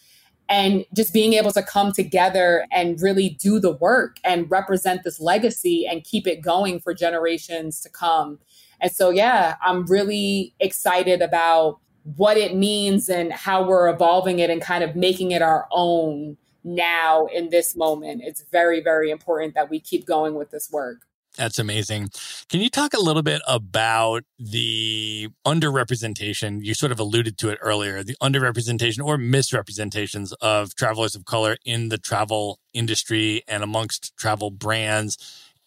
And 0.48 0.84
just 0.94 1.12
being 1.12 1.32
able 1.32 1.50
to 1.52 1.62
come 1.62 1.92
together 1.92 2.66
and 2.70 3.00
really 3.02 3.30
do 3.30 3.58
the 3.58 3.72
work 3.72 4.18
and 4.22 4.50
represent 4.50 5.02
this 5.02 5.18
legacy 5.18 5.86
and 5.86 6.04
keep 6.04 6.26
it 6.26 6.40
going 6.40 6.78
for 6.78 6.94
generations 6.94 7.80
to 7.80 7.88
come. 7.88 8.38
And 8.80 8.92
so, 8.92 9.10
yeah, 9.10 9.56
I'm 9.60 9.86
really 9.86 10.54
excited 10.60 11.20
about 11.20 11.80
what 12.14 12.36
it 12.36 12.54
means 12.54 13.08
and 13.08 13.32
how 13.32 13.66
we're 13.66 13.88
evolving 13.88 14.38
it 14.38 14.48
and 14.48 14.62
kind 14.62 14.84
of 14.84 14.94
making 14.94 15.32
it 15.32 15.42
our 15.42 15.66
own 15.72 16.36
now 16.62 17.26
in 17.26 17.50
this 17.50 17.74
moment. 17.74 18.22
It's 18.24 18.44
very, 18.52 18.80
very 18.80 19.10
important 19.10 19.54
that 19.54 19.70
we 19.70 19.80
keep 19.80 20.06
going 20.06 20.34
with 20.34 20.50
this 20.50 20.70
work. 20.70 21.06
That's 21.36 21.58
amazing. 21.58 22.10
Can 22.48 22.60
you 22.60 22.70
talk 22.70 22.94
a 22.94 23.00
little 23.00 23.22
bit 23.22 23.42
about 23.46 24.24
the 24.38 25.28
underrepresentation? 25.46 26.64
You 26.64 26.74
sort 26.74 26.92
of 26.92 26.98
alluded 26.98 27.36
to 27.38 27.50
it 27.50 27.58
earlier 27.60 28.02
the 28.02 28.16
underrepresentation 28.22 29.04
or 29.04 29.18
misrepresentations 29.18 30.32
of 30.34 30.74
travelers 30.74 31.14
of 31.14 31.24
color 31.24 31.56
in 31.64 31.90
the 31.90 31.98
travel 31.98 32.58
industry 32.72 33.42
and 33.46 33.62
amongst 33.62 34.16
travel 34.16 34.50
brands 34.50 35.18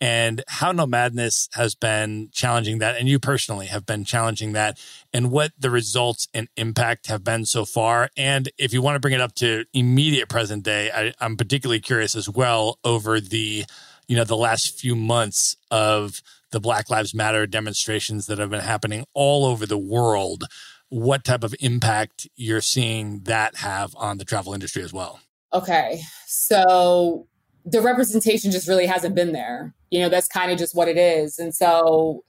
and 0.02 0.44
how 0.48 0.72
Nomadness 0.72 1.50
has 1.54 1.76
been 1.76 2.30
challenging 2.32 2.80
that, 2.80 2.98
and 2.98 3.10
you 3.10 3.20
personally 3.20 3.68
have 3.68 3.86
been 3.86 4.06
challenging 4.06 4.54
that, 4.54 4.80
and 5.12 5.30
what 5.30 5.52
the 5.60 5.70
results 5.70 6.28
and 6.34 6.48
impact 6.56 7.08
have 7.08 7.24
been 7.24 7.46
so 7.46 7.66
far. 7.66 8.10
And 8.16 8.50
if 8.58 8.72
you 8.72 8.82
want 8.82 8.96
to 8.96 9.00
bring 9.00 9.14
it 9.14 9.22
up 9.22 9.36
to 9.36 9.66
immediate 9.74 10.30
present 10.30 10.64
day, 10.64 10.90
I, 10.92 11.14
I'm 11.20 11.36
particularly 11.36 11.82
curious 11.82 12.16
as 12.16 12.30
well 12.30 12.80
over 12.84 13.20
the, 13.20 13.66
you 14.10 14.16
know, 14.16 14.24
the 14.24 14.36
last 14.36 14.78
few 14.78 14.96
months 14.96 15.56
of 15.70 16.22
the 16.52 16.60
Black 16.60 16.90
Lives 16.90 17.14
Matter 17.14 17.46
demonstrations 17.46 18.26
that 18.26 18.40
have 18.40 18.50
been 18.50 18.60
happening 18.60 19.06
all 19.14 19.46
over 19.46 19.68
the 19.68 19.78
world. 19.78 20.46
What 20.90 21.24
type 21.24 21.44
of 21.44 21.54
impact 21.60 22.28
you're 22.36 22.60
seeing 22.60 23.22
that 23.26 23.58
have 23.58 23.96
on 23.96 24.18
the 24.18 24.26
travel 24.26 24.56
industry 24.56 24.82
as 24.82 24.92
well? 24.92 25.20
Okay, 25.54 26.02
so 26.26 27.28
the 27.64 27.82
representation 27.82 28.50
just 28.50 28.68
really 28.68 28.88
hasn't 28.88 29.14
been 29.14 29.32
there. 29.32 29.76
You 29.92 30.00
know, 30.00 30.10
that's 30.10 30.28
kind 30.28 30.52
of 30.52 30.58
just 30.58 30.76
what 30.76 30.88
it 30.88 30.98
is. 30.98 31.38
And 31.38 31.54
so 31.54 32.24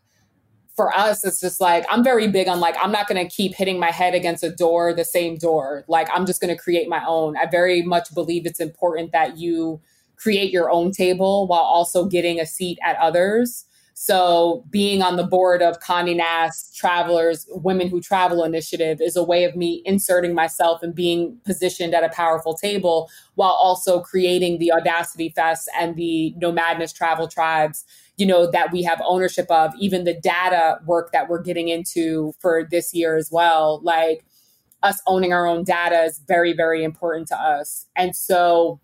for 0.76 0.94
us, 0.94 1.24
it's 1.24 1.40
just 1.40 1.62
like, 1.62 1.86
I'm 1.90 2.04
very 2.04 2.28
big 2.28 2.46
on 2.46 2.60
like, 2.60 2.76
I'm 2.82 2.92
not 2.92 3.08
going 3.08 3.26
to 3.26 3.34
keep 3.34 3.54
hitting 3.54 3.78
my 3.78 3.90
head 3.90 4.14
against 4.14 4.44
a 4.44 4.50
door, 4.50 4.92
the 4.92 5.04
same 5.04 5.38
door. 5.38 5.84
Like, 5.88 6.08
I'm 6.12 6.26
just 6.26 6.42
going 6.42 6.54
to 6.54 6.62
create 6.62 6.90
my 6.90 7.02
own. 7.06 7.38
I 7.38 7.46
very 7.46 7.80
much 7.80 8.12
believe 8.12 8.44
it's 8.44 8.60
important 8.60 9.12
that 9.12 9.38
you 9.38 9.80
create 10.20 10.52
your 10.52 10.70
own 10.70 10.92
table 10.92 11.46
while 11.46 11.60
also 11.60 12.04
getting 12.04 12.38
a 12.38 12.46
seat 12.46 12.78
at 12.84 12.96
others. 12.98 13.64
So 13.94 14.64
being 14.70 15.02
on 15.02 15.16
the 15.16 15.26
board 15.26 15.60
of 15.60 15.78
Condé 15.80 16.16
Nast 16.16 16.74
Travelers 16.74 17.46
Women 17.50 17.88
Who 17.88 18.00
Travel 18.00 18.44
Initiative 18.44 18.98
is 19.00 19.14
a 19.14 19.22
way 19.22 19.44
of 19.44 19.56
me 19.56 19.82
inserting 19.84 20.34
myself 20.34 20.82
and 20.82 20.94
being 20.94 21.38
positioned 21.44 21.94
at 21.94 22.02
a 22.02 22.08
powerful 22.08 22.54
table 22.54 23.10
while 23.34 23.50
also 23.50 24.00
creating 24.00 24.58
the 24.58 24.72
Audacity 24.72 25.28
Fest 25.28 25.68
and 25.78 25.96
the 25.96 26.34
Nomadness 26.38 26.94
Travel 26.94 27.28
Tribes, 27.28 27.84
you 28.16 28.26
know, 28.26 28.50
that 28.50 28.72
we 28.72 28.82
have 28.82 29.02
ownership 29.04 29.50
of, 29.50 29.74
even 29.78 30.04
the 30.04 30.18
data 30.18 30.78
work 30.86 31.12
that 31.12 31.28
we're 31.28 31.42
getting 31.42 31.68
into 31.68 32.32
for 32.38 32.66
this 32.70 32.94
year 32.94 33.16
as 33.16 33.30
well. 33.30 33.80
Like 33.82 34.24
us 34.82 35.02
owning 35.06 35.34
our 35.34 35.46
own 35.46 35.62
data 35.62 36.04
is 36.04 36.22
very, 36.26 36.54
very 36.54 36.84
important 36.84 37.28
to 37.28 37.36
us. 37.36 37.86
And 37.96 38.16
so 38.16 38.80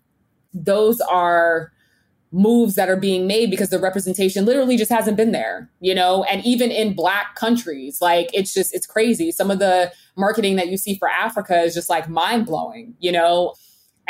those 0.53 1.01
are 1.01 1.71
moves 2.31 2.75
that 2.75 2.89
are 2.89 2.97
being 2.97 3.25
made 3.25 3.49
because 3.49 3.69
the 3.69 3.79
representation 3.79 4.45
literally 4.45 4.75
just 4.75 4.91
hasn't 4.91 5.15
been 5.15 5.31
there, 5.31 5.71
you 5.79 5.95
know, 5.95 6.23
and 6.25 6.45
even 6.45 6.71
in 6.71 6.93
black 6.93 7.35
countries, 7.35 8.01
like 8.01 8.29
it's 8.33 8.53
just, 8.53 8.73
it's 8.73 8.85
crazy. 8.85 9.31
Some 9.31 9.49
of 9.49 9.59
the 9.59 9.91
marketing 10.17 10.57
that 10.57 10.67
you 10.67 10.77
see 10.77 10.97
for 10.97 11.09
Africa 11.09 11.61
is 11.61 11.73
just 11.73 11.89
like 11.89 12.09
mind 12.09 12.45
blowing, 12.45 12.95
you 12.99 13.11
know? 13.11 13.53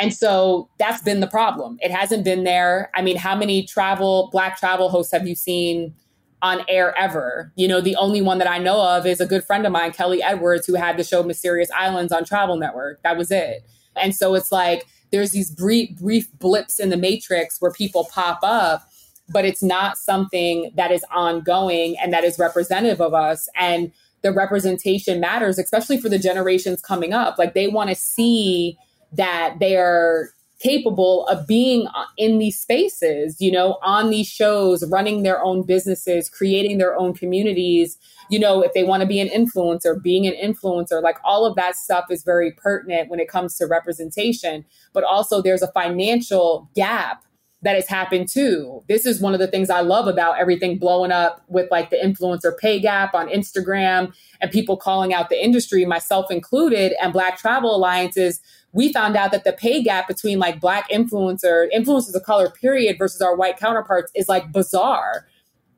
And 0.00 0.12
so 0.12 0.68
that's 0.78 1.02
been 1.02 1.20
the 1.20 1.28
problem. 1.28 1.78
It 1.80 1.90
hasn't 1.90 2.24
been 2.24 2.44
there. 2.44 2.90
I 2.94 3.02
mean, 3.02 3.16
how 3.16 3.36
many 3.36 3.64
travel, 3.64 4.30
black 4.32 4.58
travel 4.58 4.88
hosts 4.88 5.12
have 5.12 5.26
you 5.26 5.34
seen 5.34 5.94
on 6.42 6.64
air 6.68 6.96
ever? 6.98 7.52
You 7.56 7.68
know, 7.68 7.80
the 7.80 7.96
only 7.96 8.20
one 8.20 8.38
that 8.38 8.48
I 8.48 8.58
know 8.58 8.80
of 8.80 9.06
is 9.06 9.20
a 9.20 9.26
good 9.26 9.44
friend 9.44 9.64
of 9.64 9.72
mine, 9.72 9.92
Kellee 9.92 10.22
Edwards, 10.22 10.66
who 10.66 10.74
had 10.74 10.96
the 10.96 11.04
show 11.04 11.22
Mysterious 11.22 11.70
Islands 11.70 12.12
on 12.12 12.24
Travel 12.24 12.56
Network. 12.56 13.02
That 13.02 13.16
was 13.16 13.30
it. 13.30 13.64
And 13.96 14.14
so 14.14 14.34
it's 14.34 14.52
like, 14.52 14.86
there's 15.10 15.32
these 15.32 15.50
brief, 15.50 15.96
brief 15.98 16.30
blips 16.38 16.80
in 16.80 16.90
the 16.90 16.96
matrix 16.96 17.60
where 17.60 17.72
people 17.72 18.08
pop 18.12 18.40
up, 18.42 18.88
but 19.28 19.44
it's 19.44 19.62
not 19.62 19.96
something 19.96 20.70
that 20.74 20.90
is 20.90 21.04
ongoing 21.12 21.96
and 21.98 22.12
that 22.12 22.24
is 22.24 22.38
representative 22.38 23.00
of 23.00 23.14
us. 23.14 23.48
And 23.56 23.92
the 24.22 24.32
representation 24.32 25.20
matters, 25.20 25.58
especially 25.58 26.00
for 26.00 26.08
the 26.08 26.18
generations 26.18 26.80
coming 26.80 27.12
up. 27.12 27.38
Like 27.38 27.54
they 27.54 27.68
want 27.68 27.90
to 27.90 27.94
see 27.94 28.76
that 29.12 29.58
they 29.58 29.76
are 29.76 30.30
capable 30.60 31.26
of 31.26 31.46
being 31.46 31.86
uh, 31.94 32.04
in 32.16 32.38
these 32.38 32.58
spaces, 32.58 33.40
you 33.40 33.50
know, 33.50 33.78
on 33.82 34.10
these 34.10 34.26
shows, 34.26 34.84
running 34.90 35.22
their 35.22 35.42
own 35.42 35.62
businesses, 35.62 36.28
creating 36.28 36.78
their 36.78 36.96
own 36.96 37.14
communities, 37.14 37.96
you 38.28 38.38
know, 38.38 38.60
if 38.62 38.72
they 38.72 38.84
want 38.84 39.00
to 39.00 39.06
be 39.06 39.20
an 39.20 39.28
influencer, 39.28 40.00
being 40.02 40.26
an 40.26 40.34
influencer, 40.34 41.02
like 41.02 41.18
all 41.24 41.46
of 41.46 41.54
that 41.56 41.76
stuff 41.76 42.06
is 42.10 42.24
very 42.24 42.52
pertinent 42.52 43.08
when 43.08 43.20
it 43.20 43.28
comes 43.28 43.56
to 43.56 43.66
representation. 43.66 44.64
But 44.92 45.04
also, 45.04 45.40
there's 45.40 45.62
a 45.62 45.72
financial 45.72 46.68
gap 46.74 47.24
that 47.62 47.74
has 47.74 47.88
happened 47.88 48.28
too. 48.28 48.84
This 48.88 49.04
is 49.04 49.20
one 49.20 49.34
of 49.34 49.40
the 49.40 49.48
things 49.48 49.68
I 49.68 49.80
love 49.80 50.06
about 50.06 50.38
everything 50.38 50.78
blowing 50.78 51.10
up 51.10 51.42
with 51.48 51.68
like 51.70 51.90
the 51.90 51.96
influencer 51.96 52.56
pay 52.56 52.78
gap 52.78 53.14
on 53.14 53.28
Instagram 53.28 54.14
and 54.40 54.50
people 54.50 54.76
calling 54.76 55.12
out 55.12 55.28
the 55.28 55.42
industry, 55.42 55.84
myself 55.84 56.30
included, 56.30 56.92
and 57.02 57.12
Black 57.12 57.36
Travel 57.36 57.74
Alliances. 57.74 58.40
We 58.72 58.92
found 58.92 59.16
out 59.16 59.32
that 59.32 59.44
the 59.44 59.52
pay 59.52 59.82
gap 59.82 60.08
between 60.08 60.38
like 60.38 60.60
Black 60.60 60.90
influencer, 60.90 61.68
influencers 61.74 62.14
of 62.14 62.22
color, 62.22 62.50
period, 62.50 62.96
versus 62.98 63.20
our 63.20 63.34
white 63.34 63.56
counterparts 63.56 64.12
is 64.14 64.28
like 64.28 64.52
bizarre. 64.52 65.26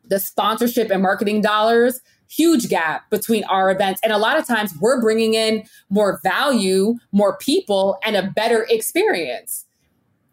The 0.05 0.19
sponsorship 0.19 0.91
and 0.91 1.03
marketing 1.03 1.41
dollars 1.41 2.01
huge 2.31 2.69
gap 2.69 3.11
between 3.11 3.45
our 3.45 3.71
events. 3.71 4.01
And 4.05 4.13
a 4.13 4.19
lot 4.19 4.39
of 4.39 4.47
times 4.47 4.73
we're 4.81 5.01
bringing 5.01 5.35
in 5.35 5.65
more 5.91 6.21
value, 6.23 6.95
more 7.13 7.37
people, 7.37 7.99
and 8.05 8.17
a 8.17 8.23
better 8.23 8.67
experience. 8.71 9.67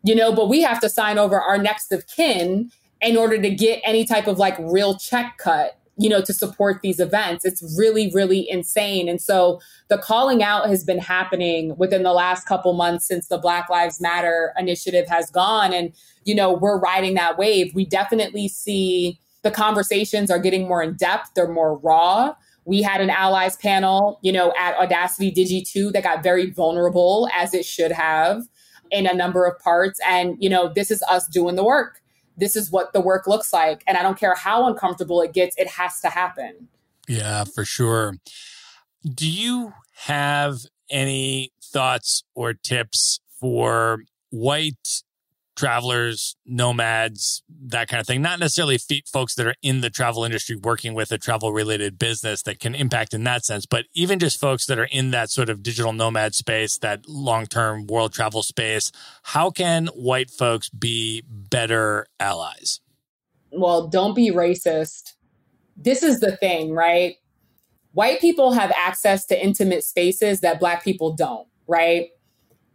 You 0.03 0.15
know, 0.15 0.31
but 0.31 0.47
we 0.47 0.61
have 0.61 0.79
to 0.81 0.89
sign 0.89 1.17
over 1.17 1.41
our 1.41 1.57
next 1.57 1.91
of 1.91 2.05
kin 2.07 2.71
in 3.01 3.17
order 3.17 3.41
to 3.41 3.49
get 3.49 3.81
any 3.83 4.05
type 4.05 4.27
of 4.27 4.37
like 4.37 4.55
real 4.59 4.95
check 4.97 5.37
cut, 5.37 5.76
you 5.97 6.09
know, 6.09 6.21
to 6.21 6.33
support 6.33 6.81
these 6.81 6.99
events. 6.99 7.43
It's 7.43 7.75
really, 7.77 8.11
really 8.13 8.47
insane. 8.49 9.09
And 9.09 9.21
so 9.21 9.59
the 9.89 9.97
calling 9.97 10.43
out 10.43 10.69
has 10.69 10.83
been 10.83 10.99
happening 10.99 11.75
within 11.77 12.03
the 12.03 12.13
last 12.13 12.45
couple 12.45 12.73
months 12.73 13.07
since 13.07 13.27
the 13.27 13.37
Black 13.37 13.69
Lives 13.69 13.99
Matter 13.99 14.53
initiative 14.57 15.07
has 15.07 15.31
gone. 15.31 15.73
And, 15.73 15.93
you 16.23 16.35
know, 16.35 16.53
we're 16.53 16.79
riding 16.79 17.15
that 17.15 17.37
wave. 17.37 17.73
We 17.73 17.85
definitely 17.85 18.47
see 18.47 19.19
the 19.43 19.51
conversations 19.51 20.29
are 20.29 20.39
getting 20.39 20.67
more 20.67 20.83
in 20.83 20.95
depth, 20.95 21.31
they're 21.35 21.47
more 21.47 21.77
raw. 21.77 22.35
We 22.65 22.81
had 22.81 22.99
an 22.99 23.09
allies 23.09 23.55
panel, 23.55 24.19
you 24.21 24.33
know, 24.33 24.53
at 24.59 24.75
Audacity 24.75 25.31
Digi 25.31 25.65
2 25.65 25.91
that 25.93 26.03
got 26.03 26.21
very 26.21 26.51
vulnerable 26.51 27.29
as 27.33 27.53
it 27.53 27.65
should 27.65 27.93
have 27.93 28.43
in 28.91 29.07
a 29.07 29.13
number 29.13 29.45
of 29.45 29.57
parts. 29.59 29.99
And, 30.05 30.35
you 30.39 30.49
know, 30.49 30.71
this 30.73 30.91
is 30.91 31.01
us 31.09 31.27
doing 31.27 31.55
the 31.55 31.63
work. 31.63 32.01
This 32.37 32.55
is 32.55 32.71
what 32.71 32.93
the 32.93 33.01
work 33.01 33.27
looks 33.27 33.51
like. 33.51 33.83
And 33.87 33.97
I 33.97 34.03
don't 34.03 34.17
care 34.19 34.35
how 34.35 34.67
uncomfortable 34.67 35.21
it 35.21 35.33
gets, 35.33 35.55
it 35.57 35.67
has 35.69 35.99
to 36.01 36.09
happen. 36.09 36.67
Yeah, 37.07 37.43
for 37.43 37.65
sure. 37.65 38.17
Do 39.03 39.29
you 39.29 39.73
have 39.95 40.57
any 40.89 41.51
thoughts 41.61 42.23
or 42.35 42.53
tips 42.53 43.19
for 43.39 44.03
white 44.29 45.03
travelers, 45.57 46.35
nomads, 46.45 47.41
that 47.65 47.89
kind 47.89 47.99
of 47.99 48.07
thing. 48.07 48.21
Not 48.21 48.39
necessarily 48.39 48.79
folks 49.11 49.35
that 49.35 49.47
are 49.47 49.55
in 49.61 49.81
the 49.81 49.89
travel 49.89 50.23
industry 50.23 50.55
working 50.55 50.93
with 50.93 51.11
a 51.11 51.17
travel 51.17 51.51
related 51.51 51.99
business 51.99 52.43
that 52.43 52.59
can 52.59 52.75
impact 52.75 53.13
in 53.13 53.23
that 53.25 53.43
sense, 53.43 53.65
but 53.65 53.85
even 53.93 54.19
just 54.19 54.39
folks 54.39 54.67
that 54.67 54.79
are 54.79 54.87
in 54.91 55.11
that 55.11 55.29
sort 55.29 55.49
of 55.49 55.63
digital 55.63 55.91
nomad 55.91 56.35
space, 56.35 56.77
that 56.77 57.09
long 57.09 57.45
term 57.47 57.87
world 57.87 58.13
travel 58.13 58.43
space. 58.43 58.91
How 59.23 59.49
can 59.49 59.87
white 59.87 60.29
folks 60.29 60.69
be 60.69 61.23
better 61.27 62.05
allies? 62.19 62.79
Well, 63.51 63.87
don't 63.87 64.13
be 64.13 64.31
racist. 64.31 65.13
This 65.75 66.03
is 66.03 66.19
the 66.19 66.37
thing, 66.37 66.71
right? 66.71 67.15
White 67.93 68.21
people 68.21 68.51
have 68.51 68.71
access 68.77 69.25
to 69.27 69.43
intimate 69.43 69.83
spaces 69.83 70.41
that 70.41 70.59
black 70.59 70.83
people 70.83 71.13
don't, 71.13 71.47
right? 71.67 72.09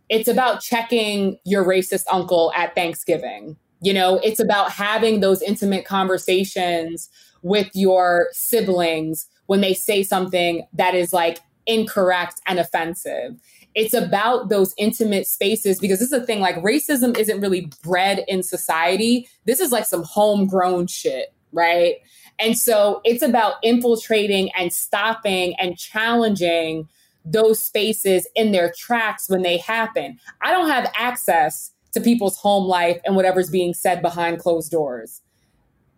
It's 0.08 0.28
about 0.28 0.60
checking 0.60 1.38
your 1.44 1.64
racist 1.64 2.04
uncle 2.10 2.52
at 2.54 2.74
Thanksgiving. 2.74 3.56
You 3.80 3.94
know, 3.94 4.20
it's 4.22 4.40
about 4.40 4.70
having 4.70 5.20
those 5.20 5.42
intimate 5.42 5.84
conversations 5.84 7.08
with 7.42 7.68
your 7.74 8.28
siblings 8.32 9.26
when 9.46 9.60
they 9.60 9.74
say 9.74 10.02
something 10.02 10.66
that 10.72 10.94
is 10.94 11.12
like 11.12 11.40
incorrect 11.66 12.40
and 12.46 12.58
offensive. 12.58 13.36
It's 13.74 13.94
about 13.94 14.48
those 14.48 14.74
intimate 14.76 15.26
spaces 15.26 15.78
because 15.78 15.98
this 15.98 16.12
is 16.12 16.22
a 16.22 16.26
thing 16.26 16.40
like 16.40 16.56
racism 16.56 17.16
isn't 17.16 17.40
really 17.40 17.70
bred 17.82 18.24
in 18.28 18.42
society. 18.42 19.28
This 19.46 19.60
is 19.60 19.72
like 19.72 19.86
some 19.86 20.02
homegrown 20.02 20.88
shit, 20.88 21.32
right? 21.52 21.96
And 22.38 22.56
so 22.58 23.00
it's 23.04 23.22
about 23.22 23.54
infiltrating 23.62 24.50
and 24.56 24.72
stopping 24.72 25.54
and 25.58 25.78
challenging 25.78 26.88
those 27.24 27.60
spaces 27.60 28.26
in 28.34 28.52
their 28.52 28.72
tracks 28.76 29.28
when 29.28 29.42
they 29.42 29.58
happen. 29.58 30.18
I 30.40 30.50
don't 30.50 30.68
have 30.68 30.92
access 30.96 31.72
to 31.92 32.00
people's 32.00 32.38
home 32.38 32.66
life 32.66 33.00
and 33.04 33.16
whatever's 33.16 33.50
being 33.50 33.74
said 33.74 34.02
behind 34.02 34.38
closed 34.38 34.70
doors. 34.70 35.22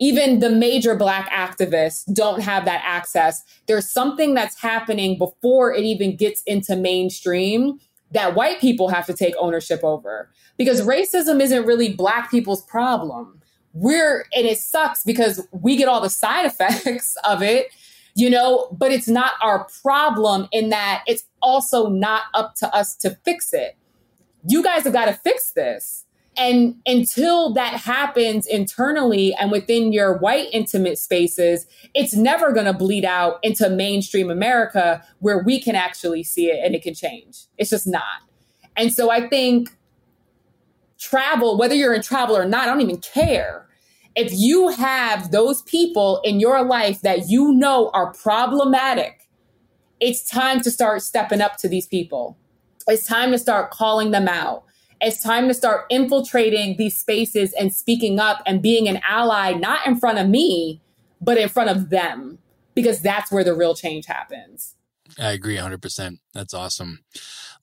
Even 0.01 0.41
the 0.41 0.51
major 0.51 0.97
Black 0.97 1.31
activists 1.31 2.03
don't 2.13 2.43
have 2.43 2.65
that 2.65 2.83
access. 2.85 3.43
There's 3.67 3.89
something 3.89 4.35
that's 4.35 4.61
happening 4.61 5.17
before 5.17 5.73
it 5.73 5.85
even 5.85 6.17
gets 6.17 6.43
into 6.43 6.75
mainstream 6.75 7.79
that 8.11 8.35
white 8.35 8.61
people 8.61 8.89
have 8.89 9.07
to 9.07 9.15
take 9.15 9.35
ownership 9.39 9.83
over 9.83 10.31
because 10.57 10.83
racism 10.83 11.41
isn't 11.41 11.65
really 11.65 11.93
Black 11.93 12.31
people's 12.31 12.63
problem. 12.65 13.41
We're, 13.73 14.27
and 14.35 14.47
it 14.47 14.59
sucks 14.59 15.03
because 15.05 15.47
we 15.53 15.77
get 15.77 15.89
all 15.89 16.01
the 16.01 16.11
side 16.11 16.47
effects 16.61 17.17
of 17.25 17.43
it 17.43 17.69
you 18.15 18.31
know, 18.31 18.69
but 18.71 18.93
it's 18.93 19.09
not 19.09 19.33
our 19.43 19.67
problem 19.83 20.49
in 20.53 20.69
that 20.71 21.03
it's 21.07 21.25
also 21.43 21.89
not 21.89 22.23
up 22.33 22.55
to 22.57 22.75
us 22.75 22.95
to 22.97 23.19
fix 23.25 23.53
it. 23.53 23.77
You 24.47 24.63
guys 24.63 24.85
have 24.85 24.93
got 24.93 25.07
to 25.07 25.15
fix 25.15 25.53
this. 25.53 26.05
And 26.37 26.77
until 26.85 27.53
that 27.55 27.75
happens 27.75 28.47
internally 28.47 29.35
and 29.35 29.53
within 29.53 29.93
your 29.93 30.17
white 30.19 30.49
intimate 30.53 30.99
spaces, 30.99 31.67
it's 31.95 32.15
never 32.15 32.53
going 32.53 32.67
to 32.67 32.73
bleed 32.73 33.05
out 33.05 33.39
into 33.43 33.71
mainstream 33.71 34.31
America 34.31 35.05
where 35.21 35.43
we 35.43 35.61
can 35.61 35.77
actually 35.77 36.25
see 36.25 36.47
it 36.47 36.65
and 36.65 36.75
it 36.75 36.83
can 36.83 36.95
change. 36.95 37.45
It's 37.57 37.71
just 37.71 37.87
not. 37.87 38.23
And 38.77 38.93
so 38.93 39.11
I 39.11 39.29
think 39.29 39.77
travel, 40.99 41.57
whether 41.57 41.75
you're 41.75 41.95
in 41.95 42.03
travel 42.03 42.37
or 42.37 42.45
not, 42.45 42.65
I 42.65 42.67
don't 42.67 42.81
even 42.81 42.99
care 42.99 43.69
if 44.17 44.33
you 44.33 44.69
have 44.69 45.31
those 45.31 45.63
people 45.63 46.21
in 46.25 46.41
your 46.41 46.65
life 46.65 47.01
that 47.03 47.29
you 47.29 47.53
know 47.53 47.91
are 47.93 48.13
problematic, 48.13 49.29
it's 50.01 50.29
time 50.29 50.61
to 50.61 50.71
start 50.71 51.03
stepping 51.03 51.41
up 51.41 51.57
to 51.59 51.69
these 51.69 51.87
people. 51.87 52.37
It's 52.87 53.07
time 53.07 53.33
to 53.33 53.39
start 53.39 53.71
calling 53.71 54.11
them 54.11 54.29
out. 54.29 54.65
It's 55.01 55.23
time 55.23 55.49
to 55.49 55.55
start 55.55 55.87
infiltrating 55.91 56.77
these 56.77 56.97
spaces 56.97 57.53
and 57.55 57.75
speaking 57.75 58.19
up 58.19 58.43
and 58.47 58.63
being 58.63 58.89
an 58.89 59.01
ally, 59.09 59.53
not 59.53 59.87
in 59.87 59.97
front 59.97 60.19
of 60.19 60.29
me, 60.29 60.81
but 61.21 61.39
in 61.39 61.49
front 61.49 61.71
of 61.71 61.91
them, 61.91 62.39
because 62.75 63.01
that's 63.01 63.33
where 63.33 63.45
the 63.45 63.55
real 63.55 63.75
change 63.75 64.07
happens. 64.07 64.77
I 65.19 65.33
agree 65.33 65.57
100%. 65.57 66.19
That's 66.33 66.55
awesome. 66.55 67.01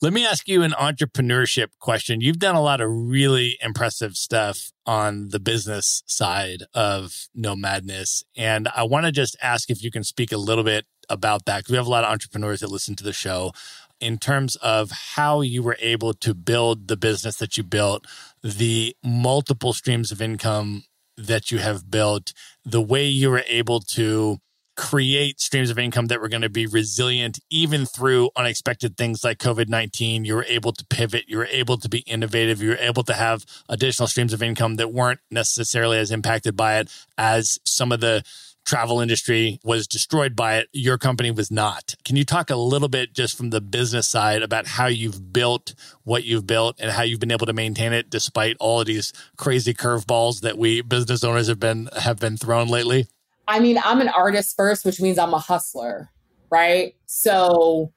Let 0.04 0.14
me 0.14 0.26
ask 0.26 0.48
you 0.48 0.64
an 0.64 0.72
entrepreneurship 0.72 1.68
question. 1.80 2.22
You've 2.22 2.40
done 2.40 2.56
a 2.56 2.62
lot 2.62 2.82
of 2.82 2.90
really 2.90 3.60
impressive 3.62 4.16
stuff 4.16 4.72
on 4.84 5.30
the 5.30 5.40
business 5.40 6.02
side 6.08 6.64
of 6.74 7.28
Nomadness. 7.38 8.24
And 8.36 8.68
I 8.76 8.82
want 8.82 9.06
to 9.06 9.12
just 9.12 9.38
ask 9.44 9.70
if 9.70 9.84
you 9.84 9.92
can 9.92 10.04
speak 10.04 10.32
a 10.32 10.38
little 10.38 10.64
bit 10.64 10.88
about 11.08 11.46
that 11.46 11.60
because 11.60 11.74
we 11.74 11.78
have 11.78 11.86
a 11.86 11.92
lot 11.92 12.04
of 12.04 12.10
entrepreneurs 12.10 12.62
that 12.62 12.72
listen 12.72 12.96
to 12.96 13.04
the 13.04 13.14
show 13.14 13.52
in 14.00 14.18
terms 14.18 14.56
of 14.56 14.90
how 14.90 15.42
you 15.42 15.62
were 15.62 15.78
able 15.80 16.16
to 16.16 16.34
build 16.34 16.88
the 16.88 16.98
business 16.98 17.36
that 17.36 17.56
you 17.56 17.64
built, 17.64 18.08
the 18.42 18.96
multiple 19.04 19.72
streams 19.72 20.12
of 20.12 20.20
income 20.20 20.82
that 21.16 21.52
you 21.52 21.60
have 21.60 21.92
built, 21.92 22.34
the 22.66 22.82
way 22.82 23.06
you 23.06 23.30
were 23.30 23.44
able 23.48 23.80
to 23.80 24.40
create 24.82 25.40
streams 25.40 25.70
of 25.70 25.78
income 25.78 26.08
that 26.08 26.20
were 26.20 26.28
going 26.28 26.42
to 26.42 26.50
be 26.50 26.66
resilient 26.66 27.40
even 27.52 27.86
through 27.86 28.32
unexpected 28.36 28.98
things 28.98 29.24
like 29.24 29.38
COVID 29.38 29.70
19. 29.70 30.26
You 30.26 30.34
were 30.34 30.46
able 30.50 30.74
to 30.74 30.84
pivot, 30.86 31.26
you 31.28 31.38
were 31.38 31.46
able 31.52 31.78
to 31.78 31.88
be 31.88 32.00
innovative, 32.00 32.64
you 32.64 32.70
were 32.70 32.78
able 32.78 33.04
to 33.04 33.14
have 33.14 33.46
additional 33.70 34.08
streams 34.08 34.34
of 34.34 34.42
income 34.42 34.78
that 34.78 34.92
weren't 34.92 35.20
necessarily 35.30 36.00
as 36.00 36.10
impacted 36.10 36.58
by 36.58 36.80
it 36.80 36.90
as 37.16 37.60
some 37.64 37.92
of 37.92 38.00
the 38.00 38.24
travel 38.66 39.00
industry 39.00 39.60
was 39.64 39.86
destroyed 39.86 40.36
by 40.36 40.58
it. 40.58 40.68
Your 40.74 40.98
company 40.98 41.30
was 41.30 41.52
not. 41.52 41.94
Can 42.04 42.16
you 42.16 42.26
talk 42.26 42.50
a 42.50 42.56
little 42.56 42.90
bit 42.90 43.14
just 43.14 43.38
from 43.38 43.52
the 43.52 43.62
business 43.62 44.08
side 44.08 44.42
about 44.42 44.66
how 44.66 44.88
you've 44.88 45.32
built 45.32 45.76
what 46.06 46.24
you've 46.24 46.48
built 46.48 46.78
and 46.80 46.90
how 46.90 47.04
you've 47.04 47.20
been 47.20 47.32
able 47.32 47.46
to 47.46 47.54
maintain 47.54 47.94
it 47.94 48.10
despite 48.10 48.58
all 48.60 48.80
of 48.80 48.88
these 48.88 49.14
crazy 49.38 49.76
curveballs 49.76 50.42
that 50.42 50.58
we 50.58 50.82
business 50.82 51.24
owners 51.24 51.50
have 51.50 51.60
been 51.60 51.88
have 51.98 52.18
been 52.18 52.36
thrown 52.36 52.68
lately? 52.68 53.06
I 53.48 53.60
mean, 53.60 53.78
I'm 53.84 54.02
an 54.02 54.10
artist 54.10 54.56
first, 54.56 54.86
which 54.86 55.02
means 55.02 55.18
I'm 55.18 55.34
a 55.34 55.40
hustler, 55.40 56.10
right? 56.50 56.96
So 57.06 57.92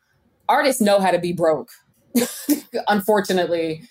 artists 0.49 0.81
know 0.81 1.01
how 1.01 1.11
to 1.11 1.19
be 1.19 1.33
broke. 1.33 1.71
Unfortunately, 2.89 3.83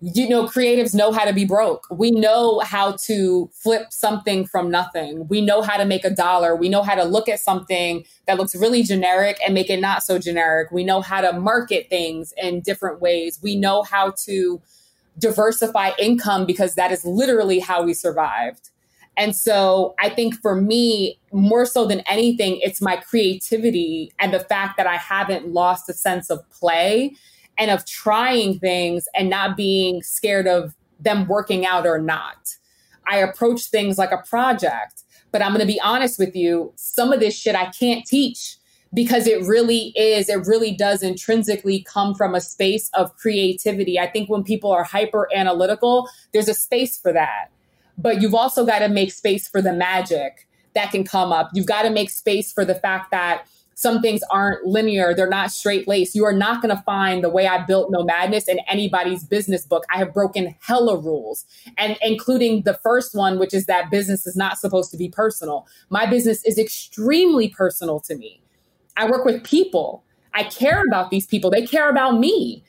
you 0.00 0.28
know, 0.28 0.44
creatives 0.44 0.94
know 0.94 1.12
how 1.12 1.24
to 1.24 1.32
be 1.32 1.44
broke. 1.44 1.86
We 1.90 2.10
know 2.10 2.60
how 2.60 2.92
to 3.06 3.48
flip 3.54 3.86
something 3.90 4.46
from 4.46 4.70
nothing. 4.70 5.26
We 5.28 5.40
know 5.40 5.62
how 5.62 5.78
to 5.78 5.86
make 5.86 6.04
a 6.04 6.10
dollar. 6.10 6.54
We 6.54 6.68
know 6.68 6.82
how 6.82 6.94
to 6.94 7.04
look 7.04 7.28
at 7.28 7.40
something 7.40 8.04
that 8.26 8.36
looks 8.36 8.54
really 8.54 8.82
generic 8.82 9.38
and 9.44 9.54
make 9.54 9.70
it 9.70 9.80
not 9.80 10.02
so 10.02 10.18
generic. 10.18 10.70
We 10.70 10.84
know 10.84 11.00
how 11.00 11.22
to 11.22 11.32
market 11.32 11.88
things 11.88 12.34
in 12.36 12.60
different 12.60 13.00
ways. 13.00 13.40
We 13.42 13.56
know 13.56 13.82
how 13.82 14.12
to 14.24 14.60
diversify 15.18 15.92
income 15.98 16.44
because 16.44 16.74
that 16.74 16.92
is 16.92 17.04
literally 17.04 17.60
how 17.60 17.84
we 17.84 17.94
survived. 17.94 18.70
And 19.16 19.34
so 19.34 19.94
I 20.00 20.08
think 20.08 20.40
for 20.40 20.60
me, 20.60 21.18
more 21.32 21.66
so 21.66 21.86
than 21.86 22.00
anything, 22.08 22.58
it's 22.62 22.80
my 22.80 22.96
creativity 22.96 24.12
and 24.18 24.32
the 24.32 24.40
fact 24.40 24.76
that 24.76 24.86
I 24.86 24.96
haven't 24.96 25.48
lost 25.48 25.88
a 25.88 25.92
sense 25.92 26.30
of 26.30 26.48
play 26.50 27.14
and 27.58 27.70
of 27.70 27.86
trying 27.86 28.58
things 28.58 29.06
and 29.14 29.30
not 29.30 29.56
being 29.56 30.02
scared 30.02 30.46
of 30.46 30.74
them 30.98 31.28
working 31.28 31.64
out 31.64 31.86
or 31.86 31.98
not. 31.98 32.56
I 33.06 33.18
approach 33.18 33.66
things 33.66 33.98
like 33.98 34.10
a 34.10 34.22
project, 34.28 35.02
but 35.30 35.42
I'm 35.42 35.50
going 35.50 35.60
to 35.60 35.66
be 35.66 35.80
honest 35.80 36.18
with 36.18 36.34
you, 36.34 36.72
some 36.76 37.12
of 37.12 37.20
this 37.20 37.38
shit 37.38 37.54
I 37.54 37.70
can't 37.70 38.04
teach 38.04 38.56
because 38.92 39.26
it 39.26 39.42
really 39.42 39.92
is, 39.96 40.28
it 40.28 40.46
really 40.46 40.72
does 40.72 41.02
intrinsically 41.02 41.82
come 41.82 42.14
from 42.14 42.34
a 42.34 42.40
space 42.40 42.90
of 42.94 43.14
creativity. 43.16 43.98
I 43.98 44.08
think 44.08 44.30
when 44.30 44.44
people 44.44 44.70
are 44.70 44.84
hyper 44.84 45.28
analytical, 45.34 46.08
there's 46.32 46.48
a 46.48 46.54
space 46.54 46.96
for 46.98 47.12
that 47.12 47.50
but 47.98 48.20
you've 48.20 48.34
also 48.34 48.64
got 48.64 48.80
to 48.80 48.88
make 48.88 49.12
space 49.12 49.48
for 49.48 49.62
the 49.62 49.72
magic 49.72 50.46
that 50.74 50.90
can 50.90 51.04
come 51.04 51.32
up. 51.32 51.50
You've 51.54 51.66
got 51.66 51.82
to 51.82 51.90
make 51.90 52.10
space 52.10 52.52
for 52.52 52.64
the 52.64 52.74
fact 52.74 53.10
that 53.10 53.46
some 53.76 54.00
things 54.00 54.22
aren't 54.30 54.64
linear, 54.64 55.14
they're 55.14 55.28
not 55.28 55.50
straight 55.50 55.88
laced. 55.88 56.14
You 56.14 56.24
are 56.24 56.32
not 56.32 56.62
going 56.62 56.74
to 56.74 56.82
find 56.82 57.24
the 57.24 57.28
way 57.28 57.46
I 57.46 57.64
built 57.64 57.90
Nomadness 57.90 58.48
in 58.48 58.60
anybody's 58.68 59.24
business 59.24 59.66
book. 59.66 59.84
I 59.92 59.98
have 59.98 60.14
broken 60.14 60.54
hella 60.60 60.96
rules, 60.96 61.44
and 61.76 61.98
including 62.00 62.62
the 62.62 62.74
first 62.74 63.14
one, 63.14 63.38
which 63.38 63.52
is 63.52 63.66
that 63.66 63.90
business 63.90 64.26
is 64.26 64.36
not 64.36 64.58
supposed 64.58 64.90
to 64.92 64.96
be 64.96 65.08
personal. 65.08 65.66
My 65.90 66.06
business 66.06 66.44
is 66.44 66.56
extremely 66.56 67.48
personal 67.48 68.00
to 68.00 68.16
me. 68.16 68.40
I 68.96 69.10
work 69.10 69.24
with 69.24 69.42
people. 69.42 70.04
I 70.34 70.44
care 70.44 70.82
about 70.86 71.10
these 71.10 71.26
people. 71.26 71.50
They 71.50 71.66
care 71.66 71.90
about 71.90 72.18
me. 72.18 72.64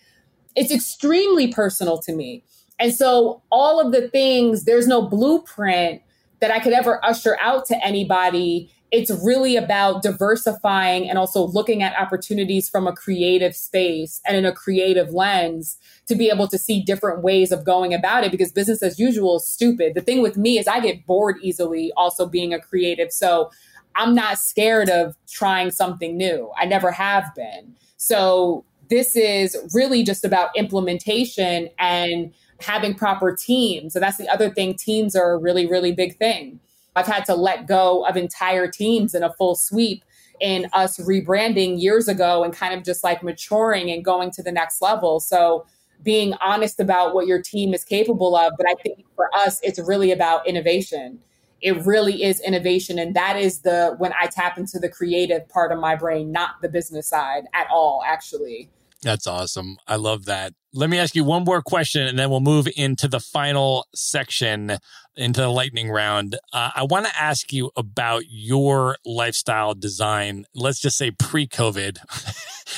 It's 0.56 0.72
extremely 0.72 1.52
personal 1.52 2.00
to 2.00 2.14
me. 2.14 2.44
And 2.80 2.94
so 2.94 3.42
all 3.52 3.80
of 3.80 3.92
the 3.92 4.10
things, 4.10 4.66
there's 4.66 4.88
no 4.88 5.02
blueprint 5.02 6.02
that 6.40 6.52
I 6.52 6.60
could 6.60 6.74
ever 6.74 7.04
usher 7.04 7.38
out 7.40 7.66
to 7.68 7.86
anybody. 7.86 8.72
It's 8.92 9.10
really 9.24 9.56
about 9.56 10.04
diversifying 10.04 11.10
and 11.10 11.18
also 11.18 11.48
looking 11.48 11.82
at 11.82 11.98
opportunities 12.00 12.70
from 12.70 12.88
a 12.88 12.94
creative 12.94 13.56
space 13.56 14.22
and 14.28 14.38
in 14.38 14.46
a 14.46 14.52
creative 14.52 15.12
lens 15.12 15.78
to 16.08 16.16
be 16.16 16.30
able 16.30 16.48
to 16.50 16.58
see 16.58 16.82
different 16.82 17.24
ways 17.24 17.52
of 17.52 17.66
going 17.66 17.94
about 17.94 18.24
it 18.24 18.32
because 18.32 18.52
business 18.52 18.84
as 18.84 19.00
usual 19.00 19.38
is 19.38 19.48
stupid. 19.48 19.96
The 19.96 20.02
thing 20.02 20.22
with 20.22 20.38
me 20.38 20.60
is 20.60 20.68
I 20.68 20.80
get 20.80 21.06
bored 21.06 21.38
easily 21.42 21.92
also 21.98 22.28
being 22.28 22.54
a 22.54 22.60
creative. 22.60 23.12
So 23.12 23.52
I'm 23.96 24.14
not 24.14 24.38
scared 24.38 24.90
of 24.90 25.16
trying 25.28 25.72
something 25.72 26.18
new. 26.18 26.52
I 26.58 26.66
never 26.66 26.92
have 26.92 27.34
been. 27.36 27.76
So 27.98 28.66
this 28.90 29.16
is 29.16 29.58
really 29.74 30.04
just 30.04 30.24
about 30.24 30.56
implementation 30.56 31.70
and 31.80 32.34
having 32.62 32.94
proper 32.94 33.36
teams. 33.36 33.96
And 33.96 34.04
that's 34.04 34.18
the 34.18 34.30
other 34.30 34.50
thing. 34.50 34.76
Teams 34.76 35.16
are 35.16 35.34
a 35.34 35.38
really, 35.38 35.68
really 35.68 35.92
big 35.92 36.18
thing. 36.18 36.60
I've 36.96 37.08
had 37.08 37.26
to 37.26 37.36
let 37.36 37.68
go 37.68 38.06
of 38.06 38.16
entire 38.16 38.70
teams 38.70 39.14
in 39.14 39.24
a 39.24 39.34
full 39.34 39.56
sweep 39.56 40.04
in 40.40 40.68
us 40.74 40.98
rebranding 40.98 41.82
years 41.82 42.08
ago 42.08 42.44
and 42.44 42.54
kind 42.54 42.74
of 42.74 42.84
just 42.84 43.04
like 43.04 43.24
maturing 43.24 43.90
and 43.92 44.04
going 44.04 44.32
to 44.32 44.44
the 44.44 44.52
next 44.52 44.82
level. 44.82 45.20
So 45.20 45.66
being 46.04 46.34
honest 46.42 46.80
about 46.80 47.14
what 47.14 47.28
your 47.28 47.42
team 47.42 47.74
is 47.74 47.84
capable 47.84 48.36
of. 48.36 48.54
But 48.58 48.68
I 48.70 48.76
think 48.82 49.06
for 49.16 49.30
us, 49.36 49.60
it's 49.64 49.80
really 49.80 50.12
about 50.12 50.48
innovation. 50.48 51.20
It 51.62 51.86
really 51.86 52.24
is 52.24 52.40
innovation. 52.42 53.00
And 53.00 53.16
that 53.16 53.38
is 53.38 53.60
the 53.60 53.96
when 53.98 54.14
I 54.20 54.28
tap 54.28 54.58
into 54.58 54.78
the 54.78 54.90
creative 54.90 55.48
part 55.50 55.72
of 55.72 55.80
my 55.80 55.96
brain, 55.96 56.32
not 56.32 56.62
the 56.62 56.70
business 56.70 57.08
side 57.08 57.46
at 57.54 57.68
all, 57.72 58.04
actually. 58.06 58.70
That's 59.06 59.28
awesome. 59.28 59.78
I 59.88 59.98
love 59.98 60.26
that. 60.26 60.54
Let 60.74 60.90
me 60.90 60.98
ask 60.98 61.16
you 61.16 61.24
one 61.24 61.44
more 61.44 61.62
question 61.62 62.08
and 62.08 62.18
then 62.18 62.32
we'll 62.32 62.40
move 62.40 62.68
into 62.76 63.08
the 63.08 63.20
final 63.20 63.86
section, 63.94 64.80
into 65.16 65.42
the 65.42 65.48
lightning 65.48 65.92
round. 65.92 66.38
Uh, 66.52 66.72
I 66.76 66.84
want 66.86 67.06
to 67.06 67.16
ask 67.16 67.54
you 67.54 67.70
about 67.78 68.24
your 68.28 68.98
lifestyle 69.06 69.76
design, 69.76 70.46
let's 70.56 70.80
just 70.80 70.98
say 70.98 71.12
pre 71.12 71.46
COVID. 71.46 72.00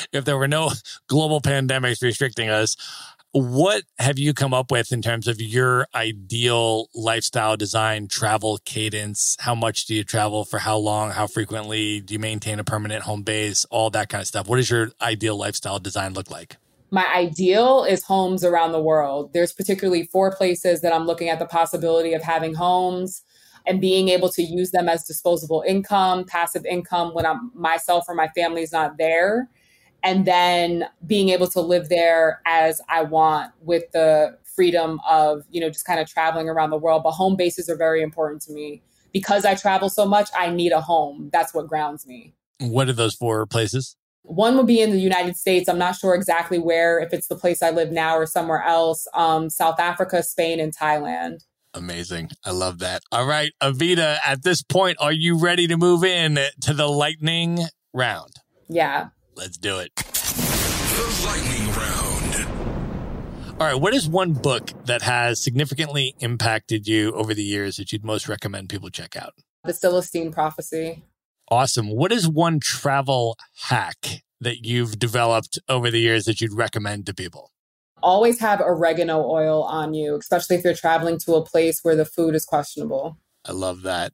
if 0.11 0.25
there 0.25 0.37
were 0.37 0.49
no 0.49 0.71
global 1.07 1.39
pandemics 1.39 2.03
restricting 2.03 2.49
us, 2.49 2.75
what 3.37 3.83
have 3.99 4.17
you 4.17 4.33
come 4.33 4.53
up 4.53 4.71
with 4.71 4.91
in 4.91 5.01
terms 5.01 5.27
of 5.27 5.39
your 5.39 5.87
ideal 5.93 6.89
lifestyle 6.95 7.55
design 7.55 8.07
travel 8.07 8.59
cadence? 8.65 9.37
How 9.39 9.53
much 9.53 9.85
do 9.85 9.93
you 9.93 10.03
travel 10.03 10.43
for 10.43 10.57
how 10.59 10.77
long? 10.77 11.11
How 11.11 11.27
frequently 11.27 12.01
do 12.01 12.13
you 12.13 12.19
maintain 12.19 12.59
a 12.59 12.63
permanent 12.63 13.03
home 13.03 13.23
base? 13.23 13.65
All 13.65 13.89
that 13.91 14.09
kind 14.09 14.21
of 14.21 14.27
stuff. 14.27 14.47
What 14.47 14.57
does 14.57 14.69
your 14.69 14.89
ideal 15.01 15.37
lifestyle 15.37 15.79
design 15.79 16.13
look 16.13 16.31
like? 16.31 16.57
My 16.89 17.05
ideal 17.13 17.83
is 17.83 18.03
homes 18.03 18.43
around 18.43 18.71
the 18.71 18.81
world. 18.81 19.33
There's 19.33 19.53
particularly 19.53 20.03
four 20.11 20.35
places 20.35 20.81
that 20.81 20.93
I'm 20.93 21.05
looking 21.05 21.29
at 21.29 21.37
the 21.37 21.45
possibility 21.45 22.13
of 22.13 22.23
having 22.23 22.55
homes 22.55 23.21
and 23.67 23.81
being 23.81 24.09
able 24.09 24.29
to 24.29 24.41
use 24.41 24.71
them 24.71 24.87
as 24.89 25.03
disposable 25.03 25.63
income, 25.67 26.23
passive 26.25 26.65
income 26.65 27.13
when 27.13 27.25
I'm 27.25 27.51
myself 27.53 28.05
or 28.07 28.15
my 28.15 28.29
family's 28.29 28.71
not 28.71 28.97
there 28.97 29.49
and 30.03 30.25
then 30.25 30.85
being 31.05 31.29
able 31.29 31.47
to 31.47 31.61
live 31.61 31.89
there 31.89 32.41
as 32.45 32.81
I 32.89 33.03
want 33.03 33.51
with 33.61 33.91
the 33.91 34.37
freedom 34.55 34.99
of, 35.07 35.43
you 35.51 35.61
know, 35.61 35.69
just 35.69 35.85
kind 35.85 35.99
of 35.99 36.07
traveling 36.07 36.49
around 36.49 36.71
the 36.71 36.77
world. 36.77 37.03
But 37.03 37.11
home 37.11 37.35
bases 37.35 37.69
are 37.69 37.75
very 37.75 38.01
important 38.01 38.41
to 38.43 38.53
me. 38.53 38.81
Because 39.13 39.45
I 39.45 39.55
travel 39.55 39.89
so 39.89 40.05
much, 40.05 40.29
I 40.37 40.49
need 40.49 40.71
a 40.71 40.81
home. 40.81 41.29
That's 41.31 41.53
what 41.53 41.67
grounds 41.67 42.05
me. 42.05 42.33
What 42.59 42.89
are 42.89 42.93
those 42.93 43.15
four 43.15 43.45
places? 43.45 43.95
One 44.23 44.57
would 44.57 44.67
be 44.67 44.81
in 44.81 44.91
the 44.91 44.99
United 44.99 45.37
States. 45.37 45.69
I'm 45.69 45.77
not 45.77 45.95
sure 45.95 46.13
exactly 46.13 46.59
where, 46.59 46.99
if 46.99 47.13
it's 47.13 47.27
the 47.27 47.35
place 47.35 47.63
I 47.63 47.69
live 47.69 47.91
now 47.91 48.17
or 48.17 48.25
somewhere 48.25 48.61
else. 48.63 49.07
Um, 49.13 49.49
South 49.49 49.79
Africa, 49.79 50.21
Spain, 50.21 50.59
and 50.59 50.75
Thailand. 50.75 51.45
Amazing. 51.73 52.31
I 52.43 52.51
love 52.51 52.79
that. 52.79 53.03
All 53.11 53.25
right, 53.25 53.53
Evita, 53.61 54.17
at 54.25 54.43
this 54.43 54.61
point, 54.61 54.97
are 54.99 55.13
you 55.13 55.39
ready 55.39 55.67
to 55.67 55.77
move 55.77 56.03
in 56.03 56.39
to 56.61 56.73
the 56.73 56.87
lightning 56.87 57.59
round? 57.93 58.33
Yeah. 58.67 59.09
Let's 59.37 59.55
do 59.55 59.77
it. 59.77 59.95
The 59.95 61.23
lightning 61.27 61.71
round. 61.75 63.61
All 63.61 63.67
right. 63.67 63.79
What 63.79 63.93
is 63.93 64.09
one 64.09 64.33
book 64.33 64.71
that 64.85 65.03
has 65.03 65.39
significantly 65.39 66.15
impacted 66.19 66.87
you 66.87 67.11
over 67.11 67.35
the 67.35 67.43
years 67.43 67.75
that 67.75 67.91
you'd 67.91 68.03
most 68.03 68.27
recommend 68.27 68.69
people 68.69 68.89
check 68.89 69.15
out? 69.15 69.35
The 69.63 69.73
Celestine 69.73 70.31
Prophecy. 70.31 71.03
Awesome. 71.49 71.91
What 71.91 72.11
is 72.11 72.27
one 72.27 72.59
travel 72.59 73.37
hack 73.67 74.23
that 74.41 74.65
you've 74.65 74.97
developed 74.97 75.59
over 75.69 75.91
the 75.91 75.99
years 75.99 76.25
that 76.25 76.41
you'd 76.41 76.53
recommend 76.53 77.05
to 77.05 77.13
people? 77.13 77.51
Always 78.01 78.39
have 78.39 78.59
oregano 78.59 79.23
oil 79.23 79.61
on 79.61 79.93
you, 79.93 80.15
especially 80.15 80.55
if 80.55 80.63
you're 80.63 80.73
traveling 80.73 81.19
to 81.19 81.35
a 81.35 81.45
place 81.45 81.81
where 81.83 81.95
the 81.95 82.05
food 82.05 82.33
is 82.33 82.43
questionable. 82.43 83.19
I 83.45 83.51
love 83.51 83.83
that. 83.83 84.13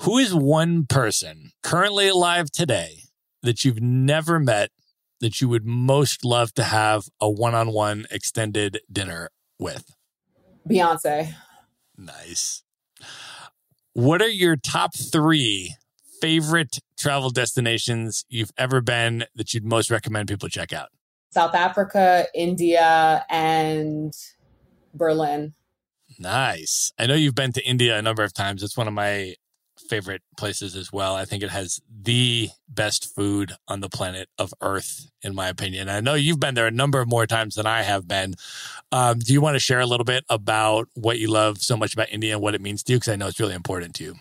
Who 0.00 0.18
is 0.18 0.34
one 0.34 0.84
person 0.84 1.52
currently 1.62 2.08
alive 2.08 2.50
today 2.50 3.04
that 3.42 3.64
you've 3.64 3.80
never 3.80 4.38
met 4.38 4.70
that 5.20 5.40
you 5.40 5.48
would 5.48 5.64
most 5.64 6.24
love 6.24 6.52
to 6.54 6.64
have 6.64 7.04
a 7.20 7.30
one 7.30 7.54
on 7.54 7.72
one 7.72 8.06
extended 8.10 8.80
dinner 8.90 9.30
with? 9.58 9.94
Beyonce. 10.68 11.34
Nice. 11.96 12.62
What 13.92 14.22
are 14.22 14.28
your 14.28 14.56
top 14.56 14.96
three 14.96 15.76
favorite 16.20 16.78
travel 16.98 17.30
destinations 17.30 18.24
you've 18.28 18.52
ever 18.56 18.80
been 18.80 19.24
that 19.34 19.54
you'd 19.54 19.64
most 19.64 19.90
recommend 19.90 20.28
people 20.28 20.48
check 20.48 20.72
out? 20.72 20.88
South 21.30 21.54
Africa, 21.54 22.26
India, 22.34 23.24
and 23.30 24.12
Berlin. 24.94 25.54
Nice. 26.18 26.92
I 26.98 27.06
know 27.06 27.14
you've 27.14 27.34
been 27.34 27.52
to 27.52 27.66
India 27.66 27.98
a 27.98 28.02
number 28.02 28.22
of 28.22 28.34
times. 28.34 28.62
It's 28.62 28.76
one 28.76 28.88
of 28.88 28.94
my 28.94 29.34
favorite 29.92 30.22
places 30.38 30.74
as 30.74 30.90
well. 30.90 31.14
I 31.14 31.26
think 31.26 31.42
it 31.42 31.50
has 31.50 31.78
the 32.02 32.48
best 32.66 33.14
food 33.14 33.52
on 33.68 33.80
the 33.80 33.90
planet 33.90 34.30
of 34.38 34.54
Earth, 34.62 35.10
in 35.20 35.34
my 35.34 35.48
opinion. 35.48 35.90
I 35.90 36.00
know 36.00 36.14
you've 36.14 36.40
been 36.40 36.54
there 36.54 36.66
a 36.66 36.70
number 36.70 36.98
of 37.02 37.08
more 37.08 37.26
times 37.26 37.56
than 37.56 37.66
I 37.66 37.82
have 37.82 38.08
been. 38.08 38.32
Um, 38.90 39.18
do 39.18 39.34
you 39.34 39.42
want 39.42 39.56
to 39.56 39.60
share 39.60 39.80
a 39.80 39.86
little 39.86 40.06
bit 40.06 40.24
about 40.30 40.88
what 40.94 41.18
you 41.18 41.28
love 41.28 41.58
so 41.58 41.76
much 41.76 41.92
about 41.92 42.08
India 42.10 42.32
and 42.32 42.40
what 42.40 42.54
it 42.54 42.62
means 42.62 42.82
to 42.84 42.92
you? 42.92 43.00
Because 43.00 43.12
I 43.12 43.16
know 43.16 43.26
it's 43.26 43.38
really 43.38 43.54
important 43.54 43.94
to 43.96 44.04
you. 44.04 44.14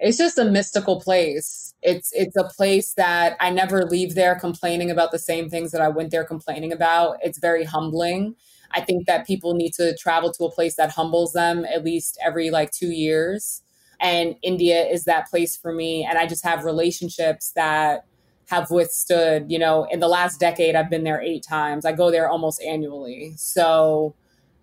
It's 0.00 0.18
just 0.18 0.36
a 0.36 0.44
mystical 0.44 1.00
place. 1.00 1.74
It's 1.80 2.12
it's 2.12 2.36
a 2.36 2.48
place 2.56 2.94
that 2.94 3.36
I 3.38 3.50
never 3.50 3.84
leave 3.84 4.16
there 4.16 4.34
complaining 4.34 4.90
about 4.90 5.12
the 5.12 5.18
same 5.20 5.48
things 5.48 5.70
that 5.70 5.80
I 5.80 5.88
went 5.88 6.10
there 6.10 6.24
complaining 6.24 6.72
about. 6.72 7.18
It's 7.22 7.38
very 7.38 7.62
humbling. 7.62 8.34
I 8.72 8.80
think 8.80 9.06
that 9.06 9.28
people 9.28 9.54
need 9.54 9.74
to 9.74 9.96
travel 9.96 10.32
to 10.32 10.44
a 10.44 10.50
place 10.50 10.74
that 10.74 10.90
humbles 10.90 11.34
them 11.34 11.64
at 11.64 11.84
least 11.84 12.18
every 12.20 12.50
like 12.50 12.72
two 12.72 12.90
years 12.90 13.62
and 14.00 14.36
India 14.42 14.84
is 14.84 15.04
that 15.04 15.28
place 15.28 15.56
for 15.56 15.72
me. 15.72 16.04
And 16.08 16.18
I 16.18 16.26
just 16.26 16.44
have 16.44 16.64
relationships 16.64 17.52
that 17.56 18.04
have 18.46 18.70
withstood, 18.70 19.50
you 19.50 19.58
know, 19.58 19.86
in 19.90 20.00
the 20.00 20.08
last 20.08 20.40
decade, 20.40 20.74
I've 20.74 20.88
been 20.88 21.04
there 21.04 21.20
eight 21.20 21.44
times. 21.46 21.84
I 21.84 21.92
go 21.92 22.10
there 22.10 22.28
almost 22.28 22.62
annually. 22.62 23.34
So 23.36 24.14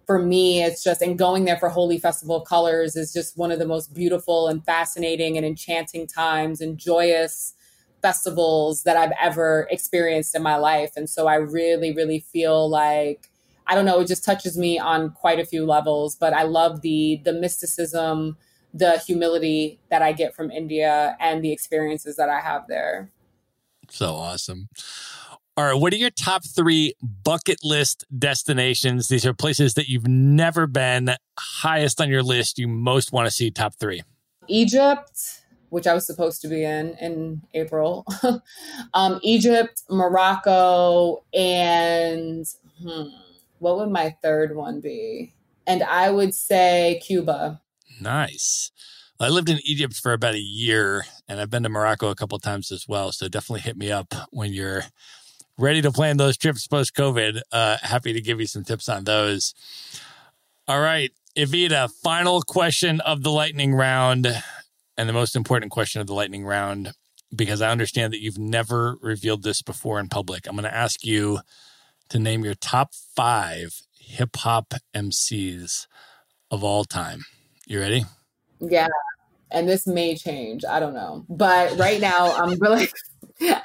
for 0.07 0.19
me, 0.19 0.63
it's 0.63 0.83
just, 0.83 1.01
and 1.01 1.17
going 1.17 1.45
there 1.45 1.57
for 1.57 1.69
Holi 1.69 1.99
Festival 1.99 2.37
of 2.37 2.47
Colors 2.47 2.95
is 2.95 3.13
just 3.13 3.37
one 3.37 3.51
of 3.51 3.59
the 3.59 3.67
most 3.67 3.93
beautiful 3.93 4.47
and 4.47 4.63
fascinating 4.65 5.37
and 5.37 5.45
enchanting 5.45 6.07
times 6.07 6.61
and 6.61 6.77
joyous 6.77 7.53
festivals 8.01 8.83
that 8.83 8.97
I've 8.97 9.13
ever 9.19 9.67
experienced 9.71 10.35
in 10.35 10.43
my 10.43 10.57
life. 10.57 10.91
And 10.95 11.09
so 11.09 11.27
I 11.27 11.35
really, 11.35 11.91
really 11.93 12.19
feel 12.19 12.69
like, 12.69 13.29
I 13.67 13.73
don't 13.73 13.85
know, 13.85 13.99
it 13.99 14.07
just 14.07 14.23
touches 14.23 14.57
me 14.57 14.77
on 14.77 15.11
quite 15.11 15.39
a 15.39 15.45
few 15.45 15.65
levels, 15.65 16.15
but 16.15 16.33
I 16.33 16.43
love 16.43 16.81
the, 16.81 17.19
the 17.25 17.33
mysticism, 17.33 18.37
the 18.75 18.99
humility 18.99 19.79
that 19.89 20.01
I 20.01 20.11
get 20.11 20.35
from 20.35 20.51
India 20.51 21.15
and 21.21 21.41
the 21.41 21.53
experiences 21.53 22.17
that 22.17 22.29
I 22.29 22.41
have 22.41 22.67
there. 22.67 23.09
So 23.89 24.15
awesome. 24.15 24.67
All 25.57 25.63
right, 25.63 25.79
what 25.79 25.93
are 25.93 25.97
your 25.97 26.09
top 26.09 26.43
three 26.43 26.95
bucket 27.01 27.59
list 27.63 28.03
destinations? 28.17 29.07
These 29.07 29.25
are 29.25 29.33
places 29.33 29.75
that 29.75 29.87
you've 29.87 30.07
never 30.07 30.67
been, 30.67 31.15
highest 31.39 32.01
on 32.01 32.09
your 32.09 32.23
list, 32.23 32.59
you 32.59 32.67
most 32.67 33.13
want 33.13 33.27
to 33.27 33.31
see 33.31 33.49
top 33.49 33.75
three. 33.75 34.03
Egypt, 34.49 35.43
which 35.69 35.87
I 35.87 35.93
was 35.93 36.05
supposed 36.05 36.41
to 36.41 36.49
be 36.49 36.65
in 36.65 36.97
in 36.99 37.41
April. 37.53 38.05
um, 38.93 39.21
Egypt, 39.23 39.83
Morocco, 39.89 41.23
and 41.33 42.45
hmm, 42.81 43.03
what 43.59 43.77
would 43.77 43.89
my 43.89 44.13
third 44.21 44.57
one 44.57 44.81
be? 44.81 45.33
And 45.65 45.83
I 45.83 46.09
would 46.09 46.35
say 46.35 47.01
Cuba. 47.01 47.61
Nice. 47.99 48.71
I 49.19 49.29
lived 49.29 49.49
in 49.49 49.59
Egypt 49.63 49.93
for 49.93 50.13
about 50.13 50.35
a 50.35 50.39
year 50.39 51.05
and 51.27 51.39
I've 51.39 51.49
been 51.49 51.63
to 51.63 51.69
Morocco 51.69 52.09
a 52.09 52.15
couple 52.15 52.37
times 52.39 52.71
as 52.71 52.85
well. 52.87 53.11
So 53.11 53.27
definitely 53.27 53.61
hit 53.61 53.77
me 53.77 53.91
up 53.91 54.13
when 54.31 54.51
you're 54.51 54.83
ready 55.57 55.81
to 55.81 55.91
plan 55.91 56.17
those 56.17 56.37
trips 56.37 56.67
post 56.67 56.93
COVID. 56.95 57.41
Uh, 57.51 57.77
happy 57.81 58.11
to 58.13 58.21
give 58.21 58.39
you 58.39 58.47
some 58.47 58.63
tips 58.63 58.89
on 58.89 59.05
those. 59.05 59.53
All 60.67 60.81
right, 60.81 61.11
Evita, 61.37 61.89
final 62.03 62.41
question 62.41 62.99
of 63.01 63.23
the 63.23 63.31
lightning 63.31 63.73
round 63.73 64.27
and 64.97 65.09
the 65.09 65.13
most 65.13 65.35
important 65.35 65.71
question 65.71 66.01
of 66.01 66.07
the 66.07 66.13
lightning 66.13 66.43
round 66.45 66.93
because 67.33 67.61
I 67.61 67.71
understand 67.71 68.13
that 68.13 68.21
you've 68.21 68.37
never 68.37 68.97
revealed 69.01 69.43
this 69.43 69.61
before 69.61 69.99
in 69.99 70.09
public. 70.09 70.47
I'm 70.47 70.55
going 70.55 70.63
to 70.63 70.75
ask 70.75 71.05
you 71.05 71.39
to 72.09 72.19
name 72.19 72.43
your 72.43 72.55
top 72.55 72.93
five 73.15 73.81
hip 73.99 74.35
hop 74.35 74.73
MCs 74.95 75.87
of 76.51 76.63
all 76.63 76.83
time. 76.83 77.25
You 77.67 77.79
ready? 77.79 78.05
Yeah. 78.59 78.87
And 79.51 79.67
this 79.67 79.87
may 79.87 80.15
change. 80.15 80.65
I 80.65 80.79
don't 80.79 80.93
know. 80.93 81.25
But 81.29 81.77
right 81.77 81.99
now, 81.99 82.33
I'm 82.35 82.57
really. 82.59 82.87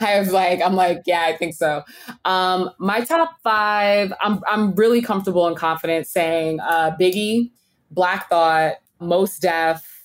I 0.01 0.18
was 0.18 0.32
like, 0.32 0.60
I'm 0.60 0.74
like, 0.74 1.02
yeah, 1.06 1.22
I 1.22 1.36
think 1.36 1.55
so. 1.55 1.85
Um, 2.24 2.70
my 2.78 3.02
top 3.02 3.36
five, 3.43 4.12
I'm 4.20 4.40
I'm 4.48 4.74
really 4.74 5.01
comfortable 5.01 5.47
and 5.47 5.56
confident 5.56 6.09
saying 6.09 6.59
uh, 6.60 6.97
Biggie, 7.01 7.52
Black 7.90 8.28
Thought, 8.28 8.74
Mos 8.98 9.39
Def, 9.39 10.05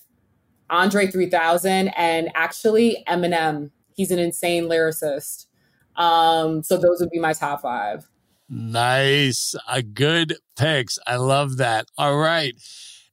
Andre 0.69 1.07
3000, 1.07 1.88
and 1.89 2.30
actually 2.35 3.03
Eminem. 3.07 3.72
He's 3.95 4.11
an 4.11 4.19
insane 4.19 4.65
lyricist. 4.65 5.47
Um, 5.95 6.61
so 6.61 6.77
those 6.77 6.99
would 6.99 7.09
be 7.09 7.19
my 7.19 7.34
top 7.34 7.61
five. 7.61 8.07
Nice. 8.49 9.55
A 9.67 9.81
good 9.81 10.38
picks. 10.55 10.99
I 11.07 11.15
love 11.15 11.57
that. 11.57 11.88
All 11.97 12.17
right. 12.17 12.53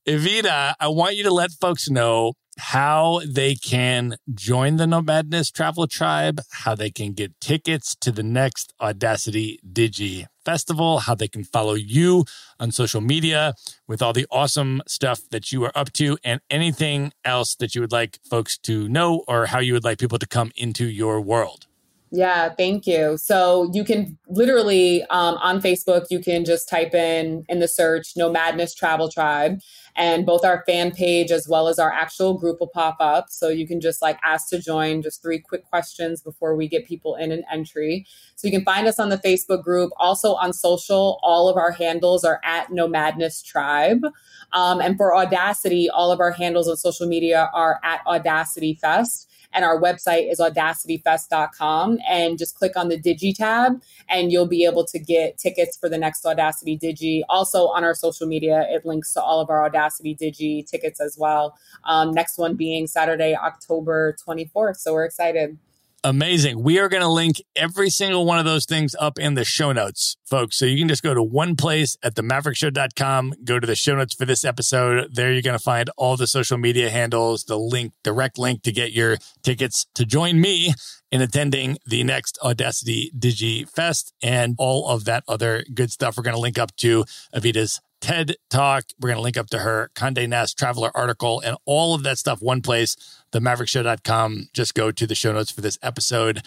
Evita, 0.04 0.74
I 0.80 0.88
want 0.88 1.14
you 1.14 1.22
to 1.22 1.32
let 1.32 1.52
folks 1.52 1.88
know 1.88 2.32
how 2.58 3.20
they 3.24 3.54
can 3.54 4.16
join 4.34 4.76
the 4.76 4.84
Nomadness 4.84 5.52
Travel 5.52 5.86
Tribe, 5.86 6.40
how 6.50 6.74
they 6.74 6.90
can 6.90 7.12
get 7.12 7.40
tickets 7.40 7.94
to 8.00 8.10
the 8.10 8.24
next 8.24 8.74
Audacity 8.80 9.60
Digi 9.64 10.26
Festival, 10.44 10.98
how 10.98 11.14
they 11.14 11.28
can 11.28 11.44
follow 11.44 11.74
you 11.74 12.24
on 12.58 12.72
social 12.72 13.00
media 13.00 13.54
with 13.86 14.02
all 14.02 14.12
the 14.12 14.26
awesome 14.28 14.82
stuff 14.88 15.20
that 15.30 15.52
you 15.52 15.62
are 15.62 15.72
up 15.76 15.92
to, 15.92 16.18
and 16.24 16.40
anything 16.50 17.12
else 17.24 17.54
that 17.54 17.76
you 17.76 17.80
would 17.80 17.92
like 17.92 18.18
folks 18.28 18.58
to 18.58 18.88
know 18.88 19.22
or 19.28 19.46
how 19.46 19.60
you 19.60 19.72
would 19.72 19.84
like 19.84 19.98
people 19.98 20.18
to 20.18 20.26
come 20.26 20.50
into 20.56 20.84
your 20.84 21.20
world. 21.20 21.68
Yeah, 22.14 22.50
thank 22.50 22.86
you. 22.86 23.16
So 23.16 23.70
you 23.72 23.84
can 23.84 24.18
literally 24.28 25.02
um, 25.04 25.36
on 25.36 25.62
Facebook, 25.62 26.08
you 26.10 26.20
can 26.20 26.44
just 26.44 26.68
type 26.68 26.92
in 26.94 27.46
in 27.48 27.58
the 27.60 27.66
search 27.66 28.12
"Nomadness 28.18 28.74
Travel 28.74 29.08
Tribe," 29.08 29.60
and 29.96 30.26
both 30.26 30.44
our 30.44 30.62
fan 30.66 30.90
page 30.90 31.30
as 31.30 31.48
well 31.48 31.68
as 31.68 31.78
our 31.78 31.90
actual 31.90 32.34
group 32.34 32.60
will 32.60 32.68
pop 32.68 32.98
up. 33.00 33.30
So 33.30 33.48
you 33.48 33.66
can 33.66 33.80
just 33.80 34.02
like 34.02 34.18
ask 34.22 34.50
to 34.50 34.58
join. 34.58 35.00
Just 35.00 35.22
three 35.22 35.38
quick 35.38 35.64
questions 35.64 36.20
before 36.20 36.54
we 36.54 36.68
get 36.68 36.86
people 36.86 37.14
in 37.16 37.32
an 37.32 37.44
entry. 37.50 38.06
So 38.36 38.46
you 38.46 38.52
can 38.52 38.64
find 38.64 38.86
us 38.86 38.98
on 38.98 39.08
the 39.08 39.16
Facebook 39.16 39.62
group. 39.64 39.90
Also 39.96 40.34
on 40.34 40.52
social, 40.52 41.18
all 41.22 41.48
of 41.48 41.56
our 41.56 41.70
handles 41.70 42.24
are 42.24 42.42
at 42.44 42.68
Nomadness 42.68 43.42
Tribe. 43.42 44.04
Um, 44.52 44.82
and 44.82 44.98
for 44.98 45.16
Audacity, 45.16 45.88
all 45.88 46.12
of 46.12 46.20
our 46.20 46.32
handles 46.32 46.68
on 46.68 46.76
social 46.76 47.06
media 47.06 47.48
are 47.54 47.80
at 47.82 48.06
Audacity 48.06 48.74
Fest. 48.74 49.30
And 49.52 49.64
our 49.64 49.80
website 49.80 50.30
is 50.30 50.40
audacityfest.com. 50.40 51.98
And 52.08 52.38
just 52.38 52.54
click 52.54 52.76
on 52.76 52.88
the 52.88 53.00
Digi 53.00 53.34
tab, 53.34 53.82
and 54.08 54.32
you'll 54.32 54.46
be 54.46 54.64
able 54.64 54.84
to 54.86 54.98
get 54.98 55.38
tickets 55.38 55.76
for 55.76 55.88
the 55.88 55.98
next 55.98 56.24
Audacity 56.24 56.78
Digi. 56.78 57.22
Also, 57.28 57.66
on 57.68 57.84
our 57.84 57.94
social 57.94 58.26
media, 58.26 58.66
it 58.70 58.84
links 58.84 59.12
to 59.14 59.22
all 59.22 59.40
of 59.40 59.50
our 59.50 59.64
Audacity 59.64 60.14
Digi 60.14 60.66
tickets 60.66 61.00
as 61.00 61.16
well. 61.18 61.56
Um, 61.84 62.12
next 62.12 62.38
one 62.38 62.54
being 62.54 62.86
Saturday, 62.86 63.36
October 63.36 64.16
24th. 64.26 64.76
So 64.76 64.94
we're 64.94 65.04
excited. 65.04 65.58
Amazing. 66.04 66.60
We 66.60 66.80
are 66.80 66.88
going 66.88 67.02
to 67.02 67.08
link 67.08 67.40
every 67.54 67.88
single 67.88 68.26
one 68.26 68.40
of 68.40 68.44
those 68.44 68.66
things 68.66 68.96
up 68.98 69.20
in 69.20 69.34
the 69.34 69.44
show 69.44 69.70
notes, 69.70 70.16
folks. 70.32 70.56
So 70.56 70.64
you 70.64 70.78
can 70.78 70.88
just 70.88 71.02
go 71.02 71.12
to 71.12 71.22
one 71.22 71.56
place 71.56 71.98
at 72.02 72.14
themaverickshow.com, 72.14 73.34
go 73.44 73.60
to 73.60 73.66
the 73.66 73.76
show 73.76 73.96
notes 73.96 74.14
for 74.14 74.24
this 74.24 74.46
episode. 74.46 75.14
There 75.14 75.30
you're 75.30 75.42
going 75.42 75.58
to 75.58 75.62
find 75.62 75.90
all 75.98 76.16
the 76.16 76.26
social 76.26 76.56
media 76.56 76.88
handles, 76.88 77.44
the 77.44 77.58
link, 77.58 77.92
direct 78.02 78.38
link 78.38 78.62
to 78.62 78.72
get 78.72 78.92
your 78.92 79.18
tickets 79.42 79.84
to 79.94 80.06
join 80.06 80.40
me 80.40 80.72
in 81.10 81.20
attending 81.20 81.76
the 81.84 82.02
next 82.02 82.38
Audacity 82.42 83.12
Digi 83.14 83.68
Fest 83.68 84.14
and 84.22 84.54
all 84.56 84.88
of 84.88 85.04
that 85.04 85.22
other 85.28 85.66
good 85.74 85.92
stuff. 85.92 86.16
We're 86.16 86.22
going 86.22 86.34
to 86.34 86.40
link 86.40 86.58
up 86.58 86.74
to 86.76 87.04
Evita's 87.34 87.82
TED 88.00 88.36
Talk. 88.48 88.84
We're 88.98 89.10
going 89.10 89.18
to 89.18 89.22
link 89.22 89.36
up 89.36 89.48
to 89.50 89.58
her 89.58 89.90
Condé 89.94 90.28
Nast 90.28 90.58
Traveler 90.58 90.90
article 90.94 91.40
and 91.40 91.58
all 91.66 91.94
of 91.94 92.02
that 92.04 92.16
stuff 92.16 92.40
one 92.40 92.62
place, 92.62 92.96
themaverickshow.com. 93.32 94.48
Just 94.54 94.74
go 94.74 94.90
to 94.90 95.06
the 95.06 95.14
show 95.14 95.32
notes 95.32 95.50
for 95.50 95.60
this 95.60 95.78
episode. 95.82 96.42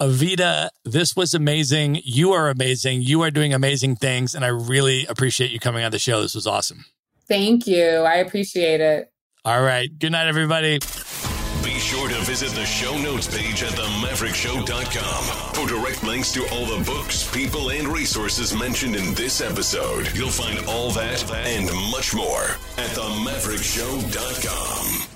Evita, 0.00 0.68
this 0.84 1.16
was 1.16 1.34
amazing. 1.34 2.00
You 2.04 2.32
are 2.32 2.48
amazing. 2.50 3.02
You 3.02 3.22
are 3.22 3.30
doing 3.30 3.54
amazing 3.54 3.96
things. 3.96 4.34
And 4.34 4.44
I 4.44 4.48
really 4.48 5.06
appreciate 5.06 5.50
you 5.50 5.58
coming 5.58 5.84
on 5.84 5.90
the 5.90 5.98
show. 5.98 6.20
This 6.20 6.34
was 6.34 6.46
awesome. 6.46 6.84
Thank 7.28 7.66
you. 7.66 7.82
I 7.82 8.16
appreciate 8.16 8.80
it. 8.80 9.10
All 9.44 9.62
right. 9.62 9.88
Good 9.98 10.12
night, 10.12 10.26
everybody. 10.26 10.78
Be 11.64 11.78
sure 11.78 12.08
to 12.08 12.14
visit 12.20 12.50
the 12.50 12.66
show 12.66 12.96
notes 12.98 13.26
page 13.26 13.62
at 13.62 13.72
themaverickshow.com 13.72 15.54
for 15.54 15.66
direct 15.66 16.04
links 16.04 16.30
to 16.32 16.46
all 16.48 16.66
the 16.66 16.84
books, 16.84 17.28
people, 17.32 17.70
and 17.70 17.88
resources 17.88 18.54
mentioned 18.54 18.96
in 18.96 19.14
this 19.14 19.40
episode. 19.40 20.14
You'll 20.14 20.28
find 20.30 20.58
all 20.66 20.90
that 20.92 21.28
and 21.32 21.70
much 21.90 22.14
more 22.14 22.42
at 22.76 22.90
themaverickshow.com. 22.90 25.15